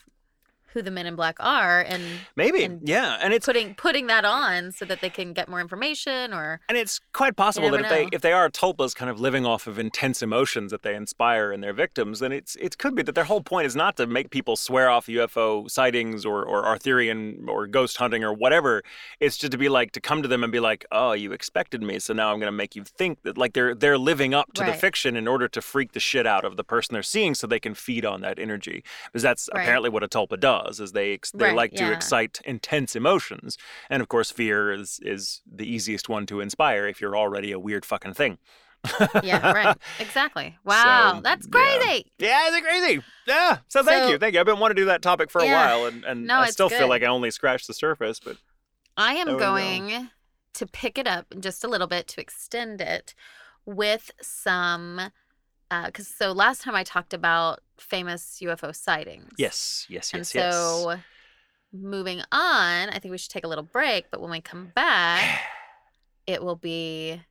who 0.76 0.82
the 0.84 0.92
Men 0.92 1.08
in 1.08 1.16
Black 1.16 1.38
are 1.40 1.82
and 1.82 2.04
Maybe, 2.36 2.66
And 2.66 2.88
yeah, 2.88 3.18
and 3.22 3.34
it's 3.34 3.46
putting 3.46 3.74
putting 3.76 4.08
that 4.08 4.26
on 4.26 4.72
so 4.74 4.84
that 4.86 5.00
they 5.02 5.10
can 5.10 5.34
get 5.34 5.48
more 5.48 5.62
information 5.62 6.34
or 6.34 6.60
And 6.68 6.78
it's 6.78 7.00
quite 7.14 7.36
possible 7.38 7.72
that 7.72 7.82
if 7.82 7.90
they 7.90 8.08
if 8.12 8.22
they 8.22 8.34
are 8.34 8.50
tulpas 8.50 8.94
kind 8.94 9.10
of 9.10 9.20
living 9.20 9.46
off 9.46 9.66
of 9.68 9.80
intense 9.80 10.22
emotions 10.22 10.72
that 10.72 10.84
they 10.84 10.94
inspire 10.96 11.52
in 11.52 11.62
their 11.62 11.74
victims, 11.74 12.20
then 12.20 12.32
it's 12.34 12.56
it 12.58 12.78
could 12.78 12.94
be 12.94 13.04
that 13.04 13.16
their 13.16 13.24
whole 13.24 13.42
point 13.42 13.66
is 13.66 13.76
not 13.76 13.96
to 13.98 14.06
make 14.06 14.30
people 14.30 14.56
swear 14.58 14.90
off 14.90 15.08
UFO 15.08 15.70
sightings 15.72 16.26
or, 16.26 16.44
or 16.44 16.66
Arthurian 16.66 17.46
or 17.48 17.68
ghost 17.68 17.98
hunting 17.98 18.24
or 18.24 18.34
whatever. 18.34 18.84
It's 19.22 19.38
just 19.38 19.52
to 19.54 19.58
be 19.58 19.70
like 19.70 19.94
to 19.94 20.02
come 20.02 20.22
to 20.22 20.28
them 20.28 20.44
and 20.44 20.52
be 20.52 20.60
like, 20.60 20.86
Oh, 20.92 21.14
you 21.14 21.32
expected 21.32 21.82
me, 21.82 22.00
so 22.00 22.14
now 22.14 22.34
I'm 22.34 22.40
gonna 22.40 22.52
make 22.52 22.76
you 22.76 22.84
think 22.84 23.22
that 23.24 23.38
like 23.38 23.54
they're 23.54 23.74
they're 23.74 23.98
living 23.98 24.34
up 24.34 24.52
to 24.54 24.64
the 24.64 24.74
fiction 24.74 25.16
in 25.16 25.28
order 25.28 25.48
to 25.48 25.62
freak 25.62 25.94
the 25.94 26.02
shit 26.02 26.28
out 26.28 26.44
of 26.44 26.58
the 26.58 26.64
person 26.66 26.94
they're 26.94 27.04
seeing 27.16 27.34
so 27.34 27.48
they 27.48 27.62
can 27.62 27.74
feed 27.76 28.04
on 28.06 28.20
that 28.22 28.38
energy. 28.40 28.84
Because 29.06 29.24
that's 29.24 29.50
Right. 29.54 29.62
apparently 29.62 29.90
what 29.90 30.04
a 30.04 30.08
tulpa 30.08 30.38
does 30.40 30.65
is 30.70 30.92
they 30.92 31.14
ex- 31.14 31.32
they 31.32 31.46
Right, 31.46 31.56
like 31.56 31.72
to 31.74 31.92
excite 31.92 32.42
intense 32.46 32.96
emotions. 32.96 33.58
And 33.90 34.02
of 34.02 34.08
course, 34.10 34.32
fear 34.32 34.72
is 34.72 35.00
is 35.04 35.42
the 35.52 35.66
easiest 35.70 36.10
one 36.10 36.26
to 36.28 36.40
inspire 36.42 36.88
if 36.88 37.00
you're 37.02 37.16
already 37.18 37.52
a 37.52 37.60
weird 37.60 37.86
fucking 37.86 38.14
thing. 38.14 38.38
yeah, 39.24 39.52
right. 39.52 39.78
Exactly. 40.00 40.58
Wow, 40.64 41.14
So, 41.16 41.22
that's 41.22 41.48
crazy. 41.48 42.12
Yeah, 42.20 42.48
is 42.50 42.56
it 42.56 42.64
crazy? 42.64 43.02
Yeah. 43.26 43.58
So 43.68 43.82
thank 43.84 44.04
So- 44.04 44.10
you, 44.12 44.18
thank 44.20 44.34
you. 44.36 44.40
I've 44.40 44.46
been 44.46 44.60
wanting 44.60 44.76
to 44.76 44.82
do 44.84 44.86
that 44.88 45.02
topic 45.02 45.32
for 45.32 45.42
a 45.42 45.46
Yeah. 45.46 45.76
while, 45.76 45.86
and, 45.88 46.04
and 46.06 46.28
No, 46.28 46.38
I 46.40 46.52
still 46.52 46.70
feel 46.70 46.88
like 46.88 47.02
I 47.02 47.08
only 47.08 47.32
scratched 47.32 47.66
the 47.68 47.74
surface. 47.74 48.20
But 48.20 48.38
I 48.96 49.14
am 49.16 49.30
Oh, 49.30 49.32
no. 49.34 49.40
going 49.40 50.10
to 50.54 50.66
pick 50.68 50.98
it 51.00 51.08
up 51.08 51.26
just 51.40 51.64
a 51.64 51.68
little 51.68 51.88
bit 51.88 52.08
to 52.10 52.22
extend 52.22 52.80
it 52.80 53.16
with 53.66 54.12
some 54.22 55.10
Uh, 55.72 55.88
because 55.88 56.08
so 56.08 56.32
last 56.32 56.62
time 56.62 56.76
I 56.76 56.84
talked 56.84 57.14
about 57.14 57.60
famous 57.78 58.40
UFO 58.42 58.74
sightings. 58.76 59.32
yes, 59.38 59.86
yes, 59.90 60.12
And 60.14 60.20
yes, 60.22 60.36
yes. 60.36 60.54
so 60.54 60.96
moving 61.74 62.20
on, 62.32 62.90
I 62.90 63.00
think 63.00 63.12
we 63.12 63.18
should 63.18 63.32
take 63.32 63.44
a 63.44 63.48
little 63.48 63.64
break, 63.64 64.06
but 64.12 64.22
when 64.22 64.32
we 64.32 64.42
come 64.42 64.72
back, 64.76 65.42
it 66.28 66.44
will 66.44 66.56
be 66.56 67.22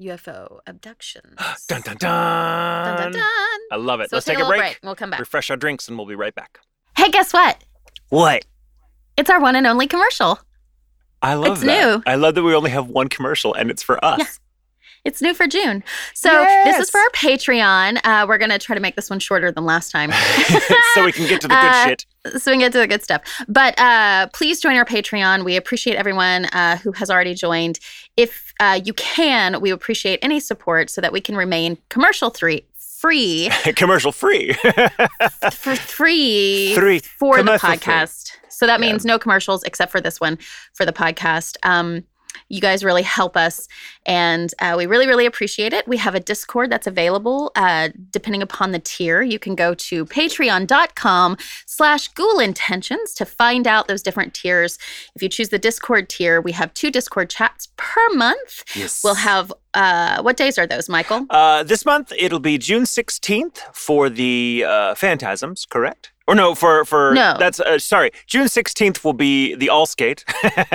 UFO 0.00 0.60
abductions. 0.66 1.36
dun 1.68 1.80
dun 1.82 1.96
dun. 1.96 2.96
Dun, 2.96 2.96
dun, 2.96 3.12
dun. 3.12 3.22
I 3.72 3.76
love 3.76 4.00
it. 4.00 4.10
So 4.10 4.16
Let's 4.16 4.26
take 4.26 4.36
take 4.38 4.44
a 4.44 4.48
break. 4.48 4.62
and 4.62 4.78
we'll 4.84 4.94
come 4.94 5.10
back. 5.10 5.20
Refresh 5.20 5.50
our 5.50 5.56
drinks, 5.56 5.88
and 5.88 5.96
we'll 5.98 6.06
be 6.06 6.14
right 6.14 6.34
back. 6.34 6.60
Hey, 6.96 7.10
guess 7.10 7.32
what? 7.32 7.62
What? 8.10 8.44
It's 9.16 9.28
our 9.30 9.40
one 9.40 9.56
and 9.56 9.66
only 9.66 9.86
commercial. 9.86 10.38
I 11.22 11.34
love 11.34 11.52
It's 11.54 11.60
that. 11.62 11.96
new. 11.96 12.02
I 12.06 12.14
love 12.14 12.34
that 12.36 12.42
we 12.42 12.54
only 12.54 12.70
have 12.70 12.88
one 12.88 13.08
commercial, 13.08 13.54
and 13.54 13.70
it's 13.70 13.82
for 13.82 14.02
us. 14.04 14.18
Yeah. 14.20 14.26
It's 15.06 15.22
new 15.22 15.34
for 15.34 15.46
June. 15.46 15.84
So 16.14 16.28
this 16.64 16.78
is 16.78 16.90
for 16.90 16.98
our 16.98 17.10
Patreon. 17.10 18.00
Uh, 18.02 18.26
we're 18.28 18.38
going 18.38 18.50
to 18.50 18.58
try 18.58 18.74
to 18.74 18.80
make 18.80 18.96
this 18.96 19.08
one 19.08 19.20
shorter 19.20 19.52
than 19.52 19.64
last 19.64 19.90
time. 19.92 20.10
so 20.94 21.04
we 21.04 21.12
can 21.12 21.28
get 21.28 21.40
to 21.42 21.48
the 21.48 21.54
good 21.54 21.56
Uh, 21.66 21.84
shit. 21.86 22.06
so 22.42 22.50
we 22.50 22.54
can 22.56 22.60
get 22.60 22.72
to 22.72 22.78
the 22.78 22.88
good 22.88 23.04
stuff. 23.04 23.22
But 23.46 23.78
uh, 23.78 24.26
please 24.32 24.60
join 24.60 24.74
our 24.76 24.84
Patreon. 24.84 25.44
We 25.44 25.54
appreciate 25.56 25.94
everyone 25.96 26.46
uh, 26.46 26.78
who 26.78 26.90
has 26.92 27.08
already 27.08 27.34
joined. 27.34 27.78
If 28.16 28.52
uh, 28.58 28.80
you 28.84 28.92
can, 28.94 29.60
we 29.60 29.70
appreciate 29.70 30.18
any 30.22 30.40
support 30.40 30.90
so 30.90 31.00
that 31.00 31.12
we 31.12 31.20
can 31.20 31.36
remain 31.36 31.78
commercial 31.88 32.30
three 32.30 32.66
free 32.76 33.48
Commercial 33.76 34.10
free. 34.10 34.54
for 35.52 35.76
free 35.76 36.74
Three. 36.74 36.98
for 36.98 37.36
the 37.36 37.42
Commercial 37.42 37.68
free. 37.68 37.76
podcast. 37.78 38.32
So 38.48 38.66
that 38.66 38.80
Yeah. 38.80 38.86
means 38.90 39.04
no 39.04 39.18
commercials 39.18 39.62
except 39.64 39.92
for 39.92 40.00
this 40.00 40.18
one 40.18 40.38
for 40.74 40.84
the 40.86 40.92
podcast. 40.92 41.56
Um, 41.62 42.04
you 42.48 42.60
guys 42.60 42.84
really 42.84 43.02
help 43.02 43.36
us, 43.36 43.68
and 44.04 44.52
uh, 44.60 44.74
we 44.76 44.86
really, 44.86 45.06
really 45.06 45.26
appreciate 45.26 45.72
it. 45.72 45.86
We 45.86 45.96
have 45.98 46.14
a 46.14 46.20
Discord 46.20 46.70
that's 46.70 46.86
available 46.86 47.52
uh, 47.56 47.90
depending 48.10 48.42
upon 48.42 48.72
the 48.72 48.78
tier. 48.78 49.22
You 49.22 49.38
can 49.38 49.54
go 49.54 49.74
to 49.74 50.04
patreon.com 50.06 51.36
slash 51.66 52.08
ghoul 52.08 52.38
intentions 52.38 53.14
to 53.14 53.24
find 53.24 53.66
out 53.66 53.88
those 53.88 54.02
different 54.02 54.34
tiers. 54.34 54.78
If 55.14 55.22
you 55.22 55.28
choose 55.28 55.48
the 55.48 55.58
Discord 55.58 56.08
tier, 56.08 56.40
we 56.40 56.52
have 56.52 56.72
two 56.74 56.90
Discord 56.90 57.30
chats 57.30 57.68
per 57.76 58.08
month. 58.14 58.64
yes. 58.74 59.02
We'll 59.02 59.14
have, 59.14 59.52
uh, 59.74 60.22
what 60.22 60.36
days 60.36 60.58
are 60.58 60.66
those, 60.66 60.88
Michael? 60.88 61.26
Uh, 61.30 61.62
this 61.62 61.84
month 61.84 62.12
it'll 62.18 62.40
be 62.40 62.58
June 62.58 62.84
16th 62.84 63.58
for 63.74 64.08
the 64.08 64.64
uh, 64.66 64.94
Phantasms, 64.94 65.66
correct? 65.68 66.12
Or 66.28 66.34
no, 66.34 66.54
for 66.54 66.84
for 66.84 67.14
No. 67.14 67.36
That's 67.38 67.60
uh, 67.60 67.78
sorry. 67.78 68.10
June 68.26 68.46
16th 68.46 69.04
will 69.04 69.12
be 69.12 69.54
the 69.54 69.68
All 69.68 69.86
Skate, 69.86 70.24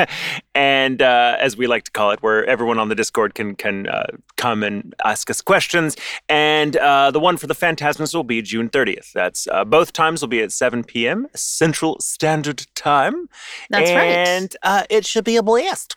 and 0.56 1.02
uh, 1.02 1.36
as 1.40 1.58
we 1.58 1.68
like 1.68 1.84
to 1.84 1.92
call 1.92 2.12
it, 2.12 2.24
where 2.24 2.46
everyone 2.46 2.80
on 2.80 2.88
the 2.90 2.96
Discord 2.96 3.36
can 3.36 3.56
can 3.56 3.88
uh, 3.88 4.08
come 4.38 4.64
and 4.64 4.96
ask 5.04 5.30
us 5.30 5.42
questions. 5.42 5.98
And 6.30 6.78
uh, 6.78 7.12
the 7.12 7.20
one 7.20 7.36
for 7.38 7.48
the 7.48 7.56
Phantasms 7.56 8.14
will 8.14 8.24
be 8.24 8.42
June 8.42 8.70
30th. 8.70 9.12
That's 9.12 9.48
uh, 9.48 9.66
both 9.66 9.92
times 9.92 10.22
will 10.22 10.30
be 10.30 10.42
at 10.42 10.52
7 10.52 10.84
p.m. 10.86 11.28
Central 11.36 12.00
Standard 12.00 12.66
Time. 12.76 13.28
That's 13.70 13.92
right. 13.92 14.06
and 14.06 14.56
uh, 14.64 14.84
it 14.90 15.06
should 15.06 15.26
be 15.26 15.36
a 15.36 15.44
blast. 15.44 15.96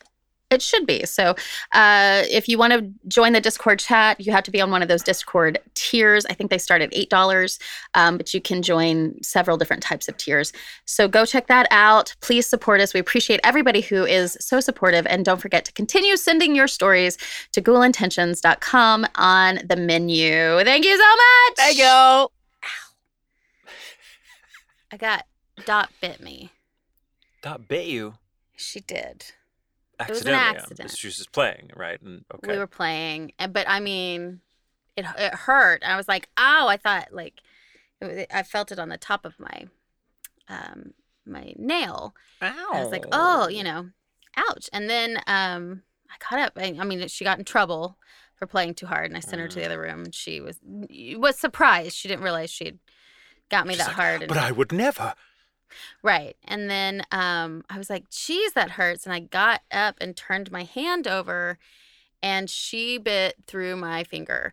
It 0.54 0.62
should 0.62 0.86
be. 0.86 1.04
So, 1.04 1.34
uh, 1.72 2.22
if 2.30 2.48
you 2.48 2.56
want 2.56 2.72
to 2.72 2.90
join 3.08 3.32
the 3.32 3.40
Discord 3.40 3.80
chat, 3.80 4.20
you 4.20 4.32
have 4.32 4.44
to 4.44 4.50
be 4.50 4.60
on 4.60 4.70
one 4.70 4.82
of 4.82 4.88
those 4.88 5.02
Discord 5.02 5.58
tiers. 5.74 6.24
I 6.26 6.34
think 6.34 6.50
they 6.50 6.58
start 6.58 6.80
at 6.80 6.92
$8, 6.92 7.58
um, 7.94 8.16
but 8.16 8.32
you 8.32 8.40
can 8.40 8.62
join 8.62 9.20
several 9.22 9.56
different 9.56 9.82
types 9.82 10.08
of 10.08 10.16
tiers. 10.16 10.52
So, 10.84 11.08
go 11.08 11.26
check 11.26 11.48
that 11.48 11.66
out. 11.70 12.14
Please 12.20 12.46
support 12.46 12.80
us. 12.80 12.94
We 12.94 13.00
appreciate 13.00 13.40
everybody 13.42 13.80
who 13.80 14.04
is 14.04 14.38
so 14.40 14.60
supportive. 14.60 15.06
And 15.06 15.24
don't 15.24 15.40
forget 15.40 15.64
to 15.64 15.72
continue 15.72 16.16
sending 16.16 16.54
your 16.54 16.68
stories 16.68 17.18
to 17.52 17.60
ghoulintentions.com 17.60 19.06
on 19.16 19.60
the 19.64 19.76
menu. 19.76 20.62
Thank 20.64 20.84
you 20.84 20.96
so 20.96 21.10
much. 21.10 21.56
There 21.56 21.70
you 21.72 21.78
go. 21.78 22.30
I 24.92 24.96
got 24.96 25.26
Dot 25.64 25.90
bit 26.00 26.20
me. 26.20 26.50
Dot 27.42 27.68
bit 27.68 27.86
you. 27.86 28.14
She 28.56 28.80
did. 28.80 29.24
Was 29.98 30.22
an 30.22 30.28
accidentally. 30.28 30.34
um, 30.34 30.56
accident. 30.56 30.90
She 30.96 31.06
was 31.06 31.16
just 31.16 31.32
playing, 31.32 31.70
right? 31.76 32.00
And 32.00 32.24
okay. 32.34 32.52
we 32.52 32.58
were 32.58 32.66
playing 32.66 33.32
but 33.50 33.68
i 33.68 33.80
mean 33.80 34.40
it, 34.96 35.04
it 35.18 35.34
hurt 35.46 35.82
i 35.84 35.96
was 35.96 36.08
like 36.08 36.28
ow 36.38 36.66
i 36.68 36.76
thought 36.76 37.08
like 37.12 37.40
it, 38.00 38.04
was- 38.04 38.26
I 38.32 38.42
felt 38.42 38.72
it 38.72 38.78
on 38.78 38.88
the 38.88 38.98
top 38.98 39.24
of 39.24 39.38
my 39.38 39.66
um 40.48 40.92
my 41.26 41.54
nail 41.56 42.14
Ow. 42.42 42.70
i 42.72 42.82
was 42.82 42.92
like 42.92 43.06
oh 43.12 43.48
you 43.48 43.62
know 43.64 43.88
ouch 44.36 44.68
and 44.72 44.90
then 44.90 45.18
um 45.26 45.82
i 46.10 46.14
caught 46.18 46.38
up 46.38 46.52
I, 46.56 46.76
I 46.78 46.84
mean 46.84 47.06
she 47.08 47.24
got 47.24 47.38
in 47.38 47.44
trouble 47.44 47.96
for 48.36 48.46
playing 48.46 48.74
too 48.74 48.86
hard 48.86 49.06
and 49.06 49.16
i 49.16 49.20
sent 49.20 49.40
her 49.40 49.48
to 49.48 49.58
the 49.58 49.64
other 49.64 49.80
room 49.80 50.04
and 50.04 50.14
she 50.14 50.40
was 50.40 50.58
was 51.16 51.38
surprised 51.38 51.96
she 51.96 52.08
didn't 52.08 52.24
realize 52.24 52.50
she 52.50 52.66
had 52.66 52.78
got 53.50 53.66
me 53.66 53.74
She's 53.74 53.78
that 53.78 53.88
like, 53.88 53.96
hard. 53.96 54.22
And, 54.22 54.28
But 54.28 54.38
I 54.38 54.52
would 54.52 54.72
never. 54.72 55.14
Right. 56.02 56.36
And 56.44 56.70
then 56.70 57.02
um, 57.10 57.64
I 57.70 57.78
was 57.78 57.90
like, 57.90 58.10
geez, 58.10 58.52
that 58.52 58.72
hurts. 58.72 59.04
And 59.04 59.12
I 59.12 59.20
got 59.20 59.62
up 59.70 59.96
and 60.00 60.16
turned 60.16 60.50
my 60.50 60.64
hand 60.64 61.06
over, 61.06 61.58
and 62.22 62.48
she 62.48 62.98
bit 62.98 63.36
through 63.46 63.76
my 63.76 64.04
finger. 64.04 64.52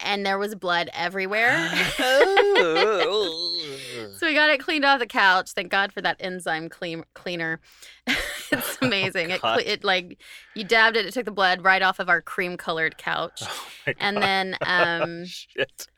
And 0.00 0.26
there 0.26 0.38
was 0.38 0.54
blood 0.54 0.90
everywhere. 0.92 1.70
So 4.22 4.26
we 4.26 4.34
got 4.34 4.50
it 4.50 4.60
cleaned 4.60 4.84
off 4.84 4.98
the 4.98 5.06
couch. 5.06 5.50
Thank 5.50 5.70
God 5.70 5.92
for 5.92 6.00
that 6.00 6.16
enzyme 6.20 6.68
clean, 6.68 7.04
cleaner. 7.14 7.60
it's 8.52 8.78
amazing. 8.82 9.30
it, 9.30 9.40
it 9.64 9.84
like 9.84 10.18
you 10.54 10.64
dabbed 10.64 10.96
it. 10.96 11.06
It 11.06 11.14
took 11.14 11.24
the 11.24 11.30
blood 11.30 11.64
right 11.64 11.82
off 11.82 11.98
of 11.98 12.08
our 12.08 12.20
cream 12.20 12.56
colored 12.56 12.98
couch. 12.98 13.42
Oh 13.84 13.92
And 13.98 14.14
God. 14.16 14.22
then, 14.22 14.56
um, 14.64 15.24
Shit. 15.24 15.88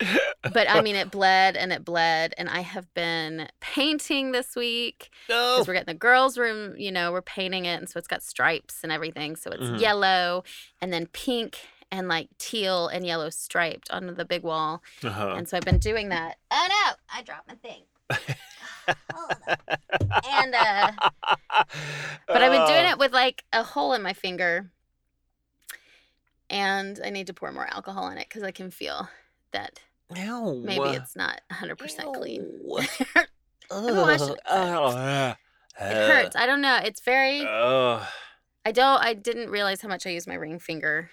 but 0.42 0.70
I 0.70 0.80
mean, 0.80 0.96
it 0.96 1.10
bled 1.10 1.54
and 1.54 1.70
it 1.70 1.84
bled. 1.84 2.32
And 2.38 2.48
I 2.48 2.60
have 2.60 2.92
been 2.94 3.48
painting 3.60 4.32
this 4.32 4.56
week 4.56 5.10
no. 5.28 5.56
because 5.56 5.68
we're 5.68 5.74
getting 5.74 5.92
the 5.92 5.98
girls' 5.98 6.38
room. 6.38 6.74
You 6.78 6.90
know, 6.90 7.12
we're 7.12 7.20
painting 7.20 7.66
it, 7.66 7.74
and 7.78 7.86
so 7.90 7.98
it's 7.98 8.08
got 8.08 8.22
stripes 8.22 8.80
and 8.84 8.90
everything. 8.90 9.36
So 9.36 9.50
it's 9.50 9.64
Mhm. 9.64 9.80
yellow 9.80 10.44
and 10.80 10.94
then 10.94 11.08
pink 11.08 11.58
and 11.92 12.08
like 12.08 12.28
teal 12.38 12.88
and 12.88 13.04
yellow 13.06 13.28
striped 13.28 13.90
on 13.90 14.06
the 14.14 14.24
big 14.24 14.42
wall. 14.42 14.82
Uh-huh. 15.02 15.34
And 15.36 15.46
so 15.46 15.58
I've 15.58 15.62
been 15.64 15.78
doing 15.78 16.08
that. 16.08 16.38
Oh 16.50 16.66
no, 16.68 16.92
I 17.14 17.22
dropped 17.22 17.48
my 17.48 17.54
thing. 17.56 17.82
And 18.86 20.54
uh 20.54 20.90
but 22.26 22.42
I've 22.42 22.52
been 22.52 22.66
doing 22.66 22.86
Oh. 22.86 22.90
it 22.90 22.98
with 22.98 23.12
like 23.12 23.44
a 23.52 23.62
hole 23.62 23.92
in 23.94 24.02
my 24.02 24.12
finger. 24.12 24.70
And 26.50 27.00
I 27.04 27.10
need 27.10 27.26
to 27.28 27.34
pour 27.34 27.50
more 27.52 27.66
alcohol 27.66 28.08
in 28.10 28.18
it 28.18 28.28
because 28.28 28.42
I 28.42 28.50
can 28.50 28.70
feel 28.70 29.08
that 29.52 29.80
Ew. 30.14 30.62
maybe 30.64 30.90
it's 30.90 31.16
not 31.16 31.40
100% 31.50 32.12
clean. 32.14 32.42
Ew. 32.42 32.80
gonna 33.70 33.94
wash 33.94 34.20
it. 34.20 35.36
It 35.80 36.10
hurts. 36.10 36.36
I 36.36 36.46
don't 36.46 36.60
know. 36.60 36.78
It's 36.84 37.00
very. 37.00 37.40
Ugh. 37.46 38.06
I 38.66 38.72
don't. 38.72 39.02
I 39.02 39.14
didn't 39.14 39.50
realize 39.50 39.80
how 39.80 39.88
much 39.88 40.06
I 40.06 40.10
use 40.10 40.26
my 40.26 40.34
ring 40.34 40.58
finger. 40.58 41.10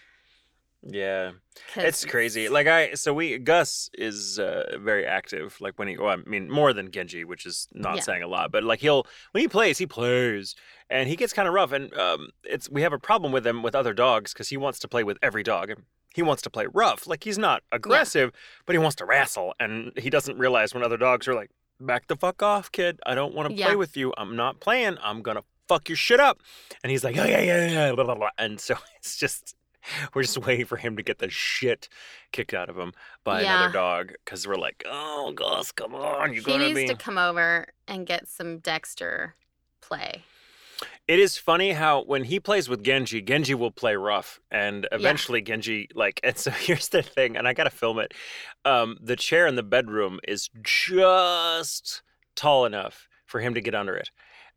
Yeah. 0.84 1.32
It's 1.75 2.05
crazy. 2.05 2.49
Like 2.49 2.67
I, 2.67 2.93
so 2.95 3.13
we 3.13 3.38
Gus 3.38 3.89
is 3.93 4.39
uh, 4.39 4.77
very 4.79 5.05
active. 5.05 5.57
Like 5.61 5.77
when 5.77 5.88
he, 5.88 5.97
well, 5.97 6.09
I 6.09 6.29
mean, 6.29 6.49
more 6.49 6.73
than 6.73 6.89
Genji, 6.91 7.23
which 7.23 7.45
is 7.45 7.67
not 7.73 7.97
Yeah. 7.97 8.01
saying 8.01 8.23
a 8.23 8.27
lot. 8.27 8.51
But 8.51 8.63
like 8.63 8.79
he'll 8.79 9.05
when 9.32 9.41
he 9.41 9.47
plays, 9.47 9.77
he 9.77 9.86
plays, 9.86 10.55
and 10.89 11.07
he 11.07 11.15
gets 11.15 11.34
kind 11.34 11.47
of 11.47 11.53
rough. 11.53 11.71
And 11.71 11.93
um, 11.95 12.29
it's 12.43 12.69
we 12.69 12.82
have 12.82 12.93
a 12.93 12.99
problem 12.99 13.32
with 13.32 13.45
him 13.45 13.61
with 13.61 13.75
other 13.75 13.93
dogs 13.93 14.34
because 14.34 14.49
he 14.49 14.57
wants 14.57 14.79
to 14.79 14.88
play 14.88 15.03
with 15.03 15.17
every 15.21 15.43
dog. 15.43 15.71
He 16.15 16.21
wants 16.23 16.41
to 16.43 16.49
play 16.49 16.65
rough. 16.73 17.05
Like 17.07 17.23
he's 17.23 17.38
not 17.38 17.61
aggressive, 17.71 18.32
but 18.65 18.73
he 18.73 18.79
wants 18.79 18.95
to 18.97 19.05
wrestle, 19.05 19.53
and 19.59 19.91
he 19.97 20.09
doesn't 20.09 20.38
realize 20.38 20.73
when 20.73 20.84
other 20.84 20.97
dogs 20.97 21.27
are 21.27 21.36
like, 21.36 21.51
"Back 21.79 22.07
the 22.07 22.15
fuck 22.15 22.41
off, 22.41 22.71
kid. 22.71 22.99
I 23.05 23.13
don't 23.15 23.36
want 23.36 23.49
to 23.49 23.55
Yeah. 23.55 23.67
play 23.67 23.75
with 23.75 23.95
you. 23.95 24.13
I'm 24.17 24.36
not 24.36 24.59
playing. 24.59 24.97
I'm 25.03 25.21
gonna 25.21 25.43
fuck 25.67 25.88
your 25.89 25.95
shit 25.95 26.19
up." 26.19 26.39
And 26.84 26.89
he's 26.91 27.03
like, 27.03 27.17
"Oh 27.17 27.23
yeah, 27.23 27.41
yeah, 27.41 27.67
yeah." 27.69 27.91
Blah, 27.93 28.03
blah, 28.05 28.15
blah. 28.15 28.29
And 28.39 28.59
so 28.59 28.75
it's 28.97 29.15
just 29.17 29.55
we're 30.13 30.21
just 30.23 30.38
waiting 30.38 30.65
for 30.65 30.77
him 30.77 30.95
to 30.97 31.03
get 31.03 31.19
the 31.19 31.29
shit 31.29 31.89
kicked 32.32 32.53
out 32.53 32.69
of 32.69 32.77
him 32.77 32.93
by 33.23 33.41
Yeah. 33.41 33.55
another 33.57 33.73
dog 33.73 34.13
because 34.25 34.47
we're 34.47 34.55
like, 34.55 34.84
oh, 34.89 35.32
Gus, 35.34 35.71
come 35.71 35.95
on, 35.95 36.34
you're 36.34 36.43
he 36.43 36.51
gonna 36.51 36.65
needs 36.67 36.79
be. 36.79 36.88
to 36.88 36.95
come 36.95 37.17
over 37.17 37.67
and 37.88 38.05
get 38.05 38.27
some 38.27 38.59
Dexter 38.59 39.36
play. 39.82 40.23
It 41.07 41.19
is 41.19 41.38
funny 41.38 41.73
how 41.73 42.03
when 42.03 42.23
he 42.23 42.39
plays 42.39 42.67
with 42.69 42.84
Genji, 42.84 43.21
Genji 43.21 43.53
will 43.53 43.69
play 43.71 43.95
rough, 43.95 44.39
and 44.49 44.88
eventually 44.91 45.41
Genji 45.41 45.88
like. 45.93 46.19
And 46.23 46.38
so 46.38 46.49
here's 46.51 46.88
the 46.89 47.01
thing, 47.03 47.36
and 47.38 47.47
I 47.47 47.53
gotta 47.53 47.69
film 47.69 47.99
it. 47.99 48.13
Um, 48.65 48.97
the 49.01 49.15
chair 49.15 49.45
in 49.45 49.55
the 49.55 49.63
bedroom 49.63 50.19
is 50.27 50.49
just 50.63 52.01
tall 52.36 52.65
enough 52.65 53.07
for 53.25 53.39
him 53.41 53.53
to 53.53 53.61
get 53.61 53.75
under 53.75 53.95
it. 53.95 54.09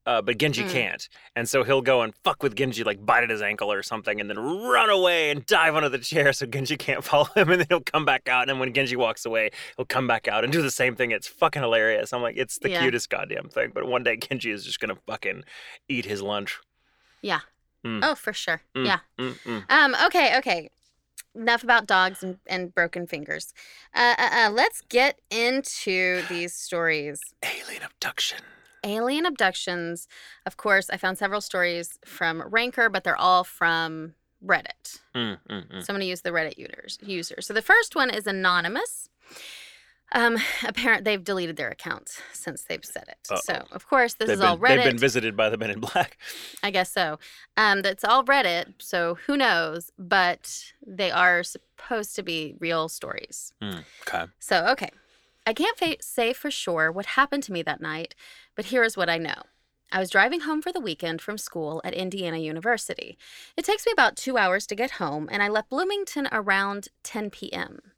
Uh, 0.07 0.21
but 0.21 0.37
Genji 0.37 0.65
Mm. 0.65 0.71
can't. 0.71 1.09
And 1.35 1.49
so 1.49 1.65
he'll 1.65 1.81
go 1.81 2.03
and 2.03 2.15
fuck 2.25 2.43
with 2.43 2.55
Genji, 2.55 2.85
like 2.85 3.05
bite 3.07 3.23
at 3.25 3.31
his 3.31 3.41
ankle 3.41 3.73
or 3.73 3.83
something, 3.83 4.21
and 4.21 4.29
then 4.29 4.39
run 4.39 4.91
away 4.91 5.31
and 5.31 5.47
dive 5.47 5.75
under 5.75 5.89
the 5.89 5.99
chair 5.99 6.33
so 6.35 6.45
Genji 6.45 6.77
can't 6.77 7.03
follow 7.11 7.25
him. 7.35 7.49
And 7.51 7.61
then 7.61 7.67
he'll 7.71 7.81
come 7.81 8.05
back 8.05 8.29
out. 8.29 8.51
And 8.51 8.61
when 8.61 8.73
Genji 8.75 8.97
walks 8.97 9.25
away, 9.25 9.51
he'll 9.77 9.87
come 9.87 10.07
back 10.07 10.29
out 10.29 10.45
and 10.45 10.53
do 10.53 10.61
the 10.61 10.71
same 10.71 10.95
thing. 10.95 11.11
It's 11.11 11.27
fucking 11.27 11.63
hilarious. 11.63 12.13
I'm 12.13 12.21
like, 12.23 12.37
it's 12.37 12.59
the 12.59 12.69
Yeah. 12.71 12.83
cutest 12.83 13.09
goddamn 13.09 13.49
thing. 13.49 13.71
But 13.75 13.87
one 13.87 14.03
day 14.03 14.17
Genji 14.17 14.51
is 14.51 14.65
just 14.65 14.79
going 14.79 14.95
to 14.95 15.01
fucking 15.07 15.45
eat 15.89 16.05
his 16.05 16.21
lunch. 16.21 16.59
Yeah. 17.23 17.41
Mm. 17.85 18.01
Oh, 18.03 18.15
for 18.15 18.33
sure. 18.35 18.61
Mm. 18.75 18.87
Yeah. 18.87 18.99
Mm-mm. 19.19 19.65
Um. 19.71 19.95
Okay. 20.07 20.37
Okay. 20.39 20.71
Enough 21.35 21.65
about 21.65 21.87
dogs 21.87 22.23
and, 22.23 22.39
and 22.47 22.75
broken 22.75 23.07
fingers. 23.07 23.53
Uh, 23.95 24.15
uh, 24.19 24.29
uh. 24.33 24.51
Let's 24.51 24.83
get 24.83 25.19
into 25.31 26.23
these 26.29 26.55
stories. 26.55 27.21
Alien 27.43 27.83
abduction. 27.83 28.39
Alien 28.85 29.27
abductions. 29.27 30.07
Of 30.47 30.57
course, 30.57 30.91
I 30.91 30.97
found 30.97 31.19
several 31.19 31.41
stories 31.41 31.99
from 32.05 32.43
Ranker, 32.49 32.89
but 32.89 33.03
they're 33.03 33.17
all 33.21 33.43
from 33.43 34.15
Reddit. 34.45 35.01
Mm, 35.15 35.39
mm, 35.51 35.69
mm. 35.69 35.71
So 35.71 35.77
I'm 35.89 35.95
going 35.95 36.01
to 36.01 36.07
use 36.07 36.21
the 36.21 36.31
Reddit 36.31 36.59
users. 36.59 36.99
User. 37.03 37.41
So 37.41 37.55
the 37.55 37.63
first 37.63 37.97
one 37.97 38.11
is 38.11 38.27
anonymous. 38.27 39.09
Um, 40.13 40.37
apparent 40.63 41.05
they've 41.05 41.25
deleted 41.25 41.57
their 41.57 41.71
account 41.71 42.21
since 42.33 42.63
they've 42.65 42.85
said 42.85 43.05
it. 43.09 43.17
So 43.25 43.55
Uh-oh. 43.55 43.67
of 43.73 43.89
course 43.89 44.15
this 44.15 44.29
They've 44.29 44.35
is 44.35 44.41
been, 44.41 44.49
all 44.49 44.59
Reddit. 44.59 44.69
they've 44.77 44.85
been 44.85 44.99
visited 44.99 45.37
by 45.37 45.49
the 45.49 45.57
men 45.57 45.71
in 45.71 45.81
black. 45.81 46.19
I 46.63 46.71
guess 46.71 46.93
so. 46.93 47.19
Um, 47.57 47.83
that's 47.83 48.05
all 48.05 48.23
Reddit, 48.23 48.75
so 48.79 49.17
who 49.27 49.37
knows? 49.37 49.91
But 49.99 50.73
they 50.87 51.11
are 51.11 51.43
supposed 51.43 52.15
to 52.17 52.23
be 52.23 52.55
real 52.61 52.89
stories. 52.89 53.55
Mm, 53.61 53.83
okay. 54.07 54.27
So, 54.39 54.67
okay. 54.67 54.91
I 55.47 55.53
can't 55.53 55.79
fa- 55.79 55.97
say 56.01 56.33
for 56.33 56.51
sure 56.51 56.91
what 56.91 57.07
happened 57.07 57.43
to 57.45 57.53
me 57.53 57.63
that 57.63 57.83
night, 57.83 58.15
but 58.55 58.67
here 58.67 58.83
is 58.83 58.97
what 58.97 59.11
I 59.11 59.19
know. 59.19 59.43
I 59.93 59.99
was 60.01 60.11
driving 60.11 60.41
home 60.41 60.63
for 60.63 60.73
the 60.73 60.81
weekend 60.81 61.21
from 61.21 61.37
school 61.37 61.83
at 61.85 61.93
Indiana 61.93 62.39
University. 62.39 63.19
It 63.57 63.65
takes 63.65 63.85
me 63.85 63.93
about 63.93 64.17
two 64.17 64.39
hours 64.39 64.67
to 64.69 64.75
get 64.75 64.93
home, 64.93 65.29
and 65.31 65.43
I 65.43 65.49
left 65.49 65.69
Bloomington 65.69 66.29
around 66.33 66.89
10 67.03 67.31
p.m. 67.31 67.93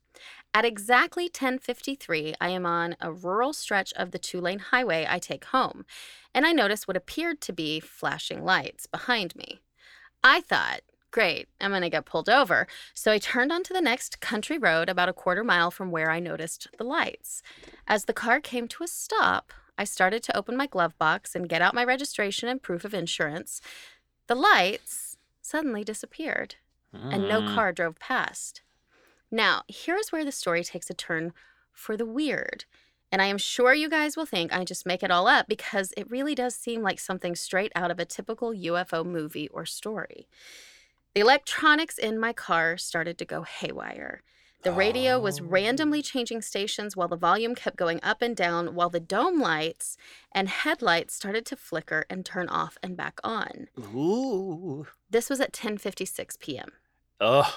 At 0.52 0.64
exactly 0.64 1.28
10:53, 1.28 2.34
I 2.40 2.48
am 2.48 2.66
on 2.66 2.96
a 3.00 3.12
rural 3.12 3.52
stretch 3.52 3.92
of 3.92 4.10
the 4.10 4.18
two-lane 4.18 4.58
highway 4.58 5.06
I 5.08 5.18
take 5.18 5.44
home, 5.46 5.86
and 6.34 6.44
I 6.44 6.52
notice 6.52 6.88
what 6.88 6.96
appeared 6.96 7.40
to 7.42 7.52
be 7.52 7.78
flashing 7.78 8.44
lights 8.44 8.86
behind 8.86 9.36
me. 9.36 9.60
I 10.24 10.40
thought, 10.40 10.80
great, 11.10 11.48
I'm 11.60 11.70
going 11.70 11.82
to 11.82 11.90
get 11.90 12.04
pulled 12.04 12.28
over. 12.28 12.66
So 12.94 13.10
I 13.12 13.18
turned 13.18 13.52
onto 13.52 13.72
the 13.72 13.80
next 13.80 14.20
country 14.20 14.58
road 14.58 14.88
about 14.88 15.08
a 15.08 15.12
quarter 15.14 15.44
mile 15.44 15.70
from 15.70 15.90
where 15.90 16.10
I 16.10 16.20
noticed 16.20 16.68
the 16.78 16.84
lights. 16.84 17.42
As 17.86 18.04
the 18.04 18.12
car 18.12 18.40
came 18.40 18.68
to 18.68 18.84
a 18.84 18.88
stop, 18.88 19.52
I 19.78 19.84
started 19.84 20.22
to 20.24 20.36
open 20.36 20.56
my 20.56 20.66
glove 20.66 20.96
box 20.98 21.34
and 21.34 21.48
get 21.48 21.62
out 21.62 21.74
my 21.74 21.84
registration 21.84 22.48
and 22.48 22.62
proof 22.62 22.84
of 22.84 22.94
insurance. 22.94 23.60
The 24.26 24.34
lights 24.34 25.16
suddenly 25.42 25.84
disappeared 25.84 26.56
and 26.92 27.28
no 27.28 27.40
Mm. 27.42 27.54
car 27.54 27.72
drove 27.72 27.98
past. 27.98 28.62
Now, 29.30 29.62
here 29.68 29.96
is 29.96 30.10
where 30.12 30.24
the 30.24 30.32
story 30.32 30.64
takes 30.64 30.88
a 30.88 30.94
turn 30.94 31.32
for 31.72 31.96
the 31.96 32.06
weird. 32.06 32.64
And 33.12 33.22
I 33.22 33.26
am 33.26 33.38
sure 33.38 33.72
you 33.72 33.88
guys 33.88 34.16
will 34.16 34.26
think 34.26 34.52
I 34.52 34.64
just 34.64 34.86
make 34.86 35.02
it 35.02 35.10
all 35.10 35.28
up 35.28 35.46
because 35.46 35.92
it 35.96 36.10
really 36.10 36.34
does 36.34 36.54
seem 36.54 36.82
like 36.82 36.98
something 36.98 37.36
straight 37.36 37.70
out 37.76 37.90
of 37.90 37.98
a 38.00 38.04
typical 38.04 38.52
UFO 38.52 39.04
movie 39.04 39.48
or 39.48 39.64
story. 39.64 40.26
The 41.16 41.22
electronics 41.22 41.96
in 41.96 42.20
my 42.20 42.34
car 42.34 42.76
started 42.76 43.16
to 43.16 43.24
go 43.24 43.40
haywire. 43.40 44.20
The 44.64 44.70
radio 44.70 45.18
was 45.18 45.40
Oh. 45.40 45.44
randomly 45.44 46.02
changing 46.02 46.42
stations 46.42 46.94
while 46.94 47.08
the 47.08 47.16
volume 47.16 47.54
kept 47.54 47.78
going 47.78 48.00
up 48.02 48.20
and 48.20 48.36
down, 48.36 48.74
while 48.74 48.90
the 48.90 49.00
dome 49.00 49.40
lights 49.40 49.96
and 50.32 50.46
headlights 50.46 51.14
started 51.14 51.46
to 51.46 51.56
flicker 51.56 52.04
and 52.10 52.26
turn 52.26 52.50
off 52.50 52.76
and 52.82 52.98
back 52.98 53.18
on. 53.24 53.68
Ooh. 53.78 54.88
This 55.08 55.30
was 55.30 55.40
at 55.40 55.54
10:56 55.54 56.36
p.m. 56.38 56.72
Ugh. 57.18 57.50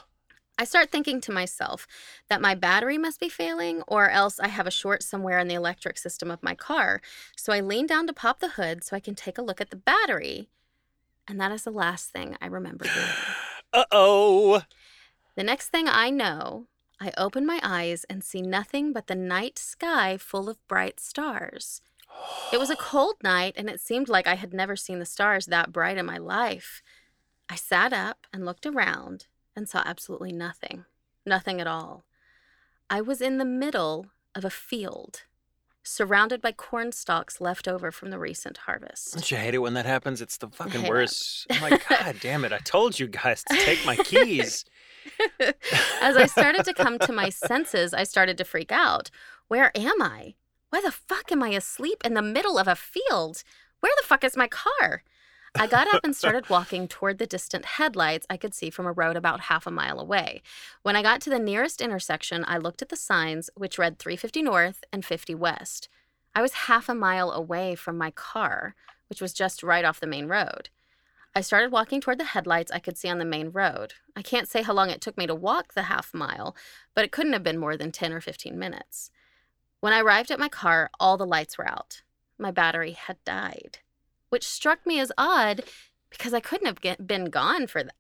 I 0.57 0.64
start 0.64 0.89
thinking 0.89 1.20
to 1.20 1.34
myself 1.34 1.86
that 2.30 2.39
my 2.39 2.55
battery 2.55 2.97
must 2.97 3.20
be 3.20 3.28
failing, 3.28 3.82
or 3.89 4.10
else 4.10 4.39
I 4.39 4.47
have 4.47 4.68
a 4.68 4.72
short 4.72 5.03
somewhere 5.03 5.38
in 5.38 5.49
the 5.49 5.55
electric 5.55 5.97
system 5.97 6.32
of 6.32 6.41
my 6.41 6.55
car. 6.55 7.01
So 7.36 7.51
I 7.51 7.60
lean 7.60 7.88
down 7.88 8.07
to 8.07 8.14
pop 8.14 8.39
the 8.39 8.51
hood 8.51 8.86
so 8.86 8.95
I 8.95 9.01
can 9.01 9.16
take 9.16 9.38
a 9.38 9.41
look 9.41 9.60
at 9.60 9.70
the 9.70 9.76
battery. 9.76 10.47
And 11.28 11.39
that 11.41 11.51
is 11.51 11.64
the 11.64 11.72
last 11.72 12.10
thing 12.10 12.38
I 12.41 12.47
remember 12.47 12.86
doing. 12.86 13.05
Uh 13.72 13.86
oh. 13.91 14.63
The 15.36 15.43
next 15.43 15.70
thing 15.70 15.88
I 15.88 16.09
know, 16.09 16.67
I 16.99 17.11
open 17.17 17.45
my 17.45 17.59
eyes 17.63 18.03
and 18.09 18.24
see 18.24 18.41
nothing 18.41 18.91
but 18.91 19.07
the 19.07 19.15
night 19.15 19.57
sky 19.59 20.17
full 20.17 20.49
of 20.49 20.67
bright 20.67 20.99
stars. 20.99 21.82
It 22.51 22.59
was 22.59 22.70
a 22.70 22.76
cold 22.80 23.15
night, 23.24 23.53
and 23.55 23.70
it 23.70 23.80
seemed 23.80 24.09
like 24.09 24.28
I 24.28 24.36
had 24.36 24.53
never 24.53 24.76
seen 24.76 24.99
the 24.99 25.05
stars 25.05 25.45
that 25.45 25.72
bright 25.72 25.97
in 25.97 26.05
my 26.05 26.17
life. 26.17 26.82
I 27.47 27.55
sat 27.55 27.93
up 27.93 28.28
and 28.34 28.45
looked 28.45 28.65
around 28.65 29.28
and 29.55 29.70
saw 29.70 29.84
absolutely 29.86 30.32
nothing. 30.32 30.86
Nothing 31.26 31.61
at 31.61 31.67
all. 31.67 32.03
I 32.89 33.01
was 33.01 33.22
in 33.22 33.38
the 33.38 33.45
middle 33.45 34.07
of 34.36 34.43
a 34.43 34.49
field, 34.49 35.24
surrounded 35.84 36.41
by 36.41 36.51
corn 36.51 36.91
stalks 36.91 37.39
left 37.39 37.67
over 37.67 37.91
from 37.91 38.09
the 38.09 38.19
recent 38.19 38.57
harvest. 38.57 39.13
Don't 39.13 39.32
you 39.32 39.38
hate 39.38 39.53
it 39.53 39.59
when 39.59 39.73
that 39.73 39.86
happens? 39.86 40.21
It's 40.21 40.38
the 40.38 40.49
fucking 40.49 40.88
worst. 40.88 41.47
I'm 41.49 41.61
like, 41.61 41.88
God 41.88 42.15
damn 42.21 42.45
it! 42.45 42.53
I 42.53 42.59
told 42.59 42.99
you 42.99 43.07
guys 43.07 43.43
to 43.45 43.55
take 43.57 43.86
my 43.86 43.95
keys. 43.95 44.65
As 46.01 46.15
I 46.17 46.25
started 46.25 46.65
to 46.65 46.73
come 46.73 46.99
to 46.99 47.13
my 47.13 47.30
senses, 47.30 47.93
I 47.93 48.03
started 48.03 48.38
to 48.38 48.43
freak 48.43 48.71
out. 48.71 49.09
Where 49.47 49.71
am 49.75 50.01
I? 50.01 50.36
Why 50.69 50.82
the 50.82 50.91
fuck 50.91 51.32
am 51.32 51.41
I 51.41 51.49
asleep 51.49 52.03
in 52.05 52.13
the 52.13 52.21
middle 52.21 52.57
of 52.57 52.67
a 52.67 52.75
field? 52.75 53.43
Where 53.80 53.93
the 53.99 54.07
fuck 54.07 54.23
is 54.23 54.38
my 54.38 54.47
car? 54.47 55.03
I 55.56 55.68
got 55.68 55.93
up 55.93 56.04
and 56.04 56.16
started 56.16 56.50
walking 56.50 56.88
toward 56.88 57.18
the 57.18 57.26
distant 57.26 57.66
headlights 57.66 58.28
I 58.30 58.38
could 58.38 58.54
see 58.54 58.70
from 58.70 58.86
a 58.86 58.91
road 58.91 59.16
about 59.16 59.41
half 59.41 59.66
a 59.66 59.72
mile 59.72 60.00
away. 60.00 60.41
When 60.84 60.95
I 60.95 61.02
got 61.02 61.22
to 61.22 61.30
the 61.30 61.39
nearest 61.39 61.82
intersection, 61.82 62.45
I 62.47 62.58
looked 62.58 62.82
at 62.82 62.89
the 62.89 62.95
signs, 62.95 63.50
which 63.56 63.78
read 63.80 63.97
350 63.97 64.43
North 64.43 64.84
and 64.93 65.04
50 65.04 65.36
West. 65.36 65.89
I 66.36 66.41
was 66.41 66.54
half 66.54 66.88
a 66.88 66.95
mile 66.95 67.32
away 67.32 67.76
from 67.76 67.97
my 67.97 68.12
car, 68.12 68.76
which 69.10 69.22
was 69.22 69.34
just 69.34 69.64
right 69.64 69.84
off 69.86 70.00
the 70.00 70.08
main 70.08 70.28
road. 70.28 70.70
I 71.36 71.41
started 71.41 71.72
walking 71.72 72.02
toward 72.02 72.20
the 72.20 72.26
headlights 72.26 72.72
I 72.72 72.80
could 72.80 72.97
see 72.97 73.10
on 73.10 73.20
the 73.20 73.26
main 73.26 73.50
road. 73.50 73.93
I 74.16 74.22
can't 74.22 74.47
say 74.47 74.62
how 74.62 74.74
long 74.74 74.89
it 74.89 75.02
took 75.02 75.18
me 75.18 75.28
to 75.28 75.36
walk 75.36 75.74
the 75.74 75.84
half 75.84 76.14
mile, 76.14 76.56
but 76.93 77.06
it 77.06 77.12
couldn't 77.12 77.34
have 77.34 77.43
been 77.43 77.60
more 77.60 77.78
than 77.78 77.91
10 77.91 78.14
or 78.14 78.22
15 78.22 78.58
minutes. 78.58 79.12
When 79.80 79.93
I 79.93 80.02
arrived 80.02 80.32
at 80.32 80.39
my 80.39 80.50
car, 80.50 80.89
all 81.00 81.18
the 81.18 81.26
lights 81.26 81.58
were 81.58 81.68
out. 81.68 82.02
My 82.38 82.52
battery 82.52 82.91
had 82.91 83.24
died 83.24 83.80
which 84.30 84.47
struck 84.47 84.86
me 84.86 84.99
as 84.99 85.11
odd 85.17 85.63
because 86.09 86.34
I 86.34 86.39
couldn't 86.39 86.67
have 86.67 86.82
get, 86.82 87.05
been 87.05 87.25
gone 87.25 87.67
for 87.67 87.84
th- 87.84 87.91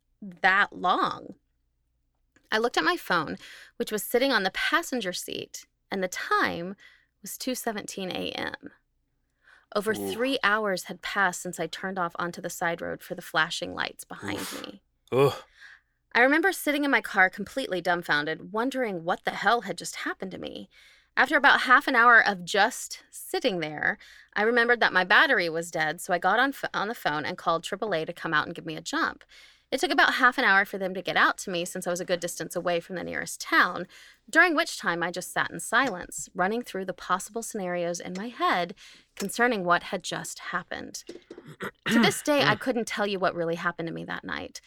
that 0.41 0.73
long. 0.73 1.35
I 2.51 2.57
looked 2.57 2.77
at 2.77 2.83
my 2.83 2.97
phone, 2.97 3.37
which 3.77 3.91
was 3.91 4.03
sitting 4.03 4.31
on 4.31 4.43
the 4.43 4.51
passenger 4.51 5.13
seat, 5.13 5.65
and 5.91 6.01
the 6.03 6.07
time 6.07 6.75
was 7.21 7.37
2:17 7.37 8.11
a.m. 8.11 8.71
Over 9.75 9.91
Ooh. 9.91 10.11
3 10.11 10.39
hours 10.43 10.85
had 10.85 11.03
passed 11.03 11.41
since 11.41 11.59
I 11.59 11.67
turned 11.67 11.99
off 11.99 12.15
onto 12.17 12.41
the 12.41 12.49
side 12.49 12.81
road 12.81 13.03
for 13.03 13.13
the 13.13 13.21
flashing 13.21 13.75
lights 13.75 14.03
behind 14.03 14.39
Oof. 14.39 14.65
me. 14.65 14.81
Ugh. 15.11 15.33
I 16.13 16.21
remember 16.21 16.51
sitting 16.51 16.83
in 16.83 16.91
my 16.91 17.01
car 17.01 17.29
completely 17.29 17.81
dumbfounded, 17.81 18.51
wondering 18.51 19.03
what 19.03 19.25
the 19.25 19.31
hell 19.31 19.61
had 19.61 19.77
just 19.77 19.97
happened 19.97 20.31
to 20.31 20.39
me. 20.39 20.69
After 21.19 21.35
about 21.35 21.63
half 21.63 21.89
an 21.89 21.97
hour 21.97 22.25
of 22.25 22.45
just 22.45 23.03
sitting 23.11 23.59
there, 23.59 23.97
I 24.37 24.43
remembered 24.43 24.79
that 24.79 24.93
my 24.93 25.03
battery 25.03 25.49
was 25.49 25.69
dead, 25.69 25.99
so 25.99 26.13
I 26.13 26.17
got 26.17 26.39
on, 26.39 26.53
on 26.73 26.87
the 26.87 26.95
phone 26.95 27.25
and 27.25 27.37
called 27.37 27.65
AAA 27.65 28.05
to 28.05 28.13
come 28.13 28.33
out 28.33 28.45
and 28.45 28.55
give 28.55 28.65
me 28.65 28.77
a 28.77 28.81
jump. 28.81 29.25
It 29.69 29.81
took 29.81 29.91
about 29.91 30.13
half 30.13 30.37
an 30.37 30.45
hour 30.45 30.63
for 30.63 30.77
them 30.77 30.93
to 30.93 31.01
get 31.01 31.17
out 31.17 31.37
to 31.39 31.49
me 31.49 31.65
since 31.65 31.85
I 31.85 31.89
was 31.89 31.99
a 31.99 32.05
good 32.05 32.21
distance 32.21 32.55
away 32.55 32.79
from 32.79 32.95
the 32.95 33.03
nearest 33.03 33.41
town, 33.41 33.85
during 34.29 34.55
which 34.55 34.79
time 34.79 35.03
I 35.03 35.11
just 35.11 35.33
sat 35.33 35.51
in 35.51 35.59
silence, 35.59 36.29
running 36.33 36.61
through 36.61 36.85
the 36.85 36.93
possible 36.93 37.43
scenarios 37.43 37.99
in 37.99 38.13
my 38.15 38.29
head 38.29 38.73
concerning 39.17 39.65
what 39.65 39.83
had 39.83 40.03
just 40.03 40.39
happened. 40.39 41.03
to 41.87 41.99
this 41.99 42.21
day, 42.21 42.43
I 42.43 42.55
couldn't 42.55 42.87
tell 42.87 43.05
you 43.05 43.19
what 43.19 43.35
really 43.35 43.55
happened 43.55 43.89
to 43.89 43.93
me 43.93 44.05
that 44.05 44.23
night. 44.23 44.61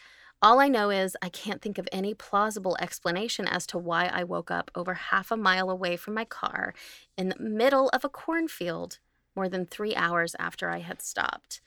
All 0.44 0.58
I 0.58 0.66
know 0.66 0.90
is 0.90 1.16
I 1.22 1.28
can't 1.28 1.62
think 1.62 1.78
of 1.78 1.88
any 1.92 2.14
plausible 2.14 2.76
explanation 2.80 3.46
as 3.46 3.64
to 3.68 3.78
why 3.78 4.06
I 4.06 4.24
woke 4.24 4.50
up 4.50 4.72
over 4.74 4.94
half 4.94 5.30
a 5.30 5.36
mile 5.36 5.70
away 5.70 5.96
from 5.96 6.14
my 6.14 6.24
car 6.24 6.74
in 7.16 7.28
the 7.28 7.38
middle 7.38 7.88
of 7.90 8.04
a 8.04 8.08
cornfield 8.08 8.98
more 9.36 9.48
than 9.48 9.66
three 9.66 9.94
hours 9.94 10.34
after 10.40 10.68
I 10.68 10.78
had 10.80 11.00
stopped. 11.00 11.60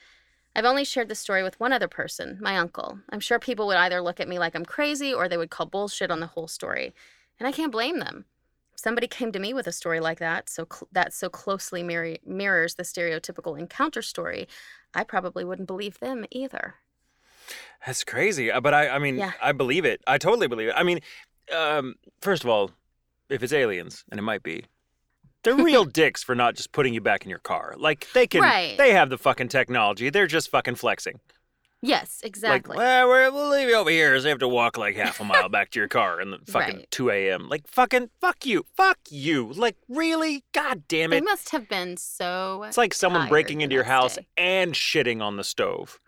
I've 0.54 0.66
only 0.66 0.84
shared 0.84 1.08
the 1.08 1.16
story 1.16 1.42
with 1.42 1.58
one 1.58 1.72
other 1.72 1.88
person, 1.88 2.38
my 2.42 2.58
uncle. 2.58 3.00
I'm 3.10 3.22
sure 3.22 3.40
people 3.40 3.66
would 3.68 3.78
either 3.78 4.02
look 4.02 4.20
at 4.20 4.28
me 4.28 4.40
like 4.40 4.56
I'm 4.56 4.66
crazy 4.66 5.14
or 5.14 5.30
they 5.30 5.38
would 5.38 5.50
call 5.50 5.68
bullshit 5.68 6.12
on 6.12 6.20
the 6.20 6.28
whole 6.28 6.50
story. 6.50 6.94
And 7.40 7.48
I 7.48 7.54
can't 7.54 7.72
blame 7.72 8.00
them. 8.00 8.26
If 8.74 8.82
somebody 8.82 9.08
came 9.08 9.32
to 9.32 9.40
me 9.40 9.54
with 9.54 9.68
a 9.68 9.72
story 9.72 10.02
like 10.02 10.20
that, 10.20 10.50
so 10.50 10.68
cl- 10.70 10.90
that 10.92 11.14
so 11.14 11.30
closely 11.30 11.82
mir- 11.82 12.18
mirrors 12.26 12.76
the 12.76 12.84
stereotypical 12.84 13.58
encounter 13.58 14.02
story, 14.02 14.50
I 14.94 15.06
probably 15.06 15.46
wouldn't 15.46 15.68
believe 15.68 16.00
them 16.00 16.26
either. 16.30 16.76
That's 17.86 18.04
crazy. 18.04 18.52
Uh, 18.52 18.62
but 18.62 18.74
I, 18.74 18.90
I 18.90 19.00
mean, 19.00 19.18
yeah. 19.18 19.34
I 19.42 19.52
believe 19.52 19.86
it. 19.86 20.02
I 20.08 20.18
totally 20.18 20.48
believe 20.48 20.70
it. 20.70 20.74
I 20.76 20.84
mean, 20.84 21.00
um, 21.56 21.96
first 22.22 22.44
of 22.44 22.50
all, 22.50 22.72
if 23.30 23.44
it's 23.44 23.54
aliens, 23.54 24.04
and 24.10 24.20
it 24.20 24.24
might 24.24 24.44
be, 24.44 24.66
they're 25.44 25.56
real 25.56 25.86
dicks 26.02 26.24
for 26.24 26.36
not 26.36 26.56
just 26.56 26.72
putting 26.72 26.94
you 26.94 27.02
back 27.02 27.24
in 27.24 27.30
your 27.30 27.40
car. 27.40 27.76
Like 27.78 28.08
they 28.14 28.28
can, 28.28 28.42
right. 28.42 28.78
they 28.78 28.92
have 28.92 29.10
the 29.10 29.18
fucking 29.18 29.50
technology. 29.50 30.10
They're 30.10 30.28
just 30.28 30.50
fucking 30.50 30.76
flexing. 30.76 31.20
Yes, 31.82 32.22
exactly. 32.24 32.76
Like, 32.76 33.08
well, 33.08 33.32
we'll 33.32 33.50
leave 33.50 33.70
you 33.70 33.76
over 33.76 33.92
here. 33.92 34.18
So 34.20 34.24
you 34.24 34.30
have 34.30 34.40
to 34.40 34.48
walk 34.48 34.78
like 34.78 34.96
half 34.96 35.20
a 35.20 35.24
mile 35.24 35.50
back 35.50 35.70
to 35.72 35.80
your 35.80 35.88
car 35.88 36.20
in 36.20 36.32
the 36.32 36.40
fucking 36.48 36.78
right. 36.78 36.92
2 36.92 37.12
a.m. 37.12 37.48
Like, 37.48 37.68
fucking, 37.68 38.10
fuck 38.20 38.44
you. 38.44 38.66
Fuck 38.76 38.98
you. 39.12 39.54
Like, 39.54 39.76
really? 39.88 40.44
God 40.52 40.88
damn 40.88 41.14
it. 41.14 41.18
They 41.18 41.22
must 41.22 41.50
have 41.52 41.70
been 41.70 41.98
so. 41.98 42.64
It's 42.64 42.78
like 42.78 42.94
someone 42.96 43.30
breaking 43.30 43.62
into 43.62 43.76
your 43.76 43.84
house 43.84 44.16
day. 44.16 44.26
and 44.36 44.74
shitting 44.74 45.22
on 45.22 45.38
the 45.38 45.44
stove. 45.44 46.00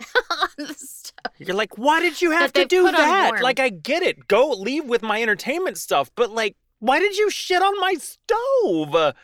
on 0.30 0.48
the 0.58 0.74
stove. 0.74 1.32
You're 1.38 1.56
like, 1.56 1.78
why 1.78 2.00
did 2.00 2.20
you 2.20 2.30
have 2.32 2.52
to 2.54 2.64
do 2.64 2.90
that? 2.90 3.40
Like, 3.42 3.60
I 3.60 3.68
get 3.70 4.02
it. 4.02 4.28
Go 4.28 4.50
leave 4.50 4.84
with 4.84 5.02
my 5.02 5.22
entertainment 5.22 5.78
stuff, 5.78 6.10
but 6.14 6.30
like, 6.30 6.56
why 6.80 6.98
did 6.98 7.16
you 7.16 7.30
shit 7.30 7.62
on 7.62 7.80
my 7.80 7.94
stove? 7.94 8.92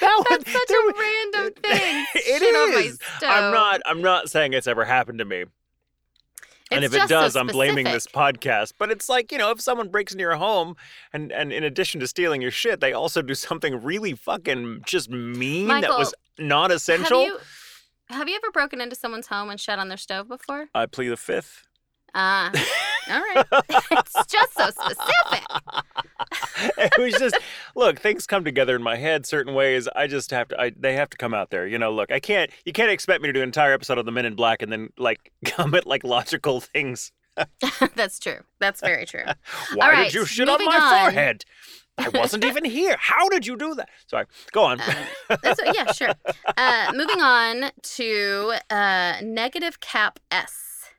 that 0.00 0.24
That's 0.28 0.52
such 0.52 0.70
a 0.70 0.92
random 0.98 1.52
thing. 1.62 2.06
It 2.14 2.42
is. 2.42 2.98
I'm 3.22 3.52
not. 3.52 3.80
I'm 3.86 4.02
not 4.02 4.30
saying 4.30 4.52
it's 4.52 4.66
ever 4.66 4.84
happened 4.84 5.18
to 5.18 5.24
me. 5.24 5.44
It's 6.70 6.76
and 6.76 6.84
if 6.84 6.92
it 6.92 7.08
does, 7.08 7.32
so 7.32 7.40
I'm 7.40 7.46
blaming 7.46 7.86
this 7.86 8.06
podcast. 8.06 8.74
But 8.78 8.90
it's 8.90 9.08
like, 9.08 9.32
you 9.32 9.38
know, 9.38 9.50
if 9.50 9.60
someone 9.60 9.88
breaks 9.88 10.12
into 10.12 10.20
your 10.20 10.36
home 10.36 10.76
and, 11.14 11.32
and 11.32 11.50
in 11.50 11.64
addition 11.64 11.98
to 12.00 12.06
stealing 12.06 12.42
your 12.42 12.50
shit, 12.50 12.80
they 12.80 12.92
also 12.92 13.22
do 13.22 13.34
something 13.34 13.82
really 13.82 14.12
fucking 14.12 14.82
just 14.84 15.08
mean 15.08 15.68
Michael, 15.68 15.92
that 15.92 15.98
was 15.98 16.14
not 16.38 16.70
essential. 16.70 17.20
Have 17.20 17.28
you, 17.28 17.38
have 18.10 18.28
you 18.28 18.36
ever 18.36 18.50
broken 18.50 18.80
into 18.80 18.96
someone's 18.96 19.26
home 19.26 19.50
and 19.50 19.60
shut 19.60 19.78
on 19.78 19.88
their 19.88 19.98
stove 19.98 20.28
before? 20.28 20.68
I 20.74 20.86
plead 20.86 21.08
the 21.08 21.16
fifth. 21.16 21.66
Ah, 22.14 22.50
uh, 22.50 23.12
all 23.12 23.20
right. 23.20 23.46
it's 23.90 24.26
just 24.26 24.54
so 24.54 24.70
specific. 24.70 25.44
it 26.78 26.98
was 26.98 27.14
just 27.14 27.36
look, 27.74 27.98
things 27.98 28.26
come 28.26 28.44
together 28.44 28.74
in 28.76 28.82
my 28.82 28.96
head 28.96 29.26
certain 29.26 29.54
ways. 29.54 29.88
I 29.94 30.06
just 30.06 30.30
have 30.30 30.48
to. 30.48 30.60
I, 30.60 30.72
they 30.76 30.94
have 30.94 31.10
to 31.10 31.16
come 31.16 31.34
out 31.34 31.50
there. 31.50 31.66
You 31.66 31.78
know, 31.78 31.92
look, 31.92 32.10
I 32.10 32.20
can't. 32.20 32.50
You 32.64 32.72
can't 32.72 32.90
expect 32.90 33.22
me 33.22 33.28
to 33.28 33.32
do 33.32 33.40
an 33.40 33.48
entire 33.48 33.72
episode 33.72 33.98
of 33.98 34.06
the 34.06 34.12
Men 34.12 34.24
in 34.24 34.34
Black 34.34 34.62
and 34.62 34.72
then 34.72 34.88
like 34.98 35.32
come 35.44 35.74
at 35.74 35.86
like 35.86 36.04
logical 36.04 36.60
things. 36.60 37.12
That's 37.94 38.18
true. 38.18 38.40
That's 38.58 38.80
very 38.80 39.06
true. 39.06 39.24
Why 39.74 39.92
right, 39.92 40.04
did 40.04 40.14
you 40.14 40.24
shit 40.26 40.48
on 40.48 40.64
my 40.64 40.76
on. 40.76 41.02
forehead? 41.04 41.44
I 41.98 42.08
wasn't 42.10 42.44
even 42.44 42.64
here. 42.78 42.96
How 42.98 43.28
did 43.28 43.46
you 43.46 43.56
do 43.56 43.74
that? 43.74 43.88
Sorry, 44.06 44.26
go 44.52 44.64
on. 44.64 44.80
Um, 44.80 44.96
yeah, 45.74 45.92
sure. 45.92 46.12
Uh, 46.56 46.92
moving 46.94 47.20
on 47.20 47.70
to 47.82 48.54
uh, 48.70 49.14
negative 49.22 49.80
cap 49.80 50.18
S 50.30 50.90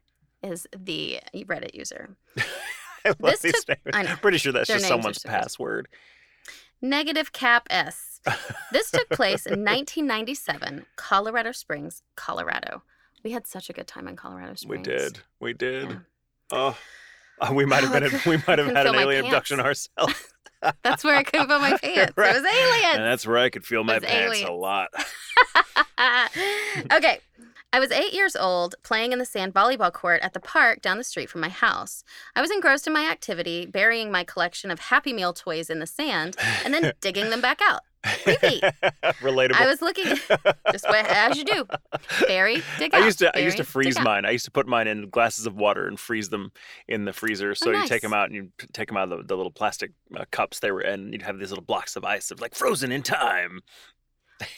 is 0.43 0.67
the 0.77 1.19
Reddit 1.33 1.73
user. 1.73 2.15
I 3.05 3.13
love 3.19 3.39
this 3.41 3.63
took, 3.63 3.79
I 3.93 4.03
know. 4.03 4.15
Pretty 4.17 4.37
sure 4.37 4.51
that's 4.51 4.67
Their 4.67 4.77
just 4.77 4.87
someone's 4.87 5.19
password. 5.19 5.87
Negative 6.81 7.31
cap 7.31 7.67
S. 7.69 8.19
This 8.71 8.91
took 8.91 9.09
place 9.09 9.45
in 9.45 9.63
1997, 9.63 10.85
Colorado 10.95 11.51
Springs, 11.51 12.03
Colorado. 12.15 12.83
We 13.23 13.31
had 13.31 13.47
such 13.47 13.69
a 13.69 13.73
good 13.73 13.87
time 13.87 14.07
in 14.07 14.15
Colorado 14.15 14.55
Springs. 14.55 14.87
We 14.87 14.93
did. 14.93 15.19
We 15.39 15.53
did. 15.53 15.89
Yeah. 15.89 15.97
Oh, 17.41 17.53
we 17.53 17.65
might 17.65 17.83
have 17.83 17.93
been. 17.93 18.03
A, 18.03 18.29
we 18.29 18.37
might 18.47 18.59
have 18.59 18.67
had 18.67 18.87
an 18.87 18.95
alien 18.95 19.25
abduction 19.25 19.59
ourselves. 19.59 20.33
That's 20.83 21.03
where 21.03 21.15
I 21.15 21.23
could 21.23 21.47
feel 21.47 21.59
my 21.59 21.77
pants. 21.77 22.13
right. 22.15 22.35
It 22.35 22.43
was 22.43 22.53
aliens. 22.53 22.95
And 22.95 23.03
that's 23.05 23.25
where 23.25 23.37
I 23.37 23.49
could 23.49 23.65
feel 23.65 23.83
my 23.83 23.99
pants 23.99 24.13
aliens. 24.13 24.49
a 24.49 24.51
lot. 24.51 24.89
okay. 26.93 27.19
I 27.71 27.79
was 27.79 27.91
eight 27.91 28.13
years 28.13 28.35
old, 28.35 28.75
playing 28.81 29.11
in 29.11 29.19
the 29.19 29.25
sand 29.25 29.53
volleyball 29.53 29.93
court 29.93 30.21
at 30.23 30.33
the 30.33 30.39
park 30.39 30.81
down 30.81 30.97
the 30.97 31.03
street 31.03 31.29
from 31.29 31.41
my 31.41 31.49
house. 31.49 32.03
I 32.35 32.41
was 32.41 32.49
engrossed 32.49 32.87
in 32.87 32.93
my 32.93 33.07
activity, 33.09 33.67
burying 33.67 34.11
my 34.11 34.23
collection 34.23 34.71
of 34.71 34.79
Happy 34.79 35.13
Meal 35.13 35.33
toys 35.33 35.69
in 35.69 35.77
the 35.79 35.85
sand 35.85 36.35
and 36.65 36.73
then 36.73 36.93
digging 37.01 37.29
them 37.29 37.41
back 37.41 37.59
out. 37.61 37.81
Creepy. 38.23 38.61
Relatable. 39.21 39.55
I 39.55 39.67
was 39.67 39.83
looking 39.83 40.05
just 40.71 40.85
as 40.85 41.37
you 41.37 41.43
do. 41.43 41.67
Bury, 42.25 42.63
dig 42.79 42.95
out. 42.95 43.03
I 43.03 43.05
used 43.05 43.19
to 43.19 43.29
bury, 43.33 43.43
I 43.43 43.45
used 43.45 43.57
to 43.57 43.63
freeze 43.63 43.99
mine. 43.99 44.25
I 44.25 44.31
used 44.31 44.45
to 44.45 44.51
put 44.51 44.65
mine 44.65 44.87
in 44.87 45.09
glasses 45.09 45.45
of 45.45 45.55
water 45.55 45.85
and 45.85 45.99
freeze 45.99 46.29
them 46.29 46.51
in 46.87 47.05
the 47.05 47.13
freezer. 47.13 47.53
So 47.53 47.69
oh, 47.69 47.73
nice. 47.73 47.83
you 47.83 47.89
take 47.89 48.01
them 48.01 48.13
out 48.13 48.27
and 48.27 48.35
you 48.35 48.51
take 48.73 48.87
them 48.87 48.97
out 48.97 49.11
of 49.11 49.19
the, 49.19 49.23
the 49.25 49.35
little 49.35 49.51
plastic 49.51 49.91
uh, 50.17 50.25
cups 50.31 50.59
they 50.59 50.71
were 50.71 50.81
in. 50.81 51.13
You'd 51.13 51.21
have 51.21 51.37
these 51.37 51.51
little 51.51 51.63
blocks 51.63 51.95
of 51.95 52.03
ice 52.03 52.31
of 52.31 52.41
like 52.41 52.55
frozen 52.55 52.91
in 52.91 53.03
time. 53.03 53.59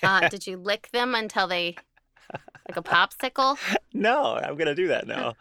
uh, 0.03 0.29
did 0.29 0.47
you 0.47 0.55
lick 0.57 0.89
them 0.93 1.15
until 1.15 1.47
they 1.47 1.75
like 2.67 2.77
a 2.77 2.83
popsicle? 2.83 3.57
no, 3.93 4.35
I'm 4.35 4.57
gonna 4.57 4.75
do 4.75 4.87
that 4.87 5.07
now. 5.07 5.35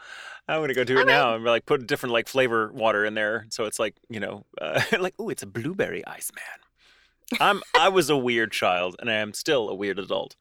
I'm 0.48 0.60
gonna 0.60 0.74
go 0.74 0.84
do 0.84 0.98
it 0.98 1.06
now 1.06 1.36
and 1.36 1.44
like 1.44 1.66
put 1.66 1.86
different 1.86 2.12
like 2.12 2.28
flavor 2.28 2.72
water 2.72 3.04
in 3.04 3.14
there, 3.14 3.46
so 3.50 3.64
it's 3.64 3.78
like 3.78 3.94
you 4.08 4.20
know, 4.20 4.44
uh, 4.60 4.82
like 4.98 5.14
oh, 5.18 5.28
it's 5.28 5.42
a 5.42 5.46
blueberry 5.46 6.04
ice 6.06 6.30
man. 6.34 7.40
I'm 7.40 7.62
I 7.78 7.88
was 7.88 8.10
a 8.10 8.16
weird 8.16 8.52
child, 8.52 8.96
and 8.98 9.10
I 9.10 9.14
am 9.14 9.32
still 9.32 9.68
a 9.68 9.74
weird 9.74 9.98
adult. 9.98 10.36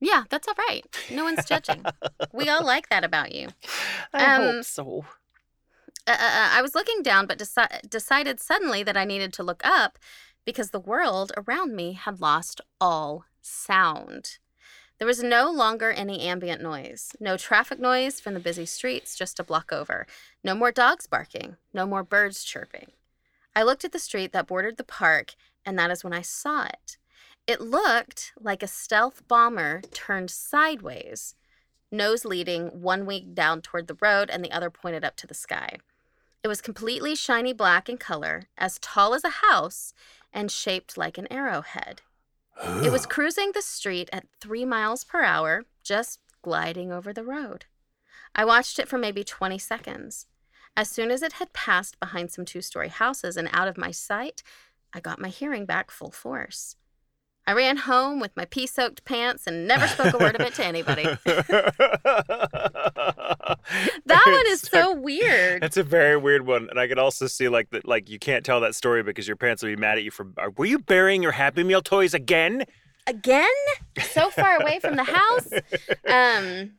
Yeah, 0.00 0.24
that's 0.28 0.46
all 0.48 0.54
right. 0.68 0.84
No 1.10 1.24
one's 1.24 1.46
judging. 1.46 1.84
we 2.32 2.48
all 2.48 2.64
like 2.64 2.88
that 2.90 3.04
about 3.04 3.34
you. 3.34 3.48
I 4.12 4.36
um, 4.36 4.42
hope 4.42 4.64
so. 4.64 5.04
Uh, 6.06 6.10
uh, 6.10 6.14
uh, 6.14 6.48
I 6.52 6.60
was 6.60 6.74
looking 6.74 7.02
down, 7.02 7.26
but 7.26 7.38
deci- 7.38 7.88
decided 7.88 8.38
suddenly 8.38 8.82
that 8.82 8.96
I 8.96 9.04
needed 9.04 9.32
to 9.34 9.42
look 9.42 9.64
up 9.64 9.98
because 10.44 10.70
the 10.70 10.80
world 10.80 11.32
around 11.36 11.74
me 11.74 11.92
had 11.92 12.20
lost 12.20 12.60
all 12.80 13.24
sound. 13.40 14.38
There 15.04 15.08
was 15.08 15.22
no 15.22 15.50
longer 15.50 15.90
any 15.90 16.22
ambient 16.22 16.62
noise, 16.62 17.14
no 17.20 17.36
traffic 17.36 17.78
noise 17.78 18.20
from 18.20 18.32
the 18.32 18.40
busy 18.40 18.64
streets 18.64 19.14
just 19.14 19.38
a 19.38 19.44
block 19.44 19.70
over, 19.70 20.06
no 20.42 20.54
more 20.54 20.72
dogs 20.72 21.06
barking, 21.06 21.58
no 21.74 21.84
more 21.84 22.02
birds 22.02 22.42
chirping. 22.42 22.90
I 23.54 23.64
looked 23.64 23.84
at 23.84 23.92
the 23.92 23.98
street 23.98 24.32
that 24.32 24.46
bordered 24.46 24.78
the 24.78 24.82
park, 24.82 25.34
and 25.62 25.78
that 25.78 25.90
is 25.90 26.04
when 26.04 26.14
I 26.14 26.22
saw 26.22 26.64
it. 26.64 26.96
It 27.46 27.60
looked 27.60 28.32
like 28.40 28.62
a 28.62 28.66
stealth 28.66 29.28
bomber 29.28 29.82
turned 29.92 30.30
sideways, 30.30 31.34
nose 31.92 32.24
leading, 32.24 32.68
one 32.68 33.04
wing 33.04 33.34
down 33.34 33.60
toward 33.60 33.88
the 33.88 33.98
road 34.00 34.30
and 34.30 34.42
the 34.42 34.52
other 34.52 34.70
pointed 34.70 35.04
up 35.04 35.16
to 35.16 35.26
the 35.26 35.34
sky. 35.34 35.76
It 36.42 36.48
was 36.48 36.62
completely 36.62 37.14
shiny 37.14 37.52
black 37.52 37.90
in 37.90 37.98
color, 37.98 38.44
as 38.56 38.78
tall 38.78 39.12
as 39.12 39.22
a 39.22 39.44
house, 39.50 39.92
and 40.32 40.50
shaped 40.50 40.96
like 40.96 41.18
an 41.18 41.30
arrowhead. 41.30 42.00
It 42.62 42.92
was 42.92 43.06
cruising 43.06 43.52
the 43.52 43.62
street 43.62 44.08
at 44.12 44.26
three 44.40 44.64
miles 44.64 45.04
per 45.04 45.22
hour, 45.22 45.64
just 45.82 46.20
gliding 46.42 46.92
over 46.92 47.12
the 47.12 47.24
road. 47.24 47.66
I 48.34 48.44
watched 48.44 48.78
it 48.78 48.88
for 48.88 48.98
maybe 48.98 49.24
20 49.24 49.58
seconds. 49.58 50.26
As 50.76 50.88
soon 50.88 51.10
as 51.10 51.22
it 51.22 51.34
had 51.34 51.52
passed 51.52 52.00
behind 52.00 52.32
some 52.32 52.44
two 52.44 52.60
story 52.60 52.88
houses 52.88 53.36
and 53.36 53.48
out 53.52 53.68
of 53.68 53.78
my 53.78 53.90
sight, 53.90 54.42
I 54.92 55.00
got 55.00 55.20
my 55.20 55.28
hearing 55.28 55.66
back 55.66 55.90
full 55.90 56.10
force. 56.10 56.76
I 57.46 57.52
ran 57.52 57.76
home 57.76 58.20
with 58.20 58.34
my 58.36 58.46
pee 58.46 58.66
soaked 58.66 59.04
pants 59.04 59.46
and 59.46 59.68
never 59.68 59.86
spoke 59.86 60.14
a 60.14 60.18
word 60.18 60.34
of 60.34 60.40
it 60.46 60.54
to 60.54 60.64
anybody. 60.64 61.02
that 61.24 61.74
one 64.06 64.46
is 64.46 64.62
so 64.62 64.94
weird. 64.94 65.62
That's 65.62 65.76
a 65.76 65.82
very 65.82 66.16
weird 66.16 66.46
one. 66.46 66.70
And 66.70 66.80
I 66.80 66.88
could 66.88 66.98
also 66.98 67.26
see 67.26 67.50
like 67.50 67.68
that 67.70 67.86
like 67.86 68.08
you 68.08 68.18
can't 68.18 68.46
tell 68.46 68.60
that 68.60 68.74
story 68.74 69.02
because 69.02 69.28
your 69.28 69.36
parents 69.36 69.62
will 69.62 69.68
be 69.70 69.76
mad 69.76 69.98
at 69.98 70.04
you 70.04 70.10
for 70.10 70.26
were 70.56 70.64
you 70.64 70.78
burying 70.78 71.22
your 71.22 71.32
happy 71.32 71.64
meal 71.64 71.82
toys 71.82 72.14
again? 72.14 72.64
Again? 73.06 73.44
So 74.10 74.30
far 74.30 74.62
away 74.62 74.80
from 74.80 74.96
the 74.96 75.04
house? 75.04 75.50
Um 76.08 76.72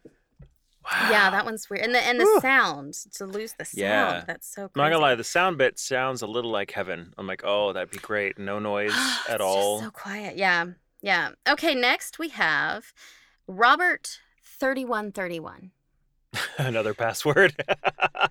Wow. 0.91 1.09
Yeah, 1.09 1.31
that 1.31 1.45
one's 1.45 1.69
weird. 1.69 1.83
And 1.83 1.95
the 1.95 1.99
and 1.99 2.19
the 2.19 2.39
sound 2.41 2.93
to 3.13 3.25
lose 3.25 3.53
the 3.53 3.65
sound. 3.65 3.79
Yeah. 3.79 4.23
That's 4.27 4.47
so. 4.47 4.67
Crazy. 4.67 4.71
I'm 4.75 4.81
not 4.83 4.95
gonna 4.95 5.01
lie, 5.01 5.15
the 5.15 5.23
sound 5.23 5.57
bit 5.57 5.79
sounds 5.79 6.21
a 6.21 6.27
little 6.27 6.51
like 6.51 6.71
heaven. 6.71 7.13
I'm 7.17 7.25
like, 7.25 7.41
oh, 7.43 7.73
that'd 7.73 7.89
be 7.89 7.97
great. 7.97 8.37
No 8.37 8.59
noise 8.71 8.93
at 9.27 9.41
all. 9.41 9.79
so 9.81 9.89
quiet. 9.89 10.37
Yeah, 10.37 10.65
yeah. 11.01 11.29
Okay, 11.49 11.73
next 11.73 12.19
we 12.19 12.29
have 12.29 12.93
Robert 13.47 14.19
thirty 14.43 14.85
one 14.85 15.11
thirty 15.11 15.39
one. 15.39 15.71
Another 16.57 16.93
password. 16.93 17.55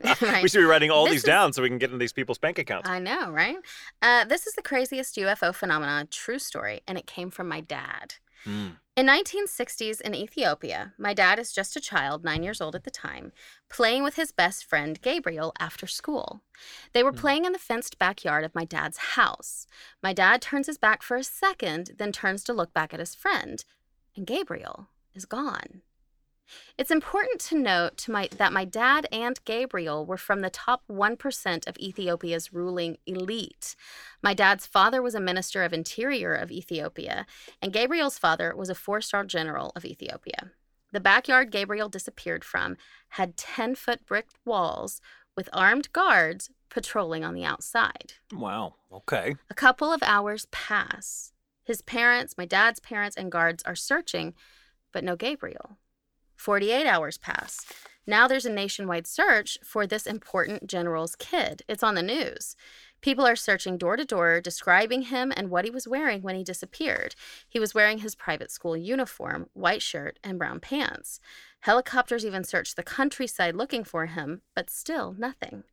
right. 0.21 0.43
We 0.43 0.49
should 0.49 0.59
be 0.59 0.65
writing 0.65 0.91
all 0.91 1.05
this 1.05 1.15
these 1.15 1.21
is... 1.21 1.27
down 1.27 1.53
so 1.53 1.63
we 1.63 1.69
can 1.69 1.79
get 1.79 1.91
into 1.91 1.99
these 1.99 2.13
people's 2.13 2.39
bank 2.39 2.59
accounts. 2.59 2.89
I 2.89 2.99
know, 2.99 3.31
right? 3.31 3.57
Uh, 4.03 4.25
this 4.25 4.47
is 4.47 4.55
the 4.55 4.63
craziest 4.63 5.17
UFO 5.17 5.55
phenomenon, 5.55 6.09
true 6.11 6.39
story, 6.39 6.83
and 6.87 6.99
it 6.99 7.07
came 7.07 7.31
from 7.31 7.49
my 7.49 7.61
dad. 7.61 8.15
Mm. 8.47 8.77
In 8.97 9.07
1960s 9.07 10.01
in 10.03 10.15
Ethiopia, 10.15 10.93
my 10.97 11.15
dad 11.15 11.41
is 11.41 11.51
just 11.51 11.75
a 11.75 11.81
child, 11.81 12.23
9 12.23 12.45
years 12.45 12.61
old 12.61 12.77
at 12.77 12.85
the 12.85 12.93
time, 12.93 13.33
playing 13.69 14.05
with 14.05 14.15
his 14.15 14.31
best 14.31 14.65
friend 14.65 15.03
Gabriel 15.03 15.53
after 15.59 15.89
school. 15.89 16.43
They 16.93 17.03
were 17.03 17.13
mm. 17.13 17.17
playing 17.17 17.45
in 17.45 17.53
the 17.53 17.59
fenced 17.59 17.99
backyard 17.99 18.45
of 18.45 18.55
my 18.55 18.65
dad's 18.65 18.99
house. 19.17 19.67
My 20.01 20.13
dad 20.13 20.41
turns 20.41 20.69
his 20.69 20.79
back 20.79 21.03
for 21.03 21.17
a 21.17 21.25
second, 21.25 21.91
then 21.99 22.13
turns 22.13 22.45
to 22.45 22.53
look 22.53 22.73
back 22.73 22.95
at 22.95 23.01
his 23.01 23.17
friend, 23.17 23.65
and 24.15 24.29
Gabriel 24.29 24.87
is 25.13 25.25
gone. 25.25 25.83
It's 26.77 26.91
important 26.91 27.41
to 27.43 27.59
note 27.59 27.97
to 27.99 28.13
my, 28.13 28.29
that 28.37 28.53
my 28.53 28.65
dad 28.65 29.07
and 29.13 29.39
Gabriel 29.45 30.05
were 30.05 30.17
from 30.17 30.41
the 30.41 30.51
top 30.51 30.83
1% 30.91 31.69
of 31.69 31.79
Ethiopia's 31.79 32.53
ruling 32.53 32.99
elite. 33.07 33.77
My 34.23 34.35
dad's 34.35 34.67
father 34.67 35.01
was 35.01 35.15
a 35.15 35.21
minister 35.21 35.63
of 35.63 35.73
interior 35.73 36.35
of 36.35 36.51
Ethiopia, 36.51 37.27
and 37.63 37.73
Gabriel's 37.73 38.19
father 38.19 38.55
was 38.57 38.69
a 38.69 38.75
four 38.75 39.01
star 39.01 39.25
general 39.25 39.73
of 39.77 39.85
Ethiopia. 39.85 40.51
The 40.93 41.01
backyard 41.01 41.51
Gabriel 41.51 41.89
disappeared 41.89 42.45
from 42.45 42.77
had 43.11 43.37
10 43.37 43.75
foot 43.75 44.07
brick 44.07 44.29
walls 44.45 45.01
with 45.37 45.49
armed 45.53 45.93
guards 45.93 46.51
patrolling 46.71 47.25
on 47.25 47.35
the 47.35 47.45
outside. 47.45 48.15
Wow, 48.33 48.75
okay. 48.93 49.37
A 49.51 49.55
couple 49.55 49.93
of 49.93 50.03
hours 50.05 50.47
pass. 50.51 51.33
His 51.65 51.83
parents, 51.83 52.37
my 52.37 52.45
dad's 52.45 52.81
parents, 52.81 53.17
and 53.17 53.33
guards 53.33 53.63
are 53.65 53.75
searching, 53.75 54.35
but 54.93 55.03
no 55.03 55.17
Gabriel. 55.17 55.79
48 56.45 56.87
hours 56.87 57.17
pass. 57.17 57.65
Now 58.07 58.29
there's 58.29 58.45
a 58.45 58.53
nationwide 58.53 59.07
search 59.07 59.57
for 59.65 59.87
this 59.87 60.07
important 60.07 60.67
general's 60.67 61.17
kid. 61.17 61.63
It's 61.69 61.83
on 61.83 61.95
the 61.95 62.03
news. 62.03 62.55
People 63.01 63.27
are 63.27 63.35
searching 63.35 63.79
door 63.79 63.97
to 63.97 64.05
door, 64.05 64.43
describing 64.43 65.03
him 65.05 65.33
and 65.35 65.49
what 65.49 65.65
he 65.65 65.71
was 65.71 65.89
wearing 65.89 66.21
when 66.21 66.37
he 66.37 66.45
disappeared. 66.45 67.15
He 67.49 67.59
was 67.59 67.75
wearing 67.75 67.99
his 67.99 68.15
private 68.15 68.51
school 68.51 68.77
uniform, 68.77 69.49
white 69.55 69.81
shirt, 69.81 70.19
and 70.23 70.39
brown 70.39 70.61
pants. 70.61 71.19
Helicopters 71.61 72.27
even 72.27 72.45
searched 72.45 72.77
the 72.77 72.83
countryside 72.83 73.57
looking 73.57 73.83
for 73.83 74.05
him, 74.05 74.43
but 74.55 74.69
still 74.69 75.17
nothing. 75.19 75.65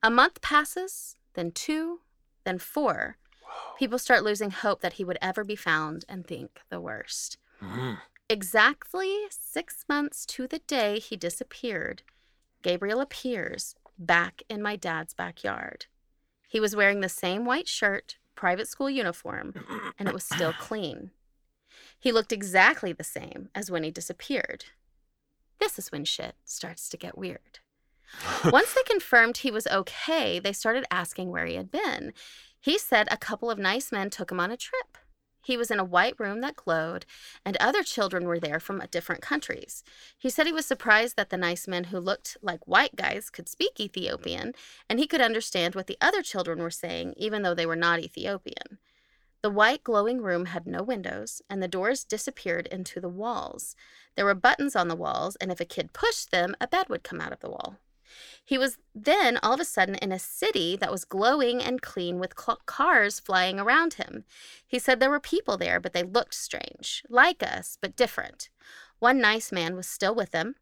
A 0.00 0.10
month 0.10 0.40
passes, 0.42 1.16
then 1.34 1.50
two, 1.50 2.02
then 2.44 2.58
four. 2.58 3.16
Whoa. 3.42 3.76
People 3.80 3.98
start 3.98 4.22
losing 4.22 4.52
hope 4.52 4.80
that 4.80 4.92
he 4.92 5.04
would 5.04 5.18
ever 5.20 5.42
be 5.42 5.56
found 5.56 6.04
and 6.08 6.24
think 6.24 6.60
the 6.70 6.80
worst. 6.80 7.36
Mm. 7.60 7.98
Exactly 8.30 9.26
six 9.28 9.84
months 9.86 10.24
to 10.26 10.46
the 10.46 10.60
day 10.60 10.98
he 10.98 11.14
disappeared, 11.14 12.02
Gabriel 12.62 13.00
appears 13.00 13.74
back 13.98 14.42
in 14.48 14.62
my 14.62 14.76
dad's 14.76 15.12
backyard. 15.12 15.86
He 16.48 16.58
was 16.58 16.74
wearing 16.74 17.00
the 17.00 17.08
same 17.10 17.44
white 17.44 17.68
shirt, 17.68 18.16
private 18.34 18.66
school 18.66 18.88
uniform, 18.88 19.54
and 19.98 20.08
it 20.08 20.14
was 20.14 20.24
still 20.24 20.52
clean. 20.58 21.10
He 21.98 22.12
looked 22.12 22.32
exactly 22.32 22.92
the 22.92 23.04
same 23.04 23.50
as 23.54 23.70
when 23.70 23.82
he 23.82 23.90
disappeared. 23.90 24.64
This 25.58 25.78
is 25.78 25.92
when 25.92 26.04
shit 26.06 26.34
starts 26.44 26.88
to 26.88 26.96
get 26.96 27.18
weird. 27.18 27.58
Once 28.46 28.72
they 28.72 28.82
confirmed 28.84 29.38
he 29.38 29.50
was 29.50 29.66
okay, 29.66 30.38
they 30.38 30.52
started 30.52 30.86
asking 30.90 31.30
where 31.30 31.46
he 31.46 31.56
had 31.56 31.70
been. 31.70 32.12
He 32.58 32.78
said 32.78 33.06
a 33.10 33.18
couple 33.18 33.50
of 33.50 33.58
nice 33.58 33.92
men 33.92 34.08
took 34.08 34.32
him 34.32 34.40
on 34.40 34.50
a 34.50 34.56
trip. 34.56 34.96
He 35.44 35.56
was 35.58 35.70
in 35.70 35.78
a 35.78 35.84
white 35.84 36.18
room 36.18 36.40
that 36.40 36.56
glowed, 36.56 37.04
and 37.44 37.56
other 37.58 37.82
children 37.82 38.24
were 38.26 38.40
there 38.40 38.58
from 38.58 38.80
uh, 38.80 38.86
different 38.90 39.20
countries. 39.20 39.84
He 40.18 40.30
said 40.30 40.46
he 40.46 40.52
was 40.52 40.64
surprised 40.64 41.16
that 41.16 41.28
the 41.28 41.36
nice 41.36 41.68
men 41.68 41.84
who 41.84 41.98
looked 42.00 42.38
like 42.40 42.66
white 42.66 42.96
guys 42.96 43.28
could 43.28 43.48
speak 43.48 43.78
Ethiopian, 43.78 44.54
and 44.88 44.98
he 44.98 45.06
could 45.06 45.20
understand 45.20 45.74
what 45.74 45.86
the 45.86 45.98
other 46.00 46.22
children 46.22 46.60
were 46.60 46.70
saying, 46.70 47.12
even 47.18 47.42
though 47.42 47.54
they 47.54 47.66
were 47.66 47.76
not 47.76 48.00
Ethiopian. 48.00 48.78
The 49.42 49.50
white 49.50 49.84
glowing 49.84 50.22
room 50.22 50.46
had 50.46 50.66
no 50.66 50.82
windows, 50.82 51.42
and 51.50 51.62
the 51.62 51.68
doors 51.68 52.04
disappeared 52.04 52.66
into 52.68 52.98
the 52.98 53.10
walls. 53.10 53.76
There 54.16 54.24
were 54.24 54.34
buttons 54.34 54.74
on 54.74 54.88
the 54.88 54.96
walls, 54.96 55.36
and 55.36 55.52
if 55.52 55.60
a 55.60 55.66
kid 55.66 55.92
pushed 55.92 56.30
them, 56.30 56.56
a 56.58 56.66
bed 56.66 56.88
would 56.88 57.02
come 57.02 57.20
out 57.20 57.34
of 57.34 57.40
the 57.40 57.50
wall. 57.50 57.76
He 58.44 58.58
was 58.58 58.78
then 58.94 59.38
all 59.42 59.54
of 59.54 59.60
a 59.60 59.64
sudden 59.64 59.94
in 59.96 60.12
a 60.12 60.18
city 60.18 60.76
that 60.76 60.90
was 60.90 61.04
glowing 61.04 61.62
and 61.62 61.82
clean 61.82 62.18
with 62.18 62.34
cl- 62.38 62.60
cars 62.66 63.20
flying 63.20 63.58
around 63.58 63.94
him. 63.94 64.24
He 64.66 64.78
said 64.78 65.00
there 65.00 65.10
were 65.10 65.20
people 65.20 65.56
there, 65.56 65.80
but 65.80 65.92
they 65.92 66.02
looked 66.02 66.34
strange, 66.34 67.02
like 67.08 67.42
us, 67.42 67.78
but 67.80 67.96
different. 67.96 68.48
One 68.98 69.20
nice 69.20 69.52
man 69.52 69.76
was 69.76 69.86
still 69.86 70.14
with 70.14 70.32
him 70.32 70.56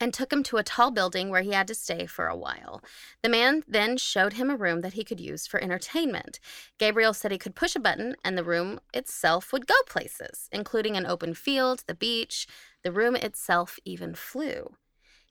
and 0.00 0.14
took 0.14 0.32
him 0.32 0.42
to 0.42 0.56
a 0.56 0.62
tall 0.62 0.90
building 0.90 1.28
where 1.28 1.42
he 1.42 1.52
had 1.52 1.68
to 1.68 1.74
stay 1.74 2.06
for 2.06 2.26
a 2.26 2.36
while. 2.36 2.82
The 3.22 3.28
man 3.28 3.62
then 3.68 3.98
showed 3.98 4.32
him 4.32 4.48
a 4.48 4.56
room 4.56 4.80
that 4.80 4.94
he 4.94 5.04
could 5.04 5.20
use 5.20 5.46
for 5.46 5.62
entertainment. 5.62 6.40
Gabriel 6.78 7.12
said 7.12 7.30
he 7.30 7.38
could 7.38 7.54
push 7.54 7.76
a 7.76 7.80
button 7.80 8.16
and 8.24 8.36
the 8.36 8.44
room 8.44 8.80
itself 8.94 9.52
would 9.52 9.66
go 9.66 9.74
places, 9.86 10.48
including 10.50 10.96
an 10.96 11.06
open 11.06 11.34
field, 11.34 11.84
the 11.86 11.94
beach. 11.94 12.46
The 12.82 12.92
room 12.92 13.14
itself 13.14 13.78
even 13.84 14.14
flew. 14.14 14.74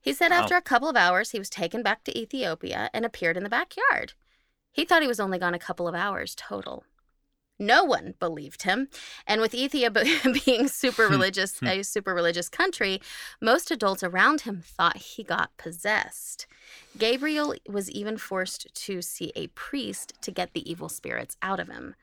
He 0.01 0.13
said 0.13 0.31
wow. 0.31 0.41
after 0.41 0.55
a 0.55 0.61
couple 0.61 0.89
of 0.89 0.95
hours, 0.95 1.31
he 1.31 1.39
was 1.39 1.49
taken 1.49 1.83
back 1.83 2.03
to 2.05 2.17
Ethiopia 2.17 2.89
and 2.93 3.05
appeared 3.05 3.37
in 3.37 3.43
the 3.43 3.49
backyard. 3.49 4.13
He 4.71 4.85
thought 4.85 5.01
he 5.01 5.07
was 5.07 5.19
only 5.19 5.39
gone 5.39 5.53
a 5.53 5.59
couple 5.59 5.87
of 5.87 5.95
hours 5.95 6.35
total. 6.35 6.83
No 7.61 7.83
one 7.83 8.13
believed 8.21 8.63
him, 8.63 8.87
and 9.27 9.41
with 9.41 9.53
Ethiopia 9.53 10.19
being 10.45 10.69
super 10.69 11.07
hmm. 11.07 11.11
religious, 11.11 11.59
hmm. 11.59 11.67
a 11.67 11.83
super 11.83 12.13
religious 12.13 12.47
country, 12.47 13.01
most 13.41 13.69
adults 13.69 14.01
around 14.01 14.41
him 14.41 14.61
thought 14.65 14.95
he 14.95 15.23
got 15.23 15.55
possessed. 15.57 16.47
Gabriel 16.97 17.53
was 17.67 17.91
even 17.91 18.17
forced 18.17 18.73
to 18.73 19.01
see 19.01 19.33
a 19.35 19.47
priest 19.47 20.13
to 20.21 20.31
get 20.31 20.53
the 20.53 20.69
evil 20.69 20.87
spirits 20.87 21.35
out 21.41 21.59
of 21.59 21.67
him. 21.67 21.95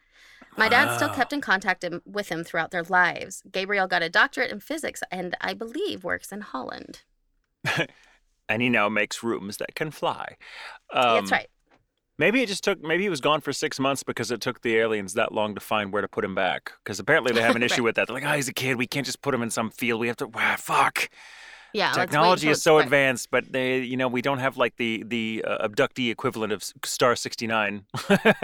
My 0.59 0.68
dad 0.68 0.88
wow. 0.88 0.97
still 0.97 1.09
kept 1.11 1.32
in 1.32 1.40
contact 1.40 1.84
with 2.05 2.28
him 2.28 2.44
throughout 2.44 2.70
their 2.70 2.82
lives. 2.82 3.42
Gabriel 3.51 3.86
got 3.86 4.03
a 4.03 4.11
doctorate 4.11 4.51
in 4.51 4.61
physics 4.61 5.03
and 5.11 5.36
I 5.40 5.55
believe 5.55 6.05
works 6.05 6.32
in 6.32 6.40
Holland. 6.40 7.03
and 8.48 8.62
he 8.62 8.68
now 8.68 8.88
makes 8.88 9.22
rooms 9.22 9.56
that 9.58 9.74
can 9.74 9.90
fly. 9.90 10.36
Um, 10.92 11.16
That's 11.16 11.32
right. 11.32 11.48
Maybe 12.18 12.42
it 12.42 12.46
just 12.46 12.64
took. 12.64 12.82
Maybe 12.82 13.02
he 13.02 13.08
was 13.10 13.20
gone 13.20 13.42
for 13.42 13.52
six 13.52 13.78
months 13.78 14.02
because 14.02 14.30
it 14.30 14.40
took 14.40 14.62
the 14.62 14.76
aliens 14.76 15.12
that 15.14 15.32
long 15.32 15.54
to 15.54 15.60
find 15.60 15.92
where 15.92 16.00
to 16.00 16.08
put 16.08 16.24
him 16.24 16.34
back. 16.34 16.72
Because 16.82 16.98
apparently 16.98 17.34
they 17.34 17.42
have 17.42 17.56
an 17.56 17.62
issue 17.62 17.82
right. 17.82 17.84
with 17.84 17.96
that. 17.96 18.06
They're 18.06 18.14
like, 18.14 18.24
"Oh, 18.24 18.32
he's 18.32 18.48
a 18.48 18.54
kid. 18.54 18.76
We 18.76 18.86
can't 18.86 19.04
just 19.04 19.20
put 19.20 19.34
him 19.34 19.42
in 19.42 19.50
some 19.50 19.68
field. 19.68 20.00
We 20.00 20.06
have 20.06 20.16
to. 20.16 20.30
Ah, 20.34 20.56
fuck." 20.58 21.10
Yeah, 21.76 21.92
technology 21.92 22.48
is 22.48 22.62
so 22.62 22.78
advanced, 22.78 23.30
but 23.30 23.52
they, 23.52 23.80
you 23.80 23.98
know, 23.98 24.08
we 24.08 24.22
don't 24.22 24.38
have 24.38 24.56
like 24.56 24.76
the 24.76 25.04
the 25.06 25.44
uh, 25.46 25.68
abductee 25.68 26.10
equivalent 26.10 26.52
of 26.52 26.64
Star 26.84 27.14
sixty 27.14 27.46
nine. 27.46 27.84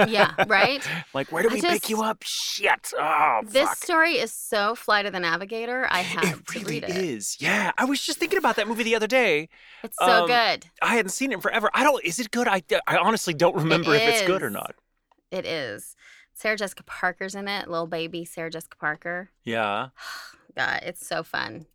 yeah, 0.07 0.35
right. 0.47 0.87
like, 1.15 1.33
where 1.33 1.43
do 1.43 1.49
we 1.49 1.61
just, 1.61 1.73
pick 1.73 1.89
you 1.89 2.03
up? 2.03 2.23
Shit. 2.23 2.93
Oh, 2.99 3.41
this 3.45 3.69
fuck. 3.69 3.77
story 3.77 4.19
is 4.19 4.33
so 4.33 4.75
Flight 4.75 5.07
of 5.07 5.15
the 5.15 5.21
Navigator. 5.21 5.89
I 5.91 6.01
have 6.01 6.41
it 6.41 6.47
to 6.47 6.59
really 6.59 6.81
read 6.81 6.85
it. 6.85 6.91
is. 6.91 7.39
Yeah, 7.41 7.73
I 7.79 7.87
was 7.87 8.05
just 8.05 8.19
thinking 8.19 8.39
about 8.39 8.57
that 8.57 8.69
movie 8.69 8.83
the 8.83 8.95
other 8.95 9.07
day. 9.07 9.49
It's 9.83 9.97
so 9.99 10.25
um, 10.25 10.27
good. 10.27 10.67
I 10.83 10.97
hadn't 10.97 11.13
seen 11.13 11.33
it 11.33 11.41
forever. 11.41 11.71
I 11.73 11.85
don't. 11.85 12.05
Is 12.05 12.19
it 12.19 12.31
good? 12.31 12.47
I 12.49 12.63
I 12.87 12.99
honestly 12.99 13.33
don't 13.33 13.57
remember 13.57 13.95
it 13.95 14.03
if 14.03 14.09
it's 14.11 14.27
good 14.27 14.43
or 14.43 14.51
not. 14.51 14.75
It 15.31 15.47
is. 15.47 15.97
Sarah 16.35 16.57
Jessica 16.57 16.83
Parker's 16.83 17.35
in 17.35 17.49
it, 17.49 17.69
little 17.69 17.87
baby 17.87 18.27
Sarah 18.27 18.51
Jessica 18.51 18.77
Parker. 18.77 19.31
Yeah. 19.45 19.89
God, 20.57 20.81
it's 20.83 21.07
so 21.07 21.23
fun. 21.23 21.67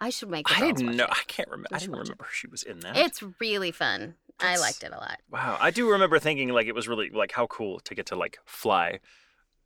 I 0.00 0.10
should 0.10 0.30
make. 0.30 0.50
I 0.50 0.72
didn't 0.72 0.96
know. 0.96 1.04
It. 1.04 1.10
I 1.10 1.22
can't 1.26 1.48
remember. 1.48 1.68
I 1.72 1.78
didn't 1.78 1.96
remember 1.96 2.24
it. 2.24 2.34
she 2.34 2.46
was 2.46 2.62
in 2.62 2.80
that. 2.80 2.96
It's 2.96 3.22
really 3.40 3.70
fun. 3.70 4.14
That's, 4.38 4.60
I 4.60 4.62
liked 4.62 4.82
it 4.82 4.92
a 4.92 4.96
lot. 4.96 5.18
Wow, 5.30 5.56
I 5.60 5.70
do 5.70 5.90
remember 5.90 6.18
thinking 6.18 6.50
like 6.50 6.66
it 6.66 6.74
was 6.74 6.88
really 6.88 7.10
like 7.10 7.32
how 7.32 7.46
cool 7.46 7.80
to 7.80 7.94
get 7.94 8.06
to 8.06 8.16
like 8.16 8.38
fly 8.44 9.00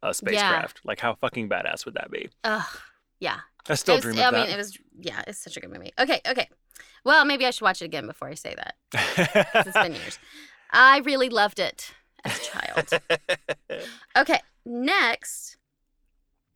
a 0.03 0.15
spacecraft. 0.15 0.81
Yeah. 0.85 0.89
Like 0.89 1.01
how 1.01 1.15
fucking 1.15 1.49
badass 1.49 1.85
would 1.85 1.95
that 1.95 2.11
be? 2.11 2.29
Ugh, 2.45 2.79
yeah. 3.19 3.39
I 3.69 3.75
still 3.75 3.99
dream 3.99 4.15
of 4.15 4.21
I 4.21 4.31
that. 4.31 4.35
I 4.37 4.45
mean, 4.45 4.51
it 4.51 4.57
was 4.57 4.79
yeah, 4.99 5.23
it's 5.27 5.39
such 5.39 5.57
a 5.57 5.61
good 5.61 5.71
movie. 5.71 5.93
Okay, 5.99 6.21
okay. 6.29 6.49
Well, 7.05 7.25
maybe 7.25 7.47
I 7.47 7.51
should 7.51 7.63
watch 7.63 7.83
it 7.83 7.87
again 7.87 8.07
before 8.07 8.29
I 8.29 8.35
say 8.35 8.55
that. 8.57 8.75
it's 9.55 9.73
been 9.73 9.95
years. 9.95 10.19
I 10.71 10.99
really 10.99 11.29
loved 11.29 11.59
it 11.59 11.93
as 12.25 12.39
a 12.39 12.43
child. 12.43 12.89
okay, 14.17 14.41
next 14.65 15.57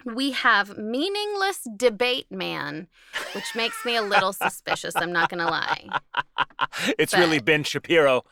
we 0.04 0.32
have 0.32 0.76
meaningless 0.76 1.66
debate 1.76 2.30
man, 2.30 2.88
which 3.34 3.54
makes 3.54 3.84
me 3.84 3.96
a 3.96 4.02
little 4.02 4.32
suspicious. 4.32 4.94
I'm 4.96 5.12
not 5.12 5.30
gonna 5.30 5.50
lie. 5.50 5.88
It's 6.98 7.12
but... 7.12 7.20
really 7.20 7.38
Ben 7.38 7.62
Shapiro. 7.62 8.24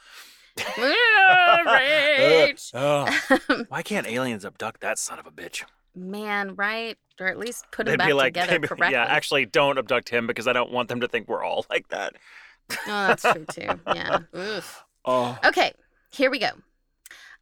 Rage. 0.79 2.70
Uh, 2.75 3.11
oh. 3.31 3.64
Why 3.68 3.83
can't 3.83 4.07
aliens 4.07 4.45
abduct 4.45 4.81
that 4.81 4.99
son 4.99 5.18
of 5.18 5.27
a 5.27 5.31
bitch? 5.31 5.64
Man, 5.95 6.55
right? 6.57 6.97
Or 7.20 7.29
at 7.29 7.39
least 7.39 7.66
put 7.70 7.87
him 7.87 7.93
They'd 7.93 7.99
back 7.99 8.14
like, 8.14 8.35
together 8.35 8.66
correctly. 8.66 8.93
Yeah, 8.93 9.05
actually, 9.05 9.47
don't 9.47 9.79
abduct 9.79 10.09
him 10.09 10.27
because 10.27 10.49
I 10.49 10.53
don't 10.53 10.73
want 10.73 10.89
them 10.89 11.01
to 11.01 11.09
think 11.09 11.29
we're 11.29 11.45
all 11.45 11.66
like 11.70 11.89
that. 11.89 12.14
oh, 12.70 12.77
that's 12.87 13.23
true 13.23 13.47
too. 13.53 13.68
Yeah. 13.95 14.18
Oof. 14.37 14.85
Oh. 15.05 15.39
Okay, 15.45 15.73
here 16.11 16.31
we 16.31 16.39
go. 16.39 16.51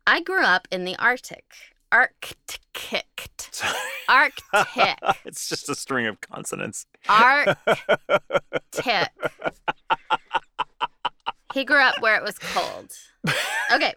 I 0.07 0.20
grew 0.20 0.43
up 0.43 0.68
in 0.70 0.85
the 0.85 0.97
Arctic. 0.97 1.45
Arctic. 1.93 3.39
Arctic. 4.08 4.44
it's 5.24 5.48
just 5.48 5.68
a 5.68 5.74
string 5.74 6.06
of 6.06 6.20
consonants. 6.20 6.86
Arctic. 7.08 7.58
he 11.54 11.64
grew 11.64 11.80
up 11.80 12.00
where 12.00 12.16
it 12.16 12.22
was 12.22 12.38
cold. 12.38 12.92
Okay. 13.72 13.94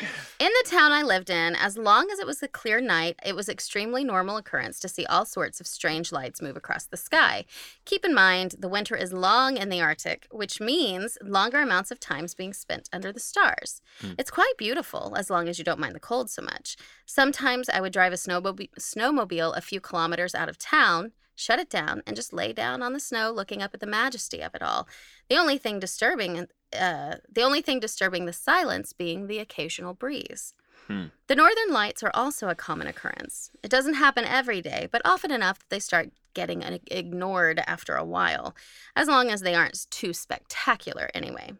In 0.00 0.50
the 0.62 0.70
town 0.70 0.92
I 0.92 1.02
lived 1.02 1.30
in, 1.30 1.54
as 1.54 1.76
long 1.76 2.10
as 2.10 2.18
it 2.18 2.26
was 2.26 2.42
a 2.42 2.48
clear 2.48 2.80
night, 2.80 3.18
it 3.24 3.36
was 3.36 3.48
extremely 3.48 4.04
normal 4.04 4.36
occurrence 4.36 4.80
to 4.80 4.88
see 4.88 5.04
all 5.06 5.24
sorts 5.24 5.60
of 5.60 5.66
strange 5.66 6.12
lights 6.12 6.40
move 6.40 6.56
across 6.56 6.86
the 6.86 6.96
sky. 6.96 7.44
Keep 7.84 8.04
in 8.04 8.14
mind, 8.14 8.54
the 8.58 8.68
winter 8.68 8.96
is 8.96 9.12
long 9.12 9.56
in 9.56 9.68
the 9.68 9.80
Arctic, 9.80 10.26
which 10.30 10.60
means 10.60 11.18
longer 11.22 11.60
amounts 11.60 11.90
of 11.90 12.00
times 12.00 12.34
being 12.34 12.54
spent 12.54 12.88
under 12.92 13.12
the 13.12 13.20
stars. 13.20 13.82
Hmm. 14.00 14.12
It's 14.18 14.30
quite 14.30 14.54
beautiful 14.56 15.14
as 15.16 15.28
long 15.28 15.48
as 15.48 15.58
you 15.58 15.64
don't 15.64 15.80
mind 15.80 15.94
the 15.94 16.00
cold 16.00 16.30
so 16.30 16.42
much. 16.42 16.76
Sometimes 17.04 17.68
I 17.68 17.80
would 17.80 17.92
drive 17.92 18.12
a 18.12 18.16
snowmobile, 18.16 18.70
snowmobile 18.78 19.56
a 19.56 19.60
few 19.60 19.80
kilometers 19.80 20.34
out 20.34 20.48
of 20.48 20.58
town, 20.58 21.12
shut 21.34 21.58
it 21.58 21.70
down, 21.70 22.02
and 22.06 22.16
just 22.16 22.32
lay 22.32 22.52
down 22.52 22.82
on 22.82 22.92
the 22.92 23.00
snow 23.00 23.30
looking 23.30 23.62
up 23.62 23.74
at 23.74 23.80
the 23.80 23.86
majesty 23.86 24.42
of 24.42 24.54
it 24.54 24.62
all. 24.62 24.88
The 25.28 25.36
only 25.36 25.58
thing 25.58 25.80
disturbing 25.80 26.46
uh, 26.78 27.16
the 27.30 27.42
only 27.42 27.62
thing 27.62 27.80
disturbing 27.80 28.26
the 28.26 28.32
silence 28.32 28.92
being 28.92 29.26
the 29.26 29.38
occasional 29.38 29.94
breeze. 29.94 30.54
Hmm. 30.86 31.06
The 31.26 31.36
northern 31.36 31.72
lights 31.72 32.02
are 32.02 32.10
also 32.14 32.48
a 32.48 32.54
common 32.54 32.86
occurrence. 32.86 33.50
It 33.62 33.70
doesn't 33.70 33.94
happen 33.94 34.24
every 34.24 34.60
day, 34.60 34.88
but 34.90 35.02
often 35.04 35.30
enough 35.30 35.58
that 35.60 35.70
they 35.70 35.78
start 35.78 36.10
getting 36.34 36.62
ignored 36.90 37.60
after 37.66 37.94
a 37.94 38.04
while, 38.04 38.54
as 38.96 39.08
long 39.08 39.30
as 39.30 39.40
they 39.40 39.54
aren't 39.54 39.90
too 39.90 40.12
spectacular 40.12 41.10
anyway. 41.14 41.52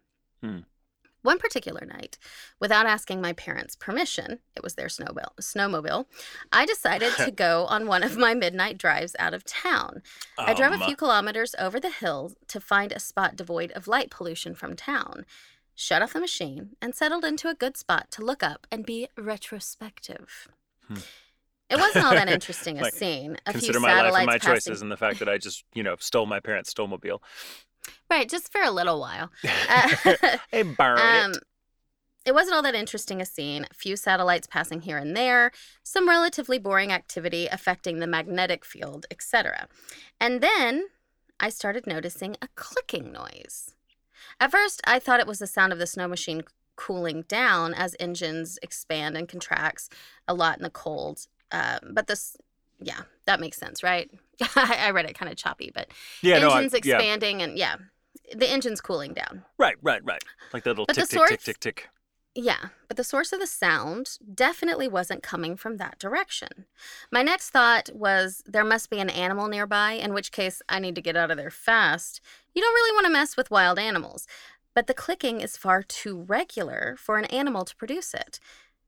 Hmm. 0.42 0.60
One 1.22 1.38
particular 1.38 1.84
night, 1.86 2.16
without 2.58 2.86
asking 2.86 3.20
my 3.20 3.34
parents' 3.34 3.76
permission, 3.76 4.38
it 4.56 4.62
was 4.62 4.74
their 4.74 4.86
snowmobile, 4.86 5.36
snowmobile 5.40 6.06
I 6.52 6.64
decided 6.64 7.12
to 7.18 7.30
go 7.46 7.66
on 7.66 7.86
one 7.86 8.02
of 8.02 8.16
my 8.16 8.32
midnight 8.34 8.78
drives 8.78 9.14
out 9.18 9.34
of 9.34 9.44
town. 9.44 10.02
Um, 10.38 10.46
I 10.48 10.54
drove 10.54 10.72
a 10.72 10.76
um, 10.76 10.82
few 10.82 10.96
kilometers 10.96 11.54
over 11.58 11.78
the 11.78 11.90
hill 11.90 12.32
to 12.48 12.60
find 12.60 12.90
a 12.90 13.00
spot 13.00 13.36
devoid 13.36 13.70
of 13.72 13.86
light 13.86 14.10
pollution 14.10 14.54
from 14.54 14.76
town, 14.76 15.26
shut 15.74 16.00
off 16.00 16.14
the 16.14 16.20
machine, 16.20 16.70
and 16.80 16.94
settled 16.94 17.24
into 17.24 17.48
a 17.48 17.54
good 17.54 17.76
spot 17.76 18.10
to 18.12 18.24
look 18.24 18.42
up 18.42 18.66
and 18.70 18.86
be 18.86 19.08
retrospective. 19.18 20.48
Hmm. 20.88 20.96
It 21.70 21.78
wasn't 21.78 22.04
all 22.04 22.14
that 22.14 22.28
interesting 22.32 22.78
a 22.78 22.82
like, 22.82 22.94
scene. 22.94 23.36
A 23.46 23.52
consider 23.52 23.74
few 23.74 23.80
my 23.80 24.10
life 24.10 24.14
and 24.16 24.26
my 24.26 24.38
passing... 24.38 24.54
choices 24.54 24.82
and 24.82 24.90
the 24.90 24.96
fact 24.96 25.20
that 25.20 25.28
I 25.28 25.38
just, 25.38 25.64
you 25.74 25.82
know, 25.82 25.96
stole 26.00 26.26
my 26.26 26.40
parents' 26.40 26.74
snowmobile. 26.74 27.20
Right, 28.10 28.28
just 28.28 28.50
for 28.50 28.60
a 28.60 28.70
little 28.70 29.00
while. 29.00 29.30
hey, 29.42 30.62
burn 30.62 30.98
um, 30.98 31.32
it. 31.32 31.38
It 32.26 32.34
wasn't 32.34 32.56
all 32.56 32.62
that 32.62 32.74
interesting 32.74 33.20
a 33.20 33.26
scene. 33.26 33.66
A 33.70 33.74
few 33.74 33.96
satellites 33.96 34.46
passing 34.46 34.82
here 34.82 34.98
and 34.98 35.16
there, 35.16 35.52
some 35.82 36.08
relatively 36.08 36.58
boring 36.58 36.92
activity 36.92 37.48
affecting 37.50 37.98
the 37.98 38.06
magnetic 38.06 38.64
field, 38.64 39.06
etc. 39.10 39.68
And 40.20 40.40
then 40.42 40.88
I 41.38 41.48
started 41.48 41.86
noticing 41.86 42.36
a 42.42 42.48
clicking 42.54 43.10
noise. 43.10 43.74
At 44.38 44.50
first, 44.50 44.82
I 44.86 44.98
thought 44.98 45.20
it 45.20 45.26
was 45.26 45.38
the 45.38 45.46
sound 45.46 45.72
of 45.72 45.78
the 45.78 45.86
snow 45.86 46.06
machine 46.06 46.42
cooling 46.76 47.22
down 47.22 47.74
as 47.74 47.96
engines 47.98 48.58
expand 48.62 49.16
and 49.16 49.28
contracts 49.28 49.88
a 50.28 50.34
lot 50.34 50.58
in 50.58 50.62
the 50.62 50.70
cold. 50.70 51.26
Um, 51.52 51.92
but 51.92 52.06
this, 52.06 52.36
yeah, 52.80 53.02
that 53.26 53.40
makes 53.40 53.58
sense, 53.58 53.82
right? 53.82 54.10
I 54.56 54.90
read 54.90 55.06
it 55.06 55.18
kind 55.18 55.30
of 55.30 55.36
choppy, 55.36 55.70
but 55.74 55.88
yeah, 56.22 56.36
engines 56.36 56.72
no, 56.72 56.76
I, 56.76 56.78
expanding 56.78 57.40
yeah. 57.40 57.46
and 57.46 57.58
yeah, 57.58 57.76
the 58.34 58.48
engine's 58.48 58.80
cooling 58.80 59.14
down. 59.14 59.44
Right, 59.58 59.76
right, 59.82 60.04
right. 60.04 60.22
Like 60.52 60.64
that 60.64 60.70
little 60.70 60.86
but 60.86 60.94
tick, 60.94 61.08
tick, 61.08 61.18
source, 61.18 61.30
tick, 61.30 61.40
tick, 61.40 61.60
tick. 61.60 61.88
Yeah, 62.34 62.68
but 62.86 62.96
the 62.96 63.04
source 63.04 63.32
of 63.32 63.40
the 63.40 63.46
sound 63.46 64.18
definitely 64.32 64.86
wasn't 64.86 65.22
coming 65.22 65.56
from 65.56 65.78
that 65.78 65.98
direction. 65.98 66.66
My 67.10 67.22
next 67.22 67.50
thought 67.50 67.90
was 67.92 68.42
there 68.46 68.64
must 68.64 68.88
be 68.88 69.00
an 69.00 69.10
animal 69.10 69.48
nearby, 69.48 69.92
in 69.92 70.14
which 70.14 70.30
case 70.30 70.62
I 70.68 70.78
need 70.78 70.94
to 70.94 71.02
get 71.02 71.16
out 71.16 71.32
of 71.32 71.36
there 71.36 71.50
fast. 71.50 72.20
You 72.54 72.62
don't 72.62 72.74
really 72.74 72.94
want 72.94 73.06
to 73.06 73.12
mess 73.12 73.36
with 73.36 73.50
wild 73.50 73.80
animals, 73.80 74.28
but 74.74 74.86
the 74.86 74.94
clicking 74.94 75.40
is 75.40 75.56
far 75.56 75.82
too 75.82 76.22
regular 76.22 76.94
for 76.96 77.18
an 77.18 77.24
animal 77.26 77.64
to 77.64 77.74
produce 77.74 78.14
it. 78.14 78.38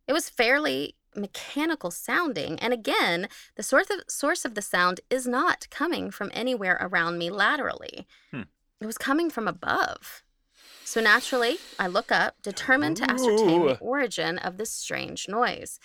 It 0.07 0.13
was 0.13 0.29
fairly 0.29 0.95
mechanical 1.15 1.91
sounding, 1.91 2.59
and 2.59 2.73
again, 2.73 3.29
the 3.57 3.63
source 3.63 3.91
of, 3.91 4.01
source 4.09 4.45
of 4.45 4.55
the 4.55 4.63
sound 4.63 5.01
is 5.11 5.27
not 5.27 5.69
coming 5.71 6.11
from 6.11 6.31
anywhere 6.33 6.79
around 6.81 7.19
me 7.19 7.31
laterally. 7.31 8.07
Hmm. 8.31 8.43
It 8.81 8.87
was 8.87 8.99
coming 8.99 9.31
from 9.31 9.47
above. 9.47 10.23
So 10.85 11.01
naturally, 11.01 11.59
I 11.79 11.87
look 11.87 12.11
up, 12.13 12.43
determined 12.43 12.97
to 12.99 13.11
ascertain 13.11 13.67
the 13.67 13.79
origin 13.79 14.39
of 14.39 14.57
this 14.57 14.71
strange 14.71 15.29
noise. 15.29 15.79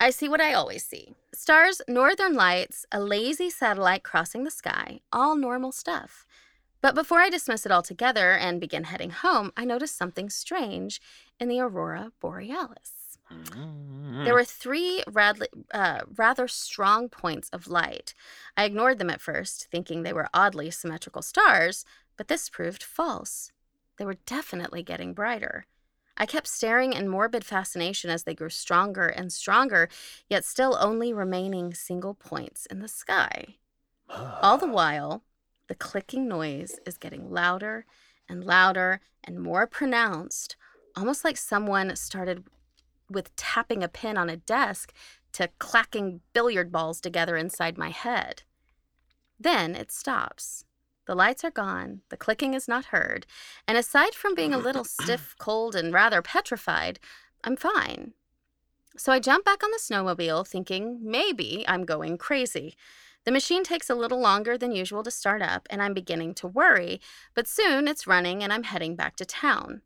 I 0.00 0.10
see 0.10 0.28
what 0.28 0.40
I 0.40 0.52
always 0.52 0.84
see 0.84 1.14
stars, 1.32 1.80
northern 1.86 2.34
lights, 2.34 2.86
a 2.90 3.00
lazy 3.00 3.50
satellite 3.50 4.02
crossing 4.02 4.44
the 4.44 4.50
sky, 4.50 5.00
all 5.12 5.36
normal 5.36 5.72
stuff. 5.72 6.26
But 6.80 6.94
before 6.94 7.20
I 7.20 7.30
dismiss 7.30 7.66
it 7.66 7.72
altogether 7.72 8.32
and 8.32 8.60
begin 8.60 8.84
heading 8.84 9.10
home, 9.10 9.52
I 9.56 9.64
notice 9.64 9.92
something 9.92 10.30
strange 10.30 11.00
in 11.38 11.48
the 11.48 11.60
aurora 11.60 12.12
borealis. 12.20 12.95
There 14.24 14.34
were 14.34 14.44
three 14.44 15.02
radly, 15.08 15.46
uh, 15.72 16.00
rather 16.16 16.48
strong 16.48 17.08
points 17.08 17.48
of 17.50 17.68
light. 17.68 18.14
I 18.56 18.64
ignored 18.64 18.98
them 18.98 19.10
at 19.10 19.20
first, 19.20 19.68
thinking 19.70 20.02
they 20.02 20.12
were 20.12 20.28
oddly 20.32 20.70
symmetrical 20.70 21.22
stars, 21.22 21.84
but 22.16 22.28
this 22.28 22.48
proved 22.48 22.82
false. 22.82 23.52
They 23.98 24.04
were 24.04 24.16
definitely 24.26 24.82
getting 24.82 25.14
brighter. 25.14 25.66
I 26.16 26.24
kept 26.26 26.48
staring 26.48 26.92
in 26.92 27.08
morbid 27.08 27.44
fascination 27.44 28.10
as 28.10 28.24
they 28.24 28.34
grew 28.34 28.48
stronger 28.48 29.06
and 29.06 29.32
stronger, 29.32 29.88
yet 30.28 30.44
still 30.44 30.76
only 30.80 31.12
remaining 31.12 31.74
single 31.74 32.14
points 32.14 32.64
in 32.66 32.80
the 32.80 32.88
sky. 32.88 33.56
All 34.08 34.56
the 34.56 34.66
while, 34.72 35.22
the 35.68 35.74
clicking 35.74 36.26
noise 36.26 36.78
is 36.86 36.96
getting 36.96 37.30
louder 37.30 37.84
and 38.28 38.44
louder 38.44 39.00
and 39.24 39.42
more 39.42 39.66
pronounced, 39.66 40.56
almost 40.96 41.24
like 41.24 41.36
someone 41.36 41.94
started 41.96 42.44
with 43.10 43.34
tapping 43.36 43.82
a 43.82 43.88
pin 43.88 44.16
on 44.16 44.30
a 44.30 44.36
desk 44.36 44.92
to 45.32 45.50
clacking 45.58 46.20
billiard 46.32 46.72
balls 46.72 47.00
together 47.00 47.36
inside 47.36 47.76
my 47.76 47.90
head. 47.90 48.42
Then 49.38 49.74
it 49.74 49.92
stops. 49.92 50.64
The 51.06 51.14
lights 51.14 51.44
are 51.44 51.50
gone, 51.50 52.00
the 52.08 52.16
clicking 52.16 52.54
is 52.54 52.66
not 52.66 52.86
heard, 52.86 53.26
and 53.68 53.78
aside 53.78 54.14
from 54.14 54.34
being 54.34 54.52
a 54.52 54.58
little 54.58 54.84
stiff, 55.02 55.36
cold, 55.38 55.76
and 55.76 55.92
rather 55.92 56.20
petrified, 56.20 56.98
I'm 57.44 57.56
fine. 57.56 58.14
So 58.96 59.12
I 59.12 59.20
jump 59.20 59.44
back 59.44 59.62
on 59.62 59.70
the 59.70 59.78
snowmobile, 59.78 60.46
thinking 60.46 60.98
maybe 61.02 61.64
I'm 61.68 61.84
going 61.84 62.18
crazy. 62.18 62.74
The 63.24 63.32
machine 63.32 63.62
takes 63.62 63.90
a 63.90 63.94
little 63.94 64.20
longer 64.20 64.56
than 64.56 64.72
usual 64.72 65.02
to 65.02 65.10
start 65.10 65.42
up, 65.42 65.66
and 65.68 65.82
I'm 65.82 65.94
beginning 65.94 66.34
to 66.34 66.48
worry, 66.48 67.00
but 67.34 67.46
soon 67.46 67.88
it's 67.88 68.06
running 68.06 68.42
and 68.42 68.52
I'm 68.52 68.62
heading 68.62 68.96
back 68.96 69.16
to 69.16 69.24
town. 69.24 69.82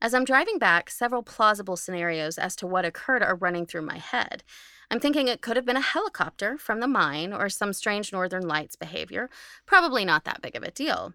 As 0.00 0.12
I'm 0.12 0.24
driving 0.24 0.58
back, 0.58 0.90
several 0.90 1.22
plausible 1.22 1.76
scenarios 1.76 2.38
as 2.38 2.54
to 2.56 2.66
what 2.66 2.84
occurred 2.84 3.22
are 3.22 3.34
running 3.34 3.66
through 3.66 3.82
my 3.82 3.98
head. 3.98 4.42
I'm 4.90 5.00
thinking 5.00 5.28
it 5.28 5.40
could 5.40 5.56
have 5.56 5.64
been 5.64 5.76
a 5.76 5.80
helicopter 5.80 6.58
from 6.58 6.80
the 6.80 6.86
mine 6.86 7.32
or 7.32 7.48
some 7.48 7.72
strange 7.72 8.12
northern 8.12 8.46
lights 8.46 8.76
behavior. 8.76 9.30
Probably 9.66 10.04
not 10.04 10.24
that 10.24 10.42
big 10.42 10.54
of 10.54 10.62
a 10.62 10.70
deal. 10.70 11.14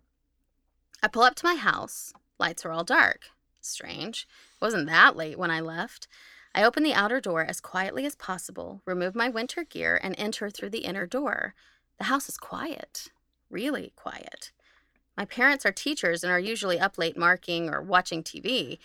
I 1.03 1.07
pull 1.07 1.23
up 1.23 1.35
to 1.35 1.45
my 1.45 1.55
house. 1.55 2.13
Lights 2.39 2.65
are 2.65 2.71
all 2.71 2.83
dark. 2.83 3.29
Strange. 3.61 4.27
It 4.59 4.65
wasn't 4.65 4.87
that 4.87 5.15
late 5.15 5.37
when 5.37 5.51
I 5.51 5.59
left. 5.59 6.07
I 6.55 6.63
open 6.63 6.83
the 6.83 6.93
outer 6.93 7.21
door 7.21 7.45
as 7.45 7.61
quietly 7.61 8.05
as 8.05 8.15
possible, 8.15 8.81
remove 8.85 9.15
my 9.15 9.29
winter 9.29 9.63
gear, 9.63 9.99
and 10.01 10.15
enter 10.17 10.49
through 10.49 10.71
the 10.71 10.79
inner 10.79 11.05
door. 11.05 11.53
The 11.99 12.05
house 12.05 12.27
is 12.27 12.37
quiet. 12.37 13.11
Really 13.49 13.93
quiet. 13.95 14.51
My 15.19 15.25
parents 15.25 15.65
are 15.65 15.73
teachers 15.73 16.23
and 16.23 16.31
are 16.31 16.39
usually 16.39 16.79
up 16.79 16.97
late 16.97 17.17
marking 17.17 17.69
or 17.69 17.81
watching 17.81 18.23
TV. 18.23 18.77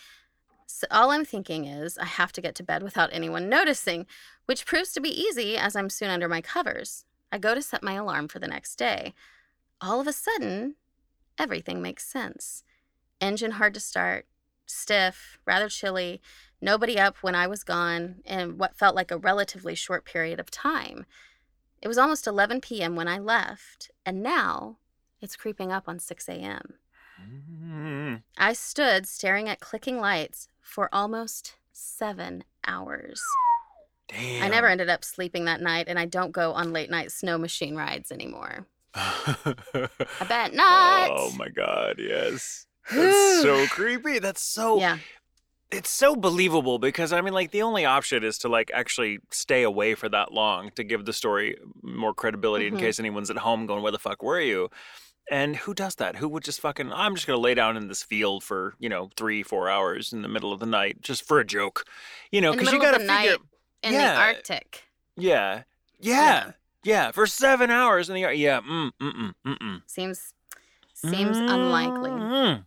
So 0.66 0.84
all 0.90 1.12
I'm 1.12 1.24
thinking 1.24 1.64
is 1.64 1.96
I 1.96 2.06
have 2.06 2.32
to 2.32 2.40
get 2.40 2.56
to 2.56 2.64
bed 2.64 2.82
without 2.82 3.10
anyone 3.12 3.48
noticing, 3.48 4.04
which 4.46 4.66
proves 4.66 4.90
to 4.94 5.00
be 5.00 5.10
easy 5.10 5.56
as 5.56 5.76
I'm 5.76 5.88
soon 5.88 6.10
under 6.10 6.28
my 6.28 6.40
covers. 6.40 7.04
I 7.30 7.38
go 7.38 7.54
to 7.54 7.62
set 7.62 7.84
my 7.84 7.92
alarm 7.92 8.26
for 8.26 8.40
the 8.40 8.48
next 8.48 8.74
day. 8.74 9.14
All 9.80 10.00
of 10.00 10.08
a 10.08 10.12
sudden, 10.12 10.74
everything 11.38 11.80
makes 11.80 12.04
sense. 12.04 12.64
Engine 13.20 13.52
hard 13.52 13.72
to 13.74 13.80
start, 13.80 14.26
stiff, 14.66 15.38
rather 15.46 15.68
chilly, 15.68 16.20
nobody 16.60 16.98
up 16.98 17.18
when 17.18 17.36
I 17.36 17.46
was 17.46 17.62
gone, 17.62 18.16
in 18.24 18.58
what 18.58 18.76
felt 18.76 18.96
like 18.96 19.12
a 19.12 19.18
relatively 19.18 19.76
short 19.76 20.04
period 20.04 20.40
of 20.40 20.50
time. 20.50 21.06
It 21.80 21.86
was 21.86 21.98
almost 21.98 22.26
11 22.26 22.60
p.m. 22.60 22.96
when 22.96 23.06
I 23.06 23.20
left, 23.20 23.92
and 24.04 24.20
now 24.20 24.78
it's 25.20 25.36
creeping 25.36 25.72
up 25.72 25.88
on 25.88 25.98
6 25.98 26.28
a.m. 26.28 26.74
Mm. 27.22 28.22
I 28.36 28.52
stood 28.52 29.06
staring 29.06 29.48
at 29.48 29.60
clicking 29.60 30.00
lights 30.00 30.48
for 30.60 30.88
almost 30.92 31.56
seven 31.72 32.44
hours. 32.66 33.22
Damn. 34.08 34.42
I 34.42 34.48
never 34.48 34.68
ended 34.68 34.90
up 34.90 35.04
sleeping 35.04 35.46
that 35.46 35.60
night, 35.60 35.86
and 35.88 35.98
I 35.98 36.04
don't 36.04 36.32
go 36.32 36.52
on 36.52 36.72
late 36.72 36.90
night 36.90 37.10
snow 37.10 37.38
machine 37.38 37.74
rides 37.74 38.12
anymore. 38.12 38.66
I 38.94 39.88
bet 40.28 40.54
not. 40.54 41.10
Oh 41.12 41.32
my 41.36 41.48
god, 41.48 41.96
yes. 41.98 42.66
That's 42.92 43.42
so 43.42 43.66
creepy. 43.70 44.18
That's 44.18 44.42
so 44.42 44.78
Yeah. 44.78 44.98
It's 45.74 45.90
so 45.90 46.14
believable 46.14 46.78
because 46.78 47.12
I 47.12 47.20
mean 47.20 47.34
like 47.34 47.50
the 47.50 47.62
only 47.62 47.84
option 47.84 48.22
is 48.24 48.38
to 48.38 48.48
like 48.48 48.70
actually 48.72 49.18
stay 49.30 49.62
away 49.62 49.94
for 49.94 50.08
that 50.08 50.32
long 50.32 50.70
to 50.76 50.84
give 50.84 51.04
the 51.04 51.12
story 51.12 51.56
more 51.82 52.14
credibility 52.14 52.66
Mhm. 52.66 52.74
in 52.74 52.78
case 52.78 52.98
anyone's 53.00 53.30
at 53.30 53.38
home 53.38 53.66
going 53.66 53.82
where 53.82 53.92
the 53.92 53.98
fuck 53.98 54.22
were 54.22 54.40
you? 54.40 54.70
And 55.30 55.56
who 55.56 55.72
does 55.74 55.94
that? 55.96 56.16
Who 56.16 56.28
would 56.28 56.44
just 56.44 56.60
fucking 56.60 56.92
I'm 56.92 57.14
just 57.14 57.26
going 57.26 57.36
to 57.36 57.40
lay 57.40 57.54
down 57.54 57.76
in 57.76 57.88
this 57.88 58.02
field 58.02 58.44
for, 58.44 58.74
you 58.78 58.88
know, 58.88 59.10
3 59.16 59.42
4 59.42 59.68
hours 59.70 60.12
in 60.12 60.22
the 60.22 60.28
middle 60.28 60.52
of 60.52 60.60
the 60.60 60.66
night 60.66 61.00
just 61.00 61.26
for 61.26 61.40
a 61.40 61.44
joke. 61.46 61.84
You 62.30 62.40
know, 62.42 62.54
cuz 62.54 62.70
you 62.72 62.78
got 62.80 62.92
to 62.92 62.98
figure 62.98 63.12
night 63.14 63.38
in 63.82 63.92
Yeah. 63.94 64.14
the 64.14 64.20
Arctic. 64.20 64.84
Yeah. 65.16 65.62
Yeah. 65.98 66.52
Yeah, 66.82 67.10
for 67.12 67.26
7 67.26 67.70
hours 67.70 68.10
in 68.10 68.14
the 68.14 68.20
yeah, 68.36 68.60
mm 68.60 68.90
mm 69.00 69.32
mm 69.46 69.58
mm. 69.58 69.82
Seems 69.86 70.34
seems 70.94 71.38
unlikely. 71.38 72.10
Mm. 72.10 72.66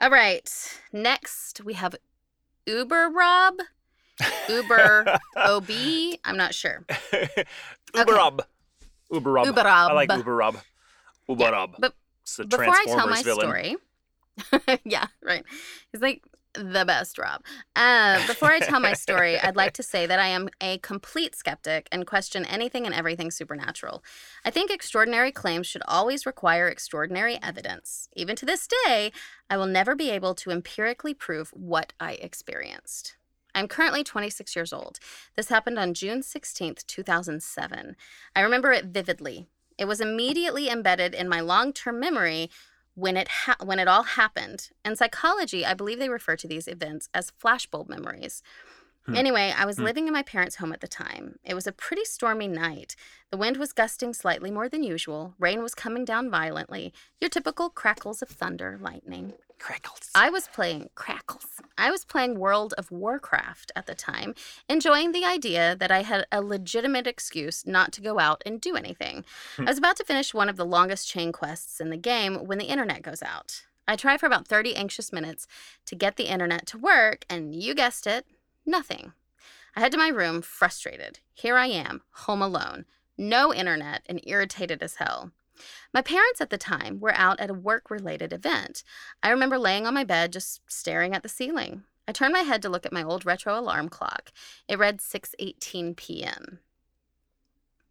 All 0.00 0.10
right. 0.10 0.80
Next, 0.92 1.60
we 1.64 1.74
have 1.74 1.96
Uber 2.68 3.08
Rob, 3.10 3.54
Uber 4.48 5.18
OB. 5.36 5.70
I'm 6.24 6.36
not 6.36 6.54
sure. 6.54 6.84
Uber 7.96 8.12
Rob. 8.12 8.44
Uber 9.10 9.32
Rob. 9.32 9.46
Uber 9.46 9.62
Rob. 9.62 9.90
I 9.90 9.94
like 9.94 10.12
Uber 10.12 10.36
Rob. 10.36 10.58
Uber 11.28 11.44
Yeah, 11.44 11.50
Rob. 11.50 11.76
but 11.78 11.94
it's 12.22 12.36
the 12.36 12.44
Before 12.44 12.66
I 12.68 12.84
tell 12.86 13.08
my 13.08 13.22
villain. 13.22 13.40
story, 13.46 13.76
yeah, 14.84 15.06
right. 15.22 15.44
He's 15.92 16.02
like 16.02 16.22
the 16.58 16.84
best, 16.84 17.18
Rob. 17.18 17.42
Uh, 17.76 18.26
before 18.26 18.50
I 18.50 18.58
tell 18.58 18.80
my 18.80 18.92
story, 18.92 19.38
I'd 19.38 19.56
like 19.56 19.72
to 19.74 19.82
say 19.82 20.06
that 20.06 20.18
I 20.18 20.26
am 20.28 20.48
a 20.60 20.78
complete 20.78 21.34
skeptic 21.34 21.88
and 21.92 22.06
question 22.06 22.44
anything 22.44 22.84
and 22.84 22.94
everything 22.94 23.30
supernatural. 23.30 24.02
I 24.44 24.50
think 24.50 24.70
extraordinary 24.70 25.32
claims 25.32 25.66
should 25.66 25.82
always 25.86 26.26
require 26.26 26.68
extraordinary 26.68 27.38
evidence. 27.42 28.08
Even 28.14 28.36
to 28.36 28.46
this 28.46 28.68
day, 28.84 29.12
I 29.48 29.56
will 29.56 29.66
never 29.66 29.94
be 29.94 30.10
able 30.10 30.34
to 30.36 30.50
empirically 30.50 31.14
prove 31.14 31.50
what 31.50 31.92
I 32.00 32.12
experienced. 32.14 33.16
I'm 33.54 33.68
currently 33.68 34.04
26 34.04 34.54
years 34.54 34.72
old. 34.72 34.98
This 35.36 35.48
happened 35.48 35.78
on 35.78 35.94
June 35.94 36.20
16th, 36.20 36.86
2007. 36.86 37.96
I 38.36 38.40
remember 38.40 38.72
it 38.72 38.86
vividly. 38.86 39.46
It 39.78 39.86
was 39.86 40.00
immediately 40.00 40.68
embedded 40.68 41.14
in 41.14 41.28
my 41.28 41.40
long-term 41.40 41.98
memory 42.00 42.50
when 42.98 43.16
it 43.16 43.28
ha- 43.28 43.56
when 43.64 43.78
it 43.78 43.86
all 43.86 44.02
happened. 44.02 44.70
In 44.84 44.96
psychology, 44.96 45.64
I 45.64 45.74
believe 45.74 46.00
they 46.00 46.08
refer 46.08 46.34
to 46.36 46.48
these 46.48 46.66
events 46.66 47.08
as 47.14 47.32
flashbulb 47.42 47.88
memories. 47.88 48.42
Hmm. 49.08 49.16
Anyway, 49.16 49.54
I 49.56 49.64
was 49.64 49.76
Hmm. 49.78 49.84
living 49.84 50.06
in 50.06 50.12
my 50.12 50.22
parents' 50.22 50.56
home 50.56 50.72
at 50.72 50.80
the 50.80 50.88
time. 50.88 51.38
It 51.42 51.54
was 51.54 51.66
a 51.66 51.72
pretty 51.72 52.04
stormy 52.04 52.46
night. 52.46 52.94
The 53.30 53.38
wind 53.38 53.56
was 53.56 53.72
gusting 53.72 54.12
slightly 54.12 54.50
more 54.50 54.68
than 54.68 54.82
usual. 54.82 55.34
Rain 55.38 55.62
was 55.62 55.74
coming 55.74 56.04
down 56.04 56.30
violently. 56.30 56.92
Your 57.20 57.30
typical 57.30 57.70
crackles 57.70 58.20
of 58.22 58.28
thunder, 58.28 58.78
lightning. 58.80 59.32
Crackles. 59.58 60.10
I 60.14 60.30
was 60.30 60.46
playing 60.48 60.90
crackles. 60.94 61.46
I 61.76 61.90
was 61.90 62.04
playing 62.04 62.38
World 62.38 62.74
of 62.78 62.92
Warcraft 62.92 63.72
at 63.74 63.86
the 63.86 63.94
time, 63.94 64.34
enjoying 64.68 65.10
the 65.12 65.24
idea 65.24 65.74
that 65.74 65.90
I 65.90 66.02
had 66.02 66.26
a 66.30 66.40
legitimate 66.42 67.06
excuse 67.08 67.66
not 67.66 67.90
to 67.94 68.00
go 68.00 68.20
out 68.20 68.42
and 68.46 68.60
do 68.60 68.76
anything. 68.76 69.24
I 69.58 69.62
was 69.64 69.78
about 69.78 69.96
to 69.96 70.04
finish 70.04 70.32
one 70.32 70.48
of 70.48 70.56
the 70.56 70.64
longest 70.66 71.08
chain 71.08 71.32
quests 71.32 71.80
in 71.80 71.90
the 71.90 71.96
game 71.96 72.46
when 72.46 72.58
the 72.58 72.66
internet 72.66 73.02
goes 73.02 73.22
out. 73.22 73.64
I 73.88 73.96
try 73.96 74.16
for 74.18 74.26
about 74.26 74.46
30 74.46 74.76
anxious 74.76 75.12
minutes 75.12 75.48
to 75.86 75.96
get 75.96 76.16
the 76.16 76.28
internet 76.28 76.66
to 76.66 76.78
work, 76.78 77.24
and 77.28 77.54
you 77.54 77.74
guessed 77.74 78.06
it, 78.06 78.26
nothing. 78.68 79.12
I 79.74 79.80
head 79.80 79.92
to 79.92 79.98
my 79.98 80.08
room, 80.08 80.42
frustrated. 80.42 81.20
Here 81.34 81.56
I 81.56 81.66
am, 81.66 82.02
home 82.10 82.42
alone, 82.42 82.84
no 83.16 83.52
internet, 83.52 84.02
and 84.06 84.20
irritated 84.24 84.82
as 84.82 84.96
hell. 84.96 85.32
My 85.92 86.02
parents 86.02 86.40
at 86.40 86.50
the 86.50 86.58
time 86.58 87.00
were 87.00 87.14
out 87.14 87.40
at 87.40 87.50
a 87.50 87.54
work 87.54 87.90
related 87.90 88.32
event. 88.32 88.84
I 89.22 89.30
remember 89.30 89.58
laying 89.58 89.86
on 89.86 89.94
my 89.94 90.04
bed 90.04 90.32
just 90.32 90.60
staring 90.66 91.14
at 91.14 91.22
the 91.22 91.28
ceiling. 91.28 91.84
I 92.06 92.12
turned 92.12 92.32
my 92.32 92.40
head 92.40 92.62
to 92.62 92.68
look 92.68 92.86
at 92.86 92.92
my 92.92 93.02
old 93.02 93.26
retro 93.26 93.58
alarm 93.58 93.88
clock. 93.88 94.32
It 94.68 94.78
read 94.78 94.98
6:18 94.98 95.96
p.m. 95.96 96.60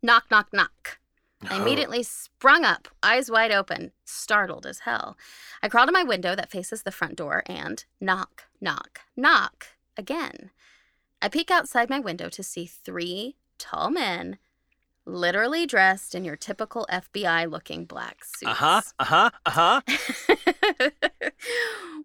Knock 0.02 0.26
knock 0.32 0.54
knock. 0.54 1.00
I 1.44 1.58
oh. 1.58 1.62
immediately 1.62 2.02
sprung 2.02 2.66
up, 2.66 2.88
eyes 3.04 3.30
wide 3.30 3.52
open, 3.52 3.92
startled 4.06 4.66
as 4.66 4.80
hell. 4.80 5.18
I 5.62 5.70
crawled 5.70 5.90
to 5.90 5.94
my 5.94 6.04
window 6.04 6.36
that 6.36 6.50
faces 6.50 6.84
the 6.84 6.92
front 6.92 7.16
door 7.16 7.44
and 7.46 7.84
knock, 8.02 8.46
knock, 8.60 9.02
knock 9.16 9.68
again. 9.96 10.50
I 11.22 11.30
peek 11.30 11.50
outside 11.50 11.90
my 11.90 12.00
window 12.00 12.30
to 12.30 12.44
see 12.44 12.66
three 12.66 13.38
tall 13.58 13.90
men, 13.90 14.38
literally 15.06 15.66
dressed 15.66 16.14
in 16.14 16.24
your 16.24 16.36
typical 16.36 16.86
FBI 16.92 17.50
looking 17.50 17.86
black 17.86 18.24
suits. 18.24 18.52
Uh 18.52 18.54
huh. 18.54 18.82
Uh 19.00 19.04
huh. 19.06 19.30
Uh 19.46 19.82
huh. 20.92 21.30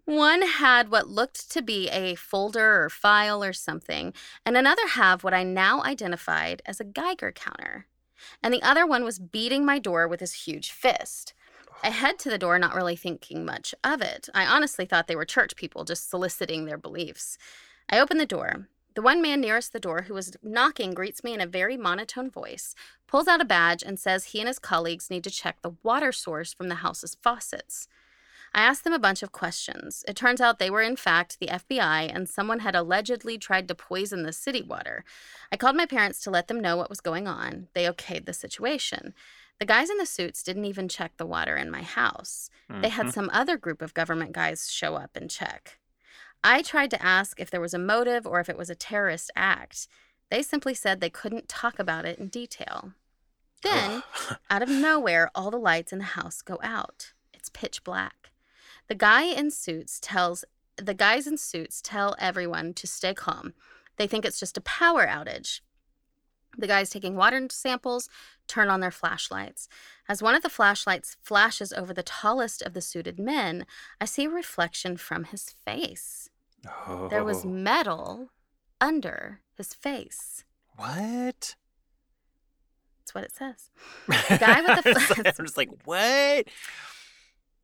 One 0.05 0.41
had 0.41 0.89
what 0.89 1.07
looked 1.07 1.51
to 1.51 1.61
be 1.61 1.89
a 1.89 2.15
folder 2.15 2.83
or 2.83 2.89
file 2.89 3.43
or 3.43 3.53
something, 3.53 4.13
and 4.45 4.57
another 4.57 4.87
have 4.87 5.23
what 5.23 5.33
I 5.33 5.43
now 5.43 5.83
identified 5.83 6.61
as 6.65 6.79
a 6.79 6.85
Geiger 6.85 7.31
counter. 7.31 7.85
And 8.41 8.53
the 8.53 8.63
other 8.63 8.85
one 8.85 9.03
was 9.03 9.19
beating 9.19 9.65
my 9.65 9.79
door 9.79 10.07
with 10.07 10.19
his 10.19 10.33
huge 10.33 10.71
fist. 10.71 11.33
I 11.83 11.89
head 11.89 12.17
to 12.19 12.29
the 12.29 12.37
door, 12.37 12.57
not 12.57 12.75
really 12.75 12.95
thinking 12.95 13.45
much 13.45 13.75
of 13.83 14.01
it. 14.01 14.27
I 14.33 14.45
honestly 14.45 14.85
thought 14.85 15.07
they 15.07 15.15
were 15.15 15.25
church 15.25 15.55
people 15.55 15.83
just 15.83 16.09
soliciting 16.09 16.65
their 16.65 16.77
beliefs. 16.77 17.37
I 17.89 17.99
open 17.99 18.17
the 18.17 18.25
door. 18.25 18.67
The 18.95 19.01
one 19.01 19.21
man 19.21 19.41
nearest 19.41 19.73
the 19.73 19.79
door 19.79 20.03
who 20.03 20.13
was 20.13 20.37
knocking 20.43 20.93
greets 20.93 21.23
me 21.23 21.33
in 21.33 21.41
a 21.41 21.47
very 21.47 21.77
monotone 21.77 22.29
voice, 22.29 22.75
pulls 23.07 23.27
out 23.27 23.41
a 23.41 23.45
badge, 23.45 23.81
and 23.83 23.99
says 23.99 24.25
he 24.25 24.39
and 24.39 24.47
his 24.47 24.59
colleagues 24.59 25.09
need 25.09 25.23
to 25.23 25.31
check 25.31 25.61
the 25.61 25.75
water 25.81 26.11
source 26.11 26.53
from 26.53 26.69
the 26.69 26.75
house's 26.75 27.15
faucets. 27.21 27.87
I 28.55 28.61
asked 28.61 28.83
them 28.83 28.93
a 28.93 28.99
bunch 28.99 29.23
of 29.23 29.31
questions. 29.31 30.05
It 30.07 30.15
turns 30.15 30.39
out 30.39 30.59
they 30.59 30.69
were, 30.69 30.83
in 30.83 30.95
fact, 30.95 31.39
the 31.39 31.47
FBI, 31.47 32.13
and 32.13 32.29
someone 32.29 32.59
had 32.59 32.75
allegedly 32.75 33.39
tried 33.39 33.67
to 33.67 33.73
poison 33.73 34.21
the 34.21 34.31
city 34.31 34.61
water. 34.61 35.03
I 35.51 35.57
called 35.57 35.75
my 35.75 35.87
parents 35.87 36.19
to 36.21 36.29
let 36.29 36.47
them 36.47 36.59
know 36.61 36.77
what 36.77 36.89
was 36.89 37.01
going 37.01 37.27
on. 37.27 37.69
They 37.73 37.85
okayed 37.85 38.25
the 38.27 38.33
situation. 38.33 39.15
The 39.59 39.65
guys 39.65 39.89
in 39.89 39.97
the 39.97 40.05
suits 40.05 40.43
didn't 40.43 40.65
even 40.65 40.87
check 40.87 41.17
the 41.17 41.25
water 41.25 41.57
in 41.57 41.71
my 41.71 41.81
house. 41.81 42.51
They 42.69 42.89
had 42.89 43.07
Mhm. 43.07 43.13
some 43.13 43.29
other 43.33 43.57
group 43.57 43.81
of 43.81 43.95
government 43.95 44.33
guys 44.33 44.71
show 44.71 44.95
up 44.95 45.15
and 45.15 45.31
check. 45.31 45.79
I 46.43 46.61
tried 46.61 46.89
to 46.91 47.03
ask 47.03 47.39
if 47.39 47.49
there 47.49 47.61
was 47.61 47.73
a 47.73 47.79
motive 47.79 48.27
or 48.27 48.39
if 48.39 48.49
it 48.49 48.57
was 48.57 48.69
a 48.69 48.75
terrorist 48.75 49.31
act. 49.35 49.87
They 50.29 50.41
simply 50.41 50.73
said 50.73 50.99
they 50.99 51.09
couldn't 51.09 51.47
talk 51.47 51.79
about 51.79 52.05
it 52.05 52.19
in 52.19 52.27
detail. 52.27 52.93
Then, 53.61 54.03
out 54.49 54.61
of 54.61 54.69
nowhere, 54.69 55.29
all 55.33 55.51
the 55.51 55.57
lights 55.57 55.93
in 55.93 55.99
the 55.99 56.05
house 56.05 56.41
go 56.41 56.59
out. 56.61 57.13
It's 57.33 57.49
pitch 57.49 57.83
black. 57.83 58.31
The 58.87 58.95
guy 58.95 59.23
in 59.23 59.51
suits 59.51 59.99
tells 60.01 60.43
the 60.75 60.93
guys 60.93 61.27
in 61.27 61.37
suits 61.37 61.81
tell 61.81 62.15
everyone 62.19 62.73
to 62.73 62.87
stay 62.87 63.13
calm. 63.13 63.53
They 63.97 64.07
think 64.07 64.25
it's 64.25 64.39
just 64.39 64.57
a 64.57 64.61
power 64.61 65.05
outage. 65.05 65.61
The 66.57 66.67
guys 66.67 66.89
taking 66.89 67.15
water 67.15 67.47
samples 67.51 68.09
turn 68.47 68.69
on 68.69 68.79
their 68.79 68.91
flashlights. 68.91 69.67
As 70.07 70.21
one 70.21 70.35
of 70.35 70.43
the 70.43 70.49
flashlights 70.49 71.17
flashes 71.21 71.73
over 71.73 71.93
the 71.93 72.03
tallest 72.03 72.61
of 72.61 72.73
the 72.73 72.81
suited 72.81 73.19
men, 73.19 73.65
I 73.99 74.05
see 74.05 74.25
a 74.25 74.29
reflection 74.29 74.97
from 74.97 75.25
his 75.25 75.55
face. 75.65 76.29
Oh. 76.87 77.07
There 77.09 77.23
was 77.23 77.45
oh. 77.45 77.49
metal 77.49 78.29
under 78.79 79.41
his 79.57 79.73
face. 79.73 80.43
What? 80.75 81.55
That's 82.99 83.13
what 83.13 83.23
it 83.23 83.35
says. 83.35 83.69
The 84.07 84.37
guy 84.37 84.61
with 84.61 84.83
the 84.83 84.99
flash. 84.99 85.39
I'm 85.39 85.45
just 85.45 85.57
like, 85.57 85.69
what? 85.85 86.45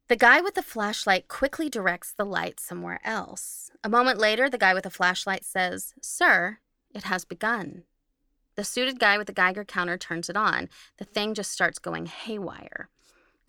The 0.10 0.16
guy 0.16 0.42
with 0.42 0.56
the 0.56 0.64
flashlight 0.64 1.28
quickly 1.28 1.70
directs 1.70 2.12
the 2.12 2.26
light 2.26 2.60
somewhere 2.60 3.00
else. 3.04 3.72
A 3.84 3.90
moment 3.90 4.18
later, 4.18 4.50
the 4.50 4.58
guy 4.58 4.74
with 4.74 4.84
the 4.84 4.90
flashlight 4.90 5.46
says, 5.46 5.94
Sir, 6.02 6.60
it 6.94 7.04
has 7.04 7.26
begun. 7.26 7.84
The 8.56 8.64
suited 8.64 9.00
guy 9.00 9.18
with 9.18 9.28
the 9.28 9.34
Geiger 9.34 9.64
counter 9.64 9.98
turns 9.98 10.30
it 10.30 10.36
on. 10.36 10.68
The 10.98 11.06
thing 11.06 11.34
just 11.34 11.52
starts 11.52 11.80
going 11.80 12.08
haywire. 12.08 12.90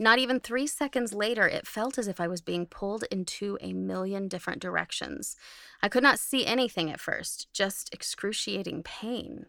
Not 0.00 0.18
even 0.18 0.40
three 0.40 0.66
seconds 0.66 1.12
later, 1.12 1.46
it 1.46 1.66
felt 1.66 1.98
as 1.98 2.08
if 2.08 2.22
I 2.22 2.26
was 2.26 2.40
being 2.40 2.64
pulled 2.64 3.04
into 3.10 3.58
a 3.60 3.74
million 3.74 4.28
different 4.28 4.62
directions. 4.62 5.36
I 5.82 5.90
could 5.90 6.02
not 6.02 6.18
see 6.18 6.46
anything 6.46 6.90
at 6.90 6.98
first, 6.98 7.48
just 7.52 7.92
excruciating 7.92 8.82
pain. 8.82 9.44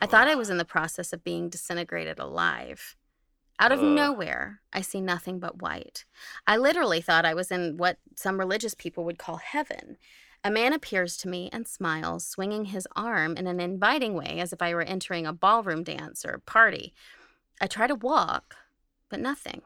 I 0.00 0.06
thought 0.06 0.26
I 0.26 0.36
was 0.36 0.48
in 0.48 0.56
the 0.56 0.64
process 0.64 1.12
of 1.12 1.22
being 1.22 1.50
disintegrated 1.50 2.18
alive. 2.18 2.96
Out 3.58 3.72
of 3.72 3.82
nowhere, 3.82 4.62
I 4.72 4.80
see 4.80 5.02
nothing 5.02 5.38
but 5.38 5.60
white. 5.60 6.06
I 6.46 6.56
literally 6.56 7.02
thought 7.02 7.26
I 7.26 7.34
was 7.34 7.50
in 7.50 7.76
what 7.76 7.98
some 8.16 8.40
religious 8.40 8.72
people 8.72 9.04
would 9.04 9.18
call 9.18 9.36
heaven. 9.36 9.98
A 10.42 10.50
man 10.50 10.72
appears 10.72 11.18
to 11.18 11.28
me 11.28 11.50
and 11.52 11.68
smiles, 11.68 12.24
swinging 12.24 12.66
his 12.66 12.88
arm 12.96 13.36
in 13.36 13.46
an 13.46 13.60
inviting 13.60 14.14
way 14.14 14.38
as 14.40 14.54
if 14.54 14.62
I 14.62 14.72
were 14.72 14.80
entering 14.80 15.26
a 15.26 15.34
ballroom 15.34 15.84
dance 15.84 16.24
or 16.24 16.40
party. 16.46 16.94
I 17.60 17.66
try 17.66 17.86
to 17.86 17.94
walk, 17.94 18.56
but 19.10 19.20
nothing. 19.20 19.60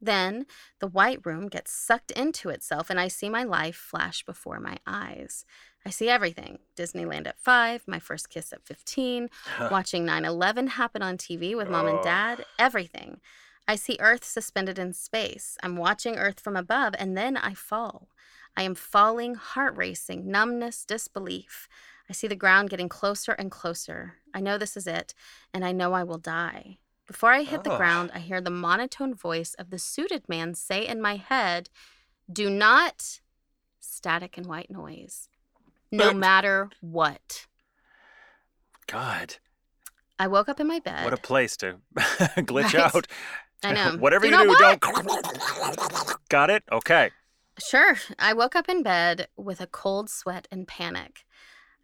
Then 0.00 0.46
the 0.78 0.86
white 0.86 1.24
room 1.24 1.48
gets 1.48 1.72
sucked 1.72 2.10
into 2.12 2.48
itself, 2.50 2.90
and 2.90 3.00
I 3.00 3.08
see 3.08 3.28
my 3.28 3.44
life 3.44 3.76
flash 3.76 4.24
before 4.24 4.60
my 4.60 4.78
eyes. 4.86 5.44
I 5.84 5.90
see 5.90 6.08
everything 6.08 6.58
Disneyland 6.76 7.26
at 7.26 7.40
five, 7.40 7.82
my 7.86 7.98
first 7.98 8.28
kiss 8.30 8.52
at 8.52 8.64
15, 8.64 9.28
watching 9.70 10.04
9 10.04 10.24
11 10.24 10.66
happen 10.68 11.02
on 11.02 11.16
TV 11.16 11.56
with 11.56 11.68
mom 11.68 11.86
and 11.86 12.02
dad, 12.02 12.44
everything. 12.58 13.20
I 13.66 13.76
see 13.76 13.98
Earth 14.00 14.24
suspended 14.24 14.78
in 14.78 14.92
space. 14.92 15.58
I'm 15.62 15.76
watching 15.76 16.16
Earth 16.16 16.40
from 16.40 16.56
above, 16.56 16.94
and 16.98 17.16
then 17.16 17.36
I 17.36 17.54
fall. 17.54 18.08
I 18.56 18.62
am 18.62 18.74
falling, 18.74 19.34
heart 19.34 19.76
racing, 19.76 20.30
numbness, 20.30 20.84
disbelief. 20.84 21.68
I 22.08 22.12
see 22.12 22.26
the 22.26 22.34
ground 22.34 22.70
getting 22.70 22.88
closer 22.88 23.32
and 23.32 23.50
closer. 23.50 24.14
I 24.32 24.40
know 24.40 24.56
this 24.56 24.76
is 24.76 24.86
it, 24.86 25.14
and 25.52 25.64
I 25.64 25.72
know 25.72 25.92
I 25.92 26.02
will 26.02 26.18
die. 26.18 26.78
Before 27.08 27.32
I 27.32 27.42
hit 27.42 27.60
oh. 27.60 27.70
the 27.70 27.76
ground, 27.76 28.10
I 28.14 28.18
hear 28.20 28.40
the 28.40 28.50
monotone 28.50 29.14
voice 29.14 29.54
of 29.54 29.70
the 29.70 29.78
suited 29.78 30.28
man 30.28 30.54
say 30.54 30.86
in 30.86 31.00
my 31.00 31.16
head, 31.16 31.70
Do 32.30 32.50
not 32.50 33.20
static 33.80 34.36
and 34.36 34.46
white 34.46 34.70
noise, 34.70 35.28
no 35.90 36.12
matter 36.12 36.68
what. 36.80 37.46
God. 38.86 39.36
I 40.18 40.26
woke 40.26 40.48
up 40.48 40.60
in 40.60 40.66
my 40.66 40.80
bed. 40.80 41.04
What 41.04 41.14
a 41.14 41.18
place 41.18 41.56
to 41.58 41.76
glitch 41.96 42.74
right. 42.74 42.94
out. 42.94 43.06
I 43.62 43.72
know. 43.72 43.96
Whatever 43.98 44.26
do 44.26 44.36
you, 44.36 44.42
do, 44.42 44.48
what? 44.48 44.80
don't. 44.80 46.28
Got 46.28 46.50
it? 46.50 46.62
Okay. 46.70 47.10
Sure. 47.58 47.96
I 48.18 48.34
woke 48.34 48.54
up 48.54 48.68
in 48.68 48.82
bed 48.82 49.28
with 49.36 49.60
a 49.60 49.66
cold 49.66 50.10
sweat 50.10 50.46
and 50.50 50.68
panic. 50.68 51.24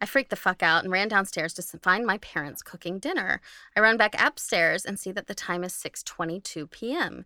I 0.01 0.05
freaked 0.05 0.29
the 0.29 0.35
fuck 0.35 0.61
out 0.61 0.83
and 0.83 0.91
ran 0.91 1.07
downstairs 1.07 1.53
to 1.53 1.77
find 1.79 2.05
my 2.05 2.17
parents 2.17 2.61
cooking 2.61 2.99
dinner. 2.99 3.41
I 3.75 3.79
run 3.79 3.97
back 3.97 4.15
upstairs 4.19 4.85
and 4.85 4.99
see 4.99 5.11
that 5.11 5.27
the 5.27 5.35
time 5.35 5.63
is 5.63 5.73
6:22 5.73 6.69
p.m. 6.69 7.25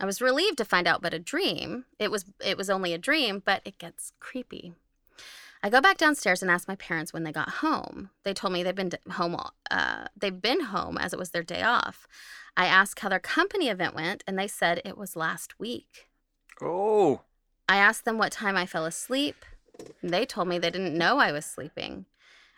I 0.00 0.04
was 0.04 0.20
relieved 0.20 0.58
to 0.58 0.64
find 0.64 0.88
out 0.88 1.00
but 1.00 1.14
a 1.14 1.18
dream. 1.18 1.84
It 1.98 2.10
was 2.10 2.24
it 2.44 2.56
was 2.56 2.68
only 2.68 2.92
a 2.92 2.98
dream, 2.98 3.42
but 3.44 3.62
it 3.64 3.78
gets 3.78 4.12
creepy. 4.18 4.74
I 5.62 5.70
go 5.70 5.80
back 5.80 5.96
downstairs 5.96 6.42
and 6.42 6.50
ask 6.50 6.66
my 6.66 6.74
parents 6.74 7.12
when 7.12 7.22
they 7.22 7.30
got 7.30 7.48
home. 7.48 8.10
They 8.24 8.34
told 8.34 8.52
me 8.52 8.64
they've 8.64 8.74
been 8.74 8.90
home. 9.12 9.36
Uh, 9.70 10.06
they've 10.16 10.42
been 10.42 10.64
home 10.64 10.98
as 10.98 11.12
it 11.12 11.18
was 11.20 11.30
their 11.30 11.44
day 11.44 11.62
off. 11.62 12.08
I 12.56 12.66
asked 12.66 12.98
how 12.98 13.08
their 13.08 13.20
company 13.20 13.68
event 13.68 13.94
went, 13.94 14.24
and 14.26 14.36
they 14.36 14.48
said 14.48 14.82
it 14.84 14.98
was 14.98 15.14
last 15.14 15.60
week. 15.60 16.08
Oh. 16.60 17.20
I 17.68 17.76
asked 17.76 18.04
them 18.04 18.18
what 18.18 18.32
time 18.32 18.56
I 18.56 18.66
fell 18.66 18.84
asleep. 18.84 19.44
They 20.02 20.26
told 20.26 20.48
me 20.48 20.58
they 20.58 20.70
didn't 20.70 20.96
know 20.96 21.18
I 21.18 21.32
was 21.32 21.44
sleeping. 21.44 22.06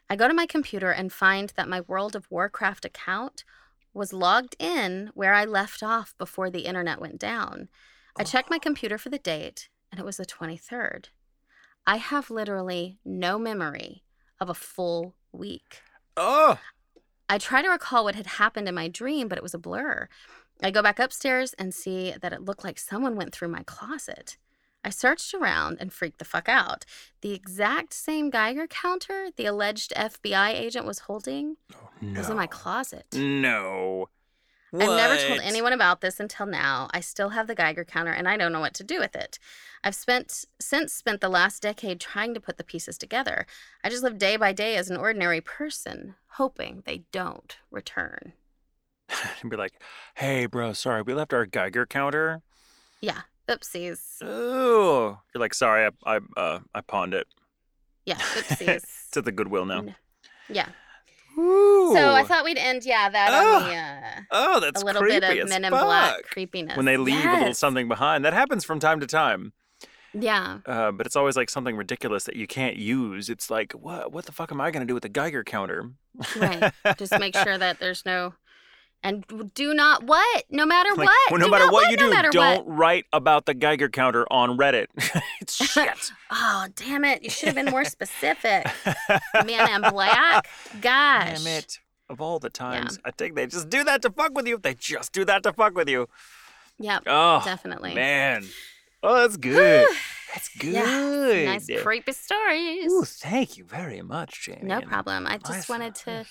I 0.09 0.17
go 0.17 0.29
to 0.29 0.35
my 0.35 0.47
computer 0.47 0.91
and 0.91 1.13
find 1.13 1.53
that 1.57 1.69
my 1.69 1.81
World 1.83 2.15
of 2.15 2.31
Warcraft 2.31 2.85
account 2.85 3.45
was 3.93 4.13
logged 4.13 4.57
in 4.59 5.11
where 5.15 5.35
I 5.35 5.45
left 5.45 5.83
off 5.83 6.15
before 6.19 6.51
the 6.51 6.67
internet 6.67 7.01
went 7.01 7.19
down. 7.19 7.69
I 8.17 8.25
check 8.25 8.51
my 8.51 8.59
computer 8.59 8.99
for 8.99 9.09
the 9.09 9.19
date, 9.19 9.69
and 9.91 10.01
it 10.01 10.05
was 10.05 10.19
the 10.19 10.27
23rd. 10.27 11.07
I 11.87 11.97
have 11.97 12.31
literally 12.31 12.99
no 13.05 13.39
memory 13.39 14.03
of 14.41 14.49
a 14.49 14.55
full 14.55 15.15
week. 15.33 15.83
Oh. 16.17 16.59
I 17.29 17.39
try 17.39 17.63
to 17.63 17.69
recall 17.69 18.05
what 18.05 18.15
had 18.15 18.27
happened 18.27 18.69
in 18.69 18.75
my 18.75 18.89
dream, 18.89 19.29
but 19.29 19.39
it 19.39 19.43
was 19.43 19.55
a 19.55 19.59
blur. 19.59 20.09
I 20.63 20.71
go 20.71 20.83
back 20.83 20.99
upstairs 20.99 21.55
and 21.55 21.75
see 21.75 22.15
that 22.21 22.33
it 22.33 22.45
looked 22.45 22.65
like 22.65 22.79
someone 22.79 23.17
went 23.17 23.35
through 23.35 23.49
my 23.49 23.63
closet. 23.65 24.37
I 24.85 24.91
searched 24.91 25.33
around 25.33 25.79
and 25.81 25.93
freaked 25.93 26.19
the 26.19 26.25
fuck 26.25 26.49
out. 26.49 26.85
The 27.23 27.33
exact 27.33 27.95
same 27.95 28.31
Geiger 28.31 28.67
counter 28.67 29.29
the 29.37 29.47
alleged 29.47 29.93
FBI 29.97 30.51
agent 30.51 30.87
was 30.87 31.01
holding 31.01 31.57
oh, 31.75 31.89
no. 32.01 32.19
was 32.21 32.29
in 32.29 32.37
my 32.37 32.47
closet. 32.47 33.07
No. 33.15 34.09
What? 34.71 34.89
I've 34.89 34.97
never 34.97 35.17
told 35.17 35.41
anyone 35.41 35.73
about 35.73 36.01
this 36.01 36.19
until 36.19 36.47
now. 36.47 36.89
I 36.93 37.01
still 37.01 37.31
have 37.31 37.47
the 37.47 37.55
Geiger 37.55 37.85
counter 37.85 38.11
and 38.11 38.29
I 38.29 38.37
don't 38.37 38.53
know 38.53 38.61
what 38.61 38.75
to 38.75 38.85
do 38.85 38.99
with 38.99 39.15
it. 39.17 39.39
I've 39.85 39.95
spent 39.95 40.45
since 40.61 40.93
spent 40.93 41.21
the 41.21 41.29
last 41.29 41.63
decade 41.63 42.01
trying 42.01 42.35
to 42.35 42.41
put 42.41 42.59
the 42.59 42.65
pieces 42.65 42.99
together. 42.99 43.47
I 43.83 43.89
just 43.89 44.03
live 44.03 44.19
day 44.19 44.37
by 44.37 44.53
day 44.53 44.77
as 44.77 44.91
an 44.91 44.97
ordinary 44.97 45.41
person, 45.41 46.17
hoping 46.31 46.83
they 46.85 47.05
don't 47.13 47.57
return. 47.71 48.33
and 49.41 49.51
be 49.51 49.57
like, 49.57 49.75
"Hey, 50.17 50.47
bro, 50.47 50.73
sorry, 50.73 51.03
we 51.03 51.15
left 51.15 51.33
our 51.33 51.47
Geiger 51.47 51.87
counter." 51.87 52.43
Yeah. 53.01 53.23
Oopsies. 53.49 54.01
Oh, 54.23 55.19
you're 55.35 55.41
like, 55.41 55.55
sorry, 55.55 55.87
I 56.07 56.17
I 56.17 56.21
uh, 56.37 56.61
I 56.75 56.81
pawned 56.81 57.15
it. 57.15 57.27
Yeah, 58.07 58.15
oopsies. 58.19 58.69
it's 58.69 59.17
at 59.17 59.25
the 59.25 59.33
Goodwill 59.33 59.67
now. 59.67 59.85
Yeah. 60.49 60.69
Ooh. 61.37 61.93
So 61.93 62.13
I 62.13 62.23
thought 62.23 62.45
we'd 62.45 62.59
end, 62.59 62.85
yeah, 62.85 63.09
that 63.09 63.29
oh. 63.33 63.57
on 63.57 63.69
the 63.69 63.75
uh, 63.75 64.21
oh, 64.31 64.61
that's 64.61 64.83
a 64.83 64.85
little 64.85 65.03
bit 65.03 65.23
of 65.23 65.49
Men 65.49 65.65
in. 65.65 65.71
Black 65.71 66.23
creepiness 66.25 66.77
when 66.77 66.87
they 66.87 66.97
leave 66.97 67.17
yes. 67.17 67.37
a 67.37 67.39
little 67.39 67.55
something 67.55 67.89
behind. 67.89 68.25
That 68.25 68.33
happens 68.33 68.65
from 68.65 68.79
time 68.79 69.01
to 69.01 69.07
time. 69.07 69.53
Yeah. 70.15 70.59
Uh, 70.65 70.93
but 70.93 71.07
it's 71.07 71.17
always 71.17 71.37
like 71.37 71.51
something 71.51 71.77
ridiculous 71.77 72.25
that 72.25 72.37
you 72.37 72.47
can't 72.47 72.77
use. 72.77 73.29
It's 73.29 73.51
like, 73.51 73.73
what? 73.73 74.13
What 74.13 74.27
the 74.27 74.33
fuck 74.33 74.53
am 74.53 74.61
I 74.61 74.71
going 74.71 74.83
to 74.83 74.87
do 74.87 74.95
with 74.95 75.03
the 75.03 75.09
Geiger 75.09 75.43
counter? 75.43 75.91
right. 76.37 76.73
Just 76.97 77.19
make 77.19 77.37
sure 77.45 77.59
that 77.59 77.81
there's 77.81 78.07
no 78.07 78.35
and 79.05 79.53
do 79.55 79.75
not 79.75 80.03
what? 80.05 80.45
No 80.51 80.65
matter 80.65 80.89
like, 80.97 81.07
what? 81.07 81.31
Well, 81.31 81.39
no 81.39 81.49
matter 81.49 81.67
what, 81.67 81.85
what, 81.85 81.91
you 81.91 81.97
do, 81.99 82.11
no 82.11 82.23
do, 82.23 82.31
don't 82.31 82.67
what. 82.67 82.77
write 82.77 83.05
about 83.13 83.45
the 83.45 83.53
Geiger 83.53 83.91
counter 83.91 84.27
on 84.33 84.57
Reddit. 84.57 84.87
it's 85.41 85.55
shit. 85.73 86.11
oh, 86.31 86.67
damn 86.75 87.05
it. 87.05 87.23
You 87.23 87.29
should 87.29 87.49
have 87.49 87.55
been 87.55 87.71
more 87.71 87.85
specific. 87.85 88.67
Man 89.47 89.85
in 89.85 89.91
black. 89.91 90.49
Gosh. 90.81 91.45
Damn 91.45 91.47
it. 91.47 91.79
Of 92.09 92.21
all 92.21 92.39
the 92.39 92.51
times, 92.51 92.99
yeah. 92.99 93.09
I 93.09 93.11
think 93.13 93.35
they 93.35 93.47
just 93.47 93.71
do 93.71 93.85
that 93.85 94.03
to 94.03 94.11
fuck 94.11 94.35
with 94.35 94.47
you. 94.47 94.59
They 94.59 94.75
just 94.75 95.13
do 95.13 95.25
that 95.27 95.43
to 95.43 95.53
fuck 95.53 95.75
with 95.75 95.89
you. 95.89 96.09
Yep. 96.79 97.05
Oh, 97.07 97.43
definitely. 97.45 97.95
Man. 97.95 98.45
Oh, 99.03 99.17
that's 99.17 99.37
good. 99.37 99.87
that's 100.35 100.49
good. 100.57 100.73
Yeah, 100.73 101.45
nice 101.45 101.69
creepy 101.83 102.13
stories. 102.13 102.91
Ooh, 102.91 103.05
thank 103.05 103.57
you 103.59 103.65
very 103.65 104.03
much, 104.03 104.43
Jamie. 104.45 104.63
No 104.63 104.81
problem. 104.81 105.27
I 105.27 105.39
just 105.39 105.69
wanted 105.69 105.95
to 105.97 106.27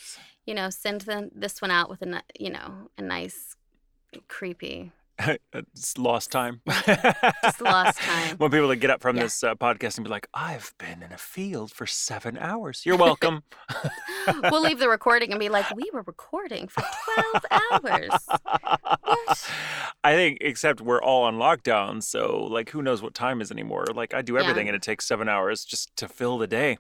you 0.46 0.54
know, 0.54 0.70
send 0.70 1.02
them 1.02 1.30
this 1.34 1.62
one 1.62 1.72
out 1.72 1.90
with 1.90 2.02
a 2.02 2.22
you 2.40 2.50
know 2.50 2.90
a 2.98 3.02
nice, 3.02 3.56
creepy. 4.28 4.92
it's 5.54 5.98
lost 5.98 6.32
time. 6.32 6.62
Just 7.44 7.62
lost 7.62 8.00
time. 8.00 8.36
Want 8.40 8.52
people 8.52 8.70
to 8.70 8.76
get 8.76 8.90
up 8.90 9.02
from 9.02 9.16
yeah. 9.16 9.24
this 9.24 9.44
uh, 9.44 9.54
podcast 9.56 9.98
and 9.98 10.04
be 10.04 10.10
like, 10.10 10.28
"I've 10.34 10.74
been 10.80 11.04
in 11.04 11.14
a 11.14 11.18
field 11.18 11.72
for 11.72 11.86
seven 11.86 12.38
hours." 12.38 12.84
You're 12.86 12.98
welcome. 12.98 13.44
we'll 14.52 14.62
leave 14.62 14.80
the 14.80 14.90
recording 14.90 15.32
and 15.32 15.40
be 15.40 15.50
like, 15.50 15.74
"We 15.76 15.90
were 15.94 16.02
recording 16.02 16.68
for 16.68 16.82
twelve 16.82 17.46
hours." 17.52 18.12
What? 19.04 19.52
I 20.04 20.16
think, 20.16 20.40
except 20.42 20.82
we're 20.82 21.02
all 21.02 21.24
on 21.24 21.36
lockdown, 21.36 22.02
so 22.02 22.48
like, 22.50 22.72
who 22.72 22.82
knows 22.82 23.02
what 23.02 23.14
time 23.14 23.40
is 23.40 23.52
anymore? 23.52 23.86
Like, 23.94 24.14
I 24.14 24.22
do 24.24 24.38
everything, 24.38 24.66
yeah. 24.66 24.74
and 24.74 24.76
it 24.76 24.82
takes 24.82 25.06
seven 25.06 25.30
hours 25.30 25.64
just 25.64 25.96
to 25.98 26.08
fill 26.08 26.38
the 26.38 26.48
day 26.48 26.78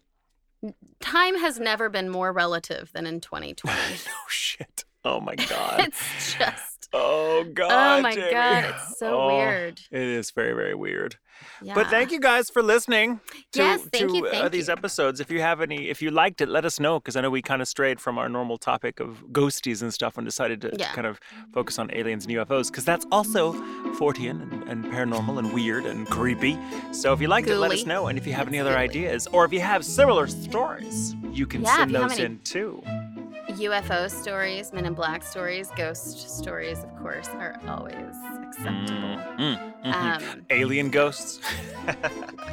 time 0.99 1.37
has 1.37 1.59
never 1.59 1.89
been 1.89 2.09
more 2.09 2.31
relative 2.31 2.91
than 2.93 3.05
in 3.05 3.19
2020. 3.21 3.77
no 4.05 4.11
shit. 4.29 4.85
Oh 5.05 5.19
my 5.19 5.35
god. 5.35 5.79
it's 5.79 6.35
just 6.37 6.72
Oh 6.93 7.43
God. 7.53 7.99
Oh 7.99 8.01
my 8.01 8.13
Jamie. 8.13 8.31
God, 8.31 8.65
it's 8.65 8.97
so 8.99 9.19
Oh, 9.21 9.27
weird. 9.27 9.79
It 9.91 10.01
is 10.01 10.31
very, 10.31 10.53
very 10.53 10.75
weird. 10.75 11.17
Yeah. 11.61 11.73
But 11.73 11.87
thank 11.87 12.11
you 12.11 12.19
guys 12.19 12.49
for 12.49 12.61
listening 12.61 13.19
to, 13.53 13.59
Yes, 13.59 13.81
thank 13.91 14.09
to 14.11 14.15
you, 14.17 14.27
uh, 14.27 14.31
thank 14.31 14.51
these 14.51 14.67
you. 14.67 14.73
episodes. 14.73 15.19
If 15.19 15.31
you 15.31 15.41
have 15.41 15.59
any, 15.61 15.89
if 15.89 16.01
you 16.01 16.11
liked 16.11 16.39
it, 16.41 16.47
let 16.47 16.63
us 16.65 16.79
know 16.79 16.99
because 16.99 17.15
I 17.15 17.21
know 17.21 17.29
we 17.31 17.41
kind 17.41 17.61
of 17.61 17.67
strayed 17.67 17.99
from 17.99 18.17
our 18.17 18.29
normal 18.29 18.57
topic 18.57 18.99
of 18.99 19.23
ghosties 19.31 19.81
and 19.81 19.91
stuff 19.93 20.17
and 20.17 20.25
decided 20.25 20.61
to, 20.61 20.71
to 20.71 20.77
Yeah. 20.77 20.93
kind 20.93 21.07
of 21.07 21.19
focus 21.53 21.79
on 21.79 21.89
aliens 21.93 22.25
and 22.25 22.35
UFOs 22.35 22.67
because 22.69 22.85
that's 22.85 23.05
also 23.11 23.53
Fortean 23.97 24.41
and, 24.51 24.63
and 24.69 24.85
paranormal 24.85 25.39
and 25.39 25.51
weird 25.53 25.85
and 25.85 26.07
creepy. 26.07 26.57
So 26.91 27.11
if 27.11 27.19
you 27.21 27.27
liked 27.27 27.47
it, 27.47 27.57
let 27.57 27.71
us 27.71 27.85
know. 27.85 28.07
And 28.07 28.17
if 28.17 28.27
you 28.27 28.33
have 28.33 28.47
any 28.47 28.59
other 28.59 28.77
ideas 28.77 29.27
or 29.27 29.43
if 29.43 29.51
you 29.51 29.59
have 29.61 29.83
similar 29.83 30.27
stories, 30.27 31.15
you 31.31 31.45
can 31.47 31.63
Yeah, 31.63 31.77
send 31.77 31.95
those 31.95 32.13
any- 32.13 32.23
in 32.25 32.39
too. 32.43 32.83
UFO 33.49 34.09
stories, 34.09 34.71
Men 34.73 34.85
in 34.85 34.93
Black 34.93 35.23
stories, 35.23 35.69
ghost 35.75 36.29
stories, 36.37 36.79
of 36.83 36.95
course, 36.97 37.27
are 37.29 37.59
always 37.67 37.95
acceptable. 38.47 39.17
Mm, 39.37 39.37
mm, 39.37 39.73
mhm. 39.85 39.93
Um, 39.93 40.45
Alien 40.49 40.89
ghosts. 40.89 41.39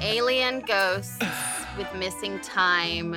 alien 0.00 0.60
ghosts 0.60 1.18
with 1.78 1.92
missing 1.94 2.40
time 2.40 3.14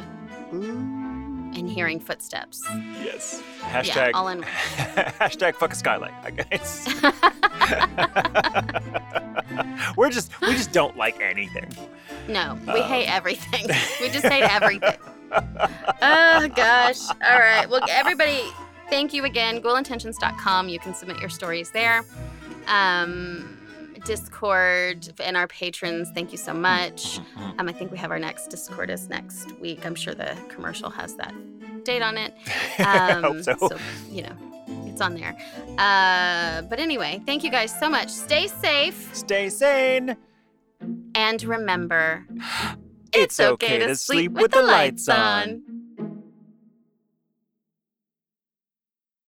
and 0.52 1.68
hearing 1.70 2.00
footsteps. 2.00 2.64
yes. 3.02 3.42
Hashtag. 3.62 4.12
all 4.14 4.28
in 4.28 4.40
one. 4.40 4.48
hashtag 5.20 5.56
fuck 5.56 5.72
a 5.74 5.76
skylight, 5.76 6.14
I 6.24 6.32
guess. 6.32 6.88
We're 9.98 10.10
just 10.12 10.40
we 10.42 10.54
just 10.54 10.72
don't 10.72 10.96
like 10.98 11.20
anything. 11.22 11.72
No, 12.28 12.58
we 12.68 12.80
Uh. 12.80 12.84
hate 12.88 13.08
everything. 13.08 13.66
we 14.02 14.10
just 14.10 14.26
hate 14.28 14.44
everything. 14.50 14.96
Oh 16.02 16.48
gosh. 16.56 17.00
All 17.10 17.40
right. 17.40 17.66
Well, 17.70 17.82
everybody, 17.90 18.42
thank 18.90 19.14
you 19.14 19.26
again. 19.26 19.62
Ghoulintentions.com. 19.62 20.70
You 20.70 20.80
can 20.80 20.94
submit 20.94 21.20
your 21.20 21.30
stories 21.30 21.72
there. 21.72 22.04
Um, 22.68 23.60
Discord 24.06 25.14
and 25.24 25.38
our 25.38 25.48
patrons, 25.48 26.10
thank 26.14 26.32
you 26.34 26.38
so 26.38 26.54
much. 26.54 27.20
Um, 27.58 27.70
I 27.70 27.72
think 27.72 27.90
we 27.92 27.98
have 27.98 28.12
our 28.12 28.20
next 28.20 28.48
Discord 28.48 28.90
is 28.90 29.08
next 29.10 29.58
week. 29.60 29.86
I'm 29.86 29.96
sure 29.96 30.14
the 30.14 30.36
commercial 30.50 30.90
has 30.90 31.16
that 31.16 31.34
date 31.86 32.02
on 32.02 32.18
it. 32.18 32.34
Um, 32.80 33.24
hope 33.24 33.44
so. 33.44 33.78
you 34.10 34.24
know, 34.24 34.36
it's 34.88 35.00
on 35.00 35.14
there. 35.16 35.36
Uh, 35.78 36.64
but 36.64 36.80
anyway, 36.80 37.22
thank 37.26 37.44
you 37.44 37.52
guys 37.52 37.74
so 37.80 37.90
much. 37.90 38.10
Stay 38.10 38.48
safe 38.48 39.10
Stay 39.16 39.48
sane. 39.50 40.18
and 41.16 41.44
remember, 41.44 42.26
It's 43.14 43.40
okay 43.40 43.80
to 43.80 43.96
sleep 43.96 44.32
with 44.34 44.52
the 44.52 44.64
lights 44.64 45.08
on. 45.10 45.83